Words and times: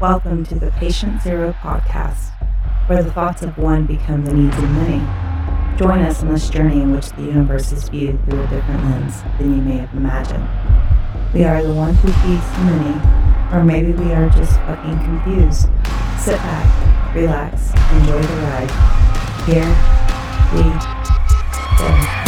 Welcome 0.00 0.46
to 0.46 0.54
the 0.54 0.70
Patient 0.70 1.20
Zero 1.20 1.52
podcast, 1.60 2.30
where 2.86 3.02
the 3.02 3.12
thoughts 3.12 3.42
of 3.42 3.58
one 3.58 3.84
become 3.84 4.24
the 4.24 4.32
needs 4.32 4.56
of 4.56 4.70
many. 4.70 4.96
Join 5.76 5.98
us 6.00 6.22
on 6.22 6.28
this 6.32 6.48
journey 6.48 6.80
in 6.80 6.94
which 6.94 7.10
the 7.10 7.22
universe 7.24 7.70
is 7.70 7.86
viewed 7.90 8.18
through 8.24 8.40
a 8.40 8.46
different 8.46 8.82
lens 8.84 9.22
than 9.36 9.54
you 9.54 9.60
may 9.60 9.76
have 9.76 9.92
imagined. 9.92 10.48
We 11.34 11.44
are 11.44 11.62
the 11.62 11.74
one 11.74 11.92
who 11.96 12.08
feeds 12.08 12.50
the 12.50 12.64
many, 12.64 13.54
or 13.54 13.62
maybe 13.62 13.92
we 13.92 14.10
are 14.12 14.30
just 14.30 14.54
fucking 14.60 15.00
confused. 15.00 15.68
Sit 16.18 16.38
back, 16.38 17.14
relax, 17.14 17.68
enjoy 17.92 18.22
the 18.22 18.36
ride. 18.40 18.70
Here 19.44 19.68
we 20.54 20.62
go. 21.76 22.19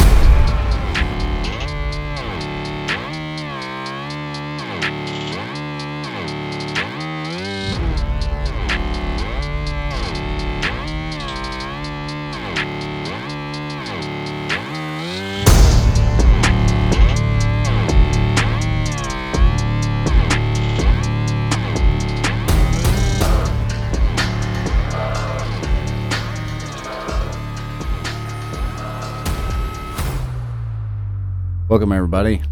Welcome, 31.72 31.93
everybody. 31.93 32.42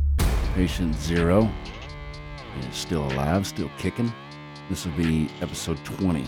Patient 0.54 0.94
Zero 0.94 1.46
is 2.58 2.74
still 2.74 3.04
alive, 3.12 3.46
still 3.46 3.70
kicking. 3.76 4.10
This 4.70 4.86
will 4.86 4.94
be 4.94 5.28
episode 5.42 5.76
20. 5.84 6.24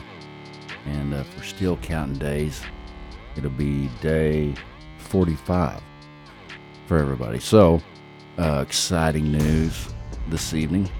And 0.85 1.15
uh, 1.15 1.23
for 1.23 1.43
still 1.43 1.79
counting 1.79 2.19
days, 2.19 2.63
it'll 3.35 3.49
be 3.49 3.89
day 4.03 4.55
45 4.99 5.81
for 6.85 6.99
everybody. 6.99 7.41
So, 7.41 7.81
uh, 8.37 8.63
exciting 8.67 9.33
news 9.33 9.89
this 10.29 10.53
evening 10.53 10.91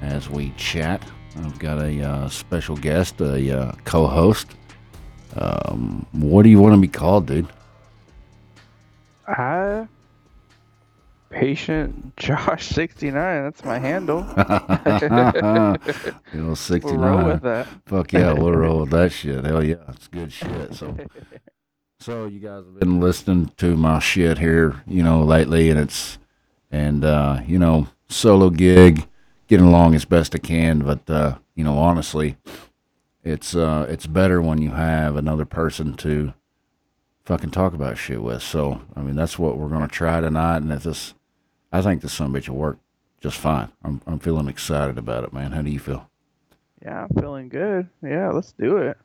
as 0.00 0.30
we 0.30 0.48
chat. 0.56 1.04
I've 1.36 1.58
got 1.58 1.78
a 1.78 2.02
uh, 2.02 2.28
special 2.30 2.74
guest, 2.74 3.20
a 3.20 3.54
uh, 3.54 3.72
co 3.84 4.06
host. 4.06 4.46
Um, 5.36 6.06
what 6.12 6.44
do 6.44 6.48
you 6.48 6.58
want 6.58 6.74
to 6.74 6.80
be 6.80 6.88
called, 6.88 7.26
dude? 7.26 7.48
I 9.28 9.88
patient 11.34 12.16
Josh 12.16 12.66
sixty 12.66 13.10
nine. 13.10 13.42
That's 13.42 13.64
my 13.64 13.78
handle. 13.78 14.20
you 16.32 16.40
know, 16.40 16.54
sixty 16.54 16.96
nine. 16.96 17.26
With 17.26 17.42
that. 17.42 17.66
Fuck 17.86 18.12
yeah, 18.12 18.32
we'll 18.32 18.52
roll 18.52 18.80
with 18.80 18.90
that 18.90 19.12
shit. 19.12 19.44
Hell 19.44 19.62
yeah, 19.62 19.76
it's 19.88 20.08
good 20.08 20.32
shit. 20.32 20.74
So, 20.74 20.96
so 22.00 22.26
you 22.26 22.40
guys 22.40 22.64
have 22.64 22.78
been 22.78 23.00
listening 23.00 23.52
to 23.56 23.76
my 23.76 23.98
shit 23.98 24.38
here, 24.38 24.82
you 24.86 25.02
know, 25.02 25.22
lately, 25.22 25.70
and 25.70 25.78
it's 25.78 26.18
and 26.70 27.04
uh, 27.04 27.40
you 27.46 27.58
know, 27.58 27.88
solo 28.08 28.50
gig, 28.50 29.06
getting 29.48 29.66
along 29.66 29.94
as 29.94 30.04
best 30.04 30.34
I 30.34 30.38
can. 30.38 30.80
But 30.80 31.10
uh, 31.10 31.38
you 31.54 31.64
know, 31.64 31.78
honestly, 31.78 32.36
it's 33.24 33.56
uh, 33.56 33.86
it's 33.88 34.06
better 34.06 34.40
when 34.40 34.62
you 34.62 34.70
have 34.70 35.16
another 35.16 35.44
person 35.44 35.94
to 35.94 36.32
fucking 37.24 37.50
talk 37.50 37.72
about 37.74 37.98
shit 37.98 38.22
with. 38.22 38.42
So, 38.42 38.82
I 38.94 39.00
mean, 39.00 39.16
that's 39.16 39.38
what 39.38 39.56
we're 39.58 39.68
gonna 39.68 39.88
try 39.88 40.20
tonight. 40.20 40.58
And 40.58 40.72
if 40.72 40.82
this, 40.84 41.14
I 41.74 41.82
think 41.82 42.02
this 42.02 42.12
some 42.12 42.32
bitch 42.32 42.48
will 42.48 42.56
work 42.56 42.78
just 43.20 43.38
fine. 43.38 43.68
I'm 43.84 44.00
I'm 44.06 44.18
feeling 44.18 44.48
excited 44.48 44.96
about 44.98 45.24
it, 45.24 45.32
man. 45.32 45.52
How 45.52 45.62
do 45.62 45.70
you 45.70 45.78
feel? 45.80 46.08
Yeah, 46.82 47.04
I'm 47.04 47.20
feeling 47.20 47.48
good. 47.48 47.88
Yeah, 48.02 48.30
let's 48.30 48.52
do 48.52 48.76
it. 48.78 48.96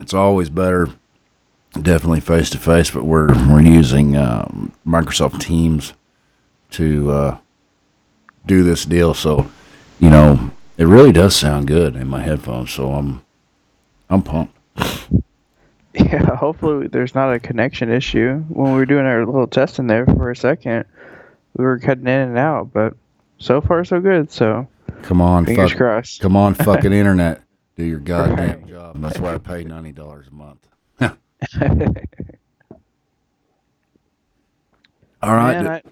it's 0.00 0.14
always 0.14 0.50
better 0.50 0.88
definitely 1.82 2.20
face 2.20 2.48
to 2.50 2.58
face 2.58 2.90
but 2.90 3.04
we're 3.04 3.28
we're 3.48 3.60
using 3.60 4.16
um, 4.16 4.72
microsoft 4.86 5.38
teams 5.40 5.92
to 6.70 7.10
uh, 7.10 7.38
do 8.46 8.62
this 8.62 8.84
deal 8.86 9.12
so 9.14 9.48
you 10.00 10.08
know 10.08 10.50
it 10.78 10.86
really 10.86 11.12
does 11.12 11.36
sound 11.36 11.66
good 11.68 11.94
in 11.94 12.08
my 12.08 12.22
headphones 12.22 12.70
so 12.72 12.92
i'm 12.94 13.22
i'm 14.08 14.22
pumped 14.22 14.56
Yeah, 15.94 16.36
hopefully 16.36 16.86
there's 16.86 17.14
not 17.14 17.32
a 17.34 17.40
connection 17.40 17.90
issue. 17.90 18.38
When 18.48 18.72
we 18.72 18.78
were 18.78 18.86
doing 18.86 19.04
our 19.06 19.26
little 19.26 19.48
test 19.48 19.78
in 19.80 19.88
there 19.88 20.06
for 20.06 20.30
a 20.30 20.36
second, 20.36 20.84
we 21.58 21.64
were 21.64 21.78
cutting 21.78 22.06
in 22.06 22.20
and 22.20 22.38
out, 22.38 22.72
but 22.72 22.94
so 23.36 23.60
far 23.60 23.84
so 23.84 24.00
good. 24.00 24.30
So 24.30 24.66
come 25.02 25.20
on 25.20 25.44
fingers 25.44 25.70
fuck, 25.72 25.78
crossed. 25.78 26.20
come 26.20 26.36
on 26.36 26.54
fucking 26.64 26.92
internet 26.92 27.42
do 27.76 27.84
your 27.84 28.00
goddamn 28.00 28.66
job 28.66 29.00
that's 29.00 29.20
why 29.20 29.34
i 29.34 29.38
pay 29.38 29.62
$90 29.62 30.26
a 30.26 30.34
month 30.34 30.66
all 35.22 35.34
right 35.34 35.62
Man, 35.62 35.68
I, 35.68 35.82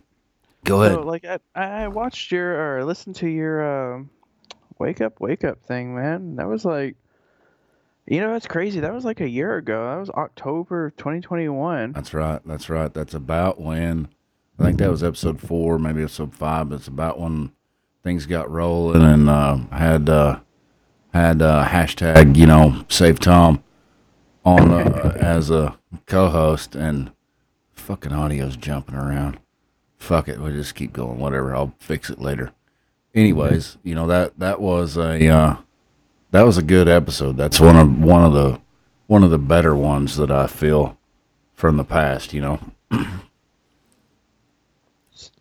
go 0.64 0.82
ahead 0.82 0.96
so 0.96 1.02
like 1.02 1.24
I, 1.24 1.38
I 1.54 1.86
watched 1.88 2.32
your 2.32 2.78
or 2.78 2.84
listened 2.84 3.14
to 3.16 3.28
your 3.28 3.92
um, 3.94 4.10
wake 4.78 5.00
up, 5.00 5.20
wake 5.20 5.44
up 5.44 5.62
thing, 5.62 5.94
man. 5.94 6.36
That 6.36 6.48
was 6.48 6.64
like, 6.64 6.96
you 8.06 8.20
know, 8.20 8.32
that's 8.32 8.46
crazy. 8.46 8.80
That 8.80 8.94
was 8.94 9.04
like 9.04 9.20
a 9.20 9.28
year 9.28 9.56
ago. 9.56 9.84
That 9.90 9.98
was 9.98 10.10
October 10.10 10.90
2021. 10.96 11.92
That's 11.92 12.14
right. 12.14 12.40
That's 12.44 12.68
right. 12.68 12.92
That's 12.92 13.14
about 13.14 13.60
when 13.60 14.08
I 14.58 14.64
think 14.64 14.78
that 14.78 14.90
was 14.90 15.02
episode 15.02 15.40
four, 15.40 15.78
maybe 15.78 16.02
episode 16.02 16.34
five. 16.34 16.72
It's 16.72 16.88
about 16.88 17.20
when 17.20 17.52
things 18.02 18.26
got 18.26 18.50
rolling 18.50 19.02
and 19.02 19.28
uh, 19.28 19.56
had 19.70 20.08
uh, 20.08 20.40
had 21.12 21.42
uh, 21.42 21.66
hashtag 21.66 22.36
you 22.36 22.46
know 22.46 22.84
save 22.88 23.18
Tom 23.18 23.62
on 24.44 24.72
uh, 24.72 25.16
as 25.20 25.50
a 25.50 25.78
co-host 26.06 26.74
and 26.74 27.10
fucking 27.72 28.12
audio's 28.12 28.56
jumping 28.56 28.94
around. 28.94 29.38
Fuck 29.98 30.28
it, 30.28 30.40
we 30.40 30.52
just 30.52 30.74
keep 30.74 30.92
going. 30.92 31.18
Whatever, 31.18 31.54
I'll 31.54 31.74
fix 31.78 32.10
it 32.10 32.20
later. 32.20 32.52
Anyways, 33.14 33.76
you 33.82 33.94
know 33.94 34.06
that 34.06 34.38
that 34.38 34.60
was 34.60 34.96
a 34.96 35.26
uh, 35.28 35.56
that 36.30 36.42
was 36.42 36.56
a 36.58 36.62
good 36.62 36.88
episode. 36.88 37.36
That's 37.36 37.60
one 37.60 37.76
of 37.76 38.02
one 38.02 38.24
of 38.24 38.32
the 38.32 38.60
one 39.06 39.22
of 39.24 39.30
the 39.30 39.38
better 39.38 39.74
ones 39.74 40.16
that 40.16 40.30
I 40.30 40.46
feel 40.46 40.96
from 41.54 41.76
the 41.76 41.84
past. 41.84 42.32
You 42.32 42.40
know, 42.40 42.60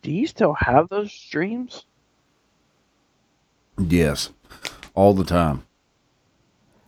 Do 0.06 0.12
you 0.12 0.28
still 0.28 0.54
have 0.54 0.88
those 0.90 1.12
dreams? 1.32 1.84
yes, 3.80 4.30
all 4.94 5.16
the 5.16 5.24
time. 5.24 5.64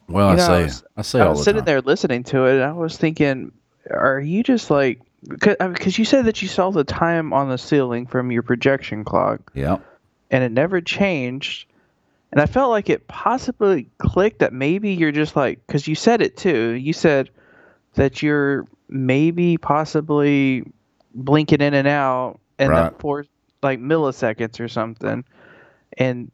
Well, 0.08 0.28
You 0.28 0.34
I 0.34 0.36
know, 0.38 0.44
I 0.44 0.46
say 0.46 0.64
was- 0.66 0.84
I 0.98 1.02
say 1.02 1.20
I 1.22 1.28
was 1.30 1.40
the 1.40 1.44
sitting 1.46 1.60
time. 1.62 1.66
there 1.66 1.82
listening 1.82 2.24
to 2.26 2.46
it, 2.46 2.54
and 2.58 2.64
I 2.64 2.74
was 2.74 2.96
thinking, 2.96 3.52
are 3.90 4.20
you 4.20 4.44
just 4.44 4.70
like, 4.70 5.02
because 5.28 5.98
you 5.98 6.06
said 6.06 6.26
that 6.26 6.44
you 6.44 6.48
saw 6.48 6.70
the 6.70 6.84
time 6.84 7.34
on 7.34 7.50
the 7.50 7.58
ceiling 7.58 8.06
from 8.06 8.32
your 8.32 8.44
projection 8.44 9.04
clock, 9.04 9.52
Yeah, 9.56 9.78
and 10.30 10.44
it 10.44 10.52
never 10.52 10.80
changed. 10.80 11.68
And 12.32 12.40
I 12.40 12.46
felt 12.46 12.70
like 12.70 12.88
it 12.88 13.08
possibly 13.08 13.90
clicked 13.98 14.40
that 14.40 14.54
maybe 14.54 14.92
you're 14.94 15.12
just 15.12 15.36
like, 15.36 15.66
because 15.66 15.88
you 15.88 15.96
said 15.96 16.22
it 16.22 16.38
too. 16.38 16.74
You 16.74 16.94
said 16.94 17.32
that 17.96 18.22
you're 18.22 18.68
maybe 18.90 19.58
possibly 19.58 20.72
blinking 21.16 21.62
in 21.62 21.74
and 21.74 21.88
out 21.88 22.40
in 22.60 22.70
Right. 22.70 22.92
the 22.94 23.00
four 23.00 23.26
like 23.64 23.80
milliseconds 23.80 24.60
or 24.60 24.68
something. 24.68 25.24
And 25.98 26.32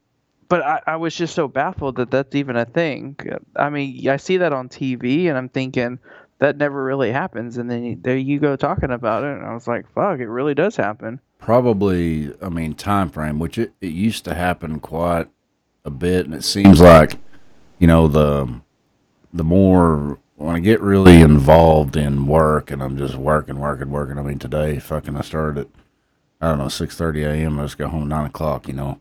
but 0.49 0.61
I, 0.61 0.81
I 0.87 0.95
was 0.97 1.15
just 1.15 1.33
so 1.35 1.47
baffled 1.47 1.95
that 1.97 2.11
that's 2.11 2.35
even 2.35 2.55
a 2.57 2.65
thing. 2.65 3.17
I 3.55 3.69
mean, 3.69 4.07
I 4.09 4.17
see 4.17 4.37
that 4.37 4.53
on 4.53 4.69
TV, 4.69 5.27
and 5.29 5.37
I'm 5.37 5.49
thinking 5.49 5.99
that 6.39 6.57
never 6.57 6.83
really 6.83 7.11
happens. 7.11 7.57
And 7.57 7.69
then 7.71 7.99
there 8.01 8.17
you 8.17 8.39
go 8.39 8.55
talking 8.55 8.91
about 8.91 9.23
it, 9.23 9.35
and 9.37 9.45
I 9.45 9.53
was 9.53 9.67
like, 9.67 9.91
fuck, 9.93 10.19
it 10.19 10.27
really 10.27 10.53
does 10.53 10.75
happen. 10.75 11.19
probably. 11.39 12.33
I 12.41 12.49
mean, 12.49 12.75
time 12.75 13.09
frame, 13.09 13.39
which 13.39 13.57
it, 13.57 13.73
it 13.81 13.91
used 13.93 14.25
to 14.25 14.33
happen 14.35 14.79
quite 14.79 15.27
a 15.85 15.89
bit, 15.89 16.25
and 16.25 16.35
it 16.35 16.43
seems 16.43 16.81
like 16.81 17.17
you 17.79 17.87
know 17.87 18.07
the 18.07 18.61
the 19.33 19.43
more 19.43 20.19
when 20.35 20.55
I 20.55 20.59
get 20.59 20.81
really 20.81 21.21
involved 21.21 21.95
in 21.95 22.27
work 22.27 22.69
and 22.71 22.83
I'm 22.83 22.97
just 22.97 23.15
working, 23.15 23.59
working, 23.59 23.89
working. 23.91 24.17
I 24.17 24.23
mean, 24.23 24.39
today, 24.39 24.77
fucking, 24.79 25.15
I 25.15 25.21
started 25.21 25.61
at 25.61 25.67
I 26.43 26.49
don't 26.49 26.57
know 26.57 26.67
six 26.67 26.95
thirty 26.97 27.23
a.m. 27.23 27.57
I 27.59 27.63
just 27.63 27.77
go 27.77 27.87
home 27.87 28.07
nine 28.09 28.25
o'clock, 28.25 28.67
you 28.67 28.73
know, 28.73 28.99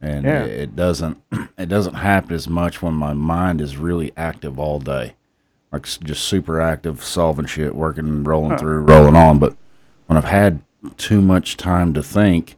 and 0.00 0.24
Yeah. 0.24 0.44
it, 0.44 0.60
it 0.60 0.76
doesn't 0.76 1.22
it 1.58 1.68
doesn't 1.68 1.94
happen 1.94 2.34
as 2.34 2.48
much 2.48 2.80
when 2.80 2.94
my 2.94 3.12
mind 3.12 3.60
is 3.60 3.76
really 3.76 4.10
active 4.16 4.58
all 4.58 4.78
day, 4.80 5.14
like 5.70 5.84
just 5.84 6.24
super 6.24 6.60
active, 6.60 7.04
solving 7.04 7.44
shit, 7.46 7.74
working, 7.74 8.24
rolling 8.24 8.52
Huh. 8.52 8.58
through, 8.58 8.80
rolling 8.80 9.16
on. 9.16 9.38
But 9.38 9.54
when 10.06 10.16
I've 10.16 10.24
had 10.24 10.62
too 10.96 11.20
much 11.20 11.56
time 11.58 11.92
to 11.92 12.02
think, 12.02 12.56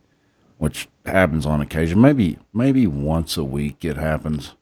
which 0.59 0.88
happens 1.06 1.44
on 1.44 1.61
occasion, 1.61 2.00
maybe 2.00 2.38
maybe 2.55 2.87
once 2.87 3.37
a 3.37 3.43
week 3.44 3.85
it 3.85 3.97
happens 3.97 4.55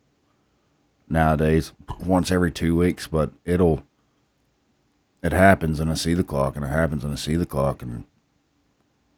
nowadays, 1.10 1.72
once 2.04 2.30
every 2.30 2.50
two 2.52 2.74
weeks, 2.76 3.06
but 3.06 3.32
it'll 3.44 3.82
it 5.22 5.32
happens 5.32 5.78
and 5.80 5.90
I 5.90 5.94
see 5.94 6.14
the 6.14 6.24
clock 6.24 6.56
and 6.56 6.64
it 6.64 6.68
happens 6.68 7.02
and 7.04 7.12
I 7.12 7.16
see 7.16 7.36
the 7.36 7.44
clock 7.44 7.82
and 7.82 8.04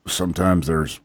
sometimes 0.07 0.67
there's 0.67 1.01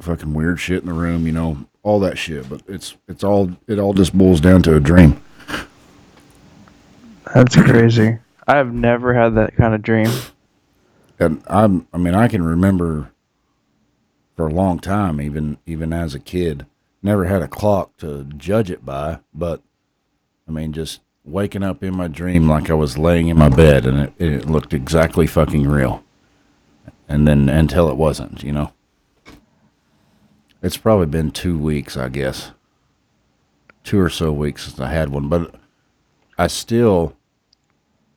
fucking 0.00 0.34
weird 0.34 0.60
shit 0.60 0.82
in 0.82 0.88
the 0.88 0.92
room, 0.92 1.26
you 1.26 1.32
know, 1.32 1.66
all 1.82 2.00
that 2.00 2.18
shit. 2.18 2.48
But 2.48 2.62
it's 2.68 2.96
it's 3.08 3.24
all 3.24 3.52
it 3.66 3.78
all 3.78 3.94
just 3.94 4.16
boils 4.16 4.40
down 4.40 4.62
to 4.62 4.76
a 4.76 4.80
dream. 4.80 5.22
That's 7.34 7.56
crazy. 7.56 8.18
I've 8.46 8.72
never 8.72 9.14
had 9.14 9.34
that 9.36 9.56
kind 9.56 9.74
of 9.74 9.82
dream. 9.82 10.10
And 11.18 11.42
I'm 11.46 11.86
I 11.92 11.98
mean 11.98 12.14
I 12.14 12.28
can 12.28 12.42
remember 12.42 13.10
for 14.36 14.46
a 14.46 14.52
long 14.52 14.78
time, 14.78 15.20
even 15.20 15.58
even 15.66 15.92
as 15.92 16.14
a 16.14 16.20
kid, 16.20 16.66
never 17.02 17.26
had 17.26 17.42
a 17.42 17.48
clock 17.48 17.96
to 17.98 18.24
judge 18.24 18.70
it 18.70 18.84
by, 18.84 19.20
but 19.32 19.62
I 20.48 20.50
mean 20.50 20.72
just 20.72 21.00
waking 21.24 21.62
up 21.62 21.84
in 21.84 21.96
my 21.96 22.08
dream 22.08 22.48
like 22.48 22.68
I 22.68 22.74
was 22.74 22.98
laying 22.98 23.28
in 23.28 23.38
my 23.38 23.48
bed 23.48 23.86
and 23.86 24.00
it, 24.00 24.12
it 24.18 24.46
looked 24.50 24.74
exactly 24.74 25.26
fucking 25.26 25.68
real. 25.68 26.02
And 27.12 27.28
then 27.28 27.50
until 27.50 27.90
it 27.90 27.96
wasn't, 27.96 28.42
you 28.42 28.52
know. 28.52 28.72
It's 30.62 30.78
probably 30.78 31.04
been 31.04 31.30
two 31.30 31.58
weeks, 31.58 31.94
I 31.94 32.08
guess. 32.08 32.52
Two 33.84 34.00
or 34.00 34.08
so 34.08 34.32
weeks 34.32 34.64
since 34.64 34.80
I 34.80 34.90
had 34.90 35.10
one, 35.10 35.28
but 35.28 35.54
I 36.38 36.46
still 36.46 37.14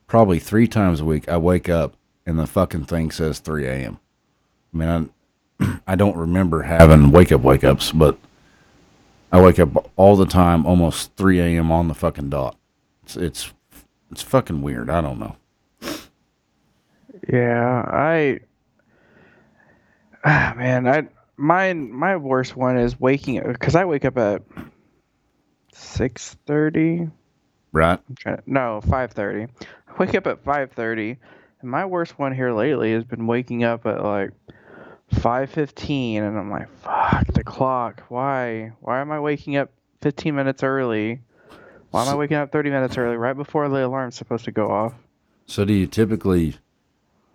probably 0.07 0.39
three 0.39 0.65
times 0.65 1.01
a 1.01 1.05
week 1.05 1.27
I 1.27 1.35
wake 1.35 1.67
up 1.67 1.95
and 2.25 2.39
the 2.39 2.47
fucking 2.47 2.85
thing 2.85 3.11
says 3.11 3.39
3 3.39 3.67
a.m. 3.67 3.99
I 4.73 4.77
mean, 4.77 5.11
I, 5.59 5.79
I 5.87 5.95
don't 5.95 6.15
remember 6.15 6.61
having 6.61 7.11
wake 7.11 7.33
up 7.33 7.41
wake 7.41 7.65
ups, 7.65 7.91
but 7.91 8.17
I 9.29 9.41
wake 9.41 9.59
up 9.59 9.91
all 9.97 10.15
the 10.15 10.25
time, 10.25 10.65
almost 10.65 11.17
3 11.17 11.41
a.m. 11.41 11.69
on 11.69 11.89
the 11.89 11.93
fucking 11.93 12.29
dot. 12.29 12.55
It's 13.03 13.17
it's 13.17 13.53
it's 14.09 14.21
fucking 14.21 14.61
weird. 14.61 14.89
I 14.89 15.01
don't 15.01 15.19
know. 15.19 15.35
Yeah, 17.27 17.83
I. 17.87 18.39
Ah, 20.27 20.55
man, 20.57 20.87
I 20.87 21.07
mine 21.37 21.91
my 21.91 22.15
worst 22.15 22.55
one 22.55 22.79
is 22.79 22.99
waking 22.99 23.43
because 23.45 23.75
I 23.75 23.85
wake 23.85 24.05
up 24.05 24.17
at 24.17 24.41
six 25.71 26.35
thirty. 26.47 27.07
Right? 27.71 27.99
I'm 28.09 28.15
trying. 28.15 28.37
To, 28.37 28.43
no, 28.47 28.81
five 28.81 29.11
thirty. 29.11 29.43
I 29.43 29.93
wake 29.99 30.15
up 30.15 30.25
at 30.25 30.43
five 30.43 30.71
thirty, 30.71 31.17
and 31.61 31.69
my 31.69 31.85
worst 31.85 32.17
one 32.17 32.33
here 32.33 32.51
lately 32.51 32.93
has 32.93 33.03
been 33.03 33.27
waking 33.27 33.63
up 33.63 33.85
at 33.85 34.03
like 34.03 34.31
five 35.19 35.51
fifteen, 35.51 36.23
and 36.23 36.37
I'm 36.37 36.49
like, 36.49 36.69
fuck 36.79 37.27
the 37.33 37.43
clock. 37.43 38.01
Why? 38.09 38.71
Why 38.81 39.01
am 39.01 39.11
I 39.11 39.19
waking 39.19 39.57
up 39.57 39.69
fifteen 40.01 40.35
minutes 40.35 40.63
early? 40.63 41.21
Why 41.91 42.01
am 42.01 42.09
I 42.09 42.15
waking 42.15 42.37
up 42.37 42.51
thirty 42.51 42.71
minutes 42.71 42.97
early, 42.97 43.15
right 43.15 43.37
before 43.37 43.69
the 43.69 43.85
alarm's 43.85 44.15
supposed 44.15 44.45
to 44.45 44.51
go 44.51 44.71
off? 44.71 44.93
So 45.45 45.65
do 45.65 45.73
you 45.73 45.85
typically 45.85 46.55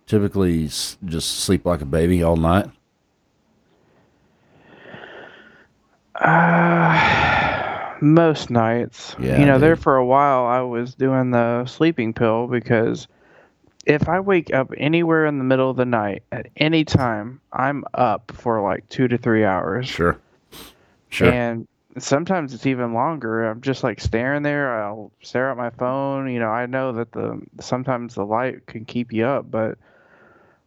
typically 0.06 0.64
just 0.64 1.38
sleep 1.38 1.64
like 1.64 1.82
a 1.82 1.86
baby 1.86 2.24
all 2.24 2.36
night? 2.36 2.68
Uh, 6.20 7.94
most 8.00 8.50
nights. 8.50 9.16
Yeah, 9.18 9.40
you 9.40 9.46
know, 9.46 9.58
there 9.58 9.76
for 9.76 9.96
a 9.96 10.04
while 10.04 10.44
I 10.44 10.60
was 10.60 10.94
doing 10.94 11.30
the 11.30 11.66
sleeping 11.66 12.12
pill 12.14 12.46
because 12.46 13.08
if 13.86 14.08
I 14.08 14.20
wake 14.20 14.52
up 14.52 14.70
anywhere 14.76 15.26
in 15.26 15.38
the 15.38 15.44
middle 15.44 15.70
of 15.70 15.76
the 15.76 15.84
night 15.84 16.22
at 16.30 16.48
any 16.56 16.84
time, 16.84 17.40
I'm 17.52 17.84
up 17.94 18.32
for 18.34 18.62
like 18.62 18.88
two 18.88 19.08
to 19.08 19.18
three 19.18 19.44
hours. 19.44 19.88
Sure. 19.88 20.18
Sure. 21.08 21.30
And 21.30 21.66
sometimes 21.98 22.54
it's 22.54 22.66
even 22.66 22.94
longer. 22.94 23.44
I'm 23.48 23.60
just 23.60 23.82
like 23.82 24.00
staring 24.00 24.42
there. 24.42 24.82
I'll 24.82 25.10
stare 25.22 25.50
at 25.50 25.56
my 25.56 25.70
phone. 25.70 26.30
You 26.30 26.38
know, 26.38 26.50
I 26.50 26.66
know 26.66 26.92
that 26.92 27.12
the 27.12 27.40
sometimes 27.60 28.14
the 28.14 28.24
light 28.24 28.66
can 28.66 28.84
keep 28.84 29.12
you 29.12 29.24
up, 29.24 29.50
but 29.50 29.78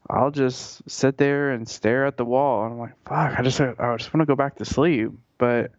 I'll 0.10 0.32
just 0.32 0.88
sit 0.90 1.18
there 1.18 1.52
and 1.52 1.68
stare 1.68 2.06
at 2.06 2.18
the 2.18 2.26
wall. 2.26 2.66
And 2.66 2.74
I'm 2.74 2.80
like, 2.80 2.96
fuck, 3.06 3.40
I 3.40 3.42
just 3.42 3.62
I 3.62 3.96
just 3.98 4.14
want 4.14 4.22
to 4.22 4.26
go 4.26 4.36
back 4.36 4.58
to 4.58 4.66
sleep. 4.66 5.12
But 5.38 5.72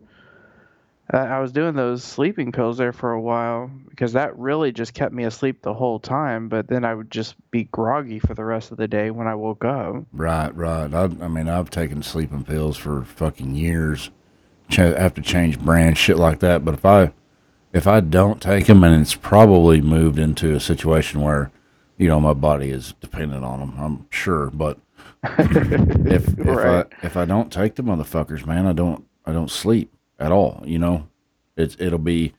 I 1.11 1.39
was 1.41 1.53
doing 1.53 1.75
those 1.75 2.03
sleeping 2.03 2.51
pills 2.51 2.79
there 2.79 2.93
for 2.93 3.13
a 3.13 3.21
while 3.21 3.71
because 3.91 4.15
that 4.15 4.37
really 4.39 4.73
just 4.73 4.95
kept 4.95 5.13
me 5.13 5.25
asleep 5.25 5.61
the 5.61 5.75
whole 5.75 5.99
time. 6.01 6.49
But 6.49 6.67
then 6.67 6.85
I 6.85 6.95
would 6.95 7.11
just 7.11 7.37
be 7.51 7.65
groggy 7.65 8.19
for 8.19 8.35
the 8.35 8.45
rest 8.45 8.73
of 8.73 8.79
the 8.79 8.89
day 8.89 9.11
when 9.11 9.27
I 9.27 9.35
woke 9.35 9.65
up. 9.65 10.05
Right, 10.13 10.55
right. 10.57 10.93
I, 10.93 11.05
I 11.05 11.29
mean, 11.29 11.49
I've 11.49 11.69
taken 11.71 12.03
sleeping 12.03 12.43
pills 12.45 12.77
for 12.79 13.05
fucking 13.05 13.55
years. 13.55 14.11
Ch- 14.71 14.77
have 14.77 15.13
to 15.15 15.21
change 15.23 15.61
brands, 15.61 15.99
shit 15.99 16.17
like 16.19 16.41
that. 16.41 16.65
But 16.65 16.75
if 16.75 16.87
I, 16.87 17.13
if 17.75 17.87
I 17.87 18.01
don't 18.01 18.41
take 18.41 18.67
them, 18.67 18.83
and 18.83 19.03
it's 19.03 19.15
probably 19.15 19.83
moved 19.83 20.19
into 20.19 20.55
a 20.55 20.61
situation 20.61 21.21
where, 21.21 21.53
you 21.99 22.09
know, 22.09 22.19
my 22.19 22.33
body 22.33 22.71
is 22.71 22.95
dependent 23.01 23.45
on 23.45 23.61
them. 23.61 23.75
I'm 23.79 24.07
sure, 24.11 24.49
but 24.51 24.79
if 25.25 26.29
if 26.39 26.47
Right. 26.47 26.87
I 27.03 27.07
if 27.07 27.17
I 27.17 27.25
don't 27.27 27.53
take 27.53 27.75
the 27.75 27.83
motherfuckers, 27.83 28.47
man, 28.47 28.67
I 28.67 28.73
don't 28.73 29.05
I 29.25 29.33
don't 29.33 29.51
sleep 29.51 29.93
at 30.19 30.33
all. 30.33 30.63
You 30.65 30.79
know, 30.79 31.09
it's 31.57 31.77
it'll 31.79 31.99
be 31.99 32.35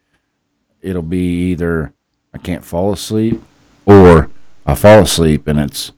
it'll 0.82 1.02
be 1.02 1.52
either 1.52 1.94
I 2.34 2.38
can't 2.38 2.64
fall 2.64 2.94
asleep 2.94 3.42
or 3.86 4.30
I 4.66 4.76
fall 4.76 5.00
asleep 5.00 5.48
and 5.48 5.60
it's 5.60 5.92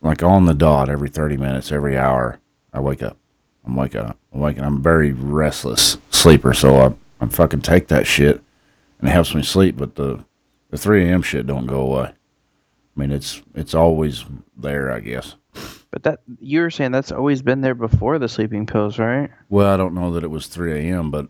like 0.00 0.22
on 0.22 0.46
the 0.46 0.54
dot 0.54 0.88
every 0.88 1.08
30 1.08 1.36
minutes, 1.36 1.72
every 1.72 1.96
hour. 1.96 2.38
I 2.72 2.80
wake 2.80 3.02
up. 3.02 3.16
I'm 3.64 3.76
waking 3.76 4.00
up. 4.00 4.18
I'm 4.32 4.40
waking. 4.40 4.62
I'm 4.62 4.76
a 4.76 4.80
very 4.80 5.12
restless 5.12 5.96
sleeper, 6.10 6.52
so 6.52 6.76
I 6.76 6.94
I 7.20 7.28
fucking 7.28 7.62
take 7.62 7.88
that 7.88 8.06
shit 8.06 8.42
and 8.98 9.08
it 9.08 9.12
helps 9.12 9.34
me 9.34 9.42
sleep. 9.42 9.76
But 9.76 9.94
the 9.94 10.24
the 10.70 10.78
3 10.78 11.08
a.m. 11.08 11.22
shit 11.22 11.46
don't 11.46 11.66
go 11.66 11.80
away. 11.80 12.08
I 12.08 13.00
mean, 13.00 13.12
it's 13.12 13.42
it's 13.54 13.74
always 13.74 14.24
there, 14.56 14.90
I 14.90 15.00
guess. 15.00 15.36
But 15.94 16.02
that 16.02 16.20
you 16.40 16.60
were 16.60 16.72
saying 16.72 16.90
that's 16.90 17.12
always 17.12 17.40
been 17.40 17.60
there 17.60 17.76
before 17.76 18.18
the 18.18 18.28
sleeping 18.28 18.66
pills, 18.66 18.98
right? 18.98 19.30
Well, 19.48 19.72
I 19.72 19.76
don't 19.76 19.94
know 19.94 20.12
that 20.14 20.24
it 20.24 20.30
was 20.30 20.48
3 20.48 20.72
a.m., 20.72 21.12
but 21.12 21.28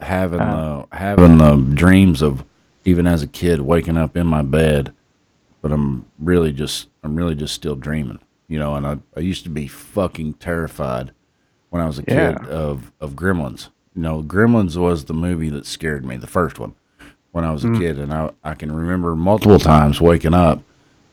having 0.00 0.40
oh. 0.40 0.88
the 0.90 0.96
having 0.96 1.36
the 1.36 1.56
dreams 1.74 2.22
of 2.22 2.42
even 2.86 3.06
as 3.06 3.22
a 3.22 3.26
kid 3.26 3.60
waking 3.60 3.98
up 3.98 4.16
in 4.16 4.26
my 4.26 4.40
bed, 4.40 4.94
but 5.60 5.70
I'm 5.70 6.06
really 6.18 6.50
just 6.50 6.88
I'm 7.02 7.14
really 7.14 7.34
just 7.34 7.54
still 7.54 7.76
dreaming, 7.76 8.20
you 8.48 8.58
know. 8.58 8.74
And 8.74 8.86
I 8.86 8.96
I 9.14 9.20
used 9.20 9.44
to 9.44 9.50
be 9.50 9.66
fucking 9.66 10.34
terrified 10.34 11.12
when 11.68 11.82
I 11.82 11.86
was 11.86 11.98
a 11.98 12.02
kid 12.02 12.38
Yeah. 12.40 12.46
of 12.46 12.92
of 13.02 13.12
Gremlins. 13.12 13.68
You 13.94 14.00
know, 14.00 14.22
Gremlins 14.22 14.78
was 14.78 15.04
the 15.04 15.12
movie 15.12 15.50
that 15.50 15.66
scared 15.66 16.06
me, 16.06 16.16
the 16.16 16.26
first 16.26 16.58
one, 16.58 16.74
when 17.32 17.44
I 17.44 17.52
was 17.52 17.64
a 17.64 17.68
hmm. 17.68 17.78
kid, 17.78 17.98
and 17.98 18.14
I 18.14 18.30
I 18.42 18.54
can 18.54 18.72
remember 18.72 19.14
multiple 19.14 19.58
times 19.58 20.00
waking 20.00 20.32
up. 20.32 20.62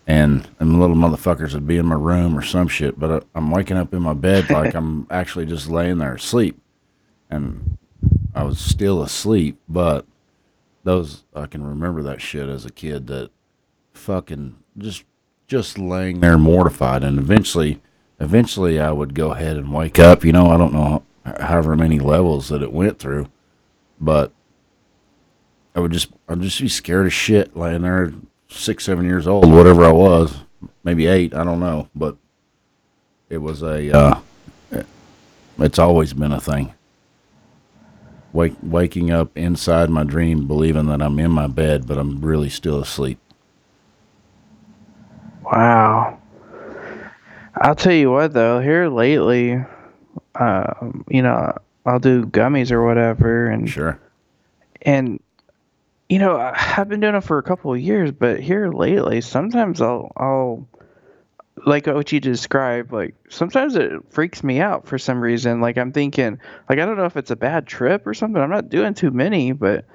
And, 0.09 0.47
and 0.57 0.79
little 0.79 0.95
motherfuckers 0.95 1.53
would 1.53 1.67
be 1.67 1.77
in 1.77 1.85
my 1.85 1.95
room 1.95 2.37
or 2.37 2.41
some 2.41 2.69
shit, 2.69 2.97
but 2.97 3.11
I, 3.11 3.37
I'm 3.37 3.51
waking 3.51 3.75
up 3.75 3.93
in 3.93 4.01
my 4.01 4.13
bed 4.13 4.49
like 4.49 4.73
I'm 4.73 5.05
actually 5.09 5.45
just 5.45 5.69
laying 5.69 5.97
there 5.97 6.15
asleep. 6.15 6.59
And 7.29 7.77
I 8.33 8.43
was 8.43 8.57
still 8.57 9.01
asleep, 9.01 9.59
but 9.67 10.05
those 10.83 11.25
I 11.35 11.47
can 11.47 11.65
remember 11.65 12.01
that 12.03 12.21
shit 12.21 12.47
as 12.47 12.65
a 12.65 12.71
kid 12.71 13.07
that 13.07 13.31
fucking 13.93 14.55
just 14.77 15.03
just 15.47 15.77
laying 15.77 16.21
there 16.21 16.37
mortified. 16.37 17.03
And 17.03 17.19
eventually 17.19 17.81
eventually 18.19 18.79
I 18.79 18.91
would 18.91 19.13
go 19.13 19.31
ahead 19.31 19.57
and 19.57 19.73
wake 19.73 19.99
up, 19.99 20.23
you 20.23 20.31
know, 20.31 20.49
I 20.49 20.57
don't 20.57 20.73
know 20.73 21.03
however 21.25 21.75
many 21.75 21.99
levels 21.99 22.49
that 22.49 22.61
it 22.61 22.71
went 22.71 22.99
through, 22.99 23.27
but 23.99 24.31
I 25.75 25.79
would 25.79 25.91
just 25.91 26.09
I'd 26.29 26.41
just 26.41 26.61
be 26.61 26.69
scared 26.69 27.07
as 27.07 27.13
shit 27.13 27.55
laying 27.55 27.81
there 27.81 28.13
6 28.49 28.83
7 28.83 29.05
years 29.05 29.27
old, 29.27 29.51
whatever 29.51 29.85
I 29.85 29.91
was, 29.91 30.35
maybe 30.83 31.07
8, 31.07 31.33
I 31.33 31.43
don't 31.43 31.59
know, 31.59 31.89
but 31.95 32.17
it 33.29 33.39
was 33.39 33.61
a 33.61 33.95
uh 33.95 34.19
it's 35.59 35.79
always 35.79 36.13
been 36.13 36.31
a 36.31 36.39
thing 36.39 36.73
wake, 38.37 38.53
waking 38.61 39.11
up 39.11 39.35
inside 39.35 39.89
my 39.89 40.03
dream 40.03 40.47
believing 40.47 40.85
that 40.87 41.01
I'm 41.01 41.19
in 41.19 41.31
my 41.31 41.47
bed, 41.47 41.87
but 41.87 41.97
I'm 41.97 42.21
really 42.21 42.49
still 42.49 42.79
asleep. 42.79 43.19
Wow. 45.43 46.19
I'll 47.59 47.75
tell 47.75 47.93
you 47.93 48.11
what 48.11 48.33
though, 48.33 48.59
here 48.59 48.87
lately, 48.87 49.63
um, 50.35 51.03
you 51.09 51.23
know, 51.23 51.57
I'll 51.85 51.99
do 51.99 52.25
gummies 52.25 52.71
or 52.71 52.85
whatever, 52.85 53.47
and 53.47 53.67
Sure. 53.67 53.97
and 54.83 55.19
you 56.09 56.19
know, 56.19 56.37
I- 56.37 56.75
I've 56.77 56.89
been 56.89 56.99
doing 56.99 57.15
it 57.15 57.23
for 57.23 57.37
a 57.37 57.43
couple 57.43 57.73
of 57.73 57.79
years, 57.79 58.11
but 58.11 58.39
here 58.39 58.69
lately, 58.69 59.21
sometimes 59.21 59.81
I'll 59.81 60.11
I'll 60.15 60.67
like 61.65 61.87
what 61.87 62.11
you 62.11 62.19
described, 62.19 62.91
like 62.93 63.15
sometimes 63.29 63.75
it 63.75 63.91
freaks 64.11 64.43
me 64.43 64.59
out 64.61 64.87
for 64.87 64.97
some 64.97 65.19
reason. 65.19 65.59
Like 65.59 65.77
I'm 65.77 65.91
thinking, 65.91 66.39
like 66.69 66.79
I 66.79 66.85
don't 66.85 66.97
know 66.97 67.05
if 67.05 67.17
it's 67.17 67.31
a 67.31 67.35
bad 67.35 67.65
trip 67.67 68.05
or 68.07 68.13
something. 68.13 68.41
I'm 68.41 68.49
not 68.49 68.69
doing 68.69 68.93
too 68.93 69.11
many, 69.11 69.51
but 69.51 69.85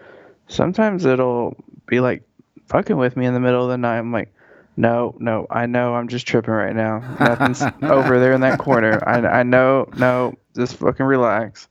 sometimes 0.49 1.05
it'll 1.05 1.57
be 1.87 2.01
like 2.01 2.23
fucking 2.67 2.97
with 2.97 3.17
me 3.17 3.27
in 3.27 3.35
the 3.35 3.41
middle 3.41 3.63
of 3.65 3.71
the 3.71 3.79
night. 3.79 3.99
I'm 3.99 4.13
like, 4.13 4.35
no, 4.77 5.15
no, 5.19 5.47
I 5.51 5.67
know 5.67 5.95
I'm 5.95 6.09
just 6.09 6.27
tripping 6.27 6.53
right 6.55 6.75
now. 6.75 6.99
Nothing's 7.21 7.63
over 7.83 8.19
there 8.19 8.33
in 8.33 8.41
that 8.41 8.59
corner. 8.59 9.03
I 9.07 9.41
I 9.41 9.43
know, 9.45 9.89
no, 9.97 10.35
just 10.57 10.77
fucking 10.77 11.07
relax. 11.07 11.69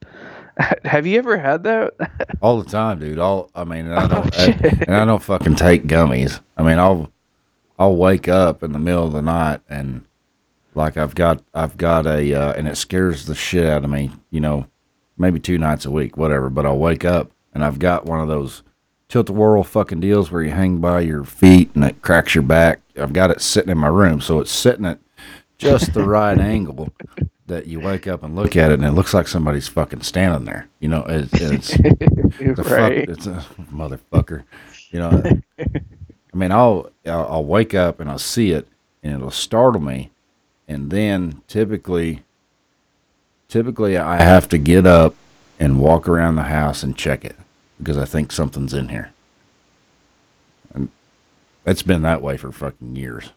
Have 0.86 1.06
you 1.08 1.18
ever 1.20 1.38
had 1.38 1.64
that? 1.64 1.94
All 2.42 2.62
the 2.62 2.70
time, 2.70 3.00
dude. 3.00 3.20
All 3.20 3.50
I 3.56 3.64
mean, 3.64 3.86
and 3.88 3.94
I 3.96 4.06
Oh, 4.06 4.08
don't 4.08 4.34
shit. 4.34 4.62
and 4.88 4.96
I 4.96 5.06
don't 5.06 5.22
fucking 5.24 5.56
take 5.56 5.84
gummies. 5.88 6.40
I 6.58 6.64
mean, 6.64 6.80
I'll 6.80 7.12
I'll 7.80 7.96
wake 7.96 8.28
up 8.28 8.64
in 8.64 8.72
the 8.74 8.80
middle 8.80 9.06
of 9.08 9.14
the 9.14 9.22
night 9.22 9.62
and 9.70 10.04
like 10.76 10.98
I've 10.98 11.16
got 11.16 11.44
I've 11.54 11.78
got 11.78 12.06
a 12.06 12.34
uh, 12.34 12.54
and 12.54 12.68
it 12.68 12.76
scares 12.78 13.26
the 13.26 13.36
shit 13.36 13.66
out 13.66 13.84
of 13.84 13.90
me. 13.90 14.12
You 14.30 14.40
know, 14.40 14.68
maybe 15.18 15.40
two 15.40 15.58
nights 15.58 15.86
a 15.86 15.92
week, 15.92 16.18
whatever. 16.18 16.50
But 16.50 16.66
I'll 16.66 16.78
wake 16.78 17.06
up 17.06 17.32
and 17.54 17.64
I've 17.64 17.80
got 17.80 18.06
one 18.06 18.20
of 18.22 18.28
those 18.28 18.64
tilt 19.10 19.30
a 19.30 19.34
whirl 19.34 19.64
fucking 19.64 20.00
deals 20.00 20.32
where 20.32 20.42
you 20.42 20.52
hang 20.52 20.78
by 20.78 21.02
your 21.02 21.24
feet 21.24 21.70
and 21.76 21.84
it 21.84 22.02
cracks 22.02 22.34
your 22.36 22.44
back. 22.44 22.80
I've 22.98 23.14
got 23.14 23.32
it 23.32 23.42
sitting 23.42 23.70
in 23.72 23.78
my 23.78 23.88
room, 23.90 24.22
so 24.22 24.40
it's 24.40 24.52
sitting 24.52 24.86
at 24.86 25.00
just 25.58 25.94
the 25.94 26.04
right 26.04 26.38
angle 26.40 26.90
that 27.52 27.68
you 27.68 27.82
wake 27.82 28.08
up 28.08 28.24
and 28.24 28.34
look 28.34 28.56
at 28.56 28.72
it 28.72 28.76
and 28.76 28.86
it 28.86 28.92
looks 28.92 29.14
like 29.14 29.28
somebody's 29.28 29.68
fucking 29.68 30.02
standing 30.02 30.46
there. 30.46 30.70
You 30.80 30.88
know, 30.88 31.04
it, 31.04 31.30
it's 31.34 31.68
the 31.78 32.64
fuck, 32.66 32.92
it's 32.94 33.28
a 33.28 33.46
motherfucker. 33.72 34.44
You 34.90 35.00
know, 35.00 35.24
I 35.60 36.38
mean, 36.38 36.52
I'll, 36.52 36.90
I'll 37.06 37.28
I'll 37.28 37.46
wake 37.46 37.74
up 37.74 38.00
and 38.00 38.10
I'll 38.10 38.18
see 38.18 38.52
it 38.52 38.68
and 39.04 39.16
it'll 39.16 39.32
startle 39.32 39.82
me, 39.82 40.12
and 40.68 40.92
then 40.92 41.42
typically, 41.48 42.24
typically 43.50 43.98
I 43.98 44.22
have 44.22 44.48
to 44.50 44.58
get 44.58 44.88
up 44.88 45.16
and 45.60 45.80
walk 45.80 46.08
around 46.08 46.36
the 46.36 46.44
house 46.44 46.84
and 46.84 46.96
check 46.96 47.26
it 47.26 47.36
because 47.78 47.98
I 47.98 48.06
think 48.06 48.32
something's 48.32 48.74
in 48.74 48.90
here. 48.90 49.12
And 50.74 50.90
it's 51.66 51.84
been 51.84 52.02
that 52.04 52.22
way 52.22 52.38
for 52.38 52.52
fucking 52.52 52.96
years. 52.96 53.32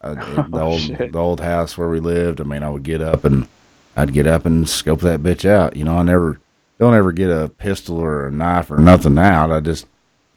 Uh, 0.00 0.14
the 0.48 0.60
old 0.60 0.80
shit. 0.80 1.12
the 1.12 1.18
old 1.18 1.40
house 1.40 1.76
where 1.76 1.88
we 1.88 2.00
lived. 2.00 2.40
I 2.40 2.44
mean, 2.44 2.62
I 2.62 2.70
would 2.70 2.82
get 2.82 3.00
up 3.00 3.24
and 3.24 3.48
I'd 3.96 4.12
get 4.12 4.26
up 4.26 4.46
and 4.46 4.68
scope 4.68 5.00
that 5.00 5.22
bitch 5.22 5.48
out. 5.48 5.76
You 5.76 5.84
know, 5.84 5.98
I 5.98 6.02
never 6.02 6.40
don't 6.78 6.94
ever 6.94 7.12
get 7.12 7.30
a 7.30 7.48
pistol 7.48 7.98
or 7.98 8.28
a 8.28 8.30
knife 8.30 8.70
or 8.70 8.78
nothing 8.78 9.18
out. 9.18 9.50
I 9.50 9.60
just 9.60 9.86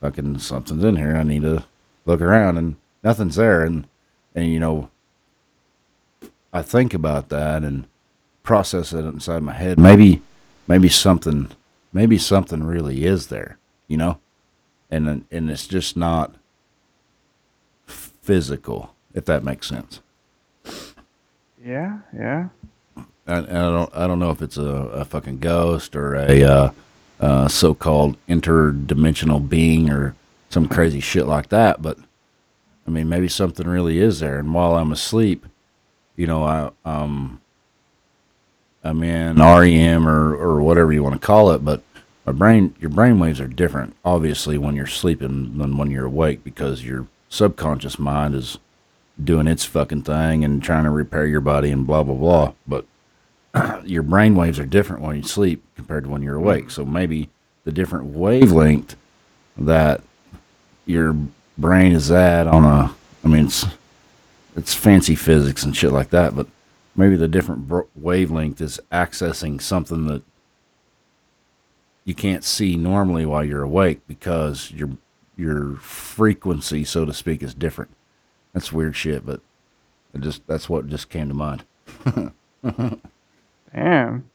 fucking 0.01 0.39
something's 0.39 0.83
in 0.83 0.95
here. 0.95 1.15
I 1.15 1.23
need 1.23 1.43
to 1.43 1.63
look 2.05 2.21
around 2.21 2.57
and 2.57 2.75
nothing's 3.03 3.35
there. 3.35 3.63
And 3.63 3.87
and 4.33 4.47
you 4.47 4.59
know, 4.59 4.89
I 6.51 6.61
think 6.61 6.93
about 6.93 7.29
that 7.29 7.63
and 7.63 7.87
process 8.43 8.93
it 8.93 9.05
inside 9.05 9.43
my 9.43 9.53
head. 9.53 9.79
Maybe 9.79 10.21
maybe 10.67 10.89
something 10.89 11.51
maybe 11.93 12.17
something 12.17 12.63
really 12.63 13.05
is 13.05 13.27
there. 13.27 13.57
You 13.87 13.97
know, 13.97 14.19
and 14.89 15.25
and 15.31 15.51
it's 15.51 15.67
just 15.67 15.95
not 15.95 16.35
physical, 17.85 18.95
if 19.13 19.25
that 19.25 19.43
makes 19.43 19.67
sense. 19.67 20.01
Yeah, 21.63 21.99
yeah. 22.15 22.49
I, 23.27 23.37
I 23.37 23.41
don't 23.41 23.95
I 23.95 24.07
don't 24.07 24.19
know 24.19 24.31
if 24.31 24.41
it's 24.41 24.57
a, 24.57 24.63
a 24.63 25.05
fucking 25.05 25.39
ghost 25.39 25.95
or 25.95 26.15
a 26.15 26.43
uh, 26.43 26.71
uh, 27.19 27.47
so-called 27.47 28.17
interdimensional 28.27 29.47
being 29.47 29.89
or 29.89 30.15
some 30.49 30.67
crazy 30.67 30.99
shit 30.99 31.27
like 31.27 31.49
that, 31.49 31.81
but 31.81 31.97
I 32.87 32.91
mean 32.91 33.07
maybe 33.07 33.27
something 33.27 33.67
really 33.67 33.99
is 33.99 34.19
there. 34.19 34.39
And 34.39 34.53
while 34.53 34.75
I'm 34.75 34.91
asleep, 34.91 35.45
you 36.15 36.27
know, 36.27 36.43
I 36.43 36.71
um 36.83 37.41
I'm 38.83 39.03
in 39.03 39.37
REM 39.37 40.07
or 40.07 40.35
or 40.35 40.61
whatever 40.61 40.91
you 40.91 41.03
want 41.03 41.19
to 41.19 41.25
call 41.25 41.51
it, 41.51 41.63
but 41.63 41.83
my 42.25 42.31
brain 42.31 42.75
your 42.79 42.89
brain 42.89 43.19
waves 43.19 43.39
are 43.39 43.47
different 43.47 43.95
obviously 44.05 44.57
when 44.57 44.75
you're 44.75 44.87
sleeping 44.87 45.57
than 45.57 45.77
when 45.77 45.91
you're 45.91 46.05
awake 46.05 46.43
because 46.43 46.83
your 46.83 47.07
subconscious 47.29 47.97
mind 47.97 48.35
is 48.35 48.57
doing 49.23 49.47
its 49.47 49.65
fucking 49.65 50.03
thing 50.03 50.43
and 50.43 50.63
trying 50.63 50.83
to 50.83 50.89
repair 50.89 51.25
your 51.25 51.41
body 51.41 51.71
and 51.71 51.85
blah 51.87 52.03
blah 52.03 52.15
blah. 52.15 52.53
But 52.67 52.85
your 53.85 54.03
brain 54.03 54.35
waves 54.35 54.59
are 54.59 54.65
different 54.65 55.01
when 55.01 55.17
you 55.17 55.23
sleep 55.23 55.63
compared 55.75 56.05
to 56.05 56.09
when 56.09 56.21
you're 56.21 56.35
awake. 56.35 56.71
So 56.71 56.85
maybe 56.85 57.29
the 57.63 57.71
different 57.71 58.05
wavelength 58.05 58.95
that 59.57 60.01
your 60.85 61.15
brain 61.57 61.91
is 61.91 62.09
at 62.11 62.47
on 62.47 62.63
a 62.63 62.93
I 63.23 63.27
mean 63.27 63.45
it's 63.45 63.65
it's 64.55 64.73
fancy 64.73 65.15
physics 65.15 65.63
and 65.63 65.75
shit 65.75 65.91
like 65.91 66.09
that, 66.09 66.35
but 66.35 66.47
maybe 66.95 67.15
the 67.15 67.27
different 67.27 67.67
bro- 67.67 67.87
wavelength 67.95 68.59
is 68.59 68.79
accessing 68.91 69.61
something 69.61 70.07
that 70.07 70.23
you 72.03 72.13
can't 72.13 72.43
see 72.43 72.75
normally 72.75 73.25
while 73.25 73.43
you're 73.43 73.63
awake 73.63 74.01
because 74.07 74.71
your 74.71 74.89
your 75.37 75.75
frequency, 75.77 76.83
so 76.83 77.05
to 77.05 77.13
speak, 77.13 77.41
is 77.41 77.53
different. 77.53 77.91
That's 78.53 78.71
weird 78.71 78.95
shit, 78.95 79.25
but 79.25 79.41
it 80.13 80.21
just 80.21 80.45
that's 80.47 80.69
what 80.69 80.87
just 80.87 81.09
came 81.09 81.27
to 81.29 81.33
mind. 81.33 81.63
Damn. 83.73 84.29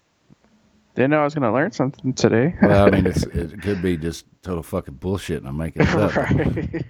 Didn't 0.95 1.11
know 1.11 1.21
I 1.21 1.25
was 1.25 1.35
gonna 1.35 1.53
learn 1.53 1.73
something 1.73 2.15
today. 2.15 2.55
Well, 2.63 2.87
I 2.87 2.91
mean, 2.91 3.07
it's, 3.07 3.23
it 3.25 3.61
could 3.61 3.83
be 3.83 3.97
just 3.97 4.25
total 4.43 4.63
fucking 4.63 4.95
bullshit, 4.95 5.39
and 5.39 5.49
I'm 5.49 5.57
making 5.57 5.83
it 5.83 5.89
up. 5.89 6.17
right. 6.17 6.85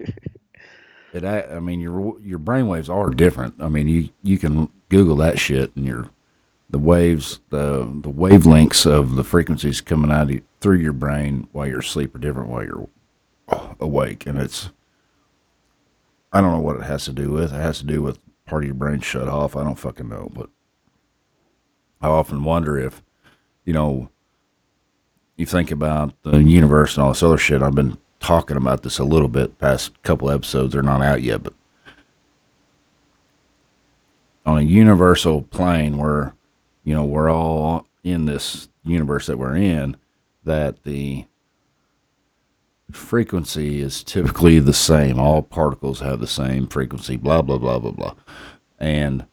It, 1.12 1.24
I, 1.24 1.42
I 1.56 1.60
mean, 1.60 1.80
your 1.80 2.18
your 2.20 2.38
brain 2.38 2.68
waves 2.68 2.88
are 2.88 3.10
different. 3.10 3.54
I 3.60 3.68
mean, 3.68 3.88
you 3.88 4.10
you 4.22 4.38
can 4.38 4.68
Google 4.90 5.16
that 5.16 5.38
shit, 5.40 5.74
and 5.74 5.84
your 5.86 6.10
the 6.70 6.78
waves, 6.78 7.40
the 7.50 7.78
the 8.02 8.10
wavelengths 8.10 8.86
of 8.86 9.16
the 9.16 9.24
frequencies 9.24 9.80
coming 9.80 10.12
out 10.12 10.24
of 10.24 10.30
you, 10.30 10.42
through 10.60 10.78
your 10.78 10.92
brain 10.92 11.48
while 11.52 11.66
you're 11.66 11.80
asleep 11.80 12.14
are 12.14 12.18
different 12.18 12.48
while 12.48 12.64
you're 12.64 12.88
awake, 13.80 14.26
and 14.26 14.38
it's 14.38 14.70
I 16.36 16.42
don't 16.42 16.52
know 16.52 16.60
what 16.60 16.76
it 16.76 16.82
has 16.82 17.06
to 17.06 17.14
do 17.14 17.30
with. 17.30 17.54
It 17.54 17.62
has 17.62 17.78
to 17.78 17.86
do 17.86 18.02
with 18.02 18.18
part 18.44 18.64
of 18.64 18.66
your 18.66 18.74
brain 18.74 19.00
shut 19.00 19.26
off. 19.26 19.56
I 19.56 19.64
don't 19.64 19.78
fucking 19.78 20.06
know, 20.06 20.30
but 20.34 20.50
I 22.02 22.08
often 22.08 22.44
wonder 22.44 22.78
if 22.78 23.02
you 23.64 23.72
know 23.72 24.10
you 25.36 25.46
think 25.46 25.70
about 25.70 26.12
the 26.24 26.42
universe 26.42 26.94
and 26.94 27.04
all 27.04 27.12
this 27.12 27.22
other 27.22 27.38
shit. 27.38 27.62
I've 27.62 27.74
been 27.74 27.96
talking 28.20 28.58
about 28.58 28.82
this 28.82 28.98
a 28.98 29.04
little 29.04 29.28
bit 29.28 29.58
past 29.58 30.02
couple 30.02 30.30
episodes. 30.30 30.74
They're 30.74 30.82
not 30.82 31.00
out 31.00 31.22
yet, 31.22 31.42
but 31.42 31.54
on 34.44 34.58
a 34.58 34.62
universal 34.62 35.40
plane 35.40 35.96
where 35.96 36.34
you 36.84 36.94
know 36.94 37.04
we're 37.06 37.30
all 37.30 37.86
in 38.04 38.26
this 38.26 38.68
universe 38.84 39.26
that 39.26 39.38
we're 39.38 39.56
in, 39.56 39.96
that 40.44 40.82
the 40.82 41.24
frequency 42.90 43.80
is 43.80 44.02
typically 44.04 44.58
the 44.58 44.72
same. 44.72 45.18
All 45.18 45.42
particles 45.42 46.00
have 46.00 46.20
the 46.20 46.26
same 46.26 46.66
frequency. 46.68 47.16
Blah 47.16 47.42
blah 47.42 47.58
blah 47.58 47.78
blah 47.78 47.92
blah, 47.92 48.14
and 48.78 49.26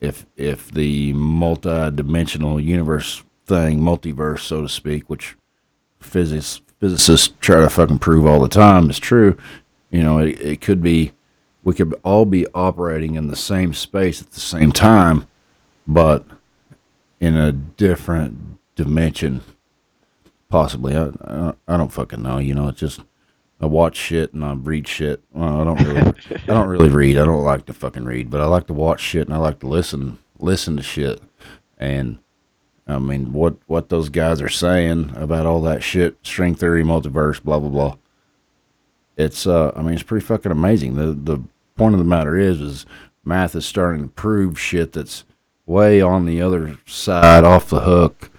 if 0.00 0.26
if 0.36 0.70
the 0.70 1.12
multi-dimensional 1.12 2.60
universe 2.60 3.22
thing, 3.46 3.80
multiverse, 3.80 4.40
so 4.40 4.62
to 4.62 4.68
speak, 4.68 5.08
which 5.08 5.36
physics 6.00 6.60
physicists 6.80 7.34
try 7.40 7.60
to 7.60 7.68
fucking 7.68 7.98
prove 7.98 8.24
all 8.24 8.40
the 8.40 8.48
time 8.48 8.88
is 8.88 8.98
true, 8.98 9.36
you 9.90 10.02
know, 10.02 10.18
it, 10.18 10.40
it 10.40 10.60
could 10.60 10.82
be 10.82 11.12
we 11.64 11.74
could 11.74 11.94
all 12.04 12.24
be 12.24 12.46
operating 12.54 13.14
in 13.16 13.28
the 13.28 13.36
same 13.36 13.74
space 13.74 14.22
at 14.22 14.30
the 14.30 14.40
same 14.40 14.72
time, 14.72 15.26
but 15.86 16.24
in 17.20 17.36
a 17.36 17.52
different 17.52 18.58
dimension, 18.76 19.42
possibly. 20.48 20.96
I, 20.96 21.10
I, 21.24 21.52
I 21.66 21.76
don't 21.76 21.92
fucking 21.92 22.22
know. 22.22 22.38
You 22.38 22.54
know, 22.54 22.68
it's 22.68 22.80
just 22.80 23.00
I 23.60 23.66
watch 23.66 23.96
shit 23.96 24.32
and 24.32 24.44
I 24.44 24.52
read 24.52 24.86
shit. 24.86 25.22
Well, 25.32 25.60
I 25.60 25.64
don't 25.64 25.82
really, 25.82 26.12
I 26.32 26.46
don't 26.46 26.68
really 26.68 26.88
read. 26.88 27.18
I 27.18 27.24
don't 27.24 27.44
like 27.44 27.66
to 27.66 27.72
fucking 27.72 28.04
read, 28.04 28.30
but 28.30 28.40
I 28.40 28.46
like 28.46 28.66
to 28.68 28.72
watch 28.72 29.00
shit 29.00 29.26
and 29.26 29.34
I 29.34 29.38
like 29.38 29.58
to 29.60 29.66
listen, 29.66 30.18
listen 30.38 30.76
to 30.76 30.82
shit. 30.82 31.20
And 31.76 32.18
I 32.86 32.98
mean, 32.98 33.32
what 33.32 33.56
what 33.66 33.88
those 33.88 34.08
guys 34.08 34.40
are 34.40 34.48
saying 34.48 35.12
about 35.16 35.46
all 35.46 35.60
that 35.62 35.82
shit, 35.82 36.16
string 36.22 36.54
theory, 36.54 36.84
multiverse, 36.84 37.42
blah 37.42 37.58
blah 37.58 37.68
blah. 37.68 37.96
It's 39.16 39.46
uh, 39.46 39.72
I 39.74 39.82
mean, 39.82 39.94
it's 39.94 40.02
pretty 40.02 40.24
fucking 40.24 40.52
amazing. 40.52 40.94
The 40.94 41.12
the 41.12 41.42
point 41.76 41.94
of 41.94 41.98
the 41.98 42.04
matter 42.04 42.36
is, 42.36 42.60
is 42.60 42.86
math 43.24 43.54
is 43.54 43.66
starting 43.66 44.02
to 44.02 44.08
prove 44.08 44.58
shit 44.58 44.92
that's 44.92 45.24
way 45.66 46.00
on 46.00 46.24
the 46.24 46.40
other 46.40 46.78
side, 46.86 47.44
off 47.44 47.68
the 47.68 47.80
hook, 47.80 48.30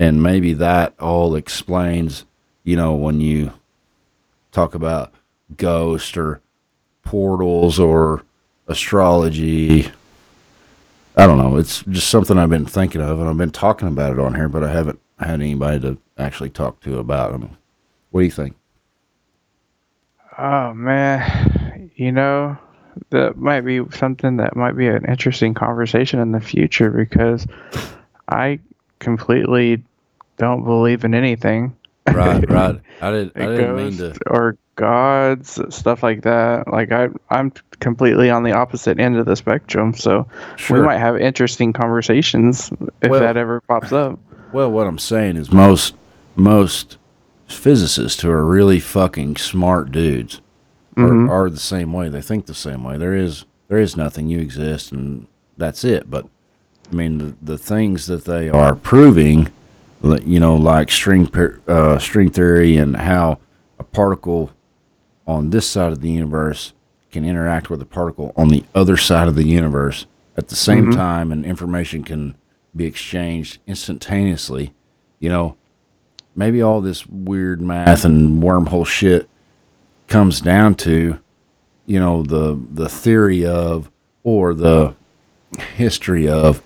and 0.00 0.22
maybe 0.22 0.54
that 0.54 0.94
all 0.98 1.36
explains, 1.36 2.24
you 2.64 2.74
know, 2.74 2.94
when 2.94 3.20
you 3.20 3.52
talk 4.50 4.74
about 4.74 5.12
ghosts 5.58 6.16
or 6.16 6.40
portals 7.02 7.78
or 7.78 8.22
astrology. 8.66 9.92
I 11.16 11.26
don't 11.26 11.36
know. 11.36 11.58
It's 11.58 11.82
just 11.82 12.08
something 12.08 12.38
I've 12.38 12.48
been 12.48 12.64
thinking 12.64 13.02
of, 13.02 13.20
and 13.20 13.28
I've 13.28 13.36
been 13.36 13.50
talking 13.50 13.88
about 13.88 14.12
it 14.12 14.18
on 14.18 14.34
here, 14.34 14.48
but 14.48 14.64
I 14.64 14.72
haven't 14.72 14.98
had 15.18 15.34
anybody 15.34 15.80
to 15.80 15.98
actually 16.16 16.48
talk 16.48 16.80
to 16.80 16.98
about 16.98 17.32
them 17.32 17.58
What 18.10 18.22
do 18.22 18.24
you 18.24 18.30
think? 18.30 18.56
Oh 20.38 20.72
man, 20.72 21.90
you 21.94 22.10
know 22.10 22.56
that 23.10 23.36
might 23.36 23.60
be 23.60 23.82
something 23.90 24.38
that 24.38 24.56
might 24.56 24.76
be 24.76 24.86
an 24.86 25.04
interesting 25.04 25.52
conversation 25.52 26.20
in 26.20 26.32
the 26.32 26.40
future 26.40 26.90
because 26.90 27.46
I 28.26 28.60
completely 28.98 29.84
don't 30.40 30.64
believe 30.64 31.04
in 31.04 31.14
anything. 31.14 31.76
Right, 32.06 32.48
right. 32.50 32.80
I 33.00 33.10
did. 33.10 33.32
I 33.36 33.46
didn't 33.46 33.76
mean 33.76 33.96
to. 33.98 34.14
or 34.26 34.56
gods, 34.76 35.60
stuff 35.68 36.02
like 36.02 36.22
that. 36.22 36.66
Like 36.66 36.90
I, 36.90 37.08
I'm 37.28 37.52
completely 37.80 38.30
on 38.30 38.42
the 38.42 38.52
opposite 38.52 38.98
end 38.98 39.18
of 39.18 39.26
the 39.26 39.36
spectrum. 39.36 39.94
So 39.94 40.26
Sure. 40.56 40.78
we 40.80 40.86
might 40.86 40.98
have 40.98 41.16
interesting 41.18 41.72
conversations 41.72 42.72
if 43.02 43.10
Well- 43.10 43.20
that 43.20 43.36
ever 43.36 43.60
pops 43.60 43.92
up. 43.92 44.18
Well, 44.52 44.72
what 44.72 44.88
I'm 44.88 44.98
saying 44.98 45.36
is 45.36 45.52
most 45.52 45.94
most 46.34 46.96
physicists 47.46 48.22
who 48.22 48.30
are 48.30 48.44
really 48.44 48.80
fucking 48.80 49.36
smart 49.36 49.92
dudes 49.92 50.40
are, 50.96 51.04
mm-hmm. 51.04 51.30
are 51.30 51.50
the 51.50 51.58
same 51.58 51.92
way. 51.92 52.08
They 52.08 52.22
think 52.22 52.46
the 52.46 52.54
same 52.54 52.82
way. 52.82 52.96
There 52.96 53.14
is 53.14 53.44
there 53.68 53.78
is 53.78 53.96
nothing. 53.96 54.28
You 54.28 54.40
exist, 54.40 54.90
and 54.90 55.28
that's 55.56 55.84
it. 55.84 56.10
But 56.10 56.26
I 56.90 56.94
mean, 56.94 57.18
the, 57.18 57.36
the 57.40 57.58
things 57.58 58.06
that 58.06 58.24
they 58.24 58.48
are 58.48 58.74
proving, 58.74 59.52
you 60.02 60.40
know, 60.40 60.56
like 60.56 60.90
string 60.90 61.30
uh, 61.66 61.98
string 61.98 62.30
theory 62.30 62.76
and 62.76 62.96
how 62.96 63.38
a 63.78 63.84
particle 63.84 64.50
on 65.26 65.50
this 65.50 65.68
side 65.68 65.92
of 65.92 66.00
the 66.00 66.10
universe 66.10 66.72
can 67.10 67.24
interact 67.24 67.70
with 67.70 67.82
a 67.82 67.86
particle 67.86 68.32
on 68.36 68.48
the 68.48 68.64
other 68.74 68.96
side 68.96 69.28
of 69.28 69.34
the 69.34 69.46
universe 69.46 70.06
at 70.36 70.48
the 70.48 70.56
same 70.56 70.90
time, 70.90 71.32
and 71.32 71.44
information 71.44 72.02
can 72.02 72.34
be 72.74 72.86
exchanged 72.86 73.58
instantaneously. 73.66 74.72
You 75.18 75.28
know, 75.28 75.56
maybe 76.34 76.62
all 76.62 76.80
this 76.80 77.06
weird 77.06 77.60
math 77.60 78.04
and 78.04 78.42
wormhole 78.42 78.86
shit 78.86 79.28
comes 80.06 80.40
down 80.40 80.76
to, 80.76 81.18
you 81.86 82.00
know, 82.00 82.22
the 82.22 82.58
the 82.72 82.88
theory 82.88 83.44
of 83.44 83.90
or 84.22 84.54
the 84.54 84.94
history 85.76 86.28
of 86.28 86.62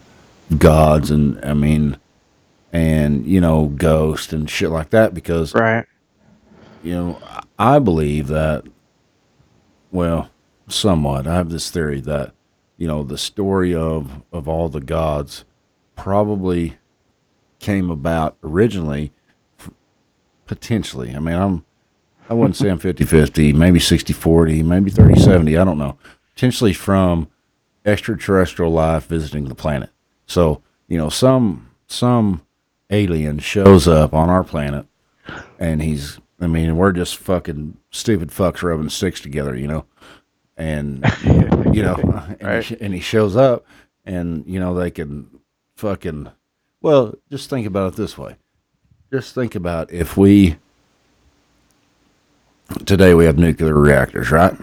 gods 0.58 1.10
and 1.10 1.42
I 1.44 1.54
mean 1.54 1.96
and 2.74 3.24
you 3.24 3.40
know 3.40 3.66
ghosts 3.68 4.32
and 4.32 4.50
shit 4.50 4.68
like 4.68 4.90
that 4.90 5.14
because 5.14 5.54
Right. 5.54 5.86
you 6.82 6.92
know 6.92 7.18
I 7.58 7.78
believe 7.78 8.26
that 8.28 8.64
well 9.92 10.28
somewhat. 10.68 11.26
I 11.26 11.34
have 11.36 11.50
this 11.50 11.70
theory 11.70 12.00
that 12.02 12.34
you 12.76 12.88
know 12.88 13.02
the 13.04 13.16
story 13.16 13.74
of 13.74 14.22
of 14.32 14.48
all 14.48 14.68
the 14.68 14.80
gods 14.80 15.44
probably 15.96 16.76
came 17.60 17.90
about 17.90 18.36
originally 18.42 19.12
potentially. 20.46 21.14
I 21.14 21.20
mean 21.20 21.34
I'm 21.36 21.64
I 22.28 22.34
wouldn't 22.34 22.56
say 22.56 22.70
I'm 22.70 22.78
50-50 22.80 23.54
maybe 23.64 23.78
60-40 23.78 24.64
maybe 24.64 24.90
30-70 24.90 25.60
I 25.60 25.64
don't 25.64 25.78
know. 25.78 25.96
Potentially 26.34 26.72
from 26.72 27.28
extraterrestrial 27.86 28.72
life 28.72 29.06
visiting 29.06 29.44
the 29.44 29.54
planet. 29.54 29.90
So 30.26 30.60
you 30.88 30.98
know 30.98 31.08
some 31.08 31.70
some 31.86 32.43
alien 32.90 33.38
shows 33.38 33.88
up 33.88 34.12
on 34.14 34.28
our 34.28 34.44
planet 34.44 34.86
and 35.58 35.82
he's 35.82 36.18
I 36.40 36.46
mean 36.46 36.76
we're 36.76 36.92
just 36.92 37.16
fucking 37.16 37.76
stupid 37.90 38.28
fucks 38.30 38.62
rubbing 38.62 38.88
sticks 38.90 39.20
together 39.20 39.56
you 39.56 39.66
know? 39.66 39.86
And 40.56 41.04
you 41.72 41.82
know 41.82 41.94
and, 42.38 42.42
Right. 42.42 42.64
he, 42.64 42.76
and 42.80 42.94
he 42.94 43.00
shows 43.00 43.36
up 43.36 43.64
and 44.04 44.44
you 44.46 44.60
know 44.60 44.74
they 44.74 44.90
can 44.90 45.28
fucking 45.76 46.28
well 46.82 47.14
just 47.30 47.48
think 47.50 47.66
about 47.66 47.94
it 47.94 47.96
this 47.96 48.16
way. 48.18 48.36
Just 49.10 49.34
think 49.34 49.54
about 49.54 49.90
if 49.92 50.16
we 50.16 50.56
today 52.84 53.14
we 53.14 53.24
have 53.24 53.38
nuclear 53.38 53.74
reactors 53.74 54.30
right? 54.30 54.56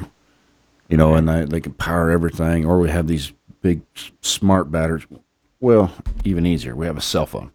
You 0.90 0.98
know 0.98 1.16
and 1.16 1.28
they, 1.28 1.46
they 1.46 1.60
can 1.62 1.74
power 1.74 2.12
everything 2.12 2.66
or 2.66 2.80
we 2.80 2.90
have 2.90 3.08
these 3.08 3.34
big 3.62 3.82
smart 4.22 4.72
batteries. 4.72 5.06
Well 5.60 5.92
even 6.24 6.46
easier 6.46 6.75
we 6.75 6.86
have 6.86 6.98
a 6.98 7.01
cell 7.01 7.25
phone 7.25 7.51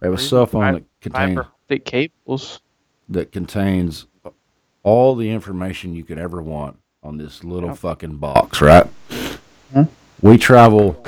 we 0.00 0.06
have 0.06 0.14
a 0.14 0.18
cell 0.18 0.46
phone 0.46 0.74
that 0.74 0.84
contains 1.00 1.38
optic 1.38 1.84
cables. 1.84 2.60
that 3.08 3.32
contains 3.32 4.06
all 4.82 5.14
the 5.16 5.30
information 5.30 5.94
you 5.94 6.04
could 6.04 6.18
ever 6.18 6.42
want 6.42 6.76
on 7.02 7.16
this 7.18 7.42
little 7.44 7.70
Yep. 7.70 7.78
fucking 7.78 8.16
box, 8.16 8.60
right? 8.60 8.86
Mhm. 9.72 9.88
We 10.20 10.38
travel 10.38 11.02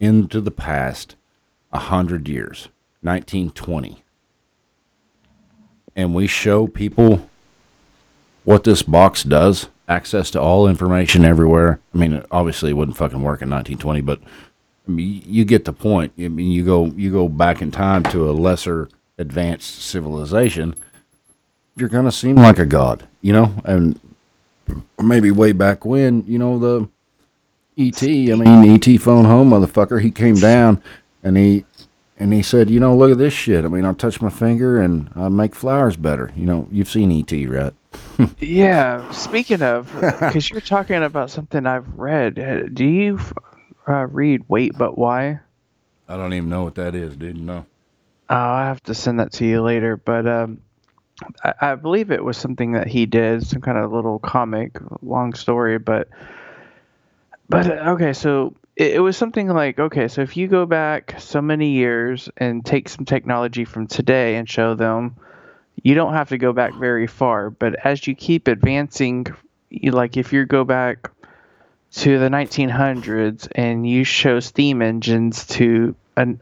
into 0.00 0.40
the 0.40 0.50
past 0.50 1.14
a 1.72 1.78
hundred 1.78 2.28
years, 2.28 2.68
1920, 3.02 4.02
and 5.96 6.14
we 6.14 6.26
show 6.26 6.66
people 6.66 7.28
what 8.44 8.64
this 8.64 8.82
box 8.82 9.22
does. 9.22 9.68
Access 9.88 10.30
to 10.30 10.40
all 10.40 10.68
information 10.68 11.24
everywhere. 11.24 11.80
I 11.94 11.98
mean, 11.98 12.22
obviously, 12.30 12.70
it 12.70 12.74
wouldn't 12.74 12.96
fucking 12.96 13.22
work 13.22 13.42
in 13.42 13.48
1920, 13.50 14.00
but 14.00 14.20
I 14.86 14.90
mean, 14.90 15.22
you 15.26 15.44
get 15.44 15.64
the 15.64 15.72
point. 15.72 16.12
I 16.18 16.28
mean, 16.28 16.50
you 16.50 16.64
go 16.64 16.86
you 16.86 17.10
go 17.12 17.28
back 17.28 17.62
in 17.62 17.70
time 17.70 18.02
to 18.04 18.28
a 18.28 18.32
lesser 18.32 18.88
advanced 19.18 19.82
civilization, 19.82 20.74
you're 21.76 21.88
gonna 21.88 22.10
seem 22.12 22.36
like 22.36 22.58
a 22.58 22.66
god, 22.66 23.06
you 23.20 23.32
know. 23.32 23.54
And 23.64 23.98
maybe 25.00 25.30
way 25.30 25.52
back 25.52 25.84
when, 25.84 26.24
you 26.26 26.38
know, 26.38 26.58
the 26.58 26.88
ET. 27.78 28.02
I 28.02 28.34
mean, 28.34 28.70
ET 28.74 28.98
phone 29.00 29.24
home, 29.24 29.50
motherfucker. 29.50 30.00
He 30.00 30.10
came 30.10 30.34
down 30.34 30.82
and 31.22 31.36
he 31.36 31.64
and 32.18 32.32
he 32.32 32.42
said, 32.42 32.68
you 32.70 32.78
know, 32.80 32.96
look 32.96 33.10
at 33.12 33.18
this 33.18 33.32
shit. 33.32 33.64
I 33.64 33.68
mean, 33.68 33.84
I 33.84 33.92
touch 33.94 34.20
my 34.20 34.30
finger 34.30 34.80
and 34.80 35.10
I 35.16 35.28
make 35.28 35.54
flowers 35.54 35.96
better. 35.96 36.32
You 36.36 36.46
know, 36.46 36.68
you've 36.70 36.90
seen 36.90 37.10
ET, 37.12 37.32
right? 37.48 37.72
Yeah. 38.40 39.10
Speaking 39.10 39.62
of, 39.62 39.92
because 39.94 40.48
you're 40.50 40.60
talking 40.60 41.02
about 41.02 41.30
something 41.30 41.66
I've 41.66 41.98
read. 41.98 42.38
uh, 42.38 42.62
Do 42.72 42.84
you 42.84 43.20
uh, 43.88 44.06
read 44.06 44.42
Wait 44.48 44.76
But 44.76 44.96
Why? 44.96 45.40
I 46.08 46.16
don't 46.16 46.34
even 46.34 46.48
know 46.48 46.64
what 46.64 46.74
that 46.76 46.94
is, 46.94 47.16
dude. 47.16 47.40
No. 47.40 47.66
Oh, 48.28 48.36
I 48.36 48.66
have 48.66 48.82
to 48.84 48.94
send 48.94 49.20
that 49.20 49.32
to 49.34 49.46
you 49.46 49.62
later. 49.62 49.96
But 49.96 50.26
um, 50.26 50.62
I, 51.42 51.54
I 51.60 51.74
believe 51.74 52.10
it 52.10 52.24
was 52.24 52.36
something 52.36 52.72
that 52.72 52.86
he 52.86 53.06
did, 53.06 53.46
some 53.46 53.60
kind 53.60 53.78
of 53.78 53.92
little 53.92 54.18
comic, 54.18 54.78
long 55.02 55.34
story. 55.34 55.78
But 55.78 56.08
but 57.48 57.66
uh, 57.66 57.90
okay, 57.92 58.12
so 58.12 58.54
it, 58.76 58.94
it 58.94 59.00
was 59.00 59.16
something 59.16 59.48
like 59.48 59.78
okay, 59.78 60.08
so 60.08 60.22
if 60.22 60.36
you 60.36 60.48
go 60.48 60.66
back 60.66 61.16
so 61.18 61.40
many 61.40 61.70
years 61.70 62.28
and 62.36 62.64
take 62.64 62.88
some 62.88 63.04
technology 63.04 63.64
from 63.64 63.86
today 63.86 64.36
and 64.36 64.48
show 64.48 64.74
them, 64.74 65.16
you 65.82 65.94
don't 65.94 66.14
have 66.14 66.30
to 66.30 66.38
go 66.38 66.52
back 66.52 66.74
very 66.74 67.06
far. 67.06 67.50
But 67.50 67.74
as 67.84 68.06
you 68.06 68.14
keep 68.14 68.48
advancing, 68.48 69.26
you, 69.70 69.92
like 69.92 70.16
if 70.16 70.32
you 70.32 70.46
go 70.46 70.64
back 70.64 71.10
to 71.92 72.18
the 72.18 72.28
1900s 72.28 73.48
and 73.54 73.88
you 73.88 74.04
show 74.04 74.40
steam 74.40 74.82
engines 74.82 75.46
to 75.46 75.94
an 76.16 76.40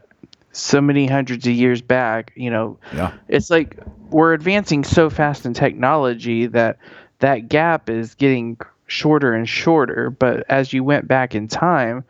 so 0.53 0.81
many 0.81 1.07
hundreds 1.07 1.47
of 1.47 1.53
years 1.53 1.81
back, 1.81 2.33
you 2.35 2.49
know, 2.49 2.77
Yeah. 2.93 3.11
it's 3.29 3.49
like 3.49 3.77
we're 4.09 4.33
advancing 4.33 4.83
so 4.83 5.09
fast 5.09 5.45
in 5.45 5.53
technology 5.53 6.47
that 6.47 6.77
that 7.19 7.47
gap 7.47 7.89
is 7.89 8.15
getting 8.15 8.57
shorter 8.87 9.33
and 9.33 9.47
shorter. 9.47 10.09
But 10.09 10.43
as 10.49 10.73
you 10.73 10.83
went 10.83 11.07
back 11.07 11.35
in 11.35 11.47
time, 11.47 12.03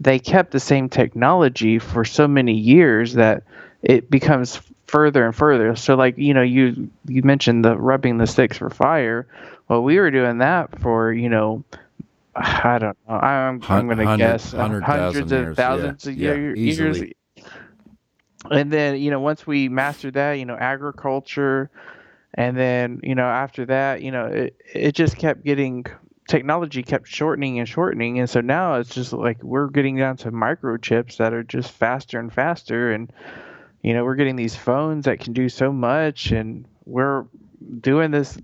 they 0.00 0.18
kept 0.18 0.50
the 0.52 0.60
same 0.60 0.88
technology 0.88 1.78
for 1.78 2.04
so 2.04 2.26
many 2.26 2.54
years 2.54 3.14
that 3.14 3.42
it 3.82 4.10
becomes 4.10 4.60
further 4.86 5.26
and 5.26 5.36
further. 5.36 5.76
So 5.76 5.94
like, 5.94 6.16
you 6.16 6.32
know, 6.32 6.42
you 6.42 6.88
you 7.06 7.22
mentioned 7.22 7.64
the 7.64 7.76
rubbing 7.76 8.16
the 8.16 8.26
sticks 8.26 8.56
for 8.56 8.70
fire. 8.70 9.26
Well, 9.68 9.82
we 9.82 9.98
were 9.98 10.10
doing 10.10 10.38
that 10.38 10.78
for, 10.80 11.12
you 11.12 11.28
know, 11.28 11.62
I 12.40 12.78
don't 12.78 12.96
know. 13.08 13.14
I'm, 13.14 13.62
I'm 13.68 13.86
going 13.86 13.98
to 13.98 14.16
guess 14.16 14.54
uh, 14.54 14.58
hundred 14.58 14.82
hundreds 14.84 15.32
of 15.32 15.38
years, 15.38 15.56
yeah, 15.58 15.68
thousands 15.68 16.06
of 16.06 16.16
yeah, 16.16 16.34
year- 16.34 16.54
easily. 16.54 17.14
years. 17.36 17.46
And 18.50 18.72
then, 18.72 19.00
you 19.00 19.10
know, 19.10 19.20
once 19.20 19.46
we 19.46 19.68
mastered 19.68 20.14
that, 20.14 20.34
you 20.34 20.46
know, 20.46 20.56
agriculture, 20.56 21.70
and 22.34 22.56
then, 22.56 23.00
you 23.02 23.14
know, 23.14 23.24
after 23.26 23.66
that, 23.66 24.02
you 24.02 24.12
know, 24.12 24.26
it, 24.26 24.56
it 24.72 24.92
just 24.92 25.16
kept 25.16 25.44
getting 25.44 25.84
technology 26.28 26.82
kept 26.82 27.08
shortening 27.08 27.58
and 27.58 27.66
shortening 27.66 28.18
and 28.18 28.28
so 28.28 28.42
now 28.42 28.74
it's 28.74 28.94
just 28.94 29.14
like 29.14 29.42
we're 29.42 29.66
getting 29.68 29.96
down 29.96 30.14
to 30.14 30.30
microchips 30.30 31.16
that 31.16 31.32
are 31.32 31.42
just 31.42 31.70
faster 31.70 32.20
and 32.20 32.30
faster 32.30 32.92
and 32.92 33.10
you 33.82 33.94
know 33.94 34.04
we're 34.04 34.14
getting 34.14 34.36
these 34.36 34.54
phones 34.54 35.06
that 35.06 35.18
can 35.20 35.32
do 35.32 35.48
so 35.48 35.72
much 35.72 36.30
and 36.30 36.66
we're 36.84 37.24
doing 37.80 38.10
this 38.10 38.36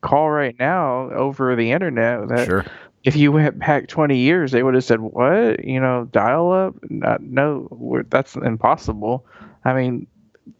call 0.00 0.30
right 0.30 0.56
now 0.58 1.10
over 1.10 1.54
the 1.54 1.70
internet 1.70 2.26
that 2.28 2.46
Sure. 2.46 2.64
If 3.04 3.16
you 3.16 3.32
went 3.32 3.58
back 3.58 3.88
20 3.88 4.16
years 4.16 4.52
they 4.52 4.62
would 4.62 4.74
have 4.74 4.84
said 4.84 5.00
what? 5.00 5.64
You 5.64 5.80
know 5.80 6.08
dial 6.10 6.52
up? 6.52 6.74
Not, 6.90 7.22
no 7.22 8.02
that's 8.08 8.36
impossible. 8.36 9.24
I 9.64 9.74
mean 9.74 10.06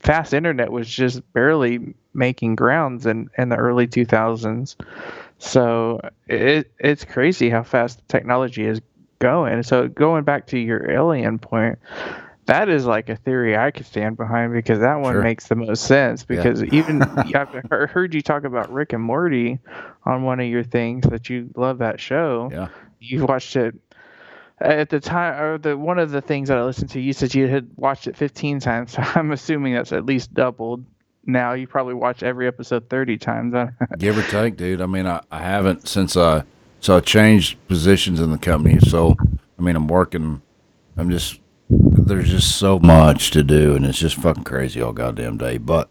fast 0.01 0.35
internet 0.35 0.71
was 0.71 0.89
just 0.89 1.33
barely 1.33 1.95
making 2.15 2.57
grounds 2.57 3.07
in, 3.07 3.31
in 3.39 3.49
the 3.49 3.57
early 3.57 3.87
2000s 3.87 4.77
so 5.39 6.01
it 6.27 6.71
it's 6.79 7.05
crazy 7.05 7.49
how 7.49 7.63
fast 7.63 8.03
technology 8.09 8.65
is 8.65 8.81
going. 9.19 9.63
So 9.63 9.89
going 9.89 10.25
back 10.25 10.47
to 10.49 10.59
your 10.59 10.91
alien 10.91 11.39
point 11.39 11.79
that 12.49 12.69
is 12.69 12.85
like 12.85 13.09
a 13.09 13.17
theory 13.17 13.57
i 13.57 13.71
could 13.71 13.87
stand 13.87 14.17
behind 14.17 14.53
because 14.53 14.81
that 14.81 14.97
one 14.97 15.15
Sure. 15.15 15.23
makes 15.23 15.47
the 15.49 15.55
most 15.55 15.85
sense 15.85 16.27
Yeah. 16.29 16.37
because 16.37 16.63
even 16.65 17.03
i've 17.35 17.91
heard 17.91 18.15
you 18.15 18.21
talk 18.23 18.45
about 18.45 18.73
rick 18.73 18.93
and 18.93 19.03
morty 19.03 19.59
on 20.05 20.23
one 20.25 20.41
of 20.41 20.47
your 20.47 20.65
things 20.65 21.07
that 21.09 21.31
you 21.31 21.51
love 21.57 21.79
that 21.79 22.01
show 22.01 22.49
Yeah. 22.53 22.69
you've 22.99 23.29
watched 23.29 23.55
it 23.57 23.75
at 24.61 24.91
the 24.91 24.99
time 24.99 25.41
or 25.41 25.59
the 25.59 25.77
one 25.77 25.99
of 26.01 26.11
the 26.11 26.21
things 26.21 26.49
that 26.49 26.59
i 26.59 26.65
listened 26.65 26.91
to 26.91 27.01
you 27.01 27.13
said 27.13 27.35
you 27.35 27.47
had 27.47 27.69
watched 27.77 28.07
it 28.09 28.17
15 28.17 28.59
times 28.61 28.93
so 28.93 29.03
i'm 29.15 29.31
assuming 29.31 29.75
that's 29.75 29.93
at 29.93 30.05
least 30.05 30.35
doubled 30.35 30.85
now 31.27 31.53
you 31.53 31.67
probably 31.67 31.95
watch 31.95 32.23
every 32.23 32.47
episode 32.49 32.89
30 32.89 33.19
times 33.19 33.55
Give 33.99 34.17
or 34.17 34.23
take, 34.23 34.57
dude. 34.57 34.81
I 34.81 34.87
mean, 34.87 35.07
I, 35.07 35.21
I 35.31 35.41
haven't 35.41 35.87
since 35.87 36.17
I 36.17 36.45
so 36.81 36.97
I 36.97 37.01
changed 37.01 37.59
positions 37.69 38.19
in 38.19 38.31
the 38.31 38.39
company. 38.39 38.79
So 38.81 39.15
I 39.59 39.63
mean, 39.63 39.77
I'm 39.77 39.89
working. 39.89 40.41
I'm 40.97 41.11
just 41.11 41.39
there's 41.71 42.31
just 42.31 42.57
so 42.57 42.79
much 42.79 43.31
to 43.33 43.43
do, 43.43 43.75
and 43.77 43.85
it's 43.85 43.99
just 43.99 44.17
fucking 44.17 44.45
crazy 44.45 44.81
all 44.81 44.93
goddamn 44.93 45.37
day. 45.37 45.59
But 45.59 45.89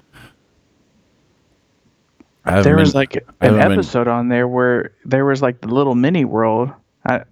there 2.45 2.75
was 2.77 2.93
been- 2.93 2.99
like 2.99 3.15
an 3.15 3.23
haven't 3.41 3.59
been- 3.59 3.71
episode 3.73 4.07
on 4.07 4.29
there 4.29 4.47
where 4.47 4.91
there 5.05 5.25
was 5.25 5.41
like 5.41 5.61
the 5.61 5.67
little 5.67 5.95
mini 5.95 6.25
world 6.25 6.71
I, 7.05 7.23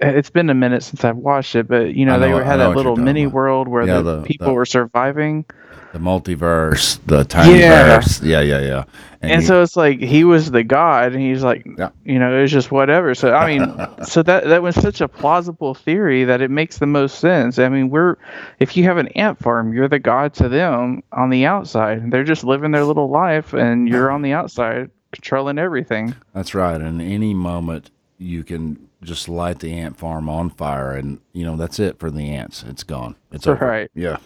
it's 0.00 0.30
been 0.30 0.48
a 0.48 0.54
minute 0.54 0.82
since 0.84 1.04
I've 1.04 1.16
watched 1.16 1.56
it, 1.56 1.66
but 1.66 1.94
you 1.94 2.06
know, 2.06 2.14
I 2.14 2.18
they 2.18 2.32
were, 2.32 2.44
had 2.44 2.56
know 2.58 2.70
that 2.70 2.76
little 2.76 2.96
mini 2.96 3.24
about. 3.24 3.34
world 3.34 3.68
where 3.68 3.84
Yeah, 3.86 4.00
the, 4.00 4.16
the- 4.18 4.22
people 4.22 4.48
the- 4.48 4.52
were 4.54 4.66
surviving. 4.66 5.44
The 5.92 5.98
multiverse, 5.98 7.00
the 7.06 7.24
tiny 7.24 7.60
Yeah. 7.60 7.96
verse. 7.96 8.22
Yeah, 8.22 8.40
yeah, 8.42 8.60
yeah. 8.60 8.84
And, 9.20 9.40
he- 9.40 9.46
so 9.46 9.62
it's 9.62 9.76
like 9.76 9.98
he 10.00 10.22
was 10.24 10.50
the 10.52 10.62
god, 10.62 11.12
and 11.12 11.20
he's 11.20 11.42
like, 11.42 11.66
Yeah. 11.76 11.88
you 12.04 12.18
know, 12.20 12.38
it 12.38 12.42
was 12.42 12.52
just 12.52 12.70
whatever. 12.70 13.14
So 13.14 13.34
I 13.34 13.46
mean, 13.58 13.74
so 14.04 14.22
that 14.22 14.44
that 14.44 14.62
was 14.62 14.76
such 14.76 15.00
a 15.00 15.08
plausible 15.08 15.74
theory 15.74 16.24
that 16.24 16.40
it 16.40 16.50
makes 16.50 16.78
the 16.78 16.86
most 16.86 17.18
sense. 17.18 17.58
I 17.58 17.68
mean, 17.68 17.90
we're 17.90 18.16
if 18.60 18.76
you 18.76 18.84
have 18.84 18.96
an 18.96 19.08
ant 19.08 19.38
farm, 19.38 19.72
you're 19.72 19.88
the 19.88 19.98
god 19.98 20.34
to 20.34 20.48
them 20.48 21.02
on 21.12 21.30
the 21.30 21.46
outside. 21.46 22.10
They're 22.12 22.22
just 22.24 22.44
living 22.44 22.70
their 22.70 22.84
little 22.84 23.10
life, 23.10 23.52
and 23.54 23.88
you're 23.88 24.10
on 24.10 24.22
the 24.22 24.32
outside 24.32 24.90
controlling 25.12 25.58
everything. 25.58 26.14
That's 26.34 26.54
right. 26.54 26.80
And 26.80 27.00
any 27.02 27.34
moment 27.34 27.90
you 28.18 28.44
can 28.44 28.88
just 29.02 29.28
light 29.28 29.60
the 29.60 29.72
ant 29.72 29.96
farm 29.96 30.28
on 30.28 30.50
fire, 30.50 30.92
and 30.92 31.20
you 31.32 31.44
know 31.44 31.56
that's 31.56 31.78
it 31.80 31.98
for 31.98 32.10
the 32.10 32.30
ants. 32.30 32.62
It's 32.68 32.84
gone. 32.84 33.16
It's 33.32 33.46
all 33.48 33.54
right. 33.54 33.90
Yeah. 33.94 34.18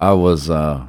I 0.00 0.12
was, 0.12 0.50
uh, 0.50 0.86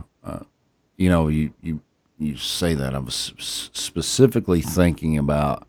you 0.98 1.10
know, 1.10 1.28
you 1.28 1.54
you 1.62 1.82
you 2.18 2.38
say 2.38 2.74
that 2.74 2.96
I 2.96 3.00
was 3.00 3.34
specifically 3.38 4.62
thinking 4.62 5.18
about 5.18 5.68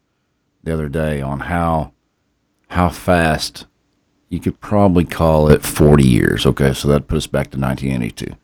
the 0.62 0.72
other 0.72 0.88
day 0.88 1.20
on 1.20 1.40
how 1.40 1.92
how 2.68 2.88
fast 2.88 3.66
you 4.28 4.40
could 4.40 4.60
probably 4.60 5.04
call 5.04 5.48
it 5.48 5.62
40 5.62 6.06
years. 6.06 6.46
Okay, 6.46 6.72
so 6.72 6.88
that 6.88 7.06
puts 7.06 7.24
us 7.24 7.26
back 7.28 7.50
to 7.52 7.58
1982, 7.58 8.36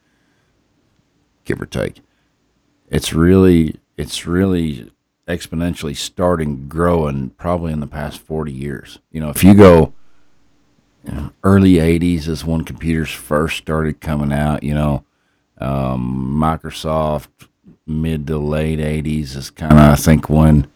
give 1.45 1.61
or 1.61 1.66
take. 1.66 2.01
It's 2.88 3.12
really 3.12 3.77
it's 3.97 4.27
really 4.27 4.90
exponentially 5.29 5.97
starting 5.97 6.68
growing 6.68 7.31
probably 7.31 7.73
in 7.73 7.81
the 7.81 7.87
past 7.87 8.21
40 8.21 8.53
years. 8.53 8.99
You 9.11 9.21
know, 9.21 9.31
if 9.31 9.45
you 9.45 9.55
go 9.55 9.92
you 11.05 11.12
know, 11.12 11.33
early 11.42 11.75
80s 11.75 12.29
is 12.29 12.45
when 12.45 12.64
computers 12.64 13.11
first 13.11 13.59
started 13.59 14.01
coming 14.01 14.33
out, 14.33 14.62
you 14.62 14.75
know, 14.75 15.05
um, 15.62 16.37
Microsoft 16.38 17.29
mid 17.87 18.27
to 18.27 18.38
late 18.38 18.79
80s 18.79 19.37
is 19.37 19.51
kind 19.51 19.72
of 19.72 19.79
I 19.79 19.94
think 19.96 20.29
when 20.29 20.66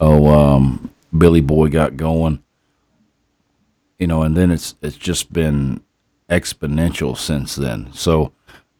oh 0.00 0.26
um, 0.28 0.90
Billy 1.16 1.40
Boy 1.40 1.68
got 1.68 1.96
going. 1.96 2.42
You 3.98 4.06
know, 4.06 4.22
and 4.22 4.36
then 4.36 4.50
it's 4.50 4.74
it's 4.82 4.96
just 4.96 5.32
been 5.32 5.80
exponential 6.28 7.16
since 7.16 7.56
then. 7.56 7.92
So 7.92 8.32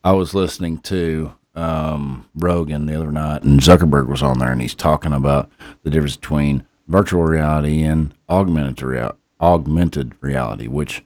I 0.04 0.12
was 0.12 0.34
listening 0.34 0.78
to 0.80 1.34
um, 1.54 2.28
Rogan 2.34 2.84
the 2.86 2.96
other 2.96 3.10
night, 3.10 3.42
and 3.42 3.60
Zuckerberg 3.60 4.08
was 4.08 4.22
on 4.22 4.38
there, 4.38 4.52
and 4.52 4.60
he's 4.60 4.74
talking 4.74 5.12
about 5.14 5.50
the 5.82 5.90
difference 5.90 6.16
between 6.16 6.66
virtual 6.86 7.22
reality 7.22 7.82
and 7.82 8.12
augmented 8.28 8.82
real- 8.82 9.16
augmented 9.40 10.14
reality, 10.20 10.68
which 10.68 11.02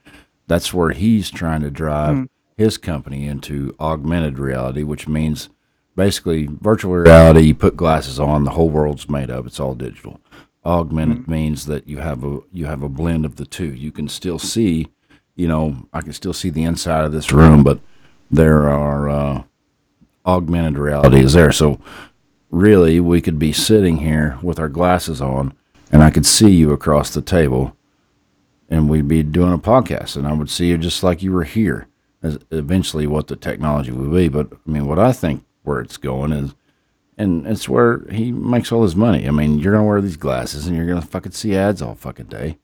that's 0.49 0.75
where 0.75 0.91
he's 0.91 1.31
trying 1.31 1.63
to 1.63 1.71
drive 1.71 2.29
his 2.61 2.77
company 2.77 3.27
into 3.27 3.75
augmented 3.81 4.39
reality, 4.39 4.83
which 4.83 5.09
means 5.09 5.49
basically 5.97 6.47
virtual 6.47 6.93
reality. 6.93 7.41
You 7.41 7.55
put 7.55 7.75
glasses 7.75 8.21
on, 8.21 8.45
the 8.45 8.51
whole 8.51 8.69
world's 8.69 9.09
made 9.09 9.31
up; 9.31 9.47
it's 9.47 9.59
all 9.59 9.75
digital. 9.75 10.21
Augmented 10.63 11.27
means 11.27 11.65
that 11.65 11.89
you 11.89 11.99
have 11.99 12.23
a 12.23 12.41
you 12.53 12.67
have 12.67 12.83
a 12.83 12.89
blend 12.91 13.25
of 13.25 13.37
the 13.37 13.47
two. 13.47 13.73
You 13.73 13.91
can 13.91 14.11
still 14.11 14.39
see, 14.39 14.89
you 15.37 15.49
know, 15.49 15.89
I 15.95 16.03
can 16.03 16.13
still 16.13 16.35
see 16.35 16.51
the 16.51 16.65
inside 16.65 17.07
of 17.07 17.13
this 17.13 17.33
room, 17.33 17.65
but 17.65 17.81
there 18.31 18.69
are 18.69 19.09
uh, 19.09 19.43
augmented 20.27 20.77
reality 20.77 21.21
is 21.21 21.33
there. 21.33 21.53
So 21.53 21.81
really, 22.51 23.01
we 23.01 23.23
could 23.23 23.39
be 23.39 23.55
sitting 23.55 23.99
here 23.99 24.39
with 24.43 24.59
our 24.59 24.69
glasses 24.69 25.23
on, 25.23 25.55
and 25.91 26.03
I 26.03 26.11
could 26.11 26.27
see 26.27 26.51
you 26.51 26.73
across 26.73 27.15
the 27.15 27.23
table, 27.23 27.75
and 28.69 28.91
we'd 28.91 29.09
be 29.09 29.23
doing 29.23 29.55
a 29.55 29.59
podcast, 29.59 30.15
and 30.15 30.27
I 30.27 30.35
would 30.35 30.51
see 30.51 30.67
you 30.67 30.77
just 30.77 31.03
like 31.03 31.23
you 31.23 31.33
were 31.33 31.45
here. 31.45 31.87
As 32.23 32.39
eventually, 32.51 33.07
what 33.07 33.29
the 33.29 33.37
technology 33.37 33.91
will 33.93 34.11
be, 34.11 34.29
but 34.29 34.53
I 34.53 34.71
mean, 34.71 34.87
what 34.87 34.99
I 34.99 35.13
think 35.13 35.45
where 35.63 35.81
it's 35.81 35.97
going 35.97 36.33
is, 36.33 36.55
and 37.17 37.47
it's 37.47 37.69
where 37.69 38.05
he 38.11 38.31
makes 38.33 38.71
all 38.73 38.83
his 38.83 38.95
money. 38.97 39.27
I 39.27 39.31
mean, 39.31 39.59
you're 39.59 39.73
gonna 39.73 39.87
wear 39.87 40.01
these 40.03 40.17
glasses, 40.19 40.67
and 40.67 40.77
you're 40.77 40.87
gonna 40.87 41.01
fucking 41.01 41.33
see 41.33 41.57
ads 41.57 41.81
all 41.83 41.95
fucking 41.95 42.27
day. 42.27 42.59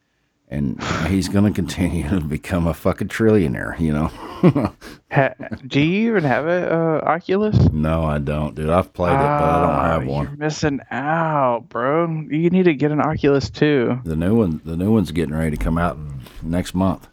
And 0.49 0.81
he's 1.09 1.29
gonna 1.29 1.51
continue 1.53 2.09
to 2.09 2.21
become 2.21 2.67
a 2.69 2.75
fucking 2.75 3.09
trillionaire, 3.09 3.79
you 3.81 3.93
know. 3.93 4.11
Ha- 5.11 5.33
do 5.67 5.81
you 5.81 6.11
even 6.11 6.25
have 6.25 6.47
a 6.47 6.73
uh, 6.73 7.01
Oculus? 7.09 7.57
No, 7.73 8.05
I 8.05 8.19
don't, 8.19 8.55
dude. 8.55 8.69
I've 8.69 8.93
played 8.93 9.15
it, 9.15 9.17
but 9.17 9.23
I 9.25 9.61
don't 9.63 9.71
Ah, 9.71 9.89
have 9.93 10.03
You're 10.05 10.13
one. 10.13 10.37
missing 10.39 10.81
out, 10.91 11.69
bro. 11.71 12.07
You 12.31 12.51
need 12.51 12.65
to 12.65 12.75
get 12.75 12.91
an 12.93 13.01
Oculus 13.01 13.49
too. 13.49 13.99
The 14.05 14.15
new 14.17 14.35
one, 14.35 14.61
the 14.65 14.77
new 14.77 14.93
one's 14.93 15.13
getting 15.13 15.35
ready 15.35 15.57
to 15.57 15.63
come 15.65 15.79
out 15.79 15.97
next 16.43 16.75
month. 16.75 17.09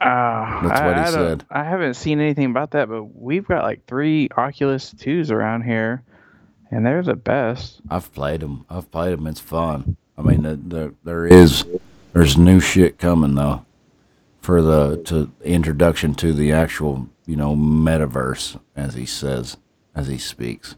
Ah, 0.00 0.60
That's 0.62 0.80
I, 0.80 0.86
what 0.86 0.96
he 0.96 1.02
I 1.02 1.10
said. 1.10 1.44
I 1.50 1.64
haven't 1.64 1.94
seen 1.94 2.20
anything 2.20 2.46
about 2.46 2.72
that, 2.72 2.88
but 2.88 3.04
we've 3.04 3.46
got 3.46 3.64
like 3.64 3.86
three 3.86 4.28
Oculus 4.36 4.94
2s 4.94 5.30
around 5.30 5.62
here, 5.62 6.02
and 6.70 6.86
they're 6.86 7.02
the 7.02 7.16
best. 7.16 7.80
I've 7.90 8.12
played 8.14 8.40
them. 8.40 8.64
I've 8.70 8.90
played 8.90 9.12
them. 9.12 9.26
It's 9.26 9.40
fun. 9.40 9.96
I 10.16 10.22
mean, 10.22 10.42
the, 10.42 10.56
the, 10.56 10.94
there 11.04 11.26
is 11.26 11.64
there's 12.12 12.36
new 12.36 12.60
shit 12.60 12.98
coming 12.98 13.34
though 13.34 13.64
for 14.40 14.62
the 14.62 14.96
to 15.04 15.30
introduction 15.42 16.14
to 16.16 16.32
the 16.32 16.52
actual 16.52 17.08
you 17.26 17.36
know 17.36 17.54
metaverse 17.54 18.58
as 18.76 18.94
he 18.94 19.06
says 19.06 19.56
as 19.94 20.08
he 20.08 20.18
speaks. 20.18 20.76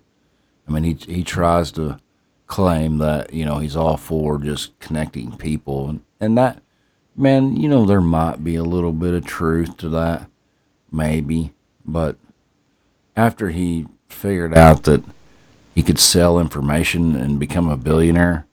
I 0.69 0.73
mean, 0.73 0.85
he 0.85 0.95
he 0.95 1.25
tries 1.25 1.73
to 1.73 1.99
claim 2.47 2.99
that 2.99 3.33
you 3.33 3.45
know 3.45 3.59
he's 3.59 3.77
all 3.77 3.97
for 3.97 4.39
just 4.39 4.79
connecting 4.81 5.37
people 5.37 5.89
and, 5.89 6.01
and 6.21 6.37
that 6.37 6.63
man 7.17 7.57
you 7.57 7.69
know 7.69 7.87
there 7.87 8.01
might 8.01 8.45
be 8.45 8.57
a 8.57 8.65
little 8.65 8.93
bit 8.93 9.15
of 9.15 9.25
truth 9.27 9.77
to 9.79 9.89
that 9.89 10.29
maybe 10.93 11.53
but 11.87 12.17
after 13.17 13.51
he 13.51 13.87
figured 14.09 14.57
out 14.57 14.85
that 14.85 15.05
he 15.75 15.83
could 15.83 15.99
sell 15.99 16.39
information 16.41 17.17
and 17.17 17.41
become 17.41 17.69
a 17.69 17.77
billionaire 17.77 18.47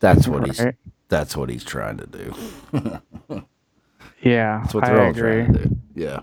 that's 0.00 0.28
what 0.28 0.44
he's 0.44 0.66
Right. 0.66 0.76
that's 1.08 1.36
what 1.36 1.50
he's 1.50 1.64
trying 1.64 1.98
to 1.98 2.06
do 2.06 2.34
Yeah, 4.22 4.62
that's 4.62 4.74
what 4.74 4.84
I 4.84 4.86
they're 4.86 5.00
all 5.00 5.14
agree. 5.14 5.14
trying 5.14 5.52
to 5.52 5.68
do 5.68 5.76
yeah 5.94 6.20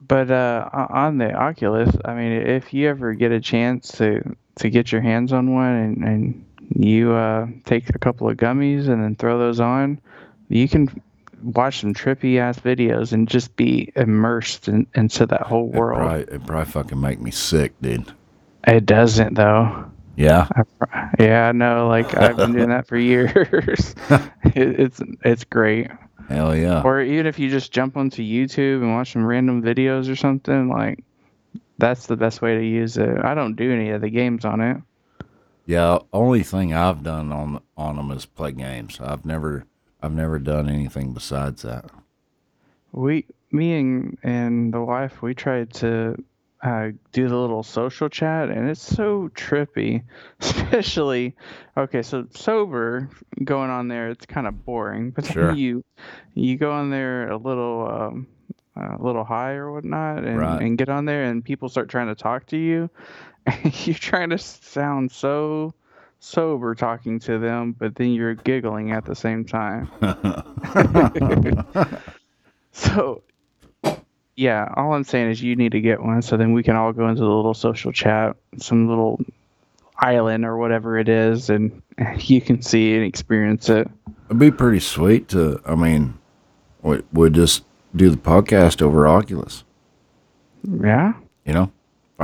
But 0.00 0.30
uh, 0.30 0.68
o- 0.72 0.94
on 0.94 1.18
the 1.18 1.32
Oculus, 1.32 1.90
I 2.04 2.14
mean, 2.14 2.32
if 2.32 2.74
you 2.74 2.88
ever 2.88 3.14
get 3.14 3.32
a 3.32 3.40
chance 3.40 3.90
to 3.98 4.36
to 4.56 4.70
get 4.70 4.92
your 4.92 5.00
hands 5.02 5.32
on 5.32 5.54
one 5.54 5.72
and, 5.72 6.04
and 6.04 6.46
you 6.70 7.12
uh, 7.12 7.46
take 7.64 7.90
a 7.90 7.98
couple 7.98 8.28
of 8.28 8.36
gummies 8.36 8.88
and 8.88 9.02
then 9.02 9.16
throw 9.16 9.38
those 9.38 9.60
on, 9.60 10.00
you 10.48 10.68
can 10.68 10.88
watch 11.42 11.80
some 11.80 11.94
trippy 11.94 12.38
ass 12.38 12.58
videos 12.60 13.12
and 13.12 13.28
just 13.28 13.54
be 13.56 13.92
immersed 13.96 14.68
in, 14.68 14.86
into 14.94 15.26
that 15.26 15.42
whole 15.42 15.70
it 15.72 15.74
world. 15.74 15.98
probably, 15.98 16.22
it 16.22 16.46
probably 16.46 16.70
fucking 16.70 17.00
make 17.00 17.20
me 17.20 17.30
sick 17.30 17.72
dude 17.82 18.12
It 18.66 18.86
doesn't 18.86 19.34
though. 19.34 19.90
yeah 20.16 20.48
I, 20.54 20.62
yeah, 21.18 21.48
I 21.48 21.52
know. 21.52 21.88
Like 21.88 22.16
I've 22.16 22.38
been 22.38 22.52
doing 22.52 22.70
that 22.70 22.86
for 22.86 22.96
years. 22.96 23.94
it, 24.10 24.80
it's 24.80 25.00
it's 25.24 25.44
great. 25.44 25.90
hell 26.28 26.56
yeah 26.56 26.82
Or 26.82 27.00
even 27.02 27.26
if 27.26 27.38
you 27.38 27.50
just 27.50 27.72
jump 27.72 27.96
onto 27.96 28.22
YouTube 28.22 28.82
and 28.82 28.94
watch 28.94 29.12
some 29.12 29.24
random 29.26 29.62
videos 29.62 30.10
or 30.10 30.16
something, 30.16 30.68
like 30.68 31.04
that's 31.78 32.06
the 32.06 32.16
best 32.16 32.40
way 32.42 32.56
to 32.56 32.64
use 32.64 32.96
it. 32.96 33.18
I 33.22 33.34
don't 33.34 33.56
do 33.56 33.72
any 33.72 33.90
of 33.90 34.00
the 34.00 34.10
games 34.10 34.44
on 34.44 34.60
it. 34.60 34.76
Yeah, 35.66 35.98
only 36.12 36.42
thing 36.42 36.74
I've 36.74 37.02
done 37.02 37.32
on 37.32 37.60
on 37.76 37.96
them 37.96 38.10
is 38.10 38.26
play 38.26 38.52
games. 38.52 38.98
I've 39.00 39.24
never 39.24 39.64
I've 40.02 40.12
never 40.12 40.38
done 40.38 40.68
anything 40.68 41.12
besides 41.12 41.62
that. 41.62 41.90
We, 42.92 43.26
me 43.50 43.74
and 43.78 44.18
and 44.22 44.72
the 44.72 44.80
wife, 44.82 45.22
we 45.22 45.34
tried 45.34 45.72
to 45.74 46.16
uh, 46.62 46.90
do 47.12 47.28
the 47.28 47.36
little 47.36 47.62
social 47.62 48.08
chat, 48.08 48.50
and 48.50 48.68
it's 48.70 48.82
so 48.82 49.30
trippy. 49.34 50.02
Especially, 50.40 51.34
okay, 51.76 52.02
so 52.02 52.26
sober 52.34 53.08
going 53.42 53.70
on 53.70 53.88
there, 53.88 54.10
it's 54.10 54.26
kind 54.26 54.46
of 54.46 54.64
boring. 54.64 55.10
But 55.10 55.24
Sure. 55.24 55.48
then 55.48 55.56
you 55.56 55.82
you 56.34 56.56
go 56.56 56.70
on 56.72 56.90
there 56.90 57.30
a 57.30 57.36
little 57.36 57.88
um, 57.90 58.26
a 58.76 59.02
little 59.02 59.24
high 59.24 59.52
or 59.54 59.72
whatnot, 59.72 60.24
and 60.24 60.36
Right. 60.38 60.60
and 60.60 60.78
get 60.78 60.88
on 60.88 61.04
there, 61.04 61.24
and 61.24 61.44
people 61.44 61.68
start 61.68 61.88
trying 61.88 62.08
to 62.08 62.14
talk 62.14 62.46
to 62.46 62.56
you, 62.56 62.90
you're 63.84 63.94
trying 63.94 64.30
to 64.30 64.38
sound 64.38 65.12
so 65.12 65.74
sober 66.20 66.74
talking 66.74 67.18
to 67.20 67.38
them, 67.38 67.72
but 67.72 67.96
then 67.96 68.12
you're 68.12 68.34
giggling 68.34 68.92
at 68.92 69.04
the 69.04 69.14
same 69.14 69.44
time. 69.44 69.90
So, 72.74 73.22
yeah, 74.34 74.68
all 74.76 74.94
I'm 74.94 75.04
saying 75.04 75.30
is 75.30 75.40
you 75.40 75.54
need 75.54 75.72
to 75.72 75.80
get 75.80 76.02
one 76.02 76.22
so 76.22 76.36
then 76.36 76.52
we 76.52 76.64
can 76.64 76.74
all 76.74 76.92
go 76.92 77.08
into 77.08 77.22
the 77.22 77.30
little 77.30 77.54
social 77.54 77.92
chat, 77.92 78.36
some 78.58 78.88
little 78.88 79.24
island 79.96 80.44
or 80.44 80.58
whatever 80.58 80.98
it 80.98 81.08
is, 81.08 81.50
and 81.50 81.80
you 82.18 82.40
can 82.40 82.62
see 82.62 82.96
and 82.96 83.04
experience 83.04 83.68
it. 83.68 83.88
It'd 84.26 84.40
be 84.40 84.50
pretty 84.50 84.80
sweet 84.80 85.28
to. 85.28 85.62
I 85.64 85.76
mean, 85.76 86.18
we 86.82 87.00
would 87.12 87.32
just 87.32 87.64
do 87.94 88.10
the 88.10 88.16
podcast 88.16 88.82
over 88.82 89.06
Oculus. 89.06 89.62
Yeah. 90.68 91.12
You 91.44 91.52
know, 91.52 91.72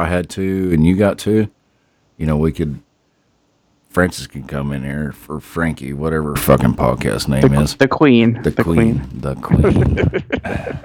I 0.00 0.06
had 0.08 0.28
two 0.30 0.70
and 0.72 0.84
you 0.86 0.96
got 0.96 1.18
two, 1.18 1.48
you 2.16 2.26
know, 2.26 2.36
we 2.36 2.52
could 2.52 2.80
Francis 3.88 4.26
can 4.28 4.44
come 4.44 4.72
in 4.72 4.82
here 4.84 5.12
for 5.12 5.40
Frankie, 5.40 5.92
whatever 5.92 6.36
fucking 6.36 6.74
podcast 6.74 7.26
name 7.28 7.42
The, 7.52 7.60
is. 7.60 7.74
the 7.76 7.88
queen. 7.88 8.40
The, 8.42 8.52
queen, 8.52 9.02
The 9.12 9.34
queen. 9.34 9.94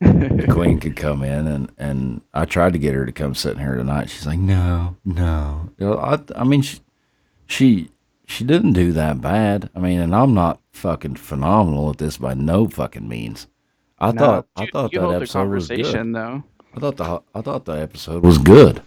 the 0.00 0.46
queen 0.50 0.80
could 0.80 0.96
come 0.96 1.22
in 1.22 1.46
and 1.46 1.70
and 1.78 2.20
I 2.34 2.44
tried 2.44 2.72
to 2.72 2.78
get 2.78 2.94
her 2.94 3.06
to 3.06 3.12
come 3.12 3.34
sit 3.34 3.52
in 3.52 3.58
here 3.60 3.76
tonight. 3.76 4.10
She's 4.10 4.26
like, 4.26 4.38
no, 4.38 4.96
no. 5.04 5.70
You 5.78 5.86
know, 5.86 5.98
I 5.98 6.18
I 6.36 6.44
mean 6.44 6.62
she 6.62 6.80
she 7.46 7.90
she 8.26 8.44
didn't 8.44 8.72
do 8.72 8.92
that 8.92 9.20
bad. 9.20 9.70
I 9.74 9.78
mean, 9.78 10.00
and 10.00 10.14
I'm 10.14 10.34
not 10.34 10.60
fucking 10.72 11.16
phenomenal 11.16 11.90
at 11.90 11.98
this 11.98 12.18
by 12.18 12.34
no 12.34 12.68
fucking 12.68 13.08
means. 13.08 13.46
I 13.98 14.10
No, 14.12 14.18
thought 14.18 14.46
I 14.56 14.66
thought 14.72 14.92
you 14.92 15.00
that 15.00 15.06
the 15.08 15.14
episode 15.16 15.48
was 15.48 15.68
good. 15.68 15.76
conversation 15.78 16.12
though. 16.12 16.42
I 16.74 16.80
thought 16.80 16.96
the 16.96 17.22
I 17.34 17.40
thought 17.40 17.64
the 17.64 17.72
episode 17.72 18.24
was 18.24 18.38
good. 18.38 18.82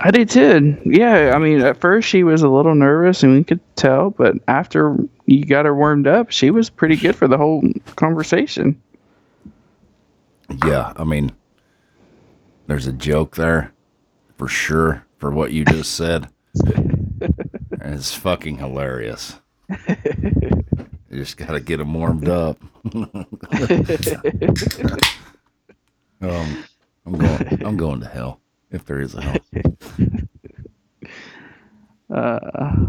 I 0.00 0.10
did 0.10 0.30
too. 0.30 0.78
Yeah, 0.84 1.32
I 1.34 1.38
mean, 1.38 1.60
at 1.60 1.80
first 1.80 2.08
she 2.08 2.22
was 2.22 2.42
a 2.42 2.48
little 2.48 2.74
nervous, 2.74 3.22
and 3.22 3.34
we 3.34 3.44
could 3.44 3.60
tell, 3.74 4.10
but 4.10 4.36
after 4.46 4.96
you 5.26 5.44
got 5.44 5.64
her 5.64 5.74
warmed 5.74 6.06
up, 6.06 6.30
she 6.30 6.50
was 6.50 6.70
pretty 6.70 6.96
good 6.96 7.16
for 7.16 7.26
the 7.26 7.36
whole 7.36 7.64
conversation. 7.96 8.80
Yeah, 10.64 10.92
I 10.96 11.04
mean, 11.04 11.32
there's 12.68 12.86
a 12.86 12.92
joke 12.92 13.34
there 13.36 13.72
for 14.36 14.46
sure 14.46 15.04
for 15.18 15.30
what 15.30 15.52
you 15.52 15.64
just 15.64 15.94
said. 15.94 16.28
And 17.80 17.94
it's 17.94 18.12
fucking 18.12 18.58
hilarious. 18.58 19.38
You 19.68 20.64
just 21.12 21.36
got 21.36 21.52
to 21.52 21.60
get 21.60 21.76
them 21.78 21.94
warmed 21.94 22.28
up. 22.28 22.58
um, 26.20 26.64
I'm 27.08 27.16
going. 27.18 27.62
I'm 27.66 27.76
going 27.76 28.00
to 28.00 28.06
hell 28.06 28.40
if 28.70 28.84
there 28.84 29.00
is 29.00 29.14
a 29.14 29.20
hell. 29.22 29.36
Uh, 32.10 32.86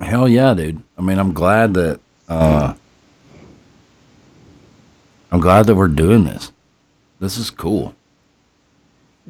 Hell 0.00 0.28
yeah, 0.28 0.54
dude. 0.54 0.82
I 0.96 1.02
mean, 1.02 1.18
I'm 1.18 1.32
glad 1.34 1.74
that. 1.74 2.00
uh 2.28 2.74
I'm 5.30 5.40
glad 5.40 5.66
that 5.66 5.74
we're 5.76 5.88
doing 5.88 6.24
this. 6.24 6.50
This 7.20 7.36
is 7.36 7.50
cool. 7.50 7.94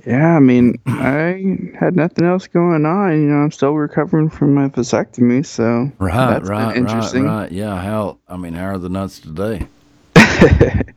yeah, 0.07 0.37
I 0.37 0.39
mean, 0.39 0.77
I 0.87 1.69
had 1.79 1.97
nothing 1.97 2.25
else 2.25 2.47
going 2.47 2.87
on. 2.87 3.11
You 3.21 3.29
know, 3.29 3.37
I'm 3.39 3.51
still 3.51 3.73
recovering 3.75 4.31
from 4.31 4.55
my 4.55 4.69
vasectomy, 4.69 5.45
so 5.45 5.91
Right, 5.99 6.41
right, 6.41 6.49
right, 6.49 6.77
interesting. 6.77 7.25
right. 7.25 7.51
Yeah, 7.51 7.81
how? 7.83 8.19
I 8.29 8.37
mean, 8.37 8.55
how 8.55 8.67
are 8.67 8.79
the 8.79 8.89
nuts 8.89 9.19
today? 9.19 9.67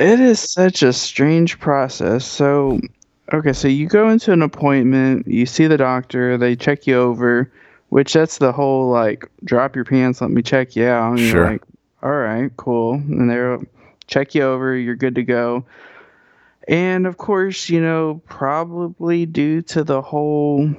It 0.00 0.18
is 0.18 0.40
such 0.40 0.82
a 0.82 0.94
strange 0.94 1.58
process. 1.60 2.24
So, 2.24 2.80
okay, 3.34 3.52
so 3.52 3.68
you 3.68 3.86
go 3.86 4.08
into 4.08 4.32
an 4.32 4.40
appointment, 4.40 5.26
you 5.28 5.44
see 5.44 5.66
the 5.66 5.76
doctor, 5.76 6.38
they 6.38 6.56
check 6.56 6.86
you 6.86 6.96
over, 6.96 7.52
which 7.90 8.14
that's 8.14 8.38
the 8.38 8.50
whole 8.50 8.90
like 8.90 9.30
drop 9.44 9.76
your 9.76 9.84
pants, 9.84 10.22
let 10.22 10.30
me 10.30 10.40
check 10.40 10.74
you 10.74 10.86
out. 10.86 11.10
And 11.10 11.20
Sure. 11.20 11.28
you're 11.40 11.50
like, 11.50 11.62
all 12.02 12.12
right, 12.12 12.50
cool. 12.56 12.94
And 12.94 13.30
they'll 13.30 13.62
check 14.06 14.34
you 14.34 14.42
over, 14.42 14.74
you're 14.74 14.96
good 14.96 15.16
to 15.16 15.22
go. 15.22 15.66
And 16.66 17.06
of 17.06 17.18
course, 17.18 17.68
you 17.68 17.82
know, 17.82 18.22
probably 18.26 19.26
due 19.26 19.60
to 19.62 19.84
the 19.84 20.00
whole 20.00 20.74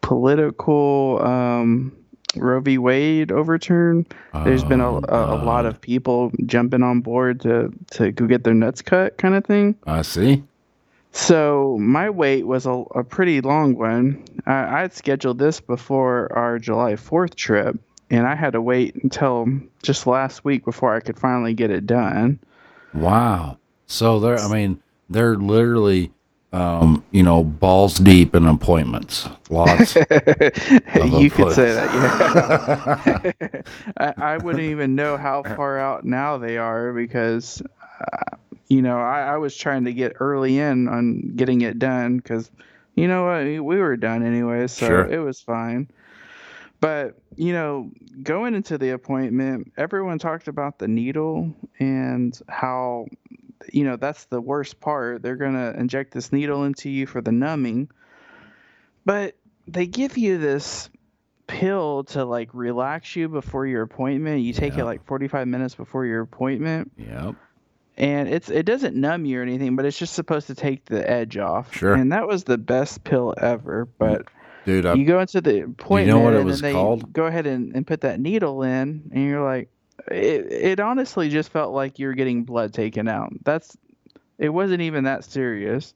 political 0.00 1.20
um, 1.22 1.92
Roe 2.36 2.60
v. 2.60 2.78
Wade 2.78 3.30
overturn, 3.32 4.06
there's 4.44 4.64
been 4.64 4.80
a, 4.80 4.96
Oh, 4.96 5.02
a, 5.08 5.36
a 5.36 5.40
lot 5.44 5.66
of 5.66 5.80
people 5.80 6.32
jumping 6.46 6.82
on 6.82 7.00
board 7.00 7.40
to, 7.42 7.72
to 7.92 8.10
go 8.12 8.26
get 8.26 8.44
their 8.44 8.54
nuts 8.54 8.82
cut 8.82 9.18
kind 9.18 9.34
of 9.34 9.44
thing. 9.44 9.74
I 9.86 10.02
see. 10.02 10.42
So 11.12 11.76
my 11.78 12.08
wait 12.08 12.46
was 12.46 12.64
a, 12.66 12.70
a 12.94 13.04
pretty 13.04 13.40
long 13.42 13.76
one. 13.76 14.24
I, 14.46 14.78
I 14.78 14.80
had 14.80 14.94
scheduled 14.94 15.38
this 15.38 15.60
before 15.60 16.32
our 16.32 16.58
July 16.58 16.94
4th 16.94 17.34
trip, 17.34 17.78
and 18.10 18.26
I 18.26 18.34
had 18.34 18.54
to 18.54 18.62
wait 18.62 18.94
until 19.02 19.46
just 19.82 20.06
last 20.06 20.44
week 20.44 20.64
before 20.64 20.94
I 20.94 21.00
could 21.00 21.18
finally 21.18 21.52
get 21.52 21.70
it 21.70 21.86
done. 21.86 22.38
Wow. 22.94 23.58
So 23.86 24.20
they're. 24.20 24.38
I 24.38 24.48
mean, 24.48 24.82
they're 25.10 25.36
literally, 25.36 26.12
um, 26.52 27.02
you 27.12 27.22
know, 27.22 27.42
balls 27.44 27.96
deep 27.96 28.34
in 28.34 28.46
appointments. 28.46 29.28
Lots. 29.48 29.94
you 29.96 31.30
could 31.30 31.52
say 31.52 31.72
that, 31.72 33.34
yeah. 33.40 33.62
I, 33.96 34.34
I 34.34 34.36
wouldn't 34.36 34.64
even 34.64 34.94
know 34.94 35.16
how 35.16 35.42
far 35.42 35.78
out 35.78 36.04
now 36.04 36.36
they 36.38 36.58
are 36.58 36.92
because, 36.92 37.62
uh, 38.00 38.36
you 38.68 38.82
know, 38.82 38.98
I, 38.98 39.20
I 39.20 39.36
was 39.38 39.56
trying 39.56 39.84
to 39.86 39.92
get 39.94 40.16
early 40.20 40.58
in 40.58 40.88
on 40.88 41.32
getting 41.36 41.62
it 41.62 41.78
done 41.78 42.18
because, 42.18 42.50
you 42.96 43.08
know, 43.08 43.24
what, 43.24 43.44
we 43.44 43.78
were 43.78 43.96
done 43.96 44.22
anyway, 44.24 44.66
so 44.66 44.86
Sure. 44.86 45.06
it 45.06 45.18
was 45.18 45.40
fine. 45.40 45.88
But, 46.80 47.16
you 47.36 47.52
know, 47.52 47.90
going 48.22 48.54
into 48.54 48.76
the 48.76 48.90
appointment, 48.90 49.72
everyone 49.76 50.18
talked 50.18 50.48
about 50.48 50.78
the 50.80 50.88
needle 50.88 51.54
and 51.78 52.38
how, 52.48 53.06
you 53.72 53.84
know, 53.84 53.96
that's 53.96 54.24
the 54.26 54.40
worst 54.40 54.80
part. 54.80 55.22
They're 55.22 55.36
going 55.36 55.54
to 55.54 55.78
inject 55.78 56.12
this 56.12 56.32
needle 56.32 56.64
into 56.64 56.88
you 56.90 57.06
for 57.06 57.20
the 57.20 57.32
numbing. 57.32 57.90
But 59.04 59.36
they 59.66 59.86
give 59.86 60.16
you 60.16 60.38
this 60.38 60.88
pill 61.46 62.04
to 62.04 62.24
like 62.24 62.50
relax 62.52 63.14
you 63.16 63.28
before 63.28 63.66
your 63.66 63.82
appointment. 63.82 64.42
You 64.42 64.52
take 64.52 64.74
Yeah. 64.76 64.82
it 64.82 64.84
like 64.84 65.04
45 65.04 65.48
minutes 65.48 65.74
before 65.74 66.06
your 66.06 66.22
appointment 66.22 66.92
yep. 66.96 67.34
and 67.96 68.28
it's 68.28 68.48
it 68.48 68.64
doesn't 68.64 68.96
numb 68.96 69.24
you 69.24 69.40
or 69.40 69.42
anything, 69.42 69.76
but 69.76 69.84
it's 69.84 69.98
just 69.98 70.14
supposed 70.14 70.46
to 70.46 70.54
take 70.54 70.84
the 70.86 71.08
edge 71.08 71.36
off. 71.36 71.74
Sure. 71.74 71.94
And 71.94 72.12
that 72.12 72.26
was 72.26 72.44
the 72.44 72.58
best 72.58 73.04
pill 73.04 73.34
ever, 73.36 73.86
but 73.98 74.26
mm. 74.26 74.28
Dude, 74.64 74.86
I, 74.86 74.94
you 74.94 75.04
go 75.04 75.18
into 75.18 75.40
the 75.40 75.64
appointment 75.64 76.06
you 76.06 76.12
know 76.14 76.20
what 76.20 76.34
it 76.34 76.36
and 76.36 76.44
was 76.46 76.60
then 76.60 76.72
they 76.72 76.78
called? 76.78 77.12
go 77.12 77.26
ahead 77.26 77.48
and, 77.48 77.74
and 77.74 77.84
put 77.84 78.02
that 78.02 78.20
needle 78.20 78.62
in 78.62 79.10
and 79.12 79.24
you're 79.26 79.42
like 79.44 79.68
it, 80.10 80.52
it 80.52 80.80
honestly 80.80 81.28
just 81.28 81.50
felt 81.50 81.72
like 81.72 81.98
you're 81.98 82.14
getting 82.14 82.44
blood 82.44 82.72
taken 82.72 83.08
out. 83.08 83.32
That's 83.44 83.76
it 84.38 84.48
wasn't 84.48 84.82
even 84.82 85.04
that 85.04 85.24
serious. 85.24 85.94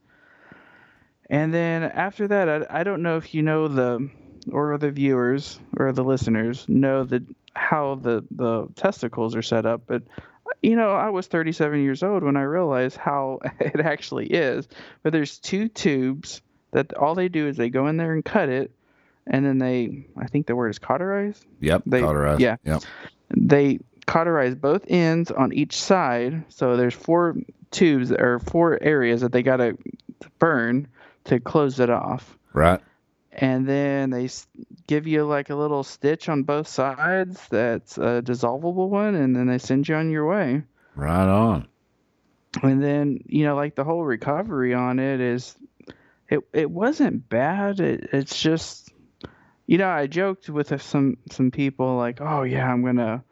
And 1.28 1.52
then 1.52 1.82
after 1.82 2.28
that, 2.28 2.48
I, 2.48 2.80
I 2.80 2.84
don't 2.84 3.02
know 3.02 3.16
if 3.16 3.34
you 3.34 3.42
know 3.42 3.68
the 3.68 4.08
or 4.52 4.78
the 4.78 4.90
viewers 4.92 5.58
or 5.76 5.92
the 5.92 6.04
listeners 6.04 6.64
know 6.68 7.04
the 7.04 7.24
how 7.54 7.96
the 7.96 8.24
the 8.30 8.68
testicles 8.76 9.34
are 9.34 9.42
set 9.42 9.66
up, 9.66 9.82
but 9.86 10.02
you 10.62 10.76
know, 10.76 10.90
I 10.90 11.10
was 11.10 11.26
37 11.26 11.82
years 11.82 12.02
old 12.02 12.22
when 12.22 12.36
I 12.36 12.42
realized 12.42 12.96
how 12.96 13.40
it 13.60 13.80
actually 13.80 14.26
is. 14.26 14.68
But 15.02 15.12
there's 15.12 15.38
two 15.38 15.68
tubes 15.68 16.42
that 16.72 16.94
all 16.94 17.14
they 17.14 17.28
do 17.28 17.46
is 17.48 17.56
they 17.56 17.70
go 17.70 17.86
in 17.86 17.96
there 17.96 18.12
and 18.12 18.24
cut 18.24 18.48
it, 18.48 18.70
and 19.26 19.44
then 19.44 19.58
they, 19.58 20.06
I 20.16 20.26
think 20.26 20.46
the 20.46 20.56
word 20.56 20.68
is 20.68 20.78
cauterize. 20.78 21.40
yep. 21.60 21.82
they- 21.86 22.00
cauterized. 22.00 22.40
yeah. 22.40 22.56
Yep. 22.64 22.82
They 23.36 23.78
cauterize 24.06 24.54
both 24.54 24.84
ends 24.88 25.30
on 25.30 25.52
each 25.52 25.76
side. 25.76 26.44
So 26.48 26.76
there's 26.76 26.94
four 26.94 27.36
tubes 27.70 28.10
or 28.10 28.38
four 28.38 28.78
areas 28.82 29.20
that 29.20 29.32
they 29.32 29.42
gotta 29.42 29.76
burn 30.38 30.88
to 31.24 31.38
close 31.40 31.78
it 31.80 31.90
off. 31.90 32.38
Right. 32.52 32.80
And 33.32 33.68
then 33.68 34.10
they 34.10 34.30
give 34.86 35.06
you 35.06 35.24
like 35.26 35.50
a 35.50 35.54
little 35.54 35.82
stitch 35.84 36.28
on 36.28 36.44
both 36.44 36.68
sides 36.68 37.46
that's 37.50 37.98
a 37.98 38.22
dissolvable 38.24 38.88
one, 38.88 39.14
and 39.14 39.36
then 39.36 39.46
they 39.46 39.58
send 39.58 39.86
you 39.86 39.94
on 39.96 40.10
your 40.10 40.26
way. 40.26 40.62
Right 40.94 41.28
on. 41.28 41.68
and 42.62 42.82
then 42.82 43.20
you 43.26 43.44
know 43.44 43.54
like 43.54 43.74
the 43.74 43.84
whole 43.84 44.02
recovery 44.02 44.72
on 44.72 44.98
it 44.98 45.20
is 45.20 45.54
it 46.30 46.40
it 46.54 46.70
wasn't 46.70 47.28
bad 47.28 47.80
it, 47.80 48.08
it's 48.12 48.40
just 48.40 48.85
you 49.66 49.78
know 49.78 49.88
i 49.88 50.06
joked 50.06 50.48
with 50.48 50.80
some 50.80 51.16
some 51.30 51.50
people 51.50 51.96
like 51.96 52.20
oh 52.20 52.42
yeah 52.42 52.70
i'm 52.70 52.84
gonna 52.84 53.22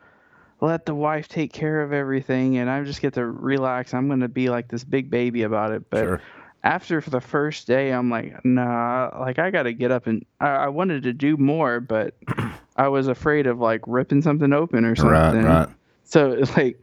let 0.60 0.86
the 0.86 0.94
wife 0.94 1.28
take 1.28 1.52
care 1.52 1.82
of 1.82 1.92
everything 1.92 2.56
and 2.58 2.68
i 2.70 2.82
just 2.82 3.00
get 3.00 3.14
to 3.14 3.24
relax 3.24 3.94
i'm 3.94 4.08
gonna 4.08 4.28
be 4.28 4.48
like 4.48 4.68
this 4.68 4.84
big 4.84 5.10
baby 5.10 5.42
about 5.42 5.72
it 5.72 5.88
but 5.90 6.04
sure. 6.04 6.20
after 6.62 7.00
the 7.00 7.20
first 7.20 7.66
day 7.66 7.92
i'm 7.92 8.10
like 8.10 8.44
nah 8.44 9.10
like 9.20 9.38
i 9.38 9.50
gotta 9.50 9.72
get 9.72 9.90
up 9.90 10.06
and 10.06 10.24
i, 10.40 10.48
I 10.48 10.68
wanted 10.68 11.02
to 11.04 11.12
do 11.12 11.36
more 11.36 11.80
but 11.80 12.14
i 12.76 12.88
was 12.88 13.08
afraid 13.08 13.46
of 13.46 13.58
like 13.60 13.82
ripping 13.86 14.22
something 14.22 14.52
open 14.52 14.84
or 14.84 14.96
something 14.96 15.12
Right. 15.44 15.60
Right. 15.66 15.68
so 16.04 16.42
like 16.56 16.80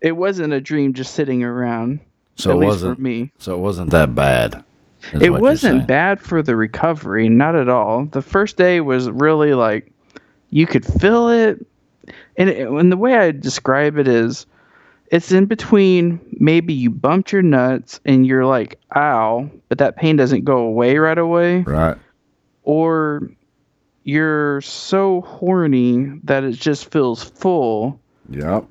it 0.00 0.12
wasn't 0.12 0.52
a 0.52 0.60
dream 0.60 0.92
just 0.94 1.14
sitting 1.14 1.42
around 1.42 1.98
So 2.36 2.52
it 2.60 2.64
wasn't. 2.64 2.96
for 2.96 3.02
me. 3.02 3.32
So 3.38 3.54
it 3.56 3.58
wasn't 3.58 3.90
that 3.90 4.14
bad. 4.14 4.62
It 5.20 5.30
wasn't 5.30 5.86
bad 5.86 6.20
for 6.20 6.42
the 6.42 6.56
recovery, 6.56 7.28
not 7.28 7.54
at 7.56 7.68
all. 7.68 8.06
The 8.06 8.22
first 8.22 8.56
day 8.56 8.80
was 8.80 9.10
really 9.10 9.54
like 9.54 9.90
you 10.50 10.66
could 10.66 10.84
feel 10.84 11.28
it, 11.28 11.64
and, 12.36 12.48
it, 12.48 12.68
and 12.68 12.90
the 12.92 12.96
way 12.96 13.14
I 13.16 13.30
describe 13.32 13.98
it 13.98 14.08
is, 14.08 14.46
it's 15.10 15.32
in 15.32 15.46
between. 15.46 16.20
Maybe 16.40 16.72
you 16.74 16.90
bumped 16.90 17.32
your 17.32 17.42
nuts 17.42 18.00
and 18.04 18.26
you're 18.26 18.44
like, 18.46 18.78
"Ow," 18.96 19.50
but 19.68 19.78
that 19.78 19.96
pain 19.96 20.16
doesn't 20.16 20.44
go 20.44 20.58
away 20.58 20.98
right 20.98 21.18
away, 21.18 21.62
Right. 21.62 21.96
or 22.64 23.30
you're 24.04 24.60
so 24.62 25.20
horny 25.22 26.18
that 26.24 26.44
it 26.44 26.52
just 26.52 26.90
feels 26.90 27.22
full 27.22 28.00
Yep. 28.30 28.64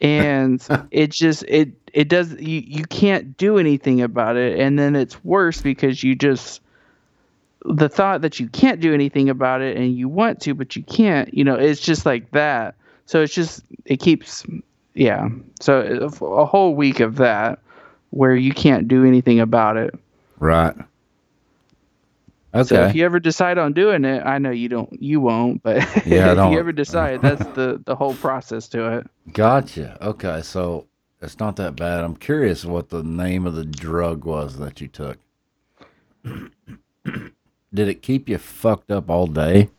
and 0.00 0.64
it 0.90 1.10
just 1.10 1.42
it 1.48 1.70
it 1.92 2.08
does 2.08 2.32
you 2.40 2.60
you 2.66 2.84
can't 2.84 3.36
do 3.36 3.58
anything 3.58 4.00
about 4.00 4.36
it 4.36 4.58
and 4.58 4.78
then 4.78 4.96
it's 4.96 5.22
worse 5.24 5.60
because 5.60 6.02
you 6.02 6.14
just 6.14 6.60
the 7.64 7.88
thought 7.88 8.22
that 8.22 8.40
you 8.40 8.48
can't 8.48 8.80
do 8.80 8.92
anything 8.92 9.28
about 9.28 9.60
it 9.60 9.76
and 9.76 9.96
you 9.96 10.08
want 10.08 10.40
to 10.40 10.54
but 10.54 10.74
you 10.74 10.82
can't 10.82 11.32
you 11.32 11.44
know 11.44 11.54
it's 11.54 11.80
just 11.80 12.04
like 12.06 12.30
that 12.32 12.74
so 13.06 13.20
it's 13.22 13.34
just 13.34 13.62
it 13.84 13.98
keeps 14.00 14.44
yeah 14.94 15.28
so 15.60 15.80
a, 15.80 16.44
whole 16.44 16.74
week 16.74 17.00
of 17.00 17.16
that 17.16 17.58
where 18.10 18.34
you 18.34 18.52
can't 18.52 18.88
do 18.88 19.04
anything 19.04 19.40
about 19.40 19.76
it 19.76 19.94
Right. 20.38 20.74
Okay. 22.54 22.66
so 22.66 22.82
if 22.82 22.94
you 22.96 23.04
ever 23.04 23.20
decide 23.20 23.58
on 23.58 23.72
doing 23.72 24.04
it 24.04 24.22
i 24.26 24.38
know 24.38 24.50
you 24.50 24.68
don't 24.68 25.00
you 25.00 25.20
won't 25.20 25.62
but 25.62 25.76
Yeah, 26.04 26.32
if 26.46 26.52
you 26.52 26.58
ever 26.58 26.72
decide 26.72 27.22
that's 27.22 27.46
the 27.54 27.80
the 27.86 27.94
whole 27.94 28.14
process 28.14 28.68
to 28.68 28.98
it 28.98 29.06
Gotcha. 29.32 29.96
Okay, 30.04 30.42
so 30.42 30.86
it's 31.22 31.38
not 31.38 31.56
that 31.56 31.76
bad. 31.76 32.04
I'm 32.04 32.16
curious 32.16 32.64
what 32.64 32.88
the 32.90 33.02
name 33.02 33.46
of 33.46 33.54
the 33.54 33.64
drug 33.64 34.24
was 34.24 34.58
that 34.58 34.80
you 34.80 34.88
took. 34.88 35.18
Did 37.74 37.88
it 37.88 38.02
keep 38.02 38.28
you 38.28 38.38
fucked 38.38 38.90
up 38.90 39.08
all 39.08 39.26
day? 39.26 39.70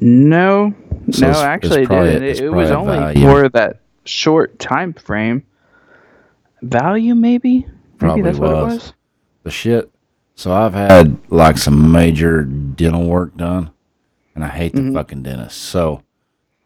No, 0.00 0.74
So 1.10 1.26
no, 1.26 1.30
it's- 1.30 1.36
actually, 1.44 1.82
it's 1.82 1.90
it 1.90 2.20
didn't. 2.20 2.44
It, 2.46 2.52
was 2.52 2.70
only 2.70 2.96
Valium. 2.96 3.22
for 3.22 3.48
that 3.50 3.80
short 4.04 4.58
time 4.58 4.92
frame. 4.94 5.44
Valium, 6.64 7.18
maybe. 7.18 7.58
Maybe 7.60 7.68
Probably 7.98 8.22
that's 8.22 8.38
what 8.38 8.50
it 8.50 8.54
was. 8.54 8.74
was. 8.74 8.92
The 9.44 9.50
shit. 9.50 9.90
So 10.34 10.52
I've 10.52 10.74
had 10.74 11.18
like 11.30 11.58
some 11.58 11.92
major 11.92 12.42
dental 12.42 13.06
work 13.06 13.36
done, 13.36 13.70
and 14.34 14.42
I 14.44 14.48
hate 14.48 14.72
the 14.72 14.80
Mhm. 14.80 14.94
fucking 14.94 15.22
dentist. 15.22 15.58
So, 15.58 16.02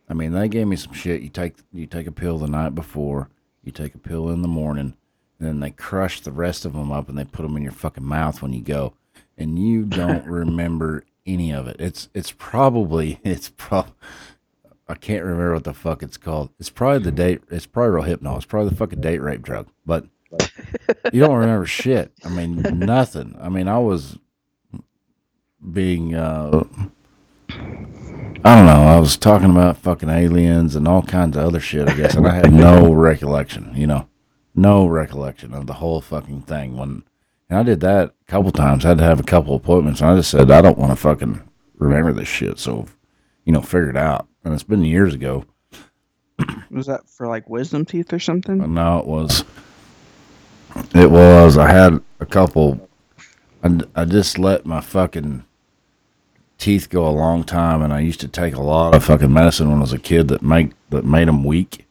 I 0.08 0.14
mean, 0.14 0.32
they 0.32 0.48
gave 0.48 0.66
me 0.66 0.76
some 0.76 0.92
shit. 0.94 1.20
You 1.20 1.28
take 1.28 1.56
you 1.74 1.86
take 1.86 2.06
a 2.06 2.12
pill 2.12 2.38
the 2.38 2.46
night 2.46 2.74
before, 2.74 3.28
you 3.66 3.72
take 3.72 3.94
a 3.94 3.98
pill 3.98 4.30
in 4.30 4.42
the 4.42 4.48
morning, 4.48 4.94
and 5.38 5.48
then 5.48 5.60
they 5.60 5.70
crush 5.70 6.20
the 6.20 6.32
rest 6.32 6.64
of 6.64 6.72
them 6.72 6.90
up 6.92 7.08
and 7.08 7.18
they 7.18 7.24
put 7.24 7.42
them 7.42 7.56
in 7.56 7.62
your 7.62 7.72
fucking 7.72 8.04
mouth 8.04 8.40
when 8.40 8.52
you 8.52 8.62
go, 8.62 8.94
and 9.36 9.58
you 9.58 9.84
don't 9.84 10.24
remember 10.26 11.04
any 11.26 11.52
of 11.52 11.66
it. 11.66 11.76
It's 11.78 12.08
it's 12.14 12.32
probably 12.32 13.20
it's 13.24 13.50
prob. 13.50 13.90
I 14.88 14.94
can't 14.94 15.24
remember 15.24 15.54
what 15.54 15.64
the 15.64 15.74
fuck 15.74 16.02
it's 16.02 16.16
called. 16.16 16.50
It's 16.60 16.70
probably 16.70 17.00
the 17.00 17.10
date. 17.10 17.42
It's 17.50 17.66
probably 17.66 18.02
Rohypnol. 18.02 18.36
It's 18.36 18.44
probably 18.44 18.70
the 18.70 18.76
fucking 18.76 19.00
date 19.00 19.20
rape 19.20 19.42
drug. 19.42 19.66
But 19.84 20.06
you 21.12 21.20
don't 21.20 21.36
remember 21.36 21.66
shit. 21.66 22.12
I 22.24 22.28
mean, 22.28 22.62
nothing. 22.78 23.36
I 23.40 23.48
mean, 23.48 23.66
I 23.66 23.78
was 23.78 24.16
being, 25.72 26.14
uh, 26.14 26.64
I 28.44 28.54
don't 28.56 28.66
know. 28.66 28.86
I 28.88 28.98
was 28.98 29.16
talking 29.16 29.50
about 29.50 29.78
fucking 29.78 30.08
aliens 30.08 30.76
and 30.76 30.86
all 30.86 31.02
kinds 31.02 31.36
of 31.36 31.44
other 31.44 31.60
shit, 31.60 31.88
I 31.88 31.94
guess, 31.94 32.14
and 32.14 32.26
I 32.26 32.34
had 32.34 32.52
no 32.52 32.92
recollection, 32.94 33.72
you 33.74 33.86
know, 33.86 34.08
no 34.54 34.86
recollection 34.86 35.54
of 35.54 35.66
the 35.66 35.74
whole 35.74 36.00
fucking 36.00 36.42
thing. 36.42 36.76
When, 36.76 37.02
and 37.48 37.58
I 37.58 37.62
did 37.62 37.80
that 37.80 38.08
a 38.08 38.30
couple 38.30 38.52
times. 38.52 38.84
I 38.84 38.90
had 38.90 38.98
to 38.98 39.04
have 39.04 39.20
a 39.20 39.24
couple 39.24 39.54
appointments, 39.54 40.00
and 40.00 40.10
I 40.10 40.16
just 40.16 40.30
said, 40.30 40.50
I 40.50 40.60
don't 40.60 40.78
want 40.78 40.92
to 40.92 40.96
fucking 40.96 41.42
remember 41.76 42.12
this 42.12 42.28
shit. 42.28 42.58
So, 42.58 42.86
you 43.44 43.52
know, 43.52 43.62
figure 43.62 43.90
it 43.90 43.96
out. 43.96 44.28
And 44.44 44.52
it's 44.52 44.62
been 44.62 44.84
years 44.84 45.14
ago. 45.14 45.44
Was 46.70 46.86
that 46.86 47.08
for 47.08 47.26
like 47.26 47.48
wisdom 47.48 47.84
teeth 47.84 48.12
or 48.12 48.18
something? 48.18 48.60
Uh, 48.60 48.66
no, 48.66 48.98
it 48.98 49.06
was. 49.06 49.44
It 50.94 51.10
was. 51.10 51.56
I 51.56 51.72
had 51.72 52.02
a 52.20 52.26
couple. 52.26 52.88
I, 53.64 53.80
I 53.94 54.04
just 54.04 54.38
let 54.38 54.66
my 54.66 54.82
fucking 54.82 55.45
teeth 56.58 56.88
go 56.90 57.06
a 57.06 57.10
long 57.10 57.44
time, 57.44 57.82
and 57.82 57.92
I 57.92 58.00
used 58.00 58.20
to 58.20 58.28
take 58.28 58.54
a 58.54 58.62
lot 58.62 58.94
of 58.94 59.04
fucking 59.04 59.32
medicine 59.32 59.68
when 59.68 59.78
I 59.78 59.82
was 59.82 59.92
a 59.92 59.98
kid 59.98 60.28
that 60.28 60.42
make 60.42 60.72
that 60.90 61.04
made 61.04 61.28
them 61.28 61.44
weak. 61.44 61.86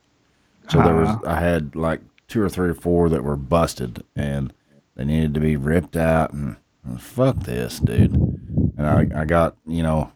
So 0.69 0.81
there 0.81 0.95
was. 0.95 1.09
Uh-huh. 1.09 1.21
I 1.25 1.39
had 1.39 1.75
like 1.75 2.01
two 2.27 2.41
or 2.41 2.49
three 2.49 2.69
or 2.69 2.73
four 2.73 3.09
that 3.09 3.23
were 3.23 3.35
busted, 3.35 4.03
and 4.15 4.53
they 4.95 5.05
needed 5.05 5.33
to 5.35 5.39
be 5.39 5.55
ripped 5.55 5.95
out. 5.95 6.33
And 6.33 6.57
fuck 6.97 7.37
this, 7.37 7.79
dude. 7.79 8.13
And 8.77 8.87
I 8.87 9.21
I 9.21 9.25
got 9.25 9.55
you 9.65 9.83
know 9.83 10.11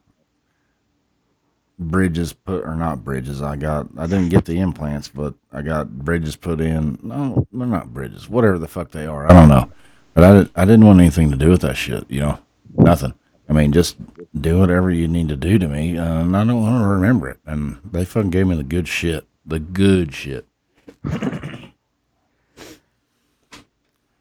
bridges 1.79 2.33
put 2.33 2.65
or 2.65 2.75
not 2.75 3.03
bridges. 3.03 3.41
I 3.41 3.55
got 3.55 3.87
I 3.97 4.05
didn't 4.05 4.29
get 4.29 4.45
the 4.45 4.59
implants, 4.59 5.07
but 5.07 5.33
I 5.51 5.61
got 5.61 5.89
bridges 5.99 6.35
put 6.35 6.59
in. 6.59 6.99
No, 7.01 7.47
they're 7.51 7.67
not 7.67 7.93
bridges. 7.93 8.29
Whatever 8.29 8.57
the 8.57 8.67
fuck 8.67 8.91
they 8.91 9.05
are, 9.05 9.29
I 9.29 9.33
don't 9.33 9.49
know. 9.49 9.71
But 10.13 10.23
I 10.23 10.33
did, 10.33 10.49
I 10.55 10.65
didn't 10.65 10.85
want 10.85 10.99
anything 10.99 11.31
to 11.31 11.37
do 11.37 11.49
with 11.49 11.61
that 11.61 11.77
shit. 11.77 12.09
You 12.09 12.21
know, 12.21 12.39
nothing. 12.75 13.13
I 13.49 13.53
mean, 13.53 13.71
just 13.71 13.97
do 14.39 14.59
whatever 14.59 14.91
you 14.91 15.07
need 15.07 15.29
to 15.29 15.35
do 15.35 15.57
to 15.57 15.67
me, 15.67 15.97
and 15.97 16.37
I 16.37 16.45
don't 16.45 16.61
want 16.61 16.83
to 16.83 16.87
remember 16.87 17.29
it. 17.29 17.39
And 17.47 17.79
they 17.83 18.05
fucking 18.05 18.29
gave 18.29 18.45
me 18.45 18.55
the 18.55 18.63
good 18.63 18.87
shit, 18.87 19.25
the 19.43 19.59
good 19.59 20.13
shit. 20.13 20.45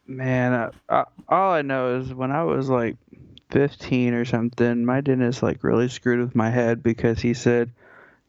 Man, 0.06 0.70
all 0.88 1.52
I 1.52 1.60
know 1.60 1.98
is 2.00 2.14
when 2.14 2.32
I 2.32 2.42
was 2.44 2.70
like 2.70 2.96
15 3.50 4.14
or 4.14 4.24
something, 4.24 4.84
my 4.86 5.02
dentist 5.02 5.42
like 5.42 5.62
really 5.62 5.88
screwed 5.88 6.20
with 6.20 6.34
my 6.34 6.48
head 6.48 6.82
because 6.82 7.20
he 7.20 7.34
said, 7.34 7.70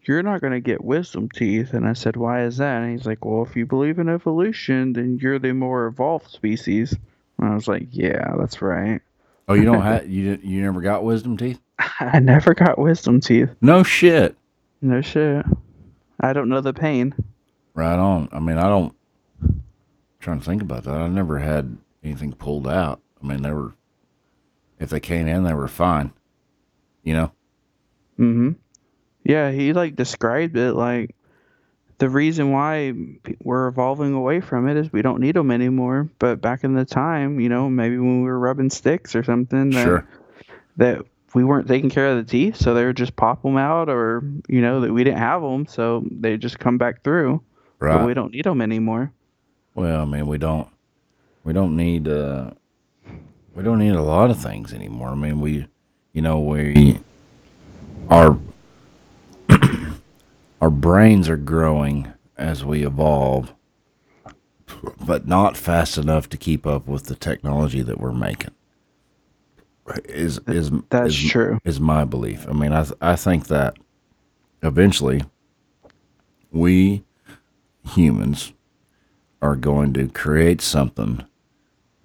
"You're 0.03 0.23
not 0.23 0.41
gonna 0.41 0.59
get 0.59 0.83
wisdom 0.83 1.29
teeth," 1.29 1.73
and 1.73 1.87
I 1.87 1.93
said, 1.93 2.17
"Why 2.17 2.43
is 2.43 2.57
that?" 2.57 2.81
And 2.81 2.91
he's 2.91 3.05
like, 3.05 3.23
"Well, 3.23 3.43
if 3.43 3.55
you 3.55 3.65
believe 3.65 3.99
in 3.99 4.09
evolution, 4.09 4.91
then 4.91 5.17
you're 5.21 5.39
the 5.39 5.53
more 5.53 5.87
evolved 5.87 6.29
species." 6.29 6.93
And 7.37 7.47
I 7.49 7.55
was 7.55 7.69
like, 7.69 7.87
"Yeah, 7.91 8.35
that's 8.37 8.61
right." 8.61 9.01
Oh, 9.49 9.55
you 9.55 9.65
don't 9.65 9.81
have 9.81 10.07
you 10.07 10.39
you 10.43 10.61
never 10.61 10.79
got 10.79 11.03
wisdom 11.03 11.35
teeth? 11.35 11.59
I 11.99 12.19
never 12.19 12.53
got 12.53 12.77
wisdom 12.77 13.19
teeth. 13.19 13.49
No 13.61 13.81
shit. 13.81 14.37
No 14.79 15.01
shit. 15.01 15.43
I 16.19 16.33
don't 16.33 16.49
know 16.49 16.61
the 16.61 16.71
pain. 16.71 17.15
Right 17.73 17.97
on. 17.97 18.29
I 18.31 18.39
mean, 18.39 18.59
I 18.59 18.67
don't. 18.67 18.95
trying 20.19 20.39
to 20.39 20.45
think 20.45 20.61
about 20.61 20.83
that. 20.83 20.93
I 20.93 21.07
never 21.07 21.39
had 21.39 21.77
anything 22.03 22.33
pulled 22.33 22.67
out. 22.67 23.01
I 23.23 23.25
mean, 23.25 23.41
they 23.41 23.51
were. 23.51 23.73
If 24.79 24.91
they 24.91 24.99
came 24.99 25.27
in, 25.27 25.43
they 25.43 25.55
were 25.55 25.67
fine. 25.67 26.13
You 27.03 27.13
know. 27.13 27.31
Mm-hmm. 28.19 28.51
Yeah, 29.23 29.49
he 29.49 29.73
like 29.73 29.95
described 29.95 30.57
it 30.57 30.73
like 30.73 31.15
the 31.99 32.09
reason 32.09 32.51
why 32.51 32.93
we're 33.43 33.67
evolving 33.67 34.13
away 34.13 34.39
from 34.41 34.67
it 34.67 34.75
is 34.77 34.91
we 34.91 35.01
don't 35.01 35.19
need 35.21 35.35
them 35.35 35.51
anymore. 35.51 36.09
But 36.19 36.41
back 36.41 36.63
in 36.63 36.73
the 36.73 36.85
time, 36.85 37.39
you 37.39 37.49
know, 37.49 37.69
maybe 37.69 37.97
when 37.97 38.23
we 38.23 38.27
were 38.29 38.39
rubbing 38.39 38.69
sticks 38.69 39.15
or 39.15 39.23
something, 39.23 39.69
that, 39.71 39.83
Sure. 39.83 40.07
that 40.77 41.01
we 41.35 41.43
weren't 41.43 41.67
taking 41.67 41.89
care 41.89 42.07
of 42.09 42.17
the 42.17 42.23
teeth, 42.29 42.55
so 42.55 42.73
they 42.73 42.85
would 42.85 42.97
just 42.97 43.15
pop 43.15 43.43
them 43.43 43.57
out, 43.57 43.87
or 43.89 44.23
you 44.47 44.61
know 44.61 44.81
that 44.81 44.91
we 44.91 45.03
didn't 45.03 45.19
have 45.19 45.41
them, 45.43 45.67
so 45.67 46.03
they 46.09 46.37
just 46.37 46.57
come 46.57 46.77
back 46.77 47.03
through. 47.03 47.41
Right. 47.79 47.97
But 47.97 48.07
we 48.07 48.13
don't 48.13 48.33
need 48.33 48.45
them 48.45 48.61
anymore. 48.61 49.11
Well, 49.75 50.01
I 50.01 50.05
mean, 50.05 50.25
we 50.27 50.37
don't. 50.37 50.67
We 51.43 51.53
don't 51.53 51.75
need. 51.77 52.07
uh 52.07 52.51
We 53.55 53.63
don't 53.63 53.79
need 53.79 53.93
a 53.95 54.01
lot 54.01 54.31
of 54.31 54.37
things 54.41 54.73
anymore. 54.73 55.09
I 55.09 55.15
mean, 55.15 55.39
we. 55.41 55.67
You 56.13 56.21
know, 56.23 56.39
we. 56.39 56.99
Our. 58.09 58.37
Our 60.61 60.69
brains 60.69 61.29
are 61.29 61.37
growing 61.37 62.11
as 62.37 62.63
we 62.63 62.85
evolve, 62.85 63.53
but 65.05 65.27
not 65.27 65.57
fast 65.57 65.97
enough 65.97 66.29
to 66.29 66.37
keep 66.37 66.65
up 66.65 66.87
with 66.87 67.05
the 67.05 67.15
technology 67.15 67.81
that 67.81 67.99
we're 67.99 68.11
making. 68.11 68.51
Is 70.05 70.39
is 70.47 70.71
That's 70.89 71.15
is, 71.15 71.29
true. 71.31 71.59
Is 71.63 71.79
my 71.79 72.05
belief. 72.05 72.47
I 72.47 72.53
mean, 72.53 72.71
I 72.71 72.83
th- 72.83 72.97
I 73.01 73.15
think 73.15 73.47
that 73.47 73.77
eventually 74.61 75.23
we 76.51 77.03
humans 77.95 78.53
are 79.41 79.55
going 79.55 79.93
to 79.93 80.07
create 80.09 80.61
something 80.61 81.25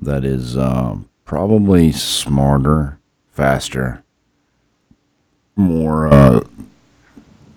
that 0.00 0.24
is 0.24 0.56
um, 0.56 1.10
probably 1.24 1.92
smarter, 1.92 2.98
faster, 3.30 4.02
more 5.56 6.06
uh, 6.06 6.40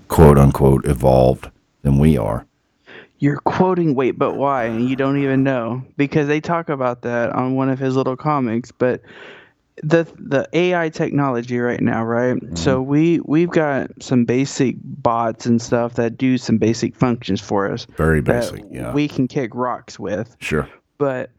quote 0.07 0.37
unquote 0.37 0.85
evolved 0.85 1.49
than 1.83 1.97
we 1.99 2.17
are. 2.17 2.45
You're 3.19 3.37
quoting 3.37 3.95
wait, 3.95 4.11
but 4.11 4.35
why? 4.35 4.65
And 4.65 4.87
you 4.87 4.95
don't 4.95 5.17
even 5.21 5.43
know 5.43 5.83
because 5.97 6.27
they 6.27 6.39
talk 6.39 6.69
about 6.69 7.01
that 7.01 7.31
on 7.31 7.55
one 7.55 7.69
of 7.69 7.79
his 7.79 7.95
little 7.95 8.15
comics. 8.15 8.71
But 8.71 9.01
the 9.83 10.07
the 10.17 10.47
AI 10.53 10.89
technology 10.89 11.57
right 11.59 11.81
now, 11.81 12.03
right? 12.03 12.35
Mm-hmm. 12.35 12.55
So 12.55 12.81
we 12.81 13.19
we've 13.21 13.49
got 13.49 13.91
some 13.99 14.25
basic 14.25 14.75
bots 14.81 15.45
and 15.45 15.61
stuff 15.61 15.95
that 15.95 16.17
do 16.17 16.37
some 16.37 16.57
basic 16.57 16.95
functions 16.95 17.41
for 17.41 17.71
us 17.71 17.87
Very 17.95 18.21
basic, 18.21 18.65
yeah. 18.71 18.93
we 18.93 19.07
can 19.07 19.27
kick 19.27 19.51
rocks 19.53 19.99
with. 19.99 20.35
sure. 20.39 20.67
But 20.97 21.29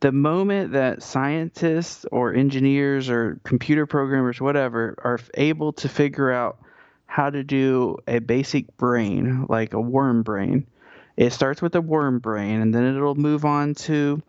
the 0.00 0.12
moment 0.12 0.72
that 0.72 1.02
scientists 1.02 2.04
or 2.10 2.34
engineers 2.34 3.08
or 3.08 3.40
computer 3.44 3.86
programmers, 3.86 4.40
whatever, 4.40 4.96
are 5.04 5.20
able 5.34 5.72
to 5.74 5.88
figure 5.88 6.30
out 6.30 6.58
how 7.16 7.30
to 7.30 7.42
do 7.42 7.96
a 8.06 8.18
basic 8.18 8.76
brain, 8.76 9.46
like 9.48 9.72
a 9.72 9.80
worm 9.80 10.22
brain, 10.22 10.66
it 11.16 11.32
starts 11.32 11.62
with 11.62 11.74
a 11.74 11.80
worm 11.80 12.18
brain 12.18 12.60
and 12.60 12.74
then 12.74 12.84
it'll 12.84 13.14
move 13.14 13.46
on 13.46 13.72
to 13.72 14.22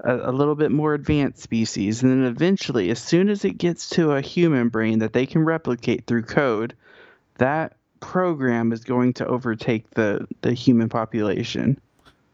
a, 0.00 0.30
a 0.30 0.32
little 0.32 0.54
bit 0.54 0.70
more 0.70 0.94
advanced 0.94 1.42
species. 1.42 2.02
And 2.02 2.10
then 2.10 2.24
eventually, 2.24 2.88
as 2.88 2.98
soon 2.98 3.28
as 3.28 3.44
it 3.44 3.58
gets 3.58 3.90
to 3.90 4.12
a 4.12 4.22
human 4.22 4.70
brain 4.70 4.98
that 5.00 5.12
they 5.12 5.26
can 5.26 5.44
replicate 5.44 6.06
through 6.06 6.22
code, 6.22 6.74
that 7.36 7.76
program 8.00 8.72
is 8.72 8.82
going 8.82 9.12
to 9.12 9.26
overtake 9.26 9.90
the, 9.90 10.26
the 10.40 10.54
human 10.54 10.88
population. 10.88 11.78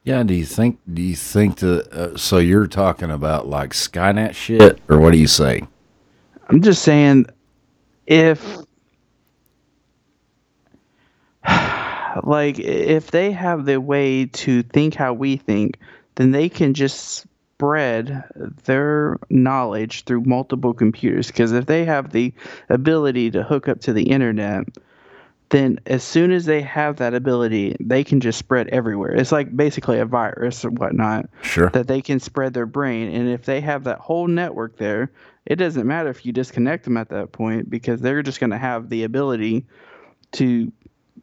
Yeah. 0.05 0.22
Do 0.22 0.32
you 0.32 0.46
think? 0.46 0.78
Do 0.94 1.03
you 1.03 1.16
think 1.16 1.57
that? 1.57 1.88
Uh, 1.92 2.16
so 2.16 2.38
you're 2.38 2.68
talking 2.68 3.11
about 3.11 3.49
like 3.49 3.70
Skynet 3.70 4.36
shit, 4.36 4.78
or 4.88 5.01
what 5.01 5.11
do 5.11 5.18
you 5.18 5.26
say? 5.26 5.66
I'm 6.49 6.62
just 6.62 6.82
saying, 6.82 7.26
if 8.07 8.59
like 12.24 12.58
if 12.58 13.10
they 13.10 13.32
have 13.32 13.64
the 13.64 13.80
way 13.80 14.26
to 14.26 14.62
think 14.62 14.94
how 14.94 15.12
we 15.12 15.36
think, 15.36 15.78
then 16.16 16.30
they 16.32 16.48
can 16.48 16.74
just 16.74 17.26
spread 17.58 18.24
their 18.64 19.18
knowledge 19.30 20.04
through 20.04 20.22
multiple 20.22 20.72
computers. 20.74 21.26
Because 21.28 21.52
if 21.52 21.66
they 21.66 21.84
have 21.84 22.12
the 22.12 22.32
ability 22.68 23.30
to 23.32 23.42
hook 23.42 23.68
up 23.68 23.80
to 23.80 23.92
the 23.92 24.04
internet, 24.04 24.64
then 25.50 25.78
as 25.86 26.02
soon 26.04 26.30
as 26.30 26.44
they 26.44 26.60
have 26.60 26.96
that 26.96 27.14
ability, 27.14 27.74
they 27.80 28.04
can 28.04 28.20
just 28.20 28.38
spread 28.38 28.68
everywhere. 28.68 29.12
It's 29.12 29.32
like 29.32 29.56
basically 29.56 29.98
a 29.98 30.04
virus 30.04 30.64
or 30.64 30.70
whatnot 30.70 31.28
Sure. 31.42 31.70
that 31.70 31.88
they 31.88 32.02
can 32.02 32.20
spread 32.20 32.52
their 32.54 32.66
brain. 32.66 33.10
And 33.14 33.28
if 33.28 33.44
they 33.44 33.60
have 33.62 33.84
that 33.84 33.98
whole 33.98 34.28
network 34.28 34.76
there, 34.76 35.10
it 35.46 35.56
doesn't 35.56 35.86
matter 35.86 36.10
if 36.10 36.26
you 36.26 36.32
disconnect 36.32 36.84
them 36.84 36.98
at 36.98 37.08
that 37.08 37.32
point 37.32 37.70
because 37.70 38.00
they're 38.00 38.22
just 38.22 38.40
going 38.40 38.50
to 38.50 38.58
have 38.58 38.90
the 38.90 39.04
ability 39.04 39.64
to 40.32 40.70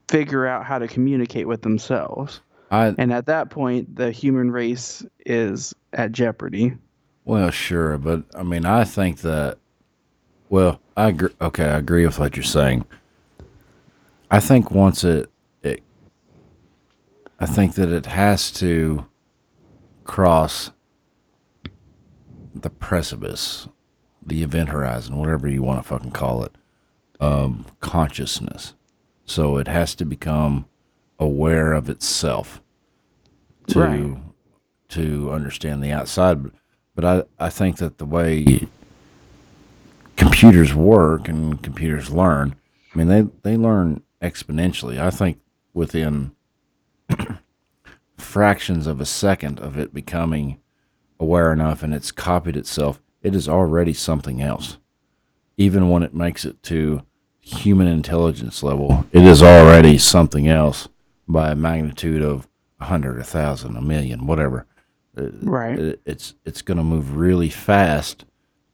figure 0.08 0.46
out 0.46 0.66
how 0.66 0.80
to 0.80 0.88
communicate 0.88 1.48
with 1.48 1.62
themselves. 1.62 2.42
I 2.72 2.94
And 2.98 3.14
at 3.14 3.26
that 3.28 3.50
point, 3.50 3.96
the 3.96 4.12
human 4.12 4.52
race 4.52 5.06
is 5.26 5.74
at 5.94 6.12
jeopardy. 6.12 6.74
well, 7.24 7.52
sure, 7.52 7.98
but 7.98 8.24
I 8.36 8.44
mean, 8.44 8.66
I 8.66 8.84
think 8.84 9.20
that. 9.22 9.58
Well, 10.50 10.80
I 10.96 11.10
agree. 11.10 11.30
Okay, 11.42 11.66
I 11.66 11.78
agree 11.78 12.06
with 12.06 12.20
what 12.20 12.36
you're 12.36 12.44
saying. 12.44 12.86
I 14.32 14.40
think 14.40 14.72
once 14.72 15.04
it, 15.04 15.30
it, 15.64 15.82
I 17.40 17.46
think 17.46 17.76
that 17.76 17.90
it 17.90 18.06
has 18.08 18.52
to 18.54 19.06
cross 20.04 20.72
the 22.54 22.70
precipice, 22.70 23.68
the 24.26 24.44
event 24.44 24.70
horizon, 24.70 25.18
whatever 25.18 25.48
you 25.48 25.62
want 25.62 25.82
to 25.82 25.88
fucking 25.88 26.12
call 26.12 26.44
it, 26.44 26.56
of 27.20 27.72
consciousness. 27.80 28.74
So 29.26 29.58
it 29.58 29.68
has 29.68 29.96
to 29.96 30.06
become 30.06 30.66
aware 31.20 31.74
of 31.74 31.90
itself 31.90 32.62
to 33.68 33.80
Right. 33.80 34.18
to 34.90 35.32
understand 35.32 35.84
the 35.84 35.92
outside. 35.92 36.52
But 36.94 37.06
I, 37.06 37.24
I 37.40 37.50
think 37.50 37.78
that 37.78 37.98
the 37.98 38.06
way 38.06 38.68
computers 40.16 40.74
work 40.74 41.28
and 41.28 41.62
computers 41.62 42.10
learn, 42.12 42.56
I 42.94 42.98
mean 42.98 43.08
they, 43.08 43.28
they 43.44 43.58
learn 43.58 44.04
exponentially. 44.22 45.00
I 45.00 45.10
think 45.10 45.40
within 45.74 46.32
fractions 48.18 48.88
of 48.88 49.02
a 49.02 49.06
second 49.06 49.60
of 49.60 49.78
it 49.78 49.94
becoming 49.94 50.60
aware 51.20 51.52
enough 51.52 51.84
and 51.84 51.94
it's 51.94 52.12
copied 52.12 52.56
itself, 52.58 53.02
it 53.22 53.36
is 53.36 53.50
already 53.50 53.94
something 53.94 54.42
else. 54.42 54.78
Even 55.58 55.90
when 55.90 56.04
it 56.04 56.14
makes 56.14 56.46
it 56.46 56.62
to 56.64 57.02
human 57.46 57.88
intelligence 57.88 58.64
level, 58.64 59.06
it 59.12 59.24
is 59.24 59.44
already 59.44 59.98
something 60.00 60.48
else 60.48 60.88
by 61.28 61.52
a 61.52 61.56
magnitude 61.56 62.22
of 62.22 62.48
a 62.80 62.86
hundred, 62.86 63.20
a 63.20 63.24
thousand, 63.24 63.76
a 63.78 63.82
million, 63.82 64.26
whatever. 64.26 64.66
Uh, 65.18 65.30
Right. 65.42 65.78
it- 65.80 66.02
it's 66.06 66.34
it's 66.44 66.62
going 66.62 66.78
to 66.78 66.84
move 66.84 67.16
really 67.16 67.50
fast 67.50 68.26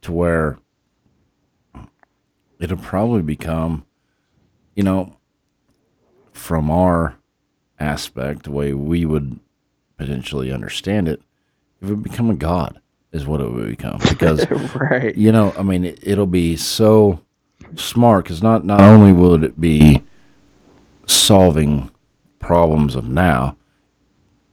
to 0.02 0.10
where 0.12 0.58
it'll 2.58 2.76
probably 2.78 3.22
become, 3.22 3.84
you 4.74 4.82
know, 4.82 5.16
from 6.32 6.70
our 6.70 7.16
aspect, 7.78 8.44
the 8.44 8.50
way 8.50 8.72
we 8.72 9.04
would 9.04 9.38
potentially 9.98 10.50
understand 10.52 11.08
it, 11.08 11.20
it 11.80 11.86
would 11.86 12.02
become 12.02 12.30
a 12.30 12.34
god, 12.34 12.80
is 13.12 13.26
what 13.26 13.40
it 13.40 13.50
would 13.50 13.66
become. 13.68 13.98
Because 14.08 14.48
right. 14.74 15.14
you 15.16 15.30
know, 15.32 15.52
I 15.58 15.62
mean, 15.62 15.84
it, 15.84 15.98
it'll 16.02 16.26
be 16.26 16.56
so 16.56 17.20
smart 17.76 18.24
because 18.24 18.42
not 18.42 18.64
not 18.64 18.80
only 18.80 19.12
will 19.12 19.42
it 19.42 19.60
be 19.60 20.02
solving 21.06 21.90
problems 22.38 22.94
of 22.94 23.08
now, 23.08 23.56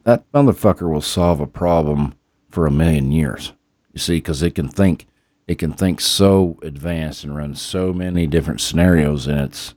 that 0.03 0.29
motherfucker 0.31 0.91
will 0.91 1.01
solve 1.01 1.39
a 1.39 1.47
problem 1.47 2.15
for 2.49 2.65
a 2.65 2.71
million 2.71 3.11
years. 3.11 3.53
You 3.93 3.99
see, 3.99 4.17
because 4.17 4.41
it 4.43 4.55
can 4.55 4.67
think, 4.67 5.07
it 5.47 5.57
can 5.57 5.73
think 5.73 5.99
so 6.01 6.57
advanced 6.61 7.23
and 7.23 7.35
run 7.35 7.55
so 7.55 7.91
many 7.93 8.27
different 8.27 8.61
scenarios 8.61 9.27
in 9.27 9.37
its 9.37 9.75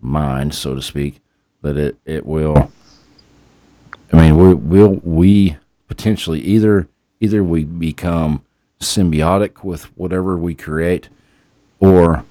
mind, 0.00 0.54
so 0.54 0.74
to 0.74 0.82
speak, 0.82 1.20
that 1.62 1.76
it 1.76 1.96
it 2.04 2.26
will. 2.26 2.70
I 4.12 4.16
mean, 4.16 4.36
we 4.36 4.54
will 4.54 5.00
we 5.02 5.56
potentially 5.88 6.40
either 6.40 6.88
either 7.20 7.44
we 7.44 7.64
become 7.64 8.44
symbiotic 8.80 9.62
with 9.62 9.84
whatever 9.96 10.36
we 10.36 10.54
create, 10.54 11.08
or 11.78 12.24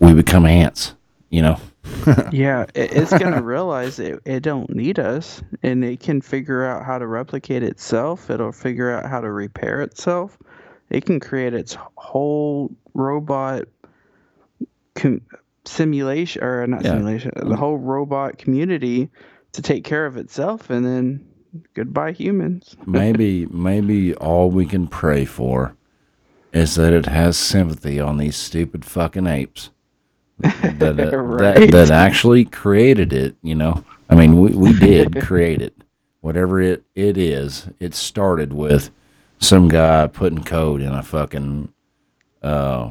we 0.00 0.14
become 0.14 0.46
ants. 0.46 0.94
You 1.30 1.42
know. 1.42 1.60
yeah, 2.32 2.64
it, 2.74 2.92
it's 2.92 3.16
gonna 3.16 3.42
realize 3.42 3.98
it, 3.98 4.20
it 4.24 4.40
don't 4.40 4.70
need 4.74 4.98
us, 4.98 5.42
and 5.62 5.84
it 5.84 6.00
can 6.00 6.20
figure 6.20 6.64
out 6.64 6.84
how 6.84 6.98
to 6.98 7.06
replicate 7.06 7.62
itself. 7.62 8.30
It'll 8.30 8.52
figure 8.52 8.90
out 8.90 9.08
how 9.08 9.20
to 9.20 9.30
repair 9.30 9.82
itself. 9.82 10.38
It 10.90 11.04
can 11.04 11.20
create 11.20 11.54
its 11.54 11.76
whole 11.96 12.70
robot 12.94 13.64
com- 14.94 15.22
simulation, 15.64 16.42
or 16.42 16.66
not 16.66 16.84
Yeah. 16.84 16.92
simulation, 16.92 17.32
the 17.36 17.56
whole 17.56 17.78
robot 17.78 18.38
community 18.38 19.10
to 19.52 19.62
take 19.62 19.84
care 19.84 20.06
of 20.06 20.16
itself, 20.16 20.70
and 20.70 20.84
then 20.84 21.24
goodbye 21.74 22.12
humans. 22.12 22.76
maybe 22.86 23.46
maybe 23.46 24.14
all 24.16 24.50
we 24.50 24.66
can 24.66 24.86
pray 24.86 25.24
for 25.24 25.74
is 26.52 26.74
that 26.76 26.92
it 26.92 27.06
has 27.06 27.36
sympathy 27.36 28.00
on 28.00 28.16
these 28.16 28.36
stupid 28.36 28.84
fucking 28.84 29.26
apes 29.26 29.70
that 30.38 30.98
uh, 30.98 31.16
Right. 31.18 31.54
that, 31.58 31.70
that 31.70 31.90
actually 31.90 32.44
created 32.44 33.12
it 33.12 33.36
you 33.42 33.54
know 33.54 33.84
i 34.10 34.14
mean 34.14 34.40
we, 34.40 34.50
we 34.50 34.78
did 34.78 35.20
create 35.22 35.62
it 35.62 35.74
whatever 36.20 36.60
it, 36.60 36.84
it 36.94 37.16
is 37.16 37.68
it 37.80 37.94
started 37.94 38.52
with 38.52 38.90
some 39.38 39.68
guy 39.68 40.06
putting 40.06 40.42
code 40.44 40.80
in 40.80 40.92
a 40.92 41.02
fucking 41.02 41.72
uh 42.42 42.90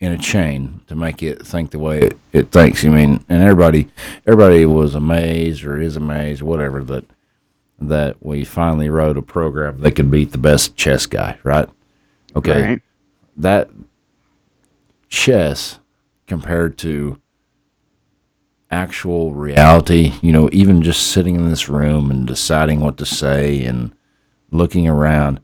in 0.00 0.12
a 0.12 0.18
chain 0.18 0.80
to 0.86 0.94
make 0.94 1.22
it 1.22 1.46
think 1.46 1.70
the 1.70 1.78
way 1.78 2.00
it, 2.00 2.18
it 2.32 2.50
thinks 2.50 2.84
i 2.84 2.88
mean 2.88 3.24
and 3.28 3.42
everybody 3.42 3.88
everybody 4.26 4.66
was 4.66 4.94
amazed 4.94 5.64
or 5.64 5.80
is 5.80 5.96
amazed 5.96 6.42
whatever 6.42 6.82
that 6.82 7.04
that 7.80 8.16
we 8.20 8.44
finally 8.44 8.90
wrote 8.90 9.16
a 9.16 9.22
program 9.22 9.80
that 9.80 9.92
could 9.92 10.10
beat 10.10 10.32
the 10.32 10.38
best 10.38 10.76
chess 10.76 11.06
guy, 11.06 11.38
right? 11.42 11.68
Okay. 12.36 12.62
Right. 12.62 12.82
That 13.36 13.70
chess 15.08 15.79
compared 16.30 16.78
to 16.78 17.20
actual 18.70 19.34
reality, 19.34 20.12
you 20.22 20.30
know, 20.30 20.48
even 20.52 20.80
just 20.80 21.08
sitting 21.08 21.34
in 21.34 21.50
this 21.50 21.68
room 21.68 22.08
and 22.08 22.24
deciding 22.24 22.78
what 22.78 22.96
to 22.96 23.04
say 23.04 23.64
and 23.64 23.92
looking 24.52 24.86
around, 24.86 25.40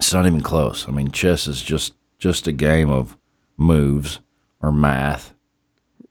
it's 0.00 0.12
not 0.12 0.26
even 0.26 0.40
close. 0.40 0.88
I 0.88 0.90
mean, 0.90 1.12
chess 1.12 1.46
is 1.46 1.62
just 1.62 1.94
just 2.18 2.48
a 2.48 2.52
game 2.52 2.90
of 2.90 3.16
moves 3.56 4.18
or 4.60 4.72
math 4.72 5.34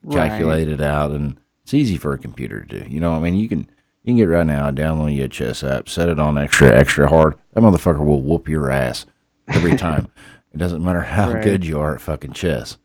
Right. 0.03 0.29
calculate 0.29 0.79
out 0.79 1.11
and 1.11 1.37
it's 1.63 1.73
easy 1.73 1.97
for 1.97 2.13
a 2.13 2.17
computer 2.17 2.63
to 2.63 2.79
do. 2.79 2.89
You 2.89 3.01
know, 3.01 3.13
I 3.13 3.19
mean 3.19 3.35
you 3.35 3.49
can 3.49 3.69
you 4.03 4.11
can 4.11 4.15
get 4.15 4.29
right 4.29 4.45
now, 4.45 4.71
download 4.71 5.13
your 5.17 5.27
chess 5.27 5.65
app, 5.65 5.89
set 5.89 6.07
it 6.07 6.17
on 6.17 6.37
extra, 6.37 6.73
extra 6.73 7.09
hard. 7.09 7.35
That 7.51 7.59
motherfucker 7.59 8.05
will 8.05 8.21
whoop 8.21 8.47
your 8.47 8.71
ass 8.71 9.05
every 9.49 9.75
time. 9.75 10.07
it 10.58 10.64
doesn't 10.64 10.84
matter 10.84 11.01
how 11.01 11.34
Right. 11.34 11.43
good 11.43 11.64
you 11.64 11.80
are 11.80 11.93
at 11.93 12.01
fucking 12.01 12.34
chess. 12.34 12.78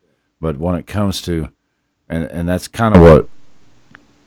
But 0.43 0.59
when 0.59 0.75
it 0.75 0.87
comes 0.87 1.23
to 1.23 1.49
and 2.07 2.25
and 2.25 2.47
that's 2.47 2.69
kind 2.69 2.95
of 2.95 3.01
what 3.01 3.29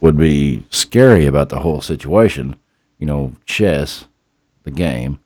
would 0.01 0.17
be 0.17 0.65
scary 0.71 1.27
about 1.27 1.49
the 1.49 1.59
whole 1.59 1.79
situation, 1.79 2.55
you 2.97 3.05
know, 3.05 3.33
chess, 3.45 4.05
the 4.63 4.71
game, 4.71 5.19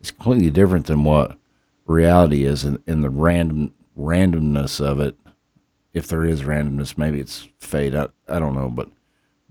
is 0.00 0.10
completely 0.10 0.50
different 0.50 0.86
than 0.86 1.04
what 1.04 1.38
reality 1.86 2.44
is 2.44 2.64
in, 2.64 2.82
in 2.88 3.02
the 3.02 3.10
random 3.10 3.72
randomness 3.96 4.80
of 4.84 4.98
it 4.98 5.16
if 5.92 6.08
there 6.08 6.24
is 6.24 6.42
randomness, 6.42 6.98
maybe 6.98 7.20
it's 7.20 7.48
fate. 7.58 7.94
I, 7.94 8.08
I 8.28 8.38
don't 8.40 8.54
know, 8.54 8.68
but 8.68 8.88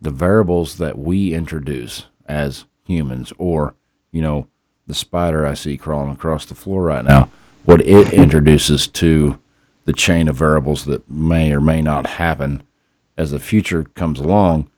the 0.02 0.12
variables 0.12 0.78
that 0.78 0.98
we 0.98 1.34
introduce 1.34 2.06
as 2.26 2.66
humans, 2.86 3.32
or 3.38 3.76
you 4.12 4.22
know, 4.22 4.48
the 4.88 4.94
spider 4.94 5.46
I 5.46 5.54
see 5.54 5.78
crawling 5.78 6.12
across 6.12 6.46
the 6.46 6.56
floor 6.56 6.84
right 6.84 7.06
now, 7.06 7.30
what 7.66 7.82
it 7.82 8.14
introduces 8.14 8.88
to 8.88 9.40
the 9.86 9.94
chain 9.94 10.28
of 10.28 10.36
variables 10.36 10.86
that 10.86 11.10
may 11.10 11.52
or 11.52 11.62
may 11.62 11.82
not 11.82 12.06
happen 12.08 12.64
as 13.18 13.32
the 13.32 13.40
future 13.40 13.84
comes 13.84 14.20
along, 14.20 14.70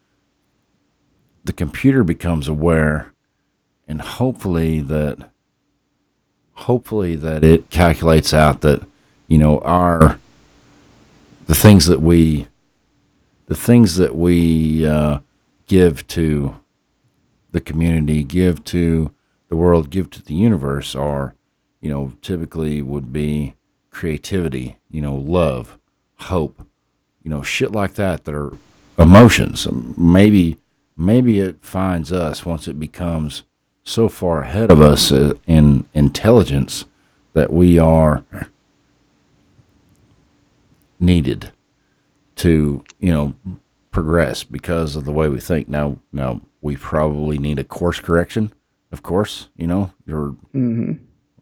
the 1.43 1.53
computer 1.53 2.03
becomes 2.03 2.47
aware, 2.47 3.13
and 3.87 4.01
hopefully 4.01 4.81
that, 4.81 5.31
hopefully 6.53 7.15
that 7.15 7.43
it 7.43 7.69
calculates 7.69 8.33
out 8.33 8.61
that, 8.61 8.85
you 9.27 9.37
know, 9.37 9.59
our 9.59 10.19
the 11.47 11.55
things 11.55 11.85
that 11.87 12.01
we 12.01 12.47
the 13.47 13.55
things 13.55 13.97
that 13.97 14.15
we 14.15 14.85
uh, 14.87 15.19
give 15.67 16.07
to 16.07 16.55
the 17.51 17.59
community, 17.59 18.23
give 18.23 18.63
to 18.63 19.11
the 19.49 19.57
world, 19.57 19.89
give 19.89 20.09
to 20.09 20.23
the 20.23 20.33
universe 20.33 20.95
are, 20.95 21.35
you 21.81 21.89
know, 21.89 22.13
typically 22.21 22.81
would 22.81 23.11
be 23.11 23.55
creativity, 23.89 24.77
you 24.89 25.01
know, 25.01 25.15
love, 25.15 25.77
hope, 26.15 26.65
you 27.23 27.29
know, 27.29 27.41
shit 27.41 27.71
like 27.71 27.95
that 27.95 28.23
that 28.23 28.35
are 28.35 28.53
emotions. 28.97 29.67
Maybe 29.97 30.57
maybe 30.95 31.39
it 31.39 31.57
finds 31.61 32.11
us 32.11 32.45
once 32.45 32.67
it 32.67 32.79
becomes 32.79 33.43
so 33.83 34.07
far 34.07 34.43
ahead 34.43 34.71
of 34.71 34.79
us 34.81 35.11
uh, 35.11 35.33
in 35.47 35.85
intelligence 35.93 36.85
that 37.33 37.51
we 37.51 37.79
are 37.79 38.23
needed 40.99 41.51
to, 42.35 42.83
you 42.99 43.11
know, 43.11 43.33
progress 43.89 44.43
because 44.43 44.95
of 44.95 45.05
the 45.05 45.11
way 45.11 45.27
we 45.27 45.39
think. 45.39 45.67
Now, 45.67 45.97
now 46.13 46.41
we 46.61 46.75
probably 46.75 47.37
need 47.37 47.59
a 47.59 47.63
course 47.63 47.99
correction, 47.99 48.53
of 48.91 49.01
course. 49.01 49.49
You 49.55 49.67
know, 49.67 49.91
you're, 50.05 50.35
Mm-hmm. 50.53 50.93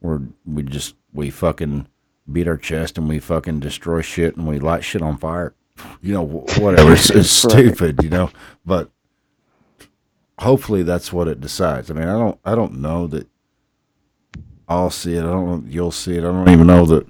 We're 0.02 0.22
we 0.46 0.64
just 0.64 0.96
we 1.14 1.30
fucking 1.30 1.88
beat 2.32 2.48
our 2.48 2.58
chest 2.58 2.98
and 2.98 3.10
we 3.10 3.20
fucking 3.20 3.60
destroy 3.60 4.02
shit 4.02 4.38
and 4.38 4.48
we 4.48 4.60
light 4.60 4.84
shit 4.84 5.02
on 5.02 5.18
fire. 5.18 5.54
You 6.02 6.14
know, 6.14 6.26
whatever. 6.58 6.92
It's, 6.92 7.10
it's 7.10 7.46
Right. 7.46 7.52
stupid, 7.54 8.04
you 8.04 8.10
know. 8.10 8.32
But 8.66 8.90
hopefully 10.40 10.84
that's 10.84 11.14
what 11.14 11.28
it 11.30 11.40
decides. 11.40 11.90
I 11.90 11.94
mean, 11.94 12.08
I 12.08 12.18
don't 12.20 12.38
I 12.44 12.54
don't 12.56 12.80
know 12.82 13.08
that 13.08 13.28
I'll 14.68 14.90
see 14.90 15.14
it. 15.16 15.20
I 15.20 15.24
don't 15.32 15.46
know 15.48 15.64
you'll 15.72 15.92
see 15.92 16.16
it. 16.16 16.20
I 16.20 16.24
don't 16.24 16.50
even 16.50 16.68
know 16.68 16.86
that 16.86 17.08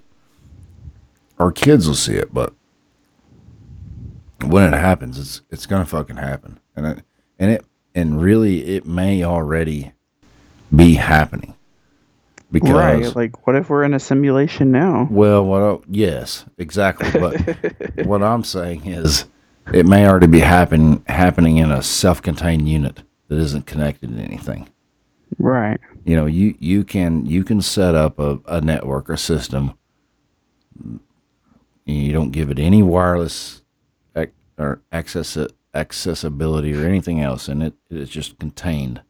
our 1.40 1.52
kids 1.52 1.88
will 1.88 1.96
see 1.96 2.14
it, 2.16 2.32
but 2.34 2.54
when 4.46 4.72
it 4.74 4.78
happens, 4.78 5.18
it's 5.18 5.42
it's 5.50 5.66
gonna 5.66 5.86
fucking 5.86 6.18
happen, 6.18 6.60
and 6.76 6.86
it 6.86 7.04
and 7.40 7.52
it 7.52 7.66
and 7.96 8.22
really 8.22 8.76
it 8.76 8.86
may 8.86 9.24
already 9.24 9.94
be 10.76 10.94
happening 10.96 11.56
because 12.52 12.72
Right. 12.72 13.16
Like, 13.16 13.46
what 13.48 13.56
if 13.56 13.70
we're 13.70 13.84
in 13.84 13.94
a 13.94 14.00
simulation 14.00 14.72
now? 14.72 15.08
well, 15.12 15.46
what 15.46 15.62
I, 15.62 15.78
yes, 15.90 16.46
exactly. 16.58 17.20
But 17.20 18.06
what 18.06 18.24
I'm 18.24 18.44
saying 18.44 18.86
is, 18.86 19.26
it 19.74 19.86
may 19.86 20.08
already 20.08 20.28
be 20.28 20.40
happen 20.40 21.04
happening 21.08 21.58
in 21.58 21.72
a 21.72 21.84
self-contained 21.84 22.68
unit 22.68 23.04
that 23.28 23.38
isn't 23.38 23.68
connected 23.68 24.16
to 24.16 24.22
anything. 24.24 24.68
Right. 25.38 25.80
You 26.06 26.16
know, 26.16 26.26
you 26.26 26.56
you 26.60 26.84
can 26.84 27.26
you 27.28 27.44
can 27.44 27.62
set 27.62 27.94
up 27.94 28.18
a, 28.20 28.40
a 28.48 28.62
network 28.62 29.10
or 29.10 29.18
system. 29.18 29.74
You 31.86 32.14
don't 32.14 32.32
give 32.32 32.50
it 32.50 32.60
any 32.60 32.82
wireless 32.84 33.62
ac- 34.16 34.32
or 34.58 34.82
access 34.92 35.38
accessibility 35.74 36.74
or 36.76 36.86
anything 36.86 37.22
else, 37.22 37.48
and 37.48 37.62
it 37.62 37.74
it's 37.90 38.12
just 38.12 38.40
contained 38.40 39.02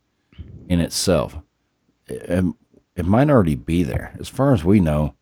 in 0.68 0.80
itself. 0.82 1.38
It, 2.08 2.44
it 3.00 3.06
might 3.06 3.30
already 3.30 3.56
be 3.56 3.82
there, 3.82 4.14
as 4.20 4.28
far 4.28 4.54
as 4.54 4.66
we 4.66 4.82
know. 4.82 5.16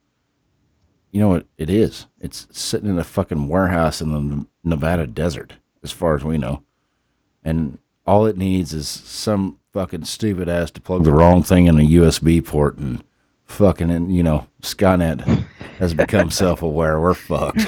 You 1.11 1.21
know, 1.21 1.35
it, 1.35 1.47
it 1.57 1.69
is. 1.69 2.07
It's 2.19 2.47
sitting 2.51 2.89
in 2.89 2.97
a 2.97 3.03
fucking 3.03 3.47
warehouse 3.47 4.01
in 4.01 4.11
the 4.11 4.45
Nevada 4.63 5.05
desert, 5.05 5.53
as 5.83 5.91
far 5.91 6.15
as 6.15 6.23
we 6.23 6.39
know. 6.39 6.63
And 7.43 7.77
all 8.05 8.25
it 8.25 8.35
needs 8.35 8.73
is 8.73 8.87
some 8.87 9.59
fucking 9.73 10.05
stupid 10.05 10.49
ass 10.49 10.71
to 10.71 10.81
plug 10.81 11.03
the 11.03 11.11
wrong 11.11 11.43
thing 11.43 11.67
in 11.67 11.79
a 11.79 11.83
USB 11.83 12.43
port 12.43 12.77
and 12.77 13.03
fucking, 13.45 13.91
and 13.91 14.13
you 14.13 14.23
know, 14.23 14.47
Skynet 14.63 15.21
has 15.77 15.93
become 15.93 16.31
self 16.31 16.63
aware. 16.63 16.99
We're 16.99 17.13
fucked. 17.13 17.63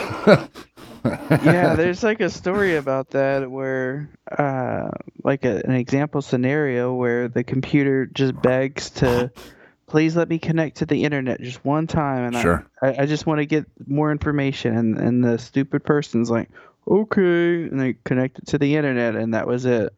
yeah, 1.06 1.76
there's 1.76 2.02
like 2.02 2.20
a 2.20 2.32
story 2.32 2.78
about 2.78 3.12
that 3.12 3.52
where, 3.52 4.10
uh, 4.38 4.90
like 5.24 5.46
a, 5.46 5.62
an 5.66 5.74
example 5.74 6.24
scenario 6.24 6.96
where 6.96 7.28
the 7.28 7.44
computer 7.44 8.08
just 8.08 8.42
begs 8.42 8.90
to, 8.92 9.32
please 9.90 10.16
let 10.16 10.30
me 10.30 10.40
connect 10.40 10.78
to 10.78 10.86
the 10.86 11.04
internet 11.04 11.42
just 11.42 11.64
one 11.66 11.88
time, 11.88 12.24
and 12.26 12.38
I- 12.38 12.42
Sure. 12.42 12.66
I, 12.82 12.96
I 13.00 13.06
just 13.06 13.26
want 13.26 13.40
to 13.40 13.46
get 13.46 13.66
more 13.88 14.12
information, 14.12 14.78
and 14.78 14.98
and 14.98 15.24
the 15.24 15.38
stupid 15.38 15.84
person's 15.84 16.30
like, 16.30 16.50
okay, 16.88 17.64
and 17.64 17.80
they 17.80 17.96
connect 18.06 18.40
it 18.40 18.48
to 18.48 18.58
the 18.58 18.76
internet, 18.76 19.16
and 19.16 19.34
that 19.34 19.48
was 19.48 19.66
it. 19.66 19.94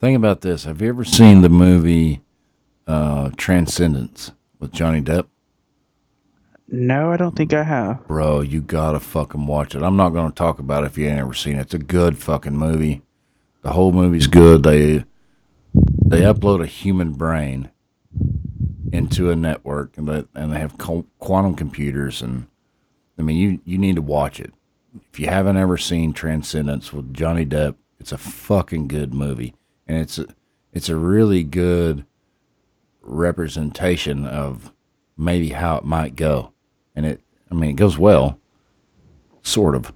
Think 0.00 0.16
about 0.16 0.40
this. 0.40 0.64
Have 0.64 0.80
you 0.82 0.88
ever 0.88 1.04
seen 1.04 1.42
the 1.42 1.48
movie 1.48 2.22
uh, 2.86 3.30
Transcendence 3.36 4.32
with 4.58 4.72
Johnny 4.72 5.00
Depp? 5.00 5.26
No, 6.68 7.10
I 7.12 7.16
don't 7.16 7.36
think 7.36 7.52
I 7.52 7.62
have. 7.64 8.06
Bro, 8.08 8.42
you 8.42 8.60
gotta 8.62 8.98
fucking 9.00 9.46
watch 9.46 9.74
it. 9.74 9.82
I'm 9.82 9.96
not 9.96 10.10
gonna 10.10 10.32
talk 10.32 10.58
about 10.58 10.84
it 10.84 10.86
if 10.86 10.98
you 10.98 11.06
ain't 11.06 11.18
ever 11.18 11.34
seen 11.34 11.56
it. 11.58 11.62
It's 11.62 11.74
a 11.74 11.78
good 11.78 12.16
fucking 12.18 12.56
movie. 12.56 13.02
The 13.62 13.72
whole 13.72 13.92
movie's 13.92 14.26
good. 14.26 14.62
They 14.62 15.04
they 15.74 16.20
upload 16.22 16.62
a 16.62 16.66
human 16.66 17.12
brain 17.12 17.70
into 18.92 19.30
a 19.30 19.36
network, 19.36 19.96
and 19.96 20.06
they, 20.06 20.24
and 20.34 20.52
they 20.52 20.58
have 20.58 20.78
quantum 20.78 21.54
computers. 21.54 22.22
And 22.22 22.46
I 23.18 23.22
mean, 23.22 23.36
you 23.36 23.60
you 23.64 23.78
need 23.78 23.96
to 23.96 24.02
watch 24.02 24.38
it. 24.38 24.52
If 25.10 25.18
you 25.18 25.26
haven't 25.26 25.56
ever 25.56 25.78
seen 25.78 26.12
Transcendence 26.12 26.92
with 26.92 27.14
Johnny 27.14 27.46
Depp, 27.46 27.76
it's 27.98 28.12
a 28.12 28.18
fucking 28.18 28.88
good 28.88 29.14
movie, 29.14 29.54
and 29.86 29.98
it's 29.98 30.18
a, 30.18 30.26
it's 30.72 30.88
a 30.88 30.96
really 30.96 31.42
good 31.42 32.04
representation 33.00 34.26
of 34.26 34.70
maybe 35.16 35.50
how 35.50 35.76
it 35.76 35.84
might 35.84 36.14
go. 36.14 36.52
And 36.94 37.06
it, 37.06 37.20
I 37.50 37.54
mean, 37.54 37.70
it 37.70 37.76
goes 37.76 37.98
well, 37.98 38.38
sort 39.42 39.74
of. 39.74 39.92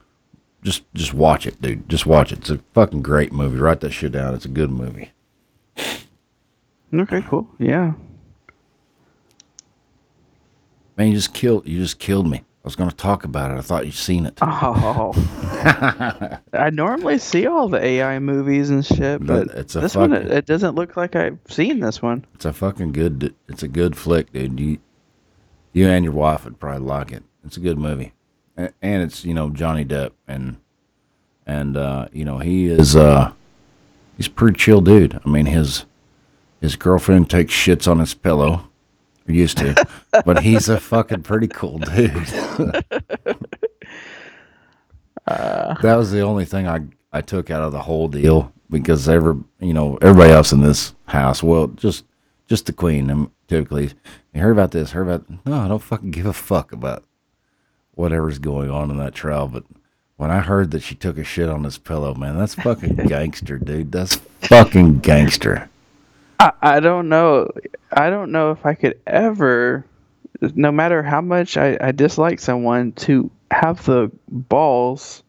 Just, 0.62 0.82
just 0.94 1.14
watch 1.14 1.46
it, 1.46 1.62
dude. 1.62 1.88
Just 1.88 2.06
watch 2.06 2.32
it. 2.32 2.38
It's 2.40 2.50
a 2.50 2.58
fucking 2.74 3.02
great 3.02 3.32
movie. 3.32 3.58
Write 3.58 3.80
that 3.80 3.92
shit 3.92 4.10
down. 4.10 4.34
It's 4.34 4.46
a 4.46 4.48
good 4.48 4.70
movie. 4.70 5.12
Okay, 6.92 7.22
cool. 7.22 7.46
Yeah. 7.58 7.92
Man, 10.96 11.08
you 11.08 11.14
just 11.14 11.34
killed, 11.34 11.66
you 11.66 11.78
just 11.78 11.98
killed 11.98 12.26
me. 12.28 12.38
I 12.38 12.42
was 12.66 12.74
gonna 12.74 12.90
talk 12.90 13.24
about 13.24 13.52
it. 13.52 13.58
I 13.58 13.60
thought 13.60 13.84
you'd 13.86 13.94
seen 13.94 14.26
it. 14.26 14.38
Oh. 14.42 15.12
I 16.52 16.70
normally 16.70 17.18
see 17.18 17.46
all 17.46 17.68
the 17.68 17.82
AI 17.84 18.18
movies 18.18 18.70
and 18.70 18.84
shit, 18.84 19.24
But 19.24 19.46
but 19.48 19.56
it's 19.56 19.76
a 19.76 19.80
this 19.80 19.94
one 19.94 20.10
fucking- 20.10 20.26
it, 20.26 20.32
it 20.32 20.46
doesn't 20.46 20.74
look 20.74 20.96
like 20.96 21.14
I've 21.14 21.38
seen 21.48 21.78
this 21.80 22.02
one. 22.02 22.24
It's 22.34 22.44
a 22.44 22.52
fucking 22.52 22.92
good. 22.92 23.34
It's 23.48 23.62
a 23.62 23.68
good 23.68 23.96
flick, 23.96 24.32
dude. 24.32 24.58
You, 24.58 24.78
you 25.72 25.86
and 25.88 26.04
your 26.04 26.14
wife 26.14 26.44
would 26.44 26.58
probably 26.58 26.86
like 26.86 27.12
it. 27.12 27.22
It's 27.44 27.56
a 27.56 27.60
good 27.60 27.78
movie, 27.78 28.12
A- 28.56 28.72
and 28.82 29.02
it's 29.02 29.24
you 29.24 29.32
know 29.34 29.50
Johnny 29.50 29.84
Depp 29.84 30.10
and 30.26 30.56
and 31.46 31.76
uh, 31.76 32.08
you 32.12 32.24
know 32.24 32.38
he 32.38 32.66
is 32.66 32.96
uh, 32.96 33.30
he's 34.16 34.26
a 34.26 34.30
pretty 34.30 34.58
chill 34.58 34.80
dude. 34.80 35.20
I 35.24 35.28
mean 35.28 35.46
his 35.46 35.84
his 36.60 36.74
girlfriend 36.74 37.30
takes 37.30 37.54
shits 37.54 37.86
on 37.88 38.00
his 38.00 38.14
pillow, 38.14 38.68
used 39.34 39.58
to, 39.58 39.86
but 40.24 40.42
he's 40.42 40.68
a 40.68 40.78
fucking 40.78 41.22
pretty 41.22 41.48
cool 41.48 41.78
dude. 41.78 42.12
Uh, 45.26 45.74
that 45.82 45.96
was 45.96 46.12
the 46.12 46.20
only 46.20 46.44
thing 46.44 46.68
I 46.68 46.80
I 47.12 47.20
took 47.20 47.50
out 47.50 47.62
of 47.62 47.72
the 47.72 47.82
whole 47.82 48.08
deal 48.08 48.52
because 48.70 49.08
every 49.08 49.34
you 49.58 49.72
know 49.72 49.98
everybody 50.00 50.32
else 50.32 50.52
in 50.52 50.60
this 50.60 50.94
house, 51.06 51.42
well, 51.42 51.68
just 51.68 52.04
just 52.48 52.66
the 52.66 52.72
queen. 52.72 53.10
And 53.10 53.30
typically, 53.48 53.92
you 54.32 54.40
heard 54.40 54.52
about 54.52 54.70
this, 54.70 54.92
heard 54.92 55.08
about 55.08 55.24
no, 55.46 55.58
I 55.58 55.68
don't 55.68 55.82
fucking 55.82 56.12
give 56.12 56.26
a 56.26 56.32
fuck 56.32 56.72
about 56.72 57.04
whatever's 57.92 58.38
going 58.38 58.70
on 58.70 58.90
in 58.90 58.98
that 58.98 59.14
trial. 59.14 59.48
But 59.48 59.64
when 60.16 60.30
I 60.30 60.40
heard 60.40 60.70
that 60.70 60.82
she 60.82 60.94
took 60.94 61.18
a 61.18 61.24
shit 61.24 61.48
on 61.48 61.62
this 61.62 61.78
pillow, 61.78 62.14
man, 62.14 62.38
that's 62.38 62.54
fucking 62.54 62.94
gangster, 63.08 63.58
dude. 63.58 63.92
That's 63.92 64.16
fucking 64.42 65.00
gangster. 65.00 65.68
I, 66.38 66.52
I 66.62 66.80
don't 66.80 67.08
know. 67.08 67.50
I 67.92 68.10
don't 68.10 68.32
know 68.32 68.50
if 68.50 68.64
I 68.66 68.74
could 68.74 68.98
ever, 69.06 69.84
no 70.40 70.70
matter 70.72 71.02
how 71.02 71.20
much 71.20 71.56
I, 71.56 71.76
I 71.80 71.92
dislike 71.92 72.40
someone, 72.40 72.92
to 72.92 73.30
have 73.50 73.84
the 73.84 74.10
balls 74.28 75.22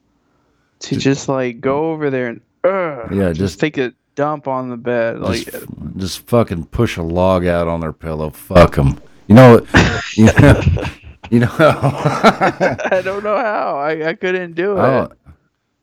to 0.80 0.96
just 0.96 1.30
like 1.30 1.62
go 1.62 1.92
over 1.92 2.10
there 2.10 2.28
and 2.28 2.42
uh, 2.64 3.08
Yeah, 3.12 3.30
just, 3.30 3.40
just- 3.40 3.60
take 3.60 3.78
a 3.78 3.94
dump 4.16 4.48
on 4.48 4.70
the 4.70 4.78
bed. 4.78 5.20
Like 5.20 5.46
Just, 5.46 5.66
just 5.98 6.20
fucking 6.28 6.66
push 6.66 6.98
a 6.98 7.04
log 7.04 7.46
out 7.46 7.68
on 7.68 7.80
their 7.80 7.94
pillow. 7.94 8.32
Fuck 8.32 8.76
them. 8.76 9.00
You 9.28 9.36
know? 9.36 9.66
You 10.16 10.26
know. 10.26 10.62
You 11.30 11.40
know 11.42 11.52
I 11.60 13.02
don't 13.04 13.22
know 13.22 13.36
how. 13.36 13.78
I, 13.80 14.10
I 14.10 14.14
couldn't 14.14 14.54
do 14.54 14.78
it. 14.78 14.80
Oh, 14.80 15.12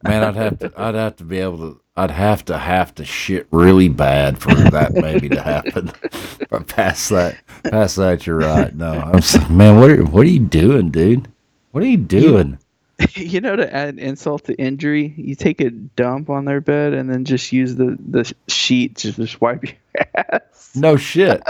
man, 0.04 0.22
I'd 0.24 0.36
have 0.36 0.58
to, 0.60 0.72
I'd 0.76 0.94
have 0.94 1.16
to 1.16 1.24
be 1.24 1.38
able 1.38 1.58
to, 1.58 1.80
I'd 1.96 2.10
have 2.10 2.44
to 2.46 2.58
have 2.58 2.94
to 2.96 3.04
shit 3.04 3.46
really 3.50 3.88
bad 3.88 4.38
for 4.38 4.54
that 4.54 4.94
maybe 4.94 5.28
to 5.30 5.42
happen. 5.42 5.92
But 6.50 6.68
past 6.68 7.08
that, 7.08 7.36
past 7.64 7.96
that, 7.96 8.26
you're 8.26 8.38
right. 8.38 8.72
No, 8.74 8.92
I'm 8.92 9.12
like, 9.12 9.50
man, 9.50 9.80
what 9.80 9.90
are, 9.90 10.04
what 10.04 10.24
are 10.24 10.30
you 10.30 10.38
doing, 10.38 10.90
dude? 10.90 11.28
What 11.72 11.82
are 11.82 11.86
you 11.86 11.96
doing? 11.96 12.58
you 13.14 13.40
know, 13.40 13.56
to 13.56 13.74
add 13.74 13.98
insult 13.98 14.44
to 14.44 14.54
injury, 14.54 15.14
you 15.16 15.34
take 15.34 15.60
a 15.60 15.70
dump 15.70 16.30
on 16.30 16.44
their 16.44 16.60
bed 16.60 16.92
and 16.92 17.10
then 17.10 17.24
just 17.24 17.52
use 17.52 17.74
the 17.76 17.96
the 18.08 18.32
sheet 18.48 18.96
to 18.96 19.12
just 19.12 19.40
wipe 19.40 19.64
your 19.64 19.74
ass. 20.14 20.72
No 20.76 20.96
shit. 20.96 21.42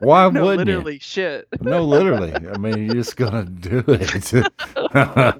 Why 0.00 0.28
no, 0.28 0.44
wouldn't 0.44 0.68
literally 0.68 0.98
shit. 0.98 1.48
No, 1.60 1.84
literally. 1.84 2.32
I 2.32 2.56
mean, 2.58 2.86
you're 2.86 2.94
just 2.94 3.16
gonna 3.16 3.44
do 3.44 3.84
it. 3.88 4.32
I 4.94 5.34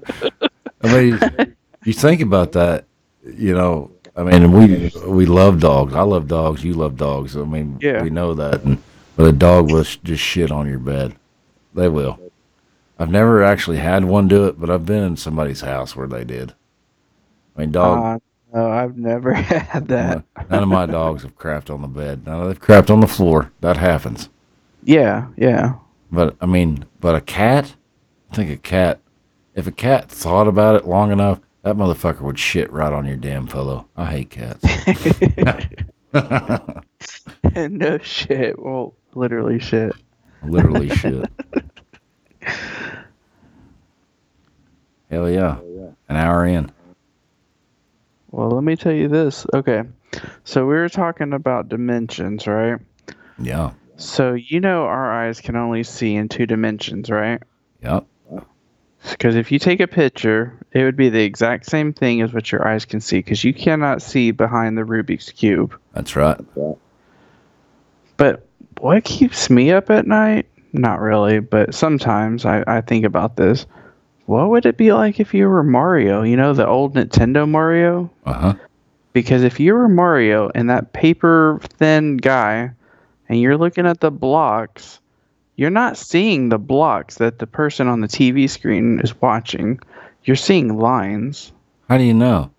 mean, 0.83 1.55
you 1.85 1.93
think 1.93 2.21
about 2.21 2.51
that. 2.53 2.85
You 3.25 3.53
know, 3.53 3.91
I 4.15 4.23
mean, 4.23 4.51
we 4.51 4.91
we 5.07 5.25
love 5.25 5.59
dogs. 5.59 5.93
I 5.93 6.01
love 6.01 6.27
dogs. 6.27 6.63
You 6.63 6.73
love 6.73 6.97
dogs. 6.97 7.35
I 7.37 7.43
mean, 7.43 7.77
Yeah. 7.81 8.01
we 8.03 8.09
know 8.09 8.33
that. 8.33 8.63
And, 8.63 8.81
but 9.15 9.27
a 9.27 9.31
dog 9.31 9.71
will 9.71 9.83
just 9.83 10.21
shit 10.23 10.51
on 10.51 10.67
your 10.67 10.79
bed. 10.79 11.15
They 11.73 11.87
will. 11.87 12.19
I've 12.99 13.09
never 13.09 13.43
actually 13.43 13.77
had 13.77 14.05
one 14.05 14.27
do 14.27 14.45
it, 14.45 14.59
but 14.59 14.69
I've 14.69 14.85
been 14.85 15.03
in 15.03 15.17
somebody's 15.17 15.61
house 15.61 15.95
where 15.95 16.07
they 16.07 16.23
did. 16.23 16.53
I 17.55 17.61
mean, 17.61 17.71
dog. 17.71 17.99
Uh, 18.53 18.57
no, 18.57 18.69
I've 18.71 18.97
never 18.97 19.33
had 19.33 19.87
that. 19.87 20.23
None 20.49 20.63
of 20.63 20.69
my 20.69 20.85
dogs 20.85 21.23
have 21.23 21.37
crapped 21.37 21.73
on 21.73 21.81
the 21.81 21.87
bed. 21.87 22.25
None 22.25 22.41
of 22.41 22.47
they've 22.47 22.59
crapped 22.61 22.89
on 22.91 22.99
the 22.99 23.07
floor. 23.07 23.51
That 23.61 23.77
happens. 23.77 24.29
Yeah, 24.83 25.27
yeah. 25.37 25.75
But 26.11 26.35
I 26.39 26.45
mean, 26.45 26.85
but 26.99 27.15
a 27.15 27.21
cat. 27.21 27.73
I 28.31 28.35
think 28.35 28.51
a 28.51 28.57
cat. 28.57 28.99
If 29.55 29.65
a 29.65 29.71
cat 29.71 30.09
thought 30.09 30.47
about 30.47 30.75
it 30.75 30.85
long 30.87 31.11
enough, 31.11 31.39
that 31.63 31.75
motherfucker 31.75 32.21
would 32.21 32.37
shit 32.37 32.71
right 32.71 32.93
on 32.93 33.05
your 33.05 33.17
damn 33.17 33.47
pillow. 33.47 33.87
I 33.95 34.05
hate 34.11 34.29
cats. 34.29 34.63
no 37.55 37.97
shit. 37.99 38.59
Well, 38.59 38.93
literally 39.15 39.59
shit. 39.59 39.93
Literally 40.43 40.89
shit. 40.89 41.29
Hell 45.09 45.29
yeah. 45.29 45.57
An 46.09 46.17
hour 46.17 46.45
in. 46.45 46.71
Well, 48.31 48.49
let 48.49 48.63
me 48.63 48.75
tell 48.75 48.91
you 48.91 49.07
this. 49.07 49.45
Okay. 49.53 49.83
So 50.43 50.65
we 50.67 50.73
were 50.73 50.89
talking 50.89 51.33
about 51.33 51.69
dimensions, 51.69 52.45
right? 52.45 52.79
Yeah. 53.39 53.71
So 53.95 54.33
you 54.33 54.59
know 54.59 54.83
our 54.83 55.11
eyes 55.11 55.39
can 55.39 55.55
only 55.55 55.83
see 55.83 56.15
in 56.15 56.27
two 56.27 56.45
dimensions, 56.45 57.09
right? 57.09 57.41
Yep. 57.83 58.05
Because 59.11 59.35
if 59.35 59.51
you 59.51 59.59
take 59.59 59.79
a 59.79 59.87
picture, 59.87 60.59
it 60.73 60.83
would 60.83 60.97
be 60.97 61.09
the 61.09 61.23
exact 61.23 61.67
same 61.67 61.93
thing 61.93 62.21
as 62.21 62.33
what 62.33 62.51
your 62.51 62.67
eyes 62.67 62.83
can 62.83 62.99
see, 62.99 63.19
because 63.19 63.43
you 63.43 63.53
cannot 63.53 64.01
see 64.01 64.31
behind 64.31 64.77
the 64.77 64.81
Rubik's 64.81 65.31
Cube. 65.31 65.79
That's 65.93 66.15
right. 66.15 66.39
But 68.17 68.45
what 68.79 69.03
keeps 69.03 69.49
me 69.49 69.71
up 69.71 69.89
at 69.89 70.07
night? 70.07 70.47
Not 70.73 70.99
really, 70.99 71.39
but 71.39 71.75
sometimes 71.75 72.45
I, 72.45 72.63
I 72.65 72.81
think 72.81 73.05
about 73.05 73.37
this. 73.37 73.67
What 74.25 74.49
would 74.49 74.65
it 74.65 74.77
be 74.77 74.93
like 74.93 75.19
if 75.19 75.33
you 75.33 75.47
were 75.47 75.63
Mario? 75.63 76.23
You 76.23 76.37
know, 76.37 76.53
the 76.53 76.67
old 76.67 76.95
Nintendo 76.95 77.47
Mario? 77.47 78.09
Uh 78.25 78.33
huh. 78.33 78.53
Because 79.11 79.43
if 79.43 79.59
you 79.59 79.75
were 79.75 79.87
Mario 79.87 80.49
and 80.55 80.69
that 80.71 80.93
paper 80.93 81.59
thin 81.77 82.17
guy, 82.17 82.71
and 83.29 83.39
you're 83.39 83.57
looking 83.57 83.85
at 83.85 83.99
the 83.99 84.09
blocks, 84.09 84.99
you're 85.55 85.69
not 85.69 85.97
seeing 85.97 86.49
the 86.49 86.57
blocks 86.57 87.15
that 87.15 87.37
the 87.37 87.47
person 87.47 87.87
on 87.87 88.01
the 88.01 88.07
TV 88.07 88.49
screen 88.49 88.99
is 89.01 89.19
watching. 89.21 89.79
You're 90.23 90.35
seeing 90.35 90.77
lines 90.77 91.51
How 91.89 91.97
do 91.97 92.03
you 92.03 92.13
know? 92.13 92.51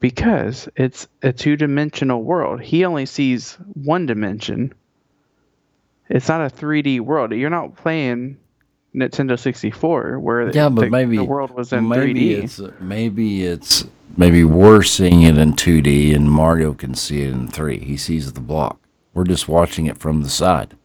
because 0.00 0.68
it's 0.76 1.06
a 1.22 1.32
two 1.32 1.56
dimensional 1.56 2.22
world. 2.22 2.60
He 2.62 2.84
only 2.86 3.04
sees 3.04 3.58
one 3.74 4.06
dimension. 4.06 4.72
It's 6.08 6.28
not 6.28 6.40
a 6.40 6.54
3D 6.54 7.00
world. 7.00 7.32
You're 7.32 7.50
not 7.50 7.76
playing 7.76 8.38
Nintendo 8.94 9.38
64 9.38 10.18
where 10.18 10.50
Yeah, 10.50 10.70
but 10.70 10.82
the, 10.82 10.90
maybe 10.90 11.16
the 11.16 11.24
world 11.24 11.50
was 11.50 11.72
in 11.72 11.86
maybe 11.86 12.30
3D. 12.30 12.42
it's 12.44 12.60
maybe 12.80 13.44
it's 13.44 13.84
maybe 14.16 14.42
we're 14.42 14.82
seeing 14.82 15.22
it 15.22 15.36
in 15.38 15.52
2D 15.52 16.16
and 16.16 16.30
Mario 16.30 16.72
can 16.74 16.94
see 16.94 17.22
it 17.22 17.32
in 17.32 17.48
3. 17.48 17.78
He 17.78 17.96
sees 17.96 18.32
the 18.32 18.40
block. 18.40 18.80
We're 19.12 19.24
just 19.24 19.48
watching 19.48 19.86
it 19.86 19.98
from 19.98 20.22
the 20.22 20.30
side. 20.30 20.76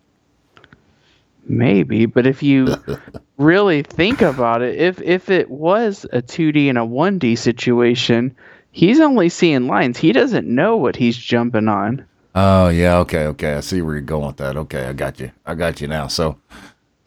Maybe, 1.47 2.05
but 2.05 2.25
if 2.27 2.43
you 2.43 2.75
really 3.37 3.83
think 3.83 4.21
about 4.21 4.61
it, 4.61 4.77
if 4.77 5.01
if 5.01 5.29
it 5.29 5.49
was 5.49 6.05
a 6.13 6.21
2D 6.21 6.69
and 6.69 6.77
a 6.77 6.81
1D 6.81 7.37
situation, 7.37 8.35
he's 8.71 8.99
only 8.99 9.29
seeing 9.29 9.67
lines. 9.67 9.97
He 9.97 10.11
doesn't 10.11 10.47
know 10.47 10.77
what 10.77 10.95
he's 10.95 11.17
jumping 11.17 11.67
on. 11.67 12.05
Oh 12.33 12.69
yeah, 12.69 12.97
okay, 12.99 13.27
okay. 13.27 13.53
I 13.53 13.61
see 13.61 13.81
where 13.81 13.95
you're 13.95 14.01
going 14.01 14.27
with 14.27 14.37
that. 14.37 14.57
Okay, 14.57 14.85
I 14.85 14.93
got 14.93 15.19
you. 15.19 15.31
I 15.45 15.55
got 15.55 15.79
you 15.81 15.87
now. 15.87 16.07
So, 16.07 16.37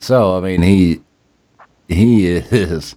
so 0.00 0.36
I 0.36 0.40
mean, 0.40 0.62
he 0.62 1.02
he 1.88 2.26
is 2.28 2.96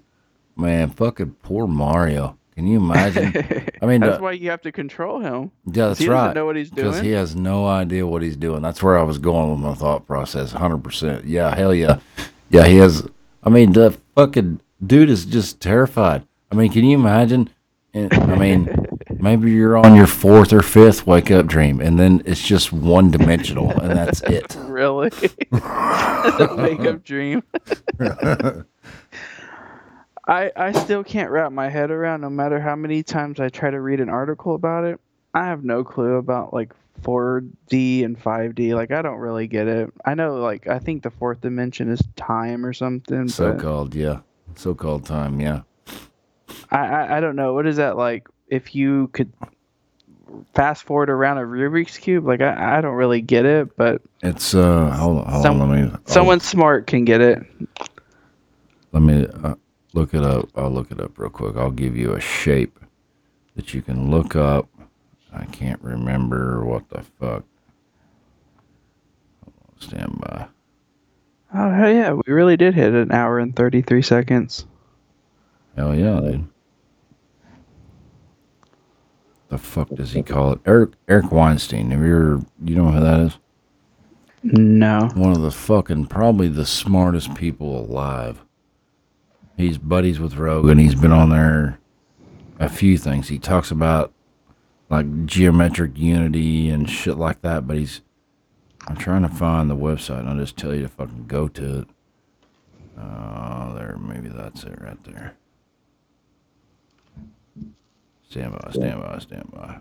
man, 0.56 0.90
fucking 0.90 1.36
poor 1.44 1.68
Mario. 1.68 2.38
Can 2.56 2.68
you 2.68 2.78
imagine? 2.80 3.34
I 3.82 3.86
mean, 3.86 4.02
That's 4.02 4.20
uh, 4.20 4.22
why 4.22 4.34
you 4.34 4.50
have 4.50 4.62
to 4.64 4.72
control 4.72 5.20
him. 5.20 5.52
yeah, 5.66 5.88
that's 5.88 6.00
he 6.00 6.08
right. 6.10 6.18
doesn't 6.20 6.36
know 6.36 6.46
what 6.46 6.58
he's 6.58 6.70
doing 6.70 6.90
Because 6.90 7.02
he 7.02 7.12
has 7.12 7.36
no 7.36 7.66
idea 7.66 8.06
what 8.06 8.22
he's 8.22 8.36
doing. 8.36 8.62
That's 8.62 8.84
where 8.84 9.00
I 9.00 9.04
was 9.04 9.18
going 9.18 9.52
with 9.52 9.60
my 9.60 9.74
thought 9.74 10.06
process. 10.06 10.52
Hundred 10.52 10.84
percent. 10.84 11.26
Yeah, 11.26 11.56
hell 11.56 11.74
yeah, 11.74 12.00
yeah. 12.50 12.66
He 12.68 12.78
has. 12.78 13.08
I 13.44 13.50
mean, 13.50 13.74
the 13.74 13.98
fucking 14.16 14.62
dude 14.86 15.10
is 15.10 15.26
just 15.26 15.60
terrified. 15.60 16.26
I 16.52 16.56
mean, 16.56 16.72
can 16.72 16.86
you 16.86 16.98
imagine? 16.98 17.50
I 17.94 18.36
mean, 18.36 18.88
maybe 19.20 19.52
you're 19.52 19.78
on 19.78 19.96
your 19.96 20.08
fourth 20.08 20.54
or 20.54 20.62
fifth 20.62 21.06
wake 21.08 21.32
up 21.32 21.48
dream, 21.48 21.82
and 21.82 22.00
then 22.00 22.22
it's 22.26 22.42
just 22.42 22.72
one 22.72 23.12
dimensional, 23.12 23.72
and 23.72 23.92
that's 23.92 24.22
it. 24.26 24.56
Really? 24.60 25.10
wake 25.52 26.82
up 26.82 27.04
dream. 27.04 27.44
I 30.28 30.52
I 30.56 30.72
still 30.72 31.04
can't 31.04 31.32
wrap 31.32 31.52
my 31.52 31.68
head 31.70 31.92
around 31.92 32.22
no 32.22 32.30
matter 32.30 32.60
how 32.60 32.76
many 32.76 33.04
times 33.04 33.40
I 33.40 33.50
try 33.50 33.72
to 33.72 33.82
read 33.82 34.00
an 34.00 34.10
article 34.10 34.56
about 34.56 34.86
it. 34.86 35.00
I 35.34 35.46
have 35.48 35.64
no 35.64 35.84
clue 35.84 36.16
about 36.16 36.54
like 36.54 36.74
4D 37.04 38.06
and 38.06 38.22
5D. 38.22 38.74
Like 38.76 38.92
I 38.92 39.02
don't 39.02 39.18
really 39.18 39.48
get 39.48 39.68
it. 39.68 39.92
I 40.06 40.14
know 40.14 40.36
like 40.36 40.68
I 40.68 40.80
think 40.80 41.04
the 41.04 41.12
fourth 41.12 41.42
dimension 41.42 41.90
is 41.90 42.02
time 42.16 42.66
or 42.66 42.74
something, 42.74 43.28
So 43.28 43.56
called, 43.56 43.96
yeah. 43.96 44.20
So 44.56 44.74
called 44.76 45.06
time, 45.06 45.40
yeah. 45.40 45.62
I, 46.70 46.78
I 46.86 47.18
I 47.18 47.20
don't 47.20 47.36
know. 47.36 47.54
What 47.54 47.68
is 47.68 47.78
that 47.78 47.98
like 47.98 48.28
if 48.48 48.76
you 48.76 49.08
could 49.14 49.32
fast 50.54 50.84
forward 50.84 51.10
around 51.10 51.38
a 51.38 51.42
Rubik's 51.42 51.98
cube? 51.98 52.26
Like 52.26 52.42
I 52.42 52.78
I 52.78 52.82
don't 52.82 52.96
really 52.96 53.22
get 53.22 53.46
it, 53.46 53.76
but 53.78 54.02
It's 54.22 54.54
uh, 54.54 54.92
hold 54.92 55.20
on, 55.26 55.32
hold 55.32 55.44
Some- 55.44 55.62
on. 55.62 55.70
Let 55.72 55.92
me. 55.92 55.98
Someone 56.06 56.40
smart 56.40 56.88
can 56.88 57.06
get 57.06 57.22
it. 57.22 57.44
Let 58.92 59.04
me 59.04 59.26
uh, 59.44 59.56
look 59.94 60.14
it 60.14 60.24
up. 60.24 60.50
I'll 60.56 60.70
look 60.72 60.92
it 60.92 61.00
up 61.00 61.18
real 61.18 61.30
quick. 61.30 61.56
I'll 61.56 61.72
give 61.72 61.96
you 61.96 62.14
a 62.14 62.20
shape 62.20 62.78
that 63.56 63.74
you 63.74 63.82
can 63.82 64.12
look 64.12 64.36
up. 64.36 64.68
I 65.34 65.46
can't 65.46 65.82
remember 65.82 66.66
what 66.66 66.90
the 66.90 67.04
fuck. 67.20 67.46
Stand 69.80 70.20
by. 70.20 70.48
Oh 71.54 71.72
hell 71.72 71.92
yeah, 71.92 72.14
we 72.14 72.34
really 72.34 72.58
did 72.58 72.74
hit 72.74 72.94
an 72.94 73.12
hour 73.12 73.40
and 73.40 73.56
thirty 73.56 73.82
three 73.82 74.02
seconds. 74.02 74.66
Hell 75.76 75.96
yeah, 75.96 76.20
dude. 76.20 76.48
The 79.50 79.58
fuck 79.58 79.90
does 79.90 80.14
he 80.14 80.24
call 80.24 80.54
it? 80.54 80.60
Eric 80.66 80.92
Eric 81.08 81.32
Weinstein. 81.32 81.92
Have 81.92 82.02
you 82.02 82.16
ever, 82.16 82.42
you 82.64 82.76
know 82.76 82.90
who 82.90 83.00
that 83.02 83.20
is? 83.20 83.38
No. 84.44 85.10
One 85.14 85.32
of 85.32 85.42
the 85.42 85.52
fucking 85.52 86.08
probably 86.08 86.48
the 86.48 86.66
smartest 86.66 87.36
people 87.36 87.80
alive. 87.80 88.42
He's 89.58 89.78
buddies 89.78 90.20
with 90.20 90.36
Rogan. 90.36 90.78
He's 90.78 90.96
been 90.96 91.12
on 91.12 91.30
there 91.30 91.80
a 92.60 92.70
few 92.70 92.98
things. 92.98 93.28
He 93.28 93.38
talks 93.40 93.72
about 93.72 94.14
like 94.92 95.26
geometric 95.26 95.98
unity 95.98 96.70
and 96.70 96.90
shit 96.90 97.18
like 97.18 97.42
that, 97.42 97.66
but 97.66 97.78
he's 97.78 98.02
I'm 98.88 98.98
trying 98.98 99.22
to 99.22 99.30
find 99.30 99.70
the 99.70 99.76
website 99.76 100.28
I'll 100.28 100.38
just 100.38 100.58
tell 100.58 100.76
you 100.76 100.82
to 100.82 100.90
fucking 100.90 101.26
go 101.28 101.48
to 101.48 101.80
it. 101.80 101.88
Uh 103.00 103.74
there 103.74 103.98
maybe 103.98 104.28
that's 104.28 104.64
it 104.64 104.78
right 104.82 105.02
there. 105.06 105.36
Stand 108.30 108.52
by, 108.52 108.72
stand 108.72 109.02
by, 109.02 109.20
stand 109.20 109.52
by. 109.52 109.78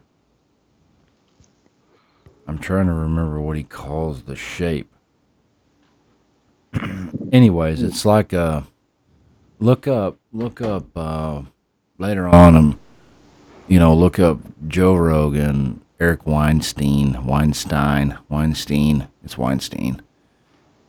I'm 2.47 2.59
trying 2.59 2.87
to 2.87 2.93
remember 2.93 3.41
what 3.41 3.57
he 3.57 3.63
calls 3.65 4.23
the 4.23 4.37
shape. 4.37 4.93
Anyways, 7.33 7.83
it's 7.83 8.05
like 8.05 8.33
uh 8.33 8.63
look 9.59 9.89
up 9.89 10.19
look 10.33 10.61
up 10.61 10.87
uh 10.97 11.43
later 11.99 12.29
on 12.29 12.55
um 12.55 12.81
you 13.71 13.79
know, 13.79 13.95
look 13.95 14.19
up 14.19 14.41
Joe 14.67 14.97
Rogan, 14.97 15.81
Eric 16.01 16.27
Weinstein, 16.27 17.25
Weinstein, 17.25 18.19
Weinstein. 18.29 19.07
It's 19.23 19.39
Weinstein. 19.39 20.03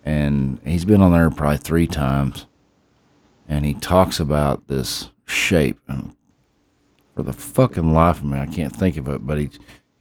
And 0.04 0.60
he's 0.66 0.84
been 0.84 1.00
on 1.00 1.12
there 1.12 1.30
probably 1.30 1.58
three 1.58 1.86
times. 1.86 2.48
And 3.48 3.66
he 3.66 3.76
talks 3.76 4.20
about 4.20 4.68
this 4.68 5.12
shape. 5.28 5.80
And 5.88 6.16
for 7.16 7.22
the 7.22 7.34
fucking 7.34 7.94
life 7.94 8.18
of 8.18 8.26
me, 8.26 8.40
I 8.40 8.48
can't 8.48 8.76
think 8.76 8.98
of 8.98 9.08
it, 9.08 9.28
but 9.28 9.38
he 9.38 9.52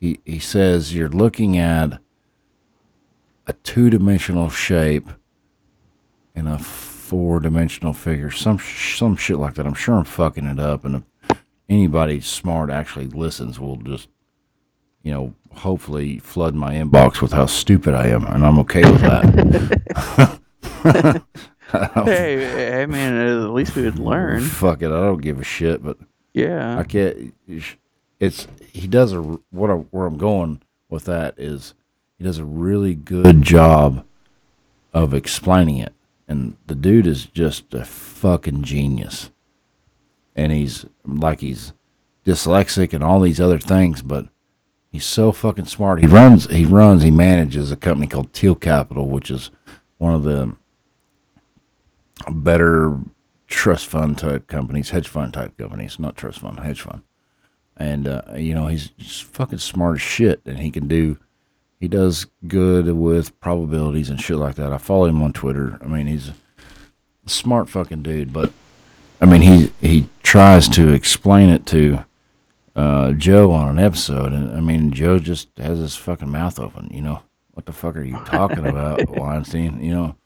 he, 0.00 0.18
he 0.24 0.38
says 0.38 0.94
you're 0.94 1.10
looking 1.10 1.58
at 1.58 2.00
a 3.46 3.52
two 3.52 3.90
dimensional 3.90 4.48
shape 4.48 5.10
in 6.34 6.46
a 6.46 6.58
four 6.58 7.40
dimensional 7.40 7.92
figure, 7.92 8.30
some 8.30 8.58
some 8.58 9.16
shit 9.16 9.36
like 9.36 9.54
that. 9.54 9.66
I'm 9.66 9.74
sure 9.74 9.96
I'm 9.96 10.04
fucking 10.04 10.46
it 10.46 10.58
up, 10.58 10.86
and 10.86 11.04
anybody 11.70 12.20
smart 12.20 12.68
actually 12.68 13.06
listens, 13.06 13.58
will 13.58 13.76
just 13.76 14.08
you 15.02 15.10
know 15.12 15.34
hopefully 15.54 16.18
flood 16.18 16.54
my 16.54 16.74
inbox 16.74 17.22
with 17.22 17.32
how 17.32 17.46
stupid 17.46 17.94
I 17.94 18.08
am, 18.08 18.26
and 18.26 18.44
I'm 18.44 18.58
okay 18.60 18.82
with 18.82 19.00
that. 19.00 20.40
Hey, 21.72 22.36
hey 22.36 22.86
man, 22.86 23.16
at 23.16 23.50
least 23.50 23.76
we 23.76 23.82
would 23.84 23.98
learn. 24.00 24.40
Fuck 24.42 24.82
it, 24.82 24.86
I 24.88 25.00
don't 25.00 25.22
give 25.22 25.38
a 25.40 25.44
shit, 25.44 25.84
but 25.84 25.98
Yeah. 26.34 26.76
I 26.76 26.82
can't. 26.82 27.32
it's 28.18 28.48
he 28.72 28.88
does 28.88 29.12
a 29.12 29.20
what 29.50 29.70
I, 29.70 29.74
where 29.74 30.06
I'm 30.06 30.18
going 30.18 30.62
with 30.88 31.04
that 31.04 31.38
is 31.38 31.74
he 32.18 32.24
does 32.24 32.38
a 32.38 32.44
really 32.44 32.96
good 32.96 33.42
job 33.42 34.04
of 34.92 35.14
explaining 35.14 35.78
it, 35.78 35.92
and 36.26 36.56
the 36.66 36.74
dude 36.74 37.06
is 37.06 37.26
just 37.26 37.72
a 37.72 37.84
fucking 37.84 38.64
genius, 38.64 39.30
and 40.40 40.52
he's 40.52 40.86
like 41.04 41.40
he's 41.40 41.74
dyslexic 42.24 42.94
and 42.94 43.04
all 43.04 43.20
these 43.20 43.40
other 43.40 43.58
things, 43.58 44.00
but 44.00 44.26
he's 44.90 45.04
so 45.04 45.32
fucking 45.32 45.66
smart. 45.66 46.00
He 46.00 46.06
runs, 46.06 46.46
he 46.46 46.64
runs, 46.64 47.02
he 47.02 47.10
manages 47.10 47.70
a 47.70 47.76
company 47.76 48.06
called 48.06 48.32
Thiel 48.32 48.54
Capital, 48.54 49.06
which 49.08 49.30
is 49.30 49.50
one 49.98 50.14
of 50.14 50.22
the 50.22 50.56
better 52.30 52.98
trust 53.48 53.86
fund 53.86 54.16
type 54.16 54.46
companies, 54.46 54.90
hedge 54.90 55.08
fund 55.08 55.34
type 55.34 55.58
companies, 55.58 55.98
not 55.98 56.16
trust 56.16 56.38
fund, 56.38 56.60
hedge 56.60 56.80
fund. 56.80 57.02
And 57.76 58.08
uh, 58.08 58.22
you 58.36 58.54
know 58.54 58.66
he's 58.68 58.90
fucking 59.20 59.58
smart 59.58 59.96
as 59.96 60.02
shit, 60.02 60.40
and 60.46 60.58
he 60.58 60.70
can 60.70 60.88
do. 60.88 61.18
He 61.78 61.88
does 61.88 62.26
good 62.46 62.92
with 62.92 63.38
probabilities 63.40 64.10
and 64.10 64.20
shit 64.20 64.36
like 64.36 64.54
that. 64.56 64.72
I 64.72 64.78
follow 64.78 65.06
him 65.06 65.22
on 65.22 65.32
Twitter. 65.32 65.78
I 65.82 65.86
mean, 65.86 66.06
he's 66.06 66.28
a 66.28 67.30
smart 67.30 67.70
fucking 67.70 68.02
dude, 68.02 68.34
but 68.34 68.52
I 69.20 69.26
mean, 69.26 69.42
he 69.42 69.72
he 69.80 70.08
tries 70.30 70.68
to 70.68 70.92
explain 70.92 71.48
it 71.48 71.66
to 71.66 72.04
uh, 72.76 73.10
Joe 73.14 73.50
on 73.50 73.68
an 73.68 73.84
episode, 73.84 74.32
and 74.32 74.56
I 74.56 74.60
mean, 74.60 74.92
Joe 74.92 75.18
just 75.18 75.48
has 75.58 75.80
his 75.80 75.96
fucking 75.96 76.30
mouth 76.30 76.60
open. 76.60 76.88
You 76.92 77.02
know, 77.02 77.22
what 77.50 77.66
the 77.66 77.72
fuck 77.72 77.96
are 77.96 78.04
you 78.04 78.16
talking 78.26 78.64
about, 78.64 79.10
Weinstein? 79.18 79.82
You 79.82 79.92
know, 79.92 80.16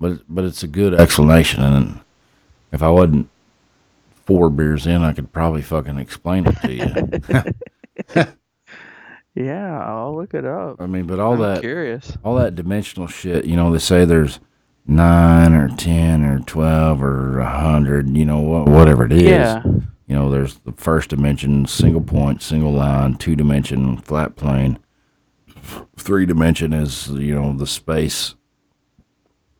but 0.00 0.22
but 0.28 0.44
it's 0.44 0.64
a 0.64 0.66
good 0.66 0.94
explanation, 0.94 1.62
and 1.62 2.00
if 2.72 2.82
I 2.82 2.90
wasn't 2.90 3.28
four 4.26 4.50
beers 4.50 4.84
in, 4.84 5.02
I 5.02 5.12
could 5.12 5.32
probably 5.32 5.62
fucking 5.62 5.96
explain 5.96 6.46
it 6.48 6.56
to 6.62 6.72
you. 8.16 8.24
yeah, 9.44 9.80
I'll 9.80 10.16
look 10.16 10.34
it 10.34 10.44
up. 10.44 10.80
I 10.80 10.86
mean, 10.86 11.06
but 11.06 11.20
all 11.20 11.34
I'm 11.34 11.40
that 11.40 11.60
curious, 11.60 12.18
all 12.24 12.34
that 12.34 12.56
dimensional 12.56 13.06
shit. 13.06 13.44
You 13.44 13.54
know, 13.54 13.70
they 13.70 13.78
say 13.78 14.04
there's 14.04 14.40
nine 14.86 15.54
or 15.54 15.68
ten 15.68 16.24
or 16.24 16.40
twelve 16.40 17.02
or 17.02 17.40
a 17.40 17.60
hundred. 17.60 18.16
You 18.16 18.24
know, 18.24 18.40
whatever 18.40 19.06
it 19.06 19.12
is. 19.12 19.22
Yeah. 19.22 19.62
You 20.06 20.14
know, 20.14 20.30
there's 20.30 20.58
the 20.58 20.72
first 20.72 21.10
dimension, 21.10 21.66
single 21.66 22.02
point, 22.02 22.42
single 22.42 22.72
line, 22.72 23.14
two 23.14 23.34
dimension, 23.34 23.96
flat 23.96 24.36
plane. 24.36 24.78
Three 25.96 26.26
dimension 26.26 26.74
is, 26.74 27.08
you 27.08 27.34
know, 27.34 27.56
the 27.56 27.66
space 27.66 28.34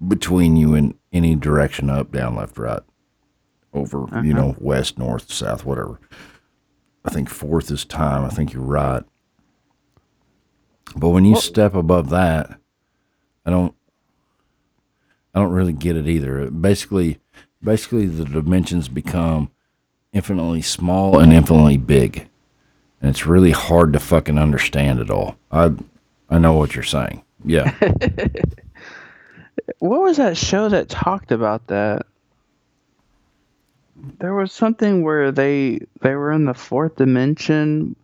between 0.07 0.57
you 0.57 0.75
in 0.75 0.95
any 1.14 1.35
direction 1.35 1.89
up, 1.89 2.12
down, 2.12 2.35
left, 2.37 2.59
right, 2.59 2.83
over, 3.72 4.03
uh-huh. 4.03 4.20
you 4.20 4.35
know, 4.35 4.55
west, 4.59 4.99
north, 4.99 5.33
south, 5.33 5.64
whatever. 5.64 5.99
I 7.07 7.11
think 7.11 7.31
fourth 7.31 7.70
is 7.70 7.87
time. 7.87 8.25
I 8.25 8.29
think 8.29 8.53
you're 8.53 8.62
right. 8.62 9.03
But 10.95 11.09
when 11.09 11.25
you 11.25 11.33
well, 11.33 11.41
step 11.41 11.75
above 11.75 12.11
that, 12.11 12.59
I 13.47 13.51
don't 13.51 13.75
I 15.35 15.41
don't 15.41 15.53
really 15.53 15.72
get 15.72 15.97
it 15.97 16.07
either. 16.07 16.51
Basically 16.51 17.18
basically 17.64 18.07
the 18.07 18.24
dimensions 18.24 18.89
become 18.89 19.51
infinitely 20.12 20.62
small 20.62 21.18
and 21.18 21.32
infinitely 21.32 21.78
big. 21.78 22.28
And 23.01 23.11
it's 23.11 23.26
really 23.26 23.51
hard 23.51 23.93
to 23.95 24.01
fucking 24.01 24.39
understand 24.39 25.01
it 25.01 25.11
all. 25.11 25.37
I 25.51 25.72
I 26.30 26.39
know 26.39 26.55
what 26.55 26.74
you're 26.74 26.85
saying. 26.85 27.22
Yeah. 27.45 27.74
what 29.78 30.01
was 30.01 30.16
that 30.18 30.37
show 30.37 30.68
that 30.68 30.89
talked 30.89 31.32
about 31.32 31.66
that? 31.66 32.07
There 34.18 34.35
was 34.35 34.53
something 34.53 35.03
where 35.03 35.32
they 35.32 35.80
they 36.01 36.14
were 36.14 36.32
in 36.32 36.45
the 36.45 36.55
fourth 36.55 36.97
dimension 36.97 37.97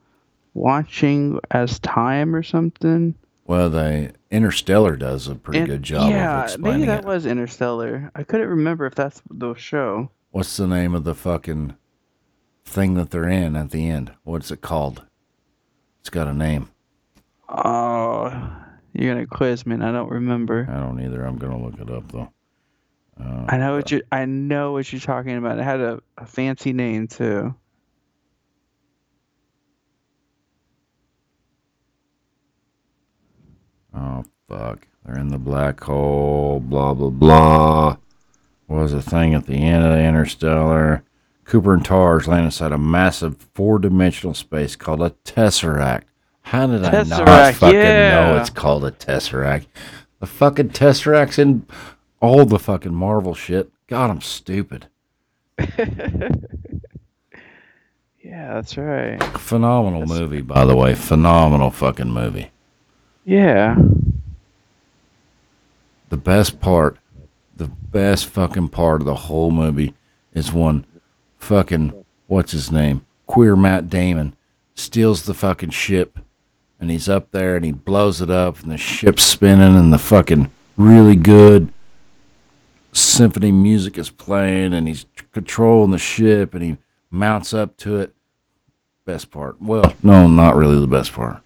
watching 0.55 1.39
as 1.51 1.79
time 1.79 2.35
or 2.35 2.43
something. 2.43 3.15
Well, 3.51 3.69
the 3.69 4.13
Interstellar 4.31 4.95
does 4.95 5.27
a 5.27 5.35
pretty 5.35 5.67
good 5.67 5.83
job. 5.83 6.09
Yeah, 6.09 6.55
maybe 6.61 6.85
that 6.85 7.01
it. 7.01 7.05
was 7.05 7.27
Interstellar. 7.27 8.13
I 8.15 8.23
couldn't 8.23 8.47
remember 8.47 8.87
if 8.87 8.95
that's 8.95 9.21
the 9.29 9.55
show. 9.55 10.09
What's 10.31 10.57
the 10.57 10.69
name 10.69 10.95
of 10.95 11.03
the 11.03 11.17
fucking 11.17 11.75
thing 12.65 12.95
that 12.95 13.11
they're 13.11 13.29
in 13.29 13.57
at 13.57 13.73
the 13.73 13.91
end. 13.91 14.13
What's 14.23 14.53
it 14.53 14.61
called? 14.61 15.05
It's 15.99 16.11
got 16.11 16.29
a 16.29 16.33
name. 16.33 16.71
Oh, 17.49 18.31
you're 18.93 19.13
gonna 19.13 19.27
quiz 19.27 19.67
me, 19.67 19.75
and 19.75 19.85
I 19.85 19.91
don't 19.91 20.13
remember. 20.13 20.69
I 20.71 20.79
don't 20.79 21.03
either. 21.03 21.25
I'm 21.25 21.37
gonna 21.37 21.61
look 21.61 21.81
it 21.81 21.91
up 21.91 22.13
though. 22.13 22.33
Uh, 23.21 23.47
I 23.49 23.57
know 23.57 23.75
what 23.75 23.91
you. 23.91 24.03
I 24.13 24.27
know 24.27 24.71
what 24.71 24.93
you're 24.93 25.01
talking 25.01 25.37
about. 25.37 25.59
It 25.59 25.65
had 25.65 25.81
a, 25.81 26.01
a 26.19 26.25
fancy 26.25 26.73
name 26.73 27.09
too. 27.09 27.57
Oh 33.95 34.25
fuck! 34.49 34.87
They're 35.05 35.19
in 35.19 35.29
the 35.29 35.39
black 35.39 35.81
hole. 35.81 36.61
Blah 36.61 36.95
blah 36.95 37.11
blah. 37.11 37.97
What 38.67 38.83
was 38.83 38.93
the 38.93 39.03
thing 39.03 39.35
at 39.35 39.47
the 39.47 39.55
end 39.55 39.85
of 39.85 39.93
the 39.93 40.03
Interstellar? 40.03 41.03
Cooper 41.45 41.75
and 41.75 41.85
Tars 41.85 42.29
land 42.29 42.45
inside 42.45 42.71
a 42.71 42.79
massive 42.79 43.37
four-dimensional 43.55 44.35
space 44.35 44.77
called 44.77 45.03
a 45.03 45.11
tesseract. 45.25 46.05
How 46.43 46.69
did 46.69 46.83
tesseract, 46.83 47.11
I 47.11 47.27
not 47.27 47.55
fucking 47.57 47.79
yeah. 47.79 48.33
know 48.33 48.37
it's 48.41 48.51
called 48.51 48.85
a 48.85 48.93
tesseract? 48.93 49.67
The 50.21 50.27
fucking 50.27 50.69
tesseract's 50.71 51.41
in 51.41 51.67
all 52.21 52.45
the 52.45 52.61
fucking 52.61 52.95
Marvel 52.95 53.35
shit. 53.35 53.71
God, 53.89 54.11
I'm 54.11 54.21
stupid. 54.21 54.87
yeah, 55.59 56.29
that's 58.23 58.77
right. 58.77 59.21
Phenomenal 59.39 60.07
that's 60.07 60.13
movie, 60.13 60.43
by 60.43 60.65
the 60.65 60.77
way. 60.77 60.95
Phenomenal 60.95 61.73
fucking 61.73 62.11
movie. 62.11 62.53
Yeah. 63.31 63.77
The 66.09 66.17
best 66.17 66.59
part, 66.59 66.99
the 67.57 67.69
best 67.69 68.27
fucking 68.27 68.71
part 68.71 69.01
of 69.01 69.07
the 69.07 69.15
whole 69.15 69.53
movie 69.53 69.95
is 70.35 70.53
when 70.53 70.85
fucking 71.39 72.05
what's 72.27 72.51
his 72.51 72.73
name? 72.73 73.07
Queer 73.29 73.55
Matt 73.55 73.89
Damon 73.89 74.35
steals 74.75 75.23
the 75.23 75.35
fucking 75.35 75.71
ship 75.71 76.19
and 76.81 76.91
he's 76.91 77.09
up 77.09 77.31
there 77.31 77.55
and 77.55 77.65
he 77.65 77.71
blows 77.71 78.21
it 78.21 78.31
up 78.31 78.59
and 78.65 78.73
the 78.73 78.77
ship's 78.77 79.23
spinning 79.23 79.77
and 79.77 79.93
the 79.93 79.99
fucking 79.99 80.51
really 80.77 81.15
good 81.15 81.73
symphony 82.93 83.53
music 83.53 83.97
is 83.97 84.11
playing 84.11 84.75
and 84.75 84.89
he's 84.89 85.07
controlling 85.33 85.93
the 85.93 85.99
ship 85.99 86.53
and 86.53 86.65
he 86.65 86.79
mounts 87.13 87.55
up 87.55 87.77
to 87.77 87.97
it. 88.01 88.13
Best 89.05 89.31
part. 89.31 89.63
Well, 89.63 89.95
no, 90.03 90.27
not 90.27 90.57
really 90.57 90.81
the 90.81 90.89
best 90.89 91.13
part. 91.13 91.45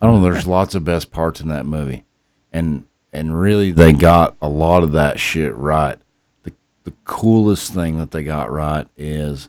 I 0.00 0.06
don't 0.06 0.22
know. 0.22 0.30
There's 0.30 0.46
lots 0.46 0.74
of 0.74 0.84
best 0.84 1.10
parts 1.10 1.40
in 1.40 1.48
that 1.48 1.66
movie, 1.66 2.04
and 2.52 2.86
and 3.12 3.38
really 3.38 3.70
they 3.70 3.92
got 3.92 4.36
a 4.40 4.48
lot 4.48 4.82
of 4.82 4.92
that 4.92 5.18
shit 5.18 5.54
right 5.56 5.98
the 6.44 6.52
the 6.84 6.92
coolest 7.04 7.72
thing 7.74 7.98
that 7.98 8.10
they 8.10 8.22
got 8.22 8.50
right 8.50 8.86
is 8.96 9.48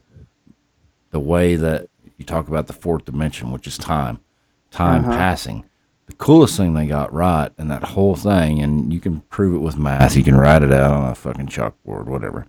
the 1.12 1.20
way 1.20 1.56
that 1.56 1.88
you 2.18 2.26
talk 2.26 2.48
about 2.48 2.68
the 2.68 2.74
fourth 2.74 3.06
dimension, 3.06 3.52
which 3.52 3.68
is 3.68 3.78
time, 3.78 4.20
time 4.70 5.02
uh-huh. 5.02 5.18
passing. 5.18 5.66
The 6.06 6.14
coolest 6.14 6.58
thing 6.58 6.74
they 6.74 6.88
got 6.88 7.14
right 7.14 7.52
in 7.58 7.70
that 7.70 7.84
whole 7.84 8.16
thing, 8.16 8.62
and 8.62 8.94
you 8.94 9.00
can 9.00 9.22
prove 9.22 9.56
it 9.56 9.60
with 9.60 9.78
math, 9.78 10.16
you 10.16 10.24
can 10.24 10.36
write 10.36 10.62
it 10.62 10.72
out 10.72 10.92
on 10.92 11.10
a 11.10 11.16
fucking 11.16 11.48
chalkboard, 11.48 12.06
whatever. 12.06 12.46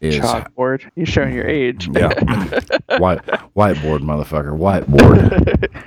Is, 0.00 0.16
chalkboard? 0.16 0.90
You're 0.96 1.06
showing 1.06 1.34
your 1.34 1.46
age. 1.46 1.88
yeah. 1.92 2.08
White 2.98 3.24
whiteboard, 3.56 4.00
motherfucker. 4.00 4.56
Whiteboard. 4.58 5.82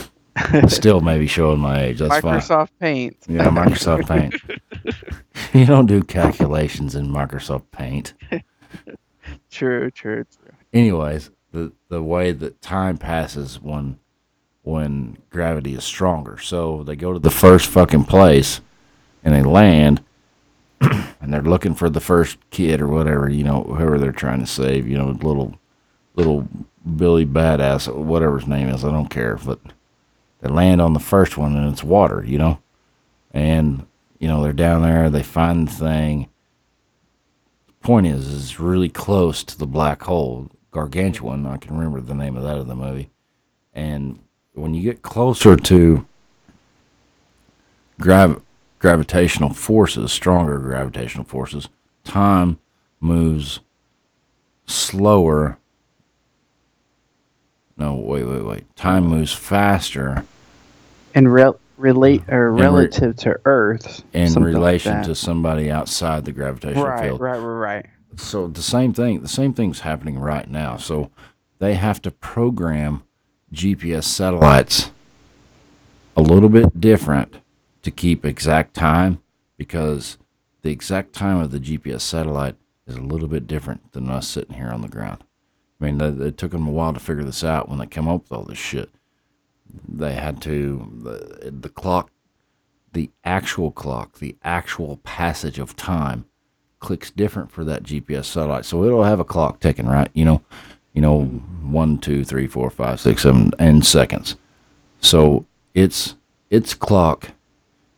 Still 0.67 1.01
maybe 1.01 1.27
showing 1.27 1.59
my 1.59 1.83
age. 1.83 1.99
That's 1.99 2.21
fine. 2.21 2.39
Microsoft 2.39 2.69
fine. 2.79 2.79
Paint. 2.79 3.17
Yeah, 3.27 3.49
Microsoft 3.49 4.07
Paint. 4.07 4.35
you 5.53 5.65
don't 5.65 5.87
do 5.87 6.03
calculations 6.03 6.95
in 6.95 7.07
Microsoft 7.07 7.65
Paint. 7.71 8.13
true, 9.51 9.91
true, 9.91 10.23
true. 10.23 10.55
Anyways, 10.73 11.31
the 11.51 11.73
the 11.89 12.01
way 12.01 12.31
that 12.31 12.61
time 12.61 12.97
passes 12.97 13.59
when 13.59 13.99
when 14.63 15.17
gravity 15.29 15.73
is 15.73 15.83
stronger. 15.83 16.37
So 16.37 16.83
they 16.83 16.95
go 16.95 17.13
to 17.13 17.19
the 17.19 17.31
first 17.31 17.67
fucking 17.67 18.05
place 18.05 18.61
and 19.23 19.33
they 19.33 19.43
land 19.43 20.03
and 20.81 21.33
they're 21.33 21.41
looking 21.41 21.73
for 21.73 21.89
the 21.89 21.99
first 21.99 22.37
kid 22.51 22.79
or 22.79 22.87
whatever, 22.87 23.29
you 23.29 23.43
know, 23.43 23.63
whoever 23.63 23.97
they're 23.97 24.11
trying 24.11 24.39
to 24.39 24.47
save, 24.47 24.87
you 24.87 24.97
know, 24.97 25.09
little 25.09 25.55
little 26.15 26.47
Billy 26.95 27.25
Badass, 27.25 27.93
whatever 27.93 28.39
his 28.39 28.47
name 28.47 28.69
is, 28.69 28.83
I 28.83 28.91
don't 28.91 29.09
care, 29.09 29.37
but 29.37 29.59
they 30.41 30.49
land 30.49 30.81
on 30.81 30.93
the 30.93 30.99
first 30.99 31.37
one 31.37 31.55
and 31.55 31.71
it's 31.71 31.83
water, 31.83 32.23
you 32.25 32.37
know? 32.37 32.59
And, 33.31 33.85
you 34.19 34.27
know, 34.27 34.43
they're 34.43 34.53
down 34.53 34.81
there, 34.81 35.09
they 35.09 35.23
find 35.23 35.67
the 35.67 35.71
thing. 35.71 36.29
Point 37.81 38.07
is, 38.07 38.27
is 38.27 38.59
really 38.59 38.89
close 38.89 39.43
to 39.43 39.57
the 39.57 39.65
black 39.65 40.03
hole, 40.03 40.49
Gargantua. 40.71 41.47
I 41.47 41.57
can 41.57 41.75
remember 41.75 42.01
the 42.01 42.13
name 42.13 42.35
of 42.35 42.43
that 42.43 42.57
of 42.57 42.67
the 42.67 42.75
movie. 42.75 43.09
And 43.73 44.19
when 44.53 44.73
you 44.73 44.81
get 44.81 45.01
closer 45.01 45.55
to 45.55 46.05
grav- 47.99 48.41
gravitational 48.79 49.53
forces, 49.53 50.11
stronger 50.11 50.59
gravitational 50.59 51.23
forces, 51.23 51.69
time 52.03 52.59
moves 52.99 53.61
slower 54.65 55.57
No, 57.77 57.95
wait, 57.95 58.25
wait, 58.25 58.45
wait. 58.45 58.75
Time 58.75 59.05
moves 59.05 59.33
faster 59.33 60.23
And 61.13 61.31
rel- 61.31 61.59
relate 61.77 62.23
or 62.29 62.51
re- 62.51 62.61
relative 62.61 63.15
to 63.17 63.39
Earth. 63.45 64.03
in 64.13 64.29
something 64.29 64.53
like 64.53 64.59
relation 64.59 65.03
to 65.03 65.15
somebody 65.15 65.71
outside 65.71 66.25
the 66.25 66.31
gravitational 66.31 66.85
right, 66.85 67.03
field. 67.03 67.21
right, 67.21 67.37
right, 67.37 67.75
right. 67.75 67.85
So 68.17 68.47
the 68.47 68.61
same 68.61 68.93
thing, 68.93 69.21
the 69.21 69.27
same 69.27 69.53
thing's 69.53 69.81
happening 69.81 70.19
right 70.19 70.49
now. 70.49 70.77
So 70.77 71.11
they 71.59 71.75
have 71.75 72.01
to 72.03 72.11
program 72.11 73.03
GPS 73.53 74.03
satellites 74.03 74.91
a 76.15 76.21
little 76.21 76.49
bit 76.49 76.79
different 76.79 77.35
to 77.83 77.91
keep 77.91 78.25
exact 78.25 78.73
time 78.73 79.21
because 79.57 80.17
the 80.61 80.71
exact 80.71 81.13
time 81.13 81.39
of 81.39 81.51
the 81.51 81.59
GPS 81.59 82.01
satellite 82.01 82.55
is 82.85 82.95
a 82.95 83.01
little 83.01 83.27
bit 83.27 83.47
different 83.47 83.91
than 83.93 84.09
us 84.09 84.27
sitting 84.27 84.55
here 84.55 84.69
on 84.69 84.81
the 84.81 84.87
ground. 84.87 85.23
I 85.79 85.85
mean, 85.85 85.99
it, 85.99 86.21
it 86.21 86.37
took 86.37 86.51
them 86.51 86.67
a 86.67 86.71
while 86.71 86.93
to 86.93 86.99
figure 86.99 87.23
this 87.23 87.43
out 87.43 87.69
when 87.69 87.79
they 87.79 87.87
came 87.87 88.07
up 88.07 88.23
with 88.23 88.31
all 88.31 88.43
this 88.43 88.57
shit. 88.57 88.89
They 89.87 90.13
had 90.13 90.41
to 90.43 90.91
the, 91.03 91.51
the 91.51 91.69
clock, 91.69 92.11
the 92.93 93.09
actual 93.23 93.71
clock, 93.71 94.19
the 94.19 94.35
actual 94.43 94.97
passage 94.97 95.59
of 95.59 95.75
time 95.75 96.25
clicks 96.79 97.11
different 97.11 97.51
for 97.51 97.63
that 97.63 97.83
GPS 97.83 98.25
satellite. 98.25 98.65
So 98.65 98.83
it'll 98.83 99.03
have 99.03 99.19
a 99.19 99.25
clock 99.25 99.59
ticking, 99.59 99.87
right? 99.87 100.09
You 100.13 100.25
know, 100.25 100.41
you 100.93 101.01
know, 101.01 101.23
one, 101.23 101.99
two, 101.99 102.25
three, 102.25 102.47
four, 102.47 102.69
five, 102.69 102.99
six, 102.99 103.23
seven, 103.23 103.51
and 103.59 103.85
seconds. 103.85 104.35
So 104.99 105.45
its 105.73 106.15
its 106.49 106.73
clock 106.73 107.31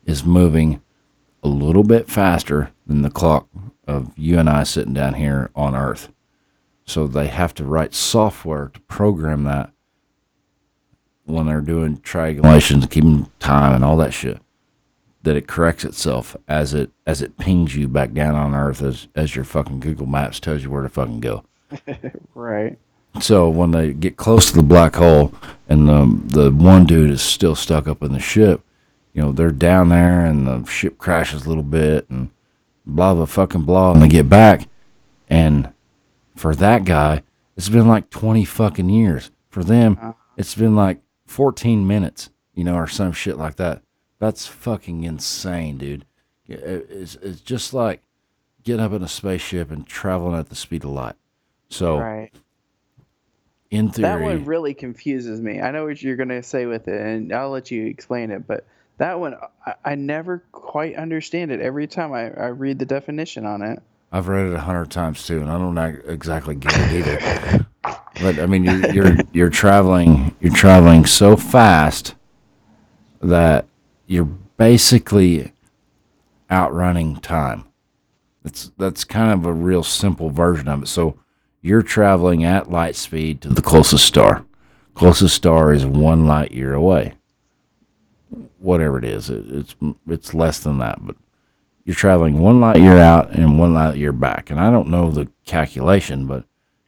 is 0.05 0.23
moving 0.23 0.81
a 1.41 1.47
little 1.47 1.83
bit 1.83 2.09
faster 2.09 2.71
than 2.85 3.01
the 3.01 3.09
clock 3.09 3.47
of 3.87 4.11
you 4.15 4.37
and 4.37 4.49
I 4.49 4.63
sitting 4.63 4.93
down 4.93 5.15
here 5.15 5.49
on 5.55 5.75
Earth. 5.75 6.09
So 6.85 7.07
they 7.07 7.27
have 7.27 7.53
to 7.55 7.65
write 7.65 7.93
software 7.93 8.69
to 8.73 8.79
program 8.81 9.43
that 9.45 9.71
when 11.25 11.45
they're 11.45 11.61
doing 11.61 11.97
triangulations, 11.97 12.81
and 12.81 12.91
keeping 12.91 13.31
time 13.39 13.73
and 13.73 13.83
all 13.83 13.97
that 13.97 14.13
shit 14.13 14.39
that 15.23 15.37
it 15.37 15.47
corrects 15.47 15.85
itself 15.85 16.35
as 16.47 16.73
it 16.73 16.91
as 17.07 17.21
it 17.21 17.37
pings 17.37 17.75
you 17.75 17.87
back 17.87 18.13
down 18.13 18.35
on 18.35 18.53
Earth 18.53 18.81
as 18.81 19.07
as 19.15 19.35
your 19.35 19.45
fucking 19.45 19.79
Google 19.79 20.05
Maps 20.05 20.39
tells 20.39 20.63
you 20.63 20.69
where 20.69 20.83
to 20.83 20.89
fucking 20.89 21.21
go. 21.21 21.43
Right. 22.35 22.77
So 23.21 23.47
when 23.47 23.71
they 23.71 23.93
get 23.93 24.17
close 24.17 24.49
to 24.49 24.55
the 24.55 24.63
black 24.63 24.95
hole 24.95 25.33
and 25.69 25.87
the 25.87 26.19
the 26.25 26.51
one 26.51 26.85
dude 26.85 27.11
is 27.11 27.21
still 27.21 27.55
stuck 27.55 27.87
up 27.87 28.03
in 28.03 28.11
the 28.11 28.19
ship, 28.19 28.61
you 29.13 29.21
know 29.21 29.31
they're 29.31 29.51
down 29.51 29.89
there 29.89 30.25
and 30.25 30.45
the 30.47 30.65
ship 30.65 30.97
crashes 30.97 31.45
a 31.45 31.49
little 31.49 31.63
bit 31.63 32.09
and 32.09 32.31
blah 32.85 33.13
blah 33.13 33.25
fucking 33.25 33.61
blah 33.61 33.93
and 33.93 34.01
they 34.01 34.07
get 34.07 34.27
back 34.27 34.67
and 35.29 35.71
for 36.35 36.53
that 36.55 36.83
guy 36.83 37.23
it's 37.55 37.69
been 37.69 37.87
like 37.87 38.09
twenty 38.09 38.45
fucking 38.45 38.89
years. 38.89 39.31
For 39.49 39.63
them 39.63 39.97
uh-huh. 40.01 40.13
it's 40.35 40.55
been 40.55 40.75
like 40.75 40.99
fourteen 41.33 41.87
minutes, 41.87 42.29
you 42.53 42.63
know, 42.63 42.75
or 42.75 42.87
some 42.87 43.11
shit 43.11 43.37
like 43.37 43.55
that. 43.57 43.81
That's 44.19 44.45
fucking 44.45 45.03
insane, 45.03 45.77
dude. 45.77 46.05
It's 46.47 47.15
it's 47.15 47.41
just 47.41 47.73
like 47.73 48.01
getting 48.63 48.81
up 48.81 48.93
in 48.93 49.01
a 49.01 49.07
spaceship 49.07 49.71
and 49.71 49.85
traveling 49.85 50.39
at 50.39 50.49
the 50.49 50.55
speed 50.55 50.83
of 50.83 50.91
light. 50.91 51.15
So 51.69 51.97
Right. 51.97 52.31
in 53.71 53.87
That 53.87 54.21
one 54.21 54.45
really 54.45 54.73
confuses 54.73 55.41
me. 55.41 55.59
I 55.59 55.71
know 55.71 55.85
what 55.85 56.01
you're 56.01 56.15
gonna 56.15 56.43
say 56.43 56.65
with 56.65 56.87
it, 56.87 57.01
and 57.01 57.33
I'll 57.33 57.49
let 57.49 57.71
you 57.71 57.87
explain 57.87 58.31
it. 58.31 58.45
But 58.45 58.65
that 58.99 59.19
one, 59.19 59.35
I, 59.65 59.73
I 59.83 59.95
never 59.95 60.43
quite 60.51 60.95
understand 60.95 61.51
it. 61.51 61.59
Every 61.59 61.87
time 61.87 62.13
I, 62.13 62.31
I 62.31 62.47
read 62.47 62.79
the 62.79 62.85
definition 62.85 63.45
on 63.45 63.61
it. 63.63 63.81
I've 64.13 64.27
read 64.27 64.45
it 64.45 64.53
a 64.53 64.59
hundred 64.59 64.91
times 64.91 65.25
too, 65.25 65.41
and 65.41 65.49
I 65.49 65.57
don't 65.57 65.77
ac- 65.77 66.03
exactly 66.05 66.53
get 66.53 66.71
it 66.75 67.07
either. 67.07 67.65
but 68.21 68.37
I 68.37 68.45
mean, 68.45 68.63
you're, 68.63 68.91
you're 68.93 69.15
you're 69.33 69.49
traveling 69.49 70.35
you're 70.39 70.53
traveling 70.53 71.07
so 71.07 71.35
fast 71.35 72.13
that 73.21 73.65
you're 74.05 74.29
basically 74.57 75.51
outrunning 76.51 77.15
time. 77.17 77.65
That's 78.43 78.71
that's 78.77 79.03
kind 79.03 79.31
of 79.31 79.47
a 79.47 79.53
real 79.53 79.81
simple 79.81 80.29
version 80.29 80.67
of 80.67 80.83
it. 80.83 80.87
So 80.87 81.17
you're 81.63 81.81
traveling 81.81 82.43
at 82.43 82.69
light 82.69 82.95
speed 82.95 83.41
to 83.41 83.49
the 83.49 83.63
closest 83.63 84.05
star. 84.05 84.45
Closest 84.93 85.35
star 85.35 85.73
is 85.73 85.87
one 85.87 86.27
light 86.27 86.51
year 86.51 86.75
away. 86.75 87.13
Whatever 88.59 88.99
it 88.99 89.05
is, 89.05 89.31
it, 89.31 89.43
it's 89.49 89.75
it's 90.07 90.33
less 90.35 90.59
than 90.59 90.77
that, 90.77 90.99
but 91.01 91.15
you're 91.85 91.95
traveling 91.95 92.39
one 92.39 92.61
light 92.61 92.77
year 92.77 92.97
out 92.97 93.31
and 93.31 93.59
one 93.59 93.73
light 93.73 93.97
year 93.97 94.11
back. 94.11 94.49
And 94.49 94.59
I 94.59 94.71
don't 94.71 94.89
know 94.89 95.11
the 95.11 95.27
calculation, 95.45 96.25
but 96.27 96.45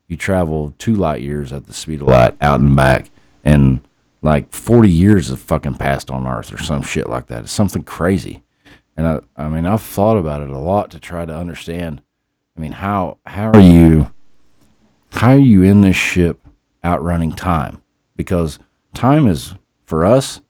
you 0.07 0.15
travel 0.15 0.73
two 0.77 0.95
light 0.95 1.21
years 1.21 1.51
at 1.51 1.67
the 1.67 1.73
speed 1.73 2.01
of 2.01 2.07
light 2.07 2.35
out 2.41 2.59
and 2.59 2.75
back, 2.75 3.09
and 3.43 3.81
like 4.21 4.51
40 4.51 4.89
years 4.89 5.29
have 5.29 5.39
fucking 5.39 5.75
passed 5.75 6.09
on 6.09 6.27
Earth 6.27 6.53
or 6.53 6.61
some 6.61 6.81
shit 6.81 7.09
like 7.09 7.27
that. 7.27 7.43
It's 7.43 7.51
something 7.51 7.83
crazy. 7.83 8.43
And 8.97 9.07
I, 9.07 9.19
I 9.35 9.49
mean, 9.49 9.65
I've 9.65 9.81
thought 9.81 10.17
about 10.17 10.41
it 10.41 10.49
a 10.49 10.57
lot 10.57 10.91
to 10.91 10.99
try 10.99 11.25
to 11.25 11.35
understand. 11.35 12.01
I 12.57 12.61
mean, 12.61 12.71
how 12.71 13.17
how 13.25 13.51
are 13.51 13.59
you 13.59 14.11
how 15.11 15.31
are 15.31 15.37
you 15.37 15.63
in 15.63 15.81
this 15.81 15.97
ship 15.97 16.39
outrunning 16.83 17.33
time? 17.33 17.81
Because 18.15 18.59
time 18.93 19.27
is 19.27 19.55
for 19.85 20.05
us 20.05 20.41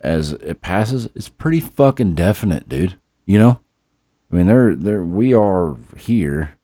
as 0.00 0.32
it 0.32 0.60
passes, 0.60 1.08
it's 1.14 1.28
pretty 1.28 1.60
fucking 1.60 2.14
definite, 2.14 2.68
dude. 2.68 2.98
You 3.24 3.38
know? 3.38 3.60
I 4.30 4.36
mean, 4.36 4.46
there, 4.46 4.74
there, 4.74 5.02
we 5.02 5.32
are 5.34 5.76
here 5.96 6.54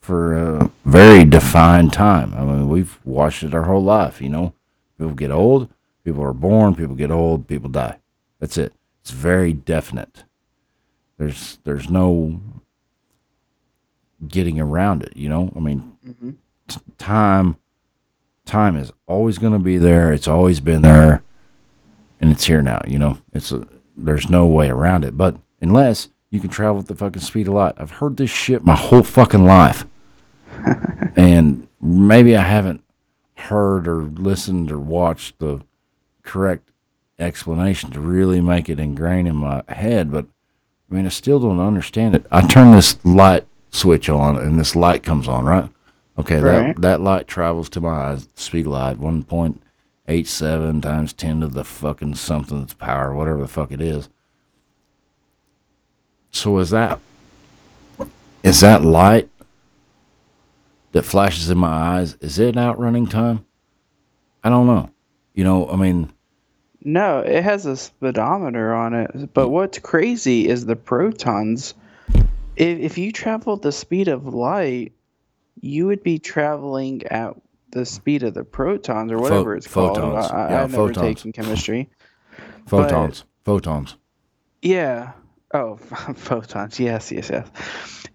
for 0.00 0.34
a 0.34 0.70
very 0.84 1.24
defined 1.24 1.92
time. 1.92 2.32
I 2.34 2.44
mean, 2.44 2.68
we've 2.68 2.98
watched 3.04 3.42
it 3.42 3.54
our 3.54 3.64
whole 3.64 3.82
life. 3.84 4.20
You 4.20 4.30
know, 4.30 4.54
people 4.98 5.14
get 5.14 5.30
old, 5.30 5.68
people 6.04 6.22
are 6.24 6.32
born, 6.32 6.74
people 6.74 6.94
get 6.94 7.10
old, 7.10 7.46
people 7.46 7.68
die. 7.70 7.98
That's 8.40 8.56
it. 8.58 8.72
It's 9.02 9.10
very 9.10 9.52
definite. 9.52 10.24
There's, 11.18 11.58
there's 11.64 11.88
no 11.90 12.40
getting 14.26 14.60
around 14.60 15.02
it. 15.02 15.16
You 15.16 15.28
know, 15.28 15.52
I 15.54 15.60
mean, 15.60 15.92
Mhm. 16.06 16.36
t- 16.68 16.80
time, 16.98 17.56
time 18.46 18.76
is 18.76 18.92
always 19.06 19.38
going 19.38 19.52
to 19.52 19.58
be 19.58 19.78
there. 19.78 20.12
It's 20.12 20.28
always 20.28 20.60
been 20.60 20.82
there, 20.82 21.22
and 22.20 22.30
it's 22.30 22.44
here 22.44 22.62
now. 22.62 22.80
You 22.86 22.98
know, 22.98 23.18
it's 23.32 23.52
a, 23.52 23.66
there's 23.96 24.30
no 24.30 24.46
way 24.46 24.68
around 24.70 25.04
it. 25.04 25.16
But 25.16 25.36
unless 25.60 26.08
you 26.32 26.40
can 26.40 26.48
travel 26.50 26.80
at 26.80 26.86
the 26.88 26.94
fucking 26.96 27.20
speed 27.20 27.46
of 27.46 27.54
light. 27.54 27.74
I've 27.76 27.90
heard 27.90 28.16
this 28.16 28.30
shit 28.30 28.64
my 28.64 28.74
whole 28.74 29.02
fucking 29.02 29.44
life. 29.44 29.84
and 31.16 31.68
maybe 31.80 32.34
I 32.34 32.42
haven't 32.42 32.82
heard 33.36 33.86
or 33.86 34.02
listened 34.02 34.72
or 34.72 34.78
watched 34.78 35.38
the 35.38 35.60
correct 36.22 36.70
explanation 37.18 37.90
to 37.90 38.00
really 38.00 38.40
make 38.40 38.70
it 38.70 38.80
ingrained 38.80 39.28
in 39.28 39.36
my 39.36 39.62
head, 39.68 40.10
but 40.10 40.24
I 40.90 40.94
mean, 40.94 41.04
I 41.06 41.10
still 41.10 41.38
don't 41.38 41.60
understand 41.60 42.14
it. 42.14 42.24
I 42.30 42.46
turn 42.46 42.72
this 42.72 43.02
light 43.04 43.46
switch 43.70 44.08
on 44.08 44.38
and 44.38 44.58
this 44.58 44.74
light 44.74 45.02
comes 45.02 45.28
on, 45.28 45.44
right? 45.44 45.68
Okay, 46.18 46.40
Right. 46.40 46.74
that 46.76 46.80
that 46.80 47.00
light 47.02 47.26
travels 47.26 47.68
to 47.70 47.80
my 47.80 47.90
eyes, 48.12 48.28
speed 48.36 48.66
of 48.66 48.72
light, 48.72 48.98
1.87 48.98 50.82
times 50.82 51.12
10 51.12 51.40
to 51.40 51.48
the 51.48 51.64
fucking 51.64 52.14
something's 52.14 52.72
power, 52.74 53.14
whatever 53.14 53.40
the 53.40 53.48
fuck 53.48 53.70
it 53.70 53.80
is. 53.82 54.08
So 56.32 56.58
is 56.58 56.70
that 56.70 56.98
is 58.42 58.60
that 58.60 58.82
light 58.82 59.28
that 60.92 61.04
flashes 61.04 61.48
in 61.50 61.58
my 61.58 61.68
eyes? 61.68 62.16
Is 62.20 62.38
it 62.38 62.56
outrunning 62.56 63.06
time? 63.06 63.44
I 64.42 64.48
don't 64.48 64.66
know. 64.66 64.90
You 65.34 65.44
know, 65.44 65.68
I 65.70 65.76
mean, 65.76 66.12
No, 66.84 67.20
it 67.20 67.42
has 67.44 67.64
a 67.66 67.76
speedometer 67.76 68.74
on 68.74 68.92
it. 68.94 69.32
But 69.32 69.48
what's 69.50 69.78
crazy 69.78 70.48
is 70.48 70.66
the 70.66 70.76
protons. 70.76 71.74
If, 72.56 72.78
if 72.80 72.98
you 72.98 73.12
traveled 73.12 73.62
the 73.62 73.72
speed 73.72 74.08
of 74.08 74.26
light, 74.26 74.92
you 75.60 75.86
would 75.86 76.02
be 76.02 76.18
traveling 76.18 77.02
at 77.06 77.34
the 77.70 77.86
speed 77.86 78.22
of 78.24 78.34
the 78.34 78.44
protons 78.44 79.10
or 79.12 79.18
whatever 79.18 79.54
it's 79.56 79.66
called. 79.66 79.96
photons. 79.96 80.26
I, 80.26 80.36
I, 80.36 80.50
Yeah, 80.50 80.62
I've 80.64 80.70
never 80.72 80.88
photons. 80.88 81.16
taken 81.22 81.32
chemistry. 81.32 81.88
photons, 82.66 83.24
photons. 83.44 83.96
Yeah. 84.60 85.12
Oh, 85.52 85.76
photons. 86.16 86.78
Yes, 86.80 87.12
yes, 87.12 87.30
yes. 87.30 87.48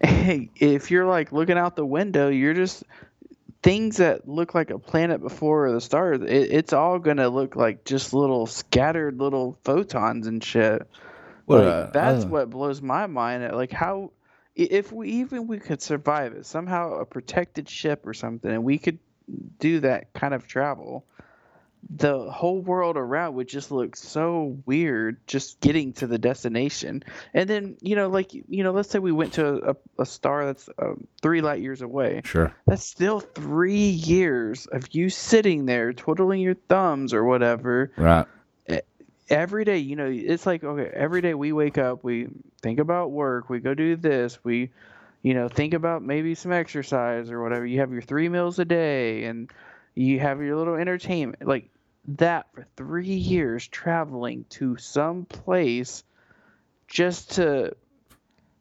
Hey, 0.02 0.50
if 0.56 0.90
you're 0.90 1.06
like 1.06 1.32
looking 1.32 1.58
out 1.58 1.76
the 1.76 1.86
window, 1.86 2.28
you're 2.28 2.54
just 2.54 2.84
things 3.62 3.98
that 3.98 4.28
look 4.28 4.54
like 4.54 4.70
a 4.70 4.78
planet 4.78 5.20
before 5.20 5.70
the 5.72 5.80
stars. 5.80 6.20
It, 6.22 6.28
it's 6.52 6.72
all 6.72 6.98
gonna 6.98 7.28
look 7.28 7.56
like 7.56 7.84
just 7.84 8.14
little 8.14 8.46
scattered 8.46 9.18
little 9.18 9.58
photons 9.64 10.26
and 10.26 10.42
shit. 10.42 10.82
Well, 11.46 11.60
Like, 11.60 11.68
uh, 11.68 11.90
that's 11.92 12.26
uh, 12.26 12.28
what 12.28 12.50
blows 12.50 12.82
my 12.82 13.06
mind. 13.06 13.44
at, 13.44 13.54
Like 13.54 13.72
how, 13.72 14.12
if 14.54 14.92
we 14.92 15.10
even 15.10 15.46
we 15.46 15.58
could 15.58 15.82
survive 15.82 16.32
it 16.34 16.46
somehow, 16.46 16.94
a 16.94 17.06
protected 17.06 17.68
ship 17.68 18.06
or 18.06 18.14
something, 18.14 18.50
and 18.50 18.64
we 18.64 18.78
could 18.78 18.98
do 19.58 19.80
that 19.80 20.12
kind 20.12 20.34
of 20.34 20.46
travel. 20.46 21.04
The 21.90 22.30
whole 22.30 22.60
world 22.60 22.98
around 22.98 23.34
would 23.34 23.48
just 23.48 23.70
look 23.70 23.96
so 23.96 24.58
weird 24.66 25.16
just 25.26 25.58
getting 25.60 25.92
to 25.94 26.06
the 26.06 26.18
destination 26.18 27.02
and 27.32 27.48
then 27.48 27.76
you 27.80 27.96
know 27.96 28.08
like 28.08 28.34
you 28.34 28.62
know 28.62 28.72
let's 28.72 28.90
say 28.90 28.98
we 28.98 29.10
went 29.10 29.32
to 29.32 29.70
a, 29.70 29.76
a 29.98 30.04
star 30.04 30.44
that's 30.44 30.68
um, 30.78 31.06
three 31.22 31.40
light 31.40 31.62
years 31.62 31.80
away 31.80 32.20
Sure. 32.26 32.54
that's 32.66 32.84
still 32.84 33.20
three 33.20 33.88
years 33.88 34.66
of 34.66 34.94
you 34.94 35.08
sitting 35.08 35.64
there 35.64 35.94
twiddling 35.94 36.42
your 36.42 36.56
thumbs 36.68 37.14
or 37.14 37.24
whatever 37.24 37.90
Right. 37.96 38.26
every 39.30 39.64
day 39.64 39.78
you 39.78 39.96
know 39.96 40.10
it's 40.10 40.46
like 40.46 40.64
okay 40.64 40.90
every 40.94 41.20
day 41.22 41.34
we 41.34 41.52
wake 41.52 41.78
up 41.78 42.04
we 42.04 42.28
think 42.62 42.80
about 42.80 43.10
work 43.12 43.48
we 43.48 43.60
go 43.60 43.72
do 43.74 43.96
this 43.96 44.38
we 44.44 44.70
you 45.22 45.34
know 45.34 45.48
think 45.48 45.74
about 45.74 46.02
maybe 46.02 46.34
some 46.34 46.52
exercise 46.52 47.30
or 47.30 47.42
whatever 47.42 47.64
you 47.66 47.80
have 47.80 47.92
your 47.92 48.02
three 48.02 48.28
meals 48.28 48.58
a 48.58 48.64
day 48.64 49.24
and 49.24 49.50
you 49.94 50.20
have 50.20 50.40
your 50.42 50.56
little 50.56 50.74
entertainment 50.76 51.46
like 51.46 51.70
that 52.08 52.46
for 52.54 52.66
three 52.76 53.06
years 53.14 53.68
traveling 53.68 54.46
to 54.50 54.76
some 54.78 55.26
place 55.26 56.04
just 56.88 57.32
to 57.36 57.72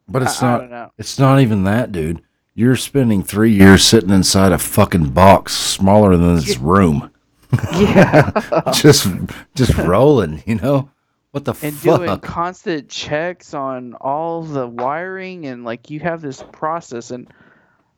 But 0.07 0.23
it's 0.23 0.41
I, 0.41 0.55
I 0.59 0.65
not. 0.65 0.67
know 0.67 0.91
It's 0.97 1.19
not 1.19 1.39
even 1.41 1.63
that, 1.65 1.91
dude. 1.91 2.21
You're 2.55 2.75
spending 2.75 3.23
three 3.23 3.53
years 3.53 3.83
sitting 3.85 4.09
inside 4.11 4.51
a 4.51 4.59
fucking 4.59 5.11
box 5.11 5.53
smaller 5.55 6.17
than 6.17 6.35
this 6.35 6.57
room, 6.57 7.11
yeah 7.69 8.31
just 8.71 9.07
just 9.55 9.77
rolling. 9.77 10.43
You 10.45 10.55
know 10.55 10.91
what 11.31 11.45
the 11.45 11.53
and 11.61 11.81
fuck? 11.81 11.81
doing 11.81 12.19
constant 12.19 12.89
checks 12.89 13.53
on 13.53 13.93
all 13.95 14.43
the 14.43 14.67
wiring 14.67 15.45
and 15.47 15.65
like 15.65 15.89
you 15.89 15.99
have 15.99 16.21
this 16.21 16.43
process 16.43 17.11
and 17.11 17.27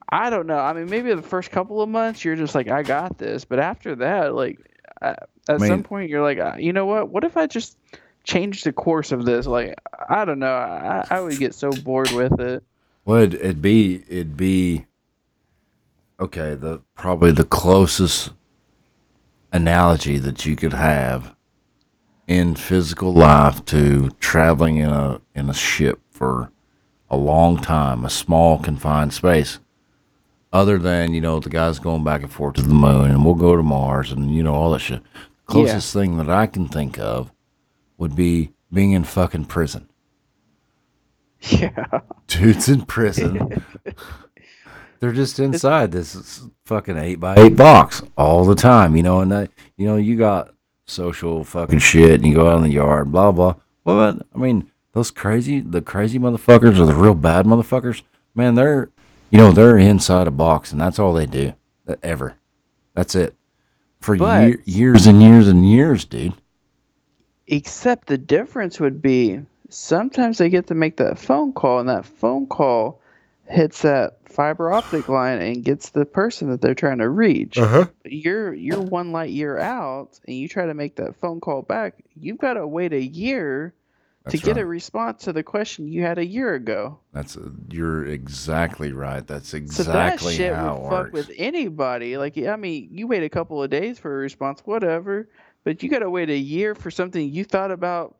i 0.10 0.30
don't 0.30 0.48
know 0.48 0.58
i 0.60 0.74
mean 0.74 0.90
maybe 0.90 1.14
the 1.14 1.22
first 1.22 1.52
couple 1.52 1.82
of 1.82 1.90
months 1.90 2.26
you're 2.26 2.36
just 2.36 2.56
like 2.56 2.70
i 2.70 2.84
got 2.84 3.18
this 3.18 3.46
but 3.46 3.60
after 3.60 3.96
that 3.98 4.36
like 4.36 4.60
uh, 5.02 5.16
at 5.50 5.60
mean- 5.60 5.70
some 5.70 5.84
point 5.84 6.10
you're 6.10 6.24
like 6.24 6.40
uh, 6.40 6.56
you 6.58 6.72
know 6.72 6.86
what 6.86 7.10
what 7.10 7.24
if 7.26 7.36
i 7.36 7.46
just 7.46 7.78
change 8.24 8.64
the 8.64 8.72
course 8.72 9.12
of 9.12 9.26
this 9.26 9.46
like 9.48 9.76
i 10.10 10.24
don't 10.24 10.40
know 10.40 10.54
i, 10.54 11.06
I 11.10 11.20
would 11.22 11.38
get 11.40 11.54
so 11.56 11.72
bored 11.72 12.12
with 12.12 12.40
it 12.40 12.64
Well, 13.06 13.22
it'd, 13.24 13.34
it'd 13.36 13.62
be 13.62 14.04
it'd 14.08 14.38
be 14.38 14.86
okay. 16.20 16.54
The 16.56 16.82
probably 16.96 17.32
the 17.32 17.46
closest 17.46 18.32
analogy 19.52 20.18
that 20.20 20.46
you 20.46 20.56
could 20.56 20.74
have 20.74 21.34
in 22.28 22.56
physical 22.56 23.14
life 23.14 23.66
to 23.66 24.10
traveling 24.20 24.78
in 24.78 24.90
a 24.90 25.22
in 25.34 25.50
a 25.50 25.54
ship 25.54 26.00
for 26.12 26.52
a 27.10 27.18
long 27.18 27.58
time, 27.58 28.06
a 28.06 28.10
small 28.10 28.60
confined 28.60 29.14
space. 29.14 29.60
Other 30.52 30.78
than 30.78 31.14
you 31.14 31.22
know 31.22 31.40
the 31.40 31.50
guys 31.50 31.80
going 31.80 32.04
back 32.04 32.22
and 32.22 32.32
forth 32.32 32.56
to 32.56 32.62
the 32.62 32.74
moon, 32.74 33.10
and 33.12 33.24
we'll 33.24 33.36
go 33.36 33.56
to 33.56 33.64
Mars, 33.64 34.12
and 34.12 34.36
you 34.36 34.44
know 34.44 34.54
all 34.54 34.72
that 34.72 34.80
shit. 34.80 35.02
Closest 35.50 35.94
thing 35.94 36.18
that 36.18 36.30
I 36.30 36.48
can 36.48 36.68
think 36.68 37.00
of 37.00 37.32
would 37.98 38.16
be 38.16 38.54
being 38.72 38.92
in 38.92 39.04
fucking 39.04 39.46
prison 39.46 39.90
yeah 41.42 42.02
dudes 42.30 42.70
in 42.70 42.84
prison. 42.86 43.64
They're 45.00 45.14
just 45.14 45.40
inside 45.40 45.92
this 45.92 46.44
fucking 46.66 46.98
eight 46.98 47.20
by 47.20 47.36
eight 47.38 47.56
box 47.56 48.02
all 48.18 48.46
the 48.46 48.56
time, 48.56 48.96
you 48.96 49.04
know. 49.04 49.22
And 49.22 49.32
that, 49.32 49.50
you 49.78 49.88
know, 49.88 49.96
you 49.96 50.18
got 50.18 50.54
social 50.86 51.44
fucking 51.44 51.80
shit, 51.80 52.16
and 52.16 52.26
you 52.26 52.36
go 52.36 52.50
out 52.50 52.58
in 52.58 52.64
the 52.64 52.70
yard, 52.70 53.12
blah 53.12 53.32
blah. 53.32 53.56
Well, 53.86 54.20
I 54.34 54.38
mean, 54.38 54.70
those 54.92 55.10
crazy, 55.10 55.62
the 55.62 55.82
crazy 55.82 56.20
motherfuckers 56.20 56.80
or 56.80 56.86
the 56.86 56.94
real 56.94 57.16
bad 57.16 57.46
motherfuckers, 57.46 58.02
man, 58.36 58.56
they're, 58.56 58.90
you 59.30 59.38
know, 59.38 59.52
they're 59.52 59.78
inside 59.78 60.28
a 60.28 60.32
box, 60.32 60.72
and 60.74 60.82
that's 60.82 61.00
all 61.00 61.14
they 61.14 61.26
do, 61.26 61.54
ever. 62.04 62.36
That's 62.94 63.16
it, 63.16 63.36
for 64.02 64.16
But- 64.16 64.48
year, 64.48 64.62
years 64.66 65.08
and 65.08 65.22
years 65.22 65.48
and 65.48 65.70
years, 65.70 66.06
dude. 66.06 66.34
except 67.48 68.08
the 68.08 68.18
difference 68.18 68.80
would 68.80 69.02
be 69.02 69.42
sometimes 69.70 70.38
they 70.38 70.50
get 70.50 70.68
to 70.68 70.76
make 70.76 70.98
that 70.98 71.18
phone 71.18 71.52
call 71.54 71.80
and 71.80 71.90
that 71.90 72.06
phone 72.06 72.46
call 72.46 73.02
hits 73.48 73.82
that 73.82 74.18
fiber 74.26 74.72
optic 74.72 75.10
line 75.10 75.42
and 75.42 75.64
gets 75.66 75.90
the 75.90 76.06
person 76.06 76.50
that 76.52 76.62
they're 76.62 76.76
trying 76.76 77.00
to 77.00 77.10
reach 77.10 77.58
huh. 77.58 77.86
you're 78.06 78.54
you're 78.54 78.80
one 78.80 79.12
light 79.12 79.32
year 79.32 79.58
out 79.58 80.20
and 80.28 80.38
you 80.38 80.48
try 80.48 80.68
to 80.68 80.76
make 80.76 80.96
that 80.98 81.16
phone 81.16 81.40
call 81.42 81.64
back 81.64 81.96
you've 82.20 82.38
got 82.38 82.54
to 82.54 82.68
wait 82.68 82.94
a 82.94 83.02
year 83.04 83.74
to 84.30 84.38
get 84.38 84.58
a 84.58 84.66
response 84.66 85.24
to 85.24 85.34
the 85.34 85.44
question 85.44 85.88
you 85.88 86.02
had 86.02 86.18
a 86.18 86.26
year 86.26 86.56
ago. 86.56 87.00
That's 87.14 87.38
you're 87.70 88.06
exactly 88.06 88.92
right. 88.92 89.26
That's 89.26 89.54
exactly 89.54 89.86
so 89.86 89.92
that 89.92 90.20
shit 90.20 90.54
how 90.54 90.78
would 90.78 90.90
fuck 90.90 91.14
with 91.14 91.32
anybody. 91.38 92.18
Like 92.18 92.38
i 92.38 92.56
mean 92.56 92.90
you 92.92 93.08
wait 93.08 93.24
a 93.24 93.30
couple 93.30 93.62
of 93.62 93.70
days 93.70 94.00
for 94.00 94.14
a 94.14 94.18
response 94.20 94.62
whatever 94.66 95.30
but 95.64 95.84
you 95.84 95.90
got 95.90 96.00
to 96.00 96.10
wait 96.10 96.30
a 96.30 96.38
year 96.38 96.76
for 96.76 96.90
something 96.92 97.30
you 97.30 97.44
thought 97.44 97.72
about 97.72 98.16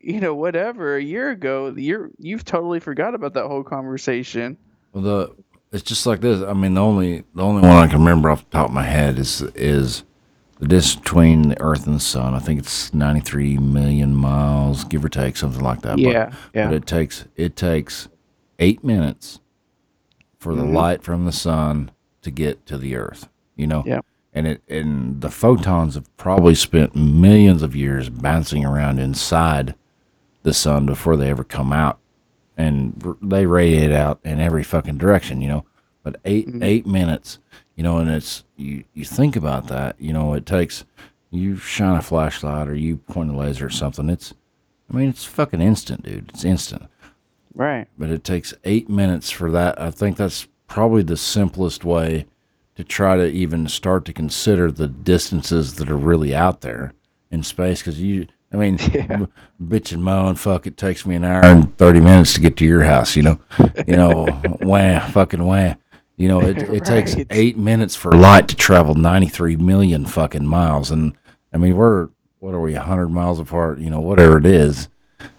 you 0.00 0.20
know 0.20 0.34
whatever 0.34 0.96
a 0.96 1.02
year 1.02 1.30
ago 1.30 1.74
you're 1.76 2.10
you've 2.18 2.44
totally 2.44 2.80
forgot 2.80 3.14
about 3.14 3.34
that 3.34 3.46
whole 3.46 3.64
conversation. 3.64 4.56
Well, 4.92 5.02
the 5.02 5.34
it's 5.70 5.82
just 5.82 6.06
like 6.06 6.20
this. 6.20 6.42
I 6.42 6.54
mean, 6.54 6.74
the 6.74 6.82
only 6.82 7.24
the 7.34 7.42
only 7.42 7.62
one 7.62 7.76
I 7.76 7.88
can 7.88 7.98
remember 7.98 8.30
off 8.30 8.48
the 8.48 8.56
top 8.56 8.68
of 8.68 8.74
my 8.74 8.84
head 8.84 9.18
is 9.18 9.42
is 9.54 10.04
the 10.58 10.66
distance 10.66 11.00
between 11.02 11.48
the 11.50 11.60
Earth 11.60 11.86
and 11.86 11.96
the 11.96 12.00
Sun. 12.00 12.34
I 12.34 12.38
think 12.40 12.58
it's 12.60 12.92
ninety 12.92 13.20
three 13.20 13.56
million 13.58 14.14
miles, 14.14 14.84
give 14.84 15.04
or 15.04 15.08
take, 15.08 15.36
something 15.36 15.62
like 15.62 15.82
that. 15.82 15.98
yeah 15.98 16.26
But, 16.26 16.34
yeah 16.54 16.66
but 16.68 16.74
it 16.74 16.86
takes 16.86 17.24
it 17.36 17.56
takes 17.56 18.08
eight 18.58 18.82
minutes 18.82 19.40
for 20.38 20.54
the 20.54 20.62
Mhm. 20.62 20.72
light 20.74 21.02
from 21.02 21.24
the 21.24 21.32
sun 21.32 21.90
to 22.22 22.30
get 22.30 22.64
to 22.66 22.78
the 22.78 22.96
Earth. 22.96 23.28
You 23.56 23.66
know. 23.66 23.82
Yeah. 23.86 24.00
And 24.34 24.46
it 24.46 24.62
and 24.68 25.20
the 25.20 25.30
photons 25.30 25.94
have 25.94 26.14
probably 26.16 26.54
spent 26.54 26.94
millions 26.94 27.62
of 27.62 27.74
years 27.74 28.08
bouncing 28.08 28.64
around 28.64 28.98
inside 28.98 29.74
the 30.42 30.52
sun 30.54 30.86
before 30.86 31.16
they 31.16 31.30
ever 31.30 31.42
come 31.44 31.72
out 31.72 31.98
and 32.56 33.00
r- 33.04 33.16
they 33.22 33.46
radiate 33.46 33.90
out 33.92 34.20
in 34.24 34.38
every 34.40 34.62
fucking 34.62 34.98
direction, 34.98 35.40
you 35.40 35.48
know. 35.48 35.64
But 36.04 36.20
8 36.24 36.48
Mhm. 36.48 36.62
eight 36.64 36.86
minutes, 36.86 37.38
you 37.78 37.84
know, 37.84 37.98
and 37.98 38.10
it's 38.10 38.42
you 38.56 38.82
you 38.92 39.04
think 39.04 39.36
about 39.36 39.68
that, 39.68 39.94
you 40.00 40.12
know, 40.12 40.34
it 40.34 40.44
takes 40.44 40.84
you 41.30 41.56
shine 41.56 41.96
a 41.96 42.02
flashlight 42.02 42.66
or 42.66 42.74
you 42.74 42.96
point 42.96 43.30
a 43.30 43.36
laser 43.36 43.66
or 43.66 43.70
something. 43.70 44.10
It's, 44.10 44.34
I 44.92 44.96
mean, 44.96 45.08
it's 45.10 45.24
fucking 45.24 45.60
instant, 45.60 46.02
dude. 46.02 46.30
It's 46.30 46.44
instant. 46.44 46.86
right 47.54 47.86
But 47.96 48.10
it 48.10 48.24
takes 48.24 48.52
eight 48.64 48.88
minutes 48.88 49.30
for 49.30 49.48
that. 49.52 49.80
I 49.80 49.92
think 49.92 50.16
that's 50.16 50.48
probably 50.66 51.04
the 51.04 51.16
simplest 51.16 51.84
way 51.84 52.26
to 52.74 52.82
try 52.82 53.16
to 53.16 53.26
even 53.26 53.68
start 53.68 54.04
to 54.06 54.12
consider 54.12 54.72
the 54.72 54.88
distances 54.88 55.74
that 55.76 55.88
are 55.88 55.96
really 55.96 56.34
out 56.34 56.62
there 56.62 56.94
in 57.30 57.44
space. 57.44 57.80
Because 57.80 58.00
you, 58.00 58.26
I 58.52 58.56
mean, 58.56 58.78
Yeah. 58.92 59.26
bitch 59.62 59.92
and 59.92 60.02
moan, 60.02 60.34
fuck, 60.34 60.66
it 60.66 60.76
takes 60.76 61.06
me 61.06 61.14
an 61.14 61.24
hour 61.24 61.44
and 61.44 61.76
30 61.78 62.00
minutes 62.00 62.34
to 62.34 62.40
get 62.40 62.56
to 62.56 62.64
your 62.64 62.82
house, 62.82 63.14
you 63.14 63.22
know? 63.22 63.38
You 63.86 63.96
know, 63.96 64.26
wah, 64.62 64.98
fucking 65.10 65.44
wah. 65.44 65.74
You 66.18 66.28
know, 66.28 66.42
it, 66.42 66.58
it 66.70 66.84
takes 66.84 67.16
eight 67.30 67.56
minutes 67.56 67.96
for 67.96 68.12
light 68.12 68.48
to 68.48 68.56
travel 68.56 68.94
93 68.94 69.56
million 69.56 70.04
fucking 70.04 70.46
miles. 70.46 70.90
And 70.90 71.14
I 71.52 71.56
mean, 71.56 71.76
we're, 71.76 72.10
what 72.40 72.54
are 72.54 72.60
we, 72.60 72.74
100 72.74 73.08
miles 73.08 73.40
apart, 73.40 73.78
you 73.78 73.88
know, 73.88 74.00
whatever 74.00 74.36
it 74.36 74.44
is. 74.44 74.88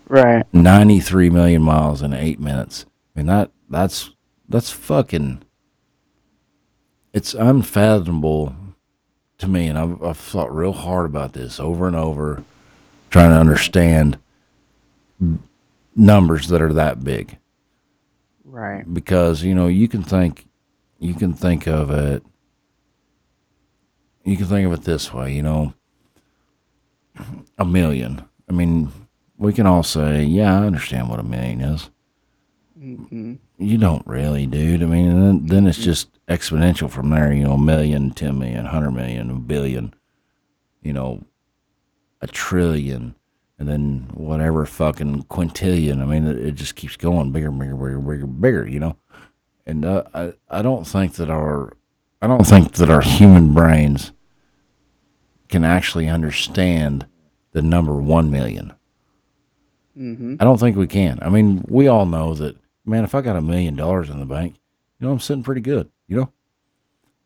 right 0.08 0.46
93 0.52 1.30
million 1.30 1.62
miles 1.62 2.02
in 2.02 2.14
eight 2.14 2.40
minutes. 2.40 2.86
I 3.16 3.20
mean, 3.20 3.28
that, 3.28 3.52
that's, 3.70 4.10
that's 4.48 4.72
fucking, 4.72 5.44
it's 7.14 7.34
unfathomable 7.34 8.56
to 9.38 9.48
me. 9.48 9.68
And 9.68 9.78
I've, 9.78 10.02
I've 10.02 10.18
thought 10.18 10.54
real 10.56 10.74
hard 10.74 11.06
about 11.06 11.34
this 11.34 11.60
over 11.60 11.86
and 11.88 11.96
over, 11.96 12.44
trying 13.12 13.32
to 13.32 13.38
understand 13.38 14.18
numbers 15.96 16.48
that 16.48 16.62
are 16.62 16.72
that 16.72 17.04
big 17.04 17.38
right 18.46 18.92
because 18.94 19.44
you 19.44 19.54
know 19.54 19.68
you 19.68 19.88
can 19.88 20.02
think 20.02 20.46
you 21.00 21.14
can 21.14 21.34
think 21.34 21.68
of 21.68 21.90
it 21.90 22.24
you 24.24 24.38
can 24.38 24.46
think 24.46 24.66
of 24.68 24.74
it 24.74 24.84
this 24.84 25.14
way 25.14 25.34
you 25.34 25.42
know 25.42 25.74
a 27.58 27.66
million. 27.66 28.24
I 28.50 28.54
mean 28.54 28.92
we 29.38 29.54
can 29.54 29.66
all 29.66 29.84
say 29.84 30.24
yeah 30.24 30.60
i 30.60 30.66
understand 30.66 31.10
what 31.10 31.20
a 31.20 31.24
million 31.24 31.62
is. 31.62 31.90
Hmm 32.78 33.36
you 33.60 33.78
don't 33.78 34.08
really 34.08 34.48
dude. 34.48 34.82
I 34.82 34.86
mean 34.86 35.20
then, 35.20 35.46
then 35.46 35.68
it's 35.68 35.78
just 35.78 36.08
exponential 36.28 36.90
from 36.90 37.10
there 37.10 37.34
you 37.34 37.44
know 37.44 37.54
a 37.54 37.58
million 37.58 38.12
ten 38.12 38.40
million 38.40 38.66
hundred 38.66 38.92
million 38.92 39.30
a 39.30 39.34
billion 39.36 39.94
you 40.82 40.94
know 40.94 41.26
a 42.22 42.28
trillion 42.28 43.16
and 43.58 43.68
then 43.68 44.10
whatever 44.14 44.66
fucking 44.66 45.24
quintillion. 45.24 46.02
I 46.02 46.06
mean 46.06 46.26
it, 46.26 46.38
it 46.40 46.56
just 46.56 46.76
keeps 46.76 46.96
going 46.96 47.32
bigger 47.34 47.52
bigger 47.52 47.76
bigger 47.76 48.00
bigger 48.00 48.28
bigger 48.28 48.68
you 48.68 48.80
know 48.80 48.96
and 49.70 49.86
uh, 49.86 50.04
I, 50.14 50.34
I 50.50 50.62
don't 50.62 50.86
think 50.86 51.14
that 51.14 51.30
our 51.30 51.74
i 52.22 52.28
don't 52.28 52.46
think 52.46 52.74
that 52.74 52.90
our 52.90 53.02
human 53.02 53.54
brains 53.54 54.12
can 55.48 55.64
actually 55.64 56.08
understand 56.08 57.06
the 57.52 57.62
number 57.62 57.96
1 57.96 58.32
million 58.32 58.74
hmm 59.96 60.36
I 60.40 60.46
don't 60.46 60.60
think 60.60 60.78
we 60.78 60.88
can. 60.88 61.20
I 61.22 61.28
mean, 61.30 61.66
we 61.68 61.88
all 61.88 62.06
know 62.06 62.34
that, 62.36 62.56
man, 62.86 63.04
if 63.04 63.14
I 63.14 63.22
got 63.22 63.36
a 63.36 63.42
million 63.42 63.76
dollars 63.76 64.10
in 64.10 64.20
the 64.20 64.26
bank, 64.26 64.56
you 64.98 65.06
know, 65.06 65.12
I'm 65.12 65.20
sitting 65.20 65.44
pretty 65.44 65.60
good, 65.60 65.90
you 66.08 66.16
know? 66.16 66.32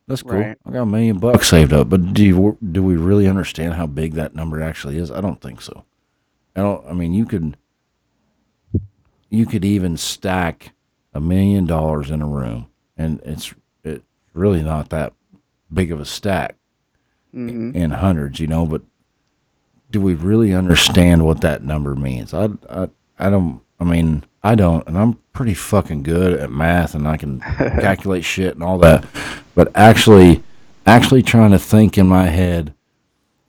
That's 0.07 0.23
cool. 0.23 0.39
Right. 0.39 0.57
I 0.65 0.71
got 0.71 0.81
a 0.81 0.85
million 0.87 1.19
bucks 1.19 1.49
saved 1.49 1.71
up, 1.71 1.89
but 1.89 2.13
do 2.15 2.25
you, 2.25 2.57
do 2.71 2.81
we 2.81 2.95
really 2.95 3.27
understand 3.27 3.75
how 3.75 3.85
big 3.85 4.13
that 4.13 4.33
number 4.33 4.59
actually 4.59 4.97
is? 4.97 5.11
I 5.11 5.21
don't 5.21 5.39
think 5.39 5.61
so. 5.61 5.85
I 6.55 6.61
don't. 6.61 6.83
I 6.87 6.93
mean, 6.93 7.13
you 7.13 7.25
could 7.25 7.57
you 9.29 9.45
could 9.45 9.65
even 9.65 9.97
stack 9.97 10.73
a 11.13 11.19
million 11.19 11.65
dollars 11.65 12.09
in 12.11 12.21
a 12.21 12.27
room, 12.27 12.67
and 12.97 13.21
it's 13.23 13.53
it's 13.83 14.03
really 14.33 14.63
not 14.63 14.89
that 14.89 15.13
big 15.71 15.91
of 15.91 15.99
a 15.99 16.05
stack 16.05 16.55
hmm 17.31 17.71
in 17.75 17.91
hundreds, 17.91 18.39
you 18.39 18.47
know. 18.47 18.65
But 18.65 18.81
do 19.91 20.01
we 20.01 20.13
really 20.15 20.53
understand 20.53 21.25
what 21.25 21.41
that 21.41 21.63
number 21.63 21.95
means? 21.95 22.33
I 22.33 22.49
I 22.69 22.89
I 23.19 23.29
don't. 23.29 23.61
I 23.79 23.85
mean, 23.85 24.23
I 24.43 24.55
don't, 24.55 24.87
and 24.87 24.97
I'm 24.97 25.15
pretty 25.33 25.53
fucking 25.53 26.03
good 26.03 26.39
at 26.39 26.51
math, 26.51 26.95
and 26.95 27.07
I 27.07 27.17
can 27.17 27.39
calculate 27.57 28.23
shit 28.23 28.53
and 28.53 28.63
all 28.63 28.77
that. 28.79 29.05
But 29.55 29.71
actually, 29.75 30.43
actually 30.85 31.21
trying 31.23 31.51
to 31.51 31.59
think 31.59 31.97
in 31.97 32.07
my 32.07 32.27
head 32.27 32.73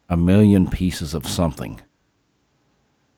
a 0.09 0.17
million 0.17 0.69
pieces 0.69 1.15
of 1.15 1.27
something, 1.27 1.81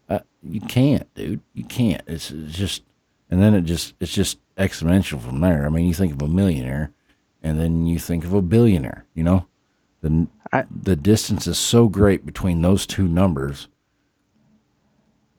uh, 0.09 0.21
you 0.43 0.61
can't, 0.61 1.13
dude. 1.15 1.41
You 1.55 1.65
can't. 1.65 2.03
It's, 2.07 2.31
it's 2.31 2.57
just, 2.57 2.83
and 3.31 3.41
then 3.43 3.55
it 3.55 3.63
just, 3.63 3.95
it's 4.01 4.13
just 4.13 4.39
exponential 4.57 5.21
from 5.21 5.41
there. 5.41 5.67
I 5.67 5.69
mean, 5.69 5.87
you 5.87 5.95
think 5.95 6.13
of 6.13 6.23
a 6.23 6.29
millionaire, 6.29 6.93
and 7.43 7.59
then 7.61 7.87
you 7.87 7.99
think 7.99 8.25
of 8.25 8.33
a 8.33 8.43
billionaire. 8.43 9.05
You 9.15 9.25
know, 9.25 9.47
the 10.01 10.27
I- 10.53 10.65
the 10.71 10.97
distance 10.97 11.47
is 11.47 11.59
so 11.59 11.89
great 11.89 12.25
between 12.25 12.63
those 12.63 12.87
two 12.87 13.07
numbers 13.09 13.69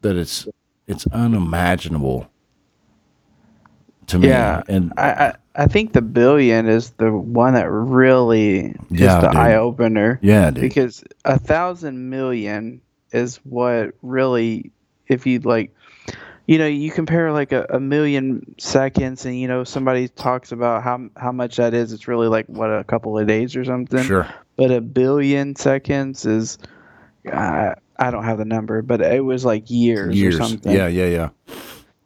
that 0.02 0.16
it's 0.16 0.48
it's 0.88 1.08
unimaginable 1.08 2.30
to 4.08 4.20
me. 4.20 4.28
Yeah, 4.30 4.62
and 4.68 4.94
I, 4.98 5.10
I 5.12 5.36
I 5.64 5.68
think 5.68 5.94
the 5.94 6.02
billion 6.02 6.68
is 6.68 6.92
the 6.92 7.12
one 7.12 7.54
that 7.56 7.70
really 7.70 8.68
is 8.68 8.76
Yeah, 8.92 9.20
the 9.22 9.30
eye 9.30 9.56
opener 9.56 10.20
yeah, 10.22 10.52
dude. 10.52 10.62
because 10.62 11.04
a 11.26 11.40
thousand 11.40 12.10
million 12.10 12.82
is 13.12 13.38
what 13.44 13.92
really 14.02 14.72
if 15.08 15.26
you 15.26 15.40
like 15.40 15.74
you 16.48 16.58
know 16.58 16.66
you 16.66 16.90
compare 16.90 17.32
like 17.32 17.52
a, 17.52 17.68
a 17.70 17.80
million 17.80 18.56
seconds 18.58 19.26
and 19.26 19.40
you 19.40 19.48
know 19.48 19.64
somebody 19.64 20.08
talks 20.08 20.52
about 20.52 20.82
how 20.82 21.08
how 21.16 21.32
much 21.32 21.58
that 21.58 21.74
is 21.74 21.94
it's 21.94 22.08
really 22.08 22.28
like 22.28 22.48
what 22.48 22.70
a 22.70 22.84
couple 22.84 23.18
of 23.18 23.28
days 23.28 23.56
or 23.56 23.64
something 23.64 24.04
Sure. 24.04 24.28
but 24.56 24.72
a 24.72 24.82
billion 24.82 25.56
seconds 25.56 26.26
is 26.26 26.58
I 27.32 27.76
I 27.98 28.12
don't 28.12 28.24
have 28.24 28.38
the 28.40 28.46
number 28.46 28.82
but 28.82 29.02
it 29.02 29.24
was 29.24 29.46
like 29.46 29.70
years, 29.70 30.16
Years. 30.16 30.36
or 30.36 30.44
something 30.44 30.72
Yeah, 30.72 30.88
yeah, 30.88 31.08
yeah. 31.08 31.30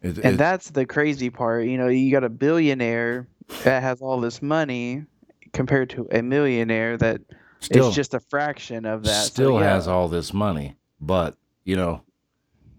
It, 0.02 0.18
and 0.18 0.38
that's 0.38 0.72
the 0.72 0.86
crazy 0.86 1.30
part. 1.30 1.68
You 1.68 1.78
know, 1.78 1.88
you 1.88 2.12
got 2.12 2.24
a 2.24 2.30
billionaire 2.30 3.28
that 3.64 3.84
has 3.84 4.02
all 4.02 4.20
this 4.20 4.42
money 4.42 5.06
compared 5.54 5.92
to 5.92 6.08
a 6.12 6.24
millionaire 6.24 6.98
that 6.98 7.22
still 7.60 7.88
it's 7.88 7.96
just 7.96 8.16
a 8.16 8.20
fraction 8.20 8.86
of 8.86 9.04
that. 9.04 9.26
So, 9.26 9.28
still 9.28 9.60
yeah. 9.60 9.74
has 9.74 9.88
all 9.88 10.08
this 10.08 10.34
money, 10.34 10.76
but 11.00 11.36
you 11.66 11.76
know, 11.76 12.02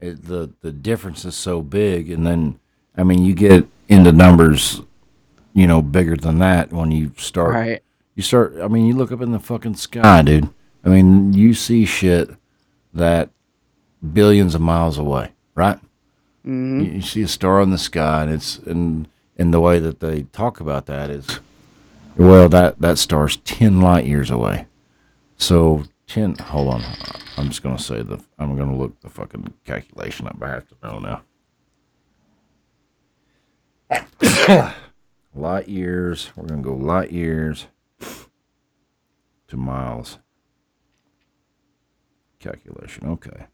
it, 0.02 0.24
the 0.26 0.50
the 0.60 0.72
difference 0.72 1.24
is 1.24 1.34
so 1.36 1.62
big, 1.62 2.10
and 2.10 2.26
then 2.26 2.58
I 2.96 3.04
mean, 3.04 3.24
you 3.24 3.34
get 3.34 3.66
into 3.88 4.12
numbers, 4.12 4.82
you 5.54 5.66
know, 5.66 5.80
bigger 5.82 6.16
than 6.16 6.38
that 6.40 6.72
when 6.72 6.90
you 6.90 7.12
start. 7.16 7.54
right. 7.54 7.82
You 8.14 8.22
start. 8.22 8.56
I 8.62 8.68
mean, 8.68 8.86
you 8.86 8.94
look 8.94 9.10
up 9.12 9.22
in 9.22 9.32
the 9.32 9.38
fucking 9.40 9.76
sky, 9.76 10.20
dude. 10.22 10.48
I 10.84 10.88
mean, 10.90 11.32
you 11.32 11.54
see 11.54 11.86
shit 11.86 12.28
that 12.92 13.30
billions 14.12 14.54
of 14.54 14.60
miles 14.60 14.98
away, 14.98 15.30
right? 15.54 15.78
hmm 16.44 16.80
You, 16.82 16.90
you 16.92 17.02
see 17.02 17.22
a 17.22 17.28
star 17.28 17.62
in 17.62 17.70
the 17.70 17.78
sky, 17.78 18.22
and 18.24 18.32
it's 18.32 18.58
and 18.58 19.08
and 19.38 19.54
the 19.54 19.60
way 19.60 19.78
that 19.78 20.00
they 20.00 20.24
talk 20.24 20.60
about 20.60 20.86
that 20.86 21.08
is, 21.08 21.40
well, 22.16 22.48
that 22.50 22.80
that 22.80 22.98
star's 22.98 23.36
ten 23.38 23.80
light 23.80 24.04
years 24.04 24.30
away. 24.30 24.66
So 25.38 25.84
ten. 26.12 26.34
Hold 26.36 26.74
on, 26.74 26.82
I'm 27.38 27.48
just 27.48 27.62
gonna 27.62 27.78
say 27.78 28.02
the. 28.02 28.22
I'm 28.38 28.56
gonna 28.56 28.76
look 28.76 29.00
the 29.00 29.08
fucking 29.08 29.54
calculation 29.64 30.26
up. 30.26 30.36
I 30.42 30.48
have 30.50 30.66
to 30.68 30.74
know 30.82 31.22
now. 34.50 34.74
light 35.34 35.68
years. 35.68 36.30
We're 36.36 36.46
gonna 36.46 36.62
go 36.62 36.74
light 36.74 37.12
years 37.12 37.66
to 39.48 39.56
miles. 39.56 40.18
Calculation. 42.38 43.08
Okay. 43.08 43.46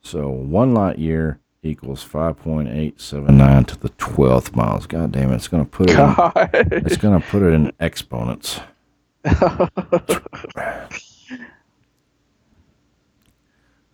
So 0.00 0.28
one 0.28 0.74
light 0.74 0.98
year 0.98 1.40
equals 1.62 2.06
5.879 2.06 3.66
to 3.66 3.78
the 3.78 3.88
12th 3.90 4.54
miles. 4.54 4.86
God 4.86 5.12
damn 5.12 5.32
it. 5.32 5.36
It's 5.36 5.48
going 5.48 5.64
to 5.64 5.70
put 5.70 5.90
it 5.90 5.98
in, 5.98 6.14
it's 6.86 6.96
going 6.98 7.20
to 7.20 7.26
put 7.26 7.42
it 7.42 7.54
in 7.54 7.72
exponents. 7.80 8.60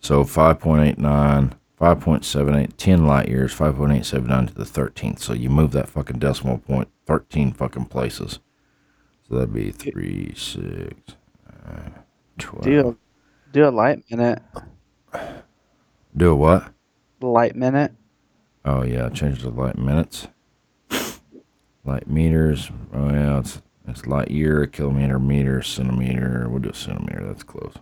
So 0.01 0.23
5.89, 0.23 1.53
5.78, 1.79 2.71
10 2.75 3.05
light 3.05 3.29
years, 3.29 3.55
5.879 3.55 4.47
to 4.47 4.53
the 4.55 4.63
13th. 4.63 5.19
So 5.19 5.33
you 5.33 5.49
move 5.49 5.71
that 5.71 5.87
fucking 5.87 6.17
decimal 6.17 6.57
point 6.57 6.89
13 7.05 7.53
fucking 7.53 7.85
places. 7.85 8.39
So 9.29 9.35
that'd 9.35 9.53
be 9.53 9.71
3, 9.71 10.33
6, 10.35 10.55
9, 10.57 11.93
12. 12.39 12.63
do 12.63 12.89
a 12.89 12.95
do 13.53 13.67
a 13.67 13.69
light 13.69 14.03
minute. 14.09 14.41
Do 16.17 16.31
a 16.31 16.35
what? 16.35 16.73
Light 17.21 17.55
minute. 17.55 17.93
Oh 18.65 18.83
yeah, 18.83 19.09
change 19.09 19.43
the 19.43 19.49
light 19.49 19.77
minutes. 19.77 20.27
Light 21.85 22.07
meters. 22.07 22.71
Oh 22.93 23.11
yeah, 23.11 23.39
it's 23.39 23.61
it's 23.87 24.05
light 24.07 24.31
year, 24.31 24.65
kilometer, 24.67 25.19
meter, 25.19 25.61
centimeter. 25.61 26.47
We'll 26.49 26.59
do 26.59 26.69
a 26.69 26.73
centimeter. 26.73 27.25
That's 27.25 27.43
close. 27.43 27.75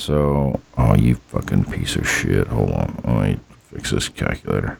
So, 0.00 0.58
oh 0.78 0.94
you 0.96 1.16
fucking 1.16 1.66
piece 1.66 1.94
of 1.96 2.08
shit. 2.08 2.46
Hold 2.46 2.70
on, 2.70 3.00
let 3.04 3.28
me 3.28 3.40
fix 3.70 3.90
this 3.90 4.08
calculator. 4.08 4.78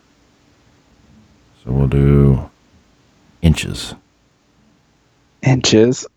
So 1.62 1.72
we'll 1.72 1.88
do 1.88 2.50
inches. 3.42 3.94
Inches. 5.42 6.06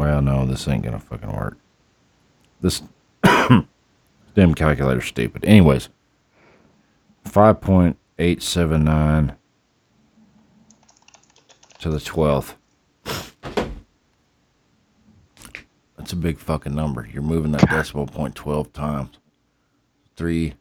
Well, 0.00 0.22
no, 0.22 0.46
this 0.46 0.66
ain't 0.66 0.82
gonna 0.82 0.98
fucking 0.98 1.30
work. 1.30 1.58
This 2.62 2.80
damn 3.22 4.54
calculator's 4.54 5.04
stupid. 5.04 5.44
Anyways, 5.44 5.90
five 7.26 7.60
point 7.60 7.98
eight 8.18 8.42
seven 8.42 8.82
nine 8.82 9.36
to 11.80 11.90
the 11.90 12.00
twelfth. 12.00 12.56
That's 16.00 16.14
a 16.14 16.16
big 16.16 16.38
fucking 16.38 16.74
number. 16.74 17.06
You're 17.12 17.20
moving 17.20 17.52
that 17.52 17.68
decimal 17.68 18.06
point 18.06 18.34
twelve 18.34 18.72
times. 18.72 19.18
Three, 20.16 20.54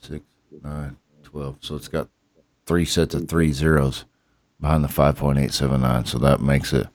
six, 0.00 0.24
nine, 0.60 0.96
twelve. 1.22 1.58
So 1.60 1.76
it's 1.76 1.86
got 1.86 2.08
three 2.66 2.84
sets 2.84 3.14
of 3.14 3.28
three 3.28 3.52
zeros 3.52 4.04
behind 4.60 4.82
the 4.82 4.88
five 4.88 5.14
point 5.14 5.38
eight 5.38 5.52
seven 5.52 5.82
nine. 5.82 6.04
So 6.04 6.18
that 6.18 6.40
makes 6.40 6.72
it 6.72 6.88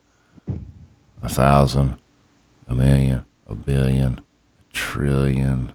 a 1.23 1.29
thousand, 1.29 1.97
a 2.67 2.75
million, 2.75 3.23
a 3.47 3.55
billion, 3.55 4.19
a 4.19 4.73
trillion, 4.73 5.71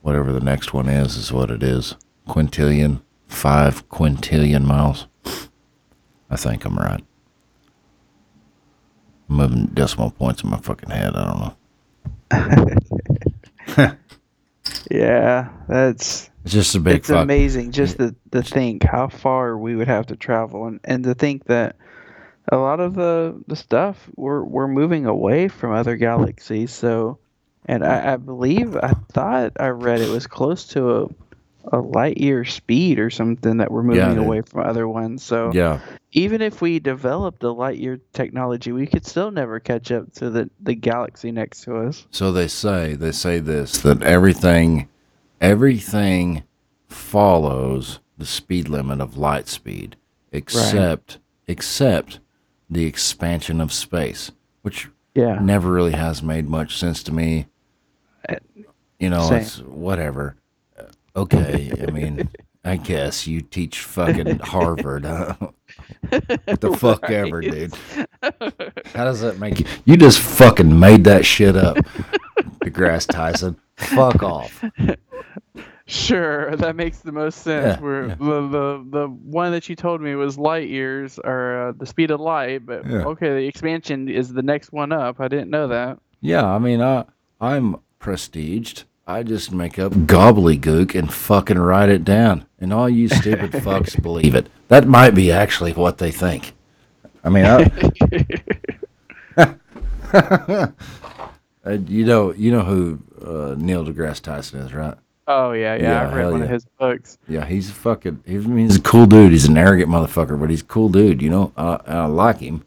whatever 0.00 0.30
the 0.32 0.38
next 0.38 0.72
one 0.72 0.88
is, 0.88 1.16
is 1.16 1.32
what 1.32 1.50
it 1.50 1.64
is. 1.64 1.96
Quintillion, 2.28 3.02
five 3.26 3.88
quintillion 3.88 4.62
miles. 4.64 5.08
I 6.30 6.36
think 6.36 6.64
I'm 6.64 6.78
right. 6.78 7.04
Moving 9.32 9.66
decimal 9.66 10.10
points 10.10 10.42
in 10.44 10.50
my 10.50 10.58
fucking 10.58 10.90
head. 10.90 11.16
I 11.16 11.24
don't 11.24 11.40
know. 11.40 11.54
yeah, 14.90 15.48
that's 15.68 16.30
It's 16.44 16.52
just 16.52 16.74
a 16.74 16.80
big 16.80 16.96
it's 16.96 17.08
fuck. 17.08 17.22
amazing 17.24 17.72
just 17.72 17.98
to, 17.98 18.14
to 18.32 18.42
think 18.42 18.82
how 18.84 19.08
far 19.08 19.56
we 19.56 19.76
would 19.76 19.88
have 19.88 20.06
to 20.06 20.16
travel 20.16 20.66
and, 20.66 20.80
and 20.84 21.04
to 21.04 21.14
think 21.14 21.44
that 21.46 21.76
a 22.50 22.56
lot 22.56 22.80
of 22.80 22.94
the, 22.94 23.40
the 23.46 23.56
stuff 23.56 24.08
we're 24.16 24.42
we're 24.42 24.68
moving 24.68 25.06
away 25.06 25.48
from 25.48 25.72
other 25.72 25.96
galaxies 25.96 26.72
so 26.72 27.18
and 27.66 27.84
I, 27.84 28.14
I 28.14 28.16
believe 28.16 28.76
I 28.76 28.92
thought 29.12 29.52
I 29.60 29.68
read 29.68 30.00
it 30.00 30.10
was 30.10 30.26
close 30.26 30.66
to 30.68 30.90
a, 30.90 31.08
a 31.72 31.78
light 31.78 32.18
year 32.18 32.44
speed 32.44 32.98
or 32.98 33.10
something 33.10 33.58
that 33.58 33.70
we're 33.70 33.82
moving 33.82 34.14
dude. 34.14 34.18
away 34.18 34.40
from 34.42 34.66
other 34.68 34.88
ones 34.88 35.22
so 35.22 35.50
Yeah, 35.54 35.80
even 36.12 36.40
if 36.42 36.60
we 36.60 36.78
developed 36.80 37.40
the 37.40 37.52
light 37.54 37.78
year 37.78 38.00
technology 38.12 38.72
we 38.72 38.86
could 38.86 39.06
still 39.06 39.30
never 39.30 39.60
catch 39.60 39.92
up 39.92 40.12
to 40.14 40.30
the, 40.30 40.50
the 40.60 40.74
galaxy 40.74 41.30
next 41.30 41.62
to 41.64 41.76
us 41.76 42.06
So 42.10 42.32
they 42.32 42.48
say 42.48 42.94
they 42.94 43.12
say 43.12 43.38
this 43.38 43.78
that 43.82 44.02
everything 44.02 44.88
everything 45.40 46.42
follows 46.88 48.00
the 48.18 48.26
speed 48.26 48.68
limit 48.68 49.00
of 49.00 49.16
light 49.16 49.48
speed 49.48 49.96
except 50.32 51.18
except 51.46 52.20
the 52.70 52.86
expansion 52.86 53.60
of 53.60 53.70
space, 53.72 54.30
which 54.62 54.88
yeah 55.14 55.38
never 55.40 55.70
really 55.70 55.92
has 55.92 56.22
made 56.22 56.48
much 56.48 56.76
sense 56.78 57.02
to 57.02 57.12
me. 57.12 57.46
Uh, 58.28 58.36
You 58.98 59.10
know, 59.10 59.28
same. 59.28 59.38
it's 59.40 59.58
whatever. 59.58 60.36
Okay, 61.14 61.70
I 61.86 61.90
mean, 61.90 62.28
I 62.64 62.76
guess 62.76 63.26
you 63.26 63.40
teach 63.42 63.80
fucking 63.80 64.38
Harvard. 64.38 65.04
Huh? 65.04 65.34
what 66.08 66.60
the 66.60 66.74
fuck 66.78 67.10
ever, 67.10 67.40
dude. 67.42 67.74
How 68.94 69.04
does 69.04 69.20
that 69.20 69.38
make 69.38 69.60
you? 69.60 69.66
You 69.84 69.96
just 69.96 70.20
fucking 70.20 70.78
made 70.78 71.04
that 71.04 71.26
shit 71.26 71.56
up, 71.56 71.76
DeGrasse 72.64 73.08
Tyson. 73.08 73.58
Fuck 73.76 74.22
off. 74.22 74.64
Sure, 75.86 76.54
that 76.56 76.76
makes 76.76 76.98
the 76.98 77.12
most 77.12 77.42
sense. 77.42 77.76
Yeah, 77.78 77.80
Where 77.84 78.06
yeah. 78.08 78.14
the, 78.14 78.48
the 78.48 78.86
the 78.90 79.06
one 79.08 79.50
that 79.52 79.68
you 79.68 79.74
told 79.76 80.00
me 80.00 80.14
was 80.14 80.38
light 80.38 80.68
years 80.68 81.18
or 81.22 81.68
uh, 81.68 81.72
the 81.76 81.84
speed 81.86 82.10
of 82.10 82.20
light, 82.20 82.64
but 82.64 82.86
Yeah. 82.88 83.04
okay, 83.04 83.30
the 83.30 83.46
expansion 83.46 84.08
is 84.08 84.32
the 84.32 84.42
next 84.42 84.72
one 84.72 84.92
up. 84.92 85.20
I 85.20 85.28
didn't 85.28 85.50
know 85.50 85.68
that. 85.68 85.98
Yeah, 86.20 86.46
I 86.46 86.58
mean, 86.58 86.80
I 86.80 87.04
I'm 87.40 87.76
prestiged. 88.00 88.84
I 89.06 89.22
just 89.24 89.52
make 89.52 89.78
up 89.78 89.92
gobbledygook 89.92 90.94
and 90.94 91.12
fucking 91.12 91.58
write 91.58 91.88
it 91.88 92.04
down, 92.04 92.46
and 92.60 92.72
all 92.72 92.88
you 92.88 93.08
stupid 93.08 93.50
fucks 93.52 94.00
believe 94.00 94.34
it. 94.34 94.48
That 94.68 94.86
might 94.86 95.10
be 95.10 95.32
actually 95.32 95.72
what 95.72 95.98
they 95.98 96.12
think. 96.12 96.52
I 97.24 97.28
mean, 97.28 97.44
I, 97.44 97.60
you 101.86 102.04
know, 102.04 102.32
you 102.32 102.52
know 102.52 102.62
who 102.62 103.00
uh, 103.24 103.54
Neil 103.58 103.84
deGrasse 103.84 104.22
Tyson 104.22 104.60
is, 104.60 104.72
right? 104.72 104.96
Oh 105.26 105.52
yeah, 105.52 105.74
yeah. 105.76 105.82
Yeah, 105.82 106.08
I've 106.08 106.14
read 106.14 106.30
one 106.30 106.40
yeah. 106.40 106.44
of 106.46 106.50
his 106.50 106.64
books. 106.78 107.18
Yeah, 107.28 107.44
he's 107.44 107.70
a 107.70 107.74
fucking. 107.74 108.22
He's, 108.26 108.44
I 108.44 108.48
mean, 108.48 108.66
he's 108.66 108.76
a 108.76 108.82
cool 108.82 109.06
dude. 109.06 109.32
He's 109.32 109.46
an 109.46 109.56
arrogant 109.56 109.90
motherfucker, 109.90 110.38
but 110.38 110.50
he's 110.50 110.62
a 110.62 110.64
cool 110.64 110.88
dude. 110.88 111.22
You 111.22 111.30
know, 111.30 111.52
I, 111.56 111.78
I 111.86 112.06
like 112.06 112.38
him, 112.38 112.64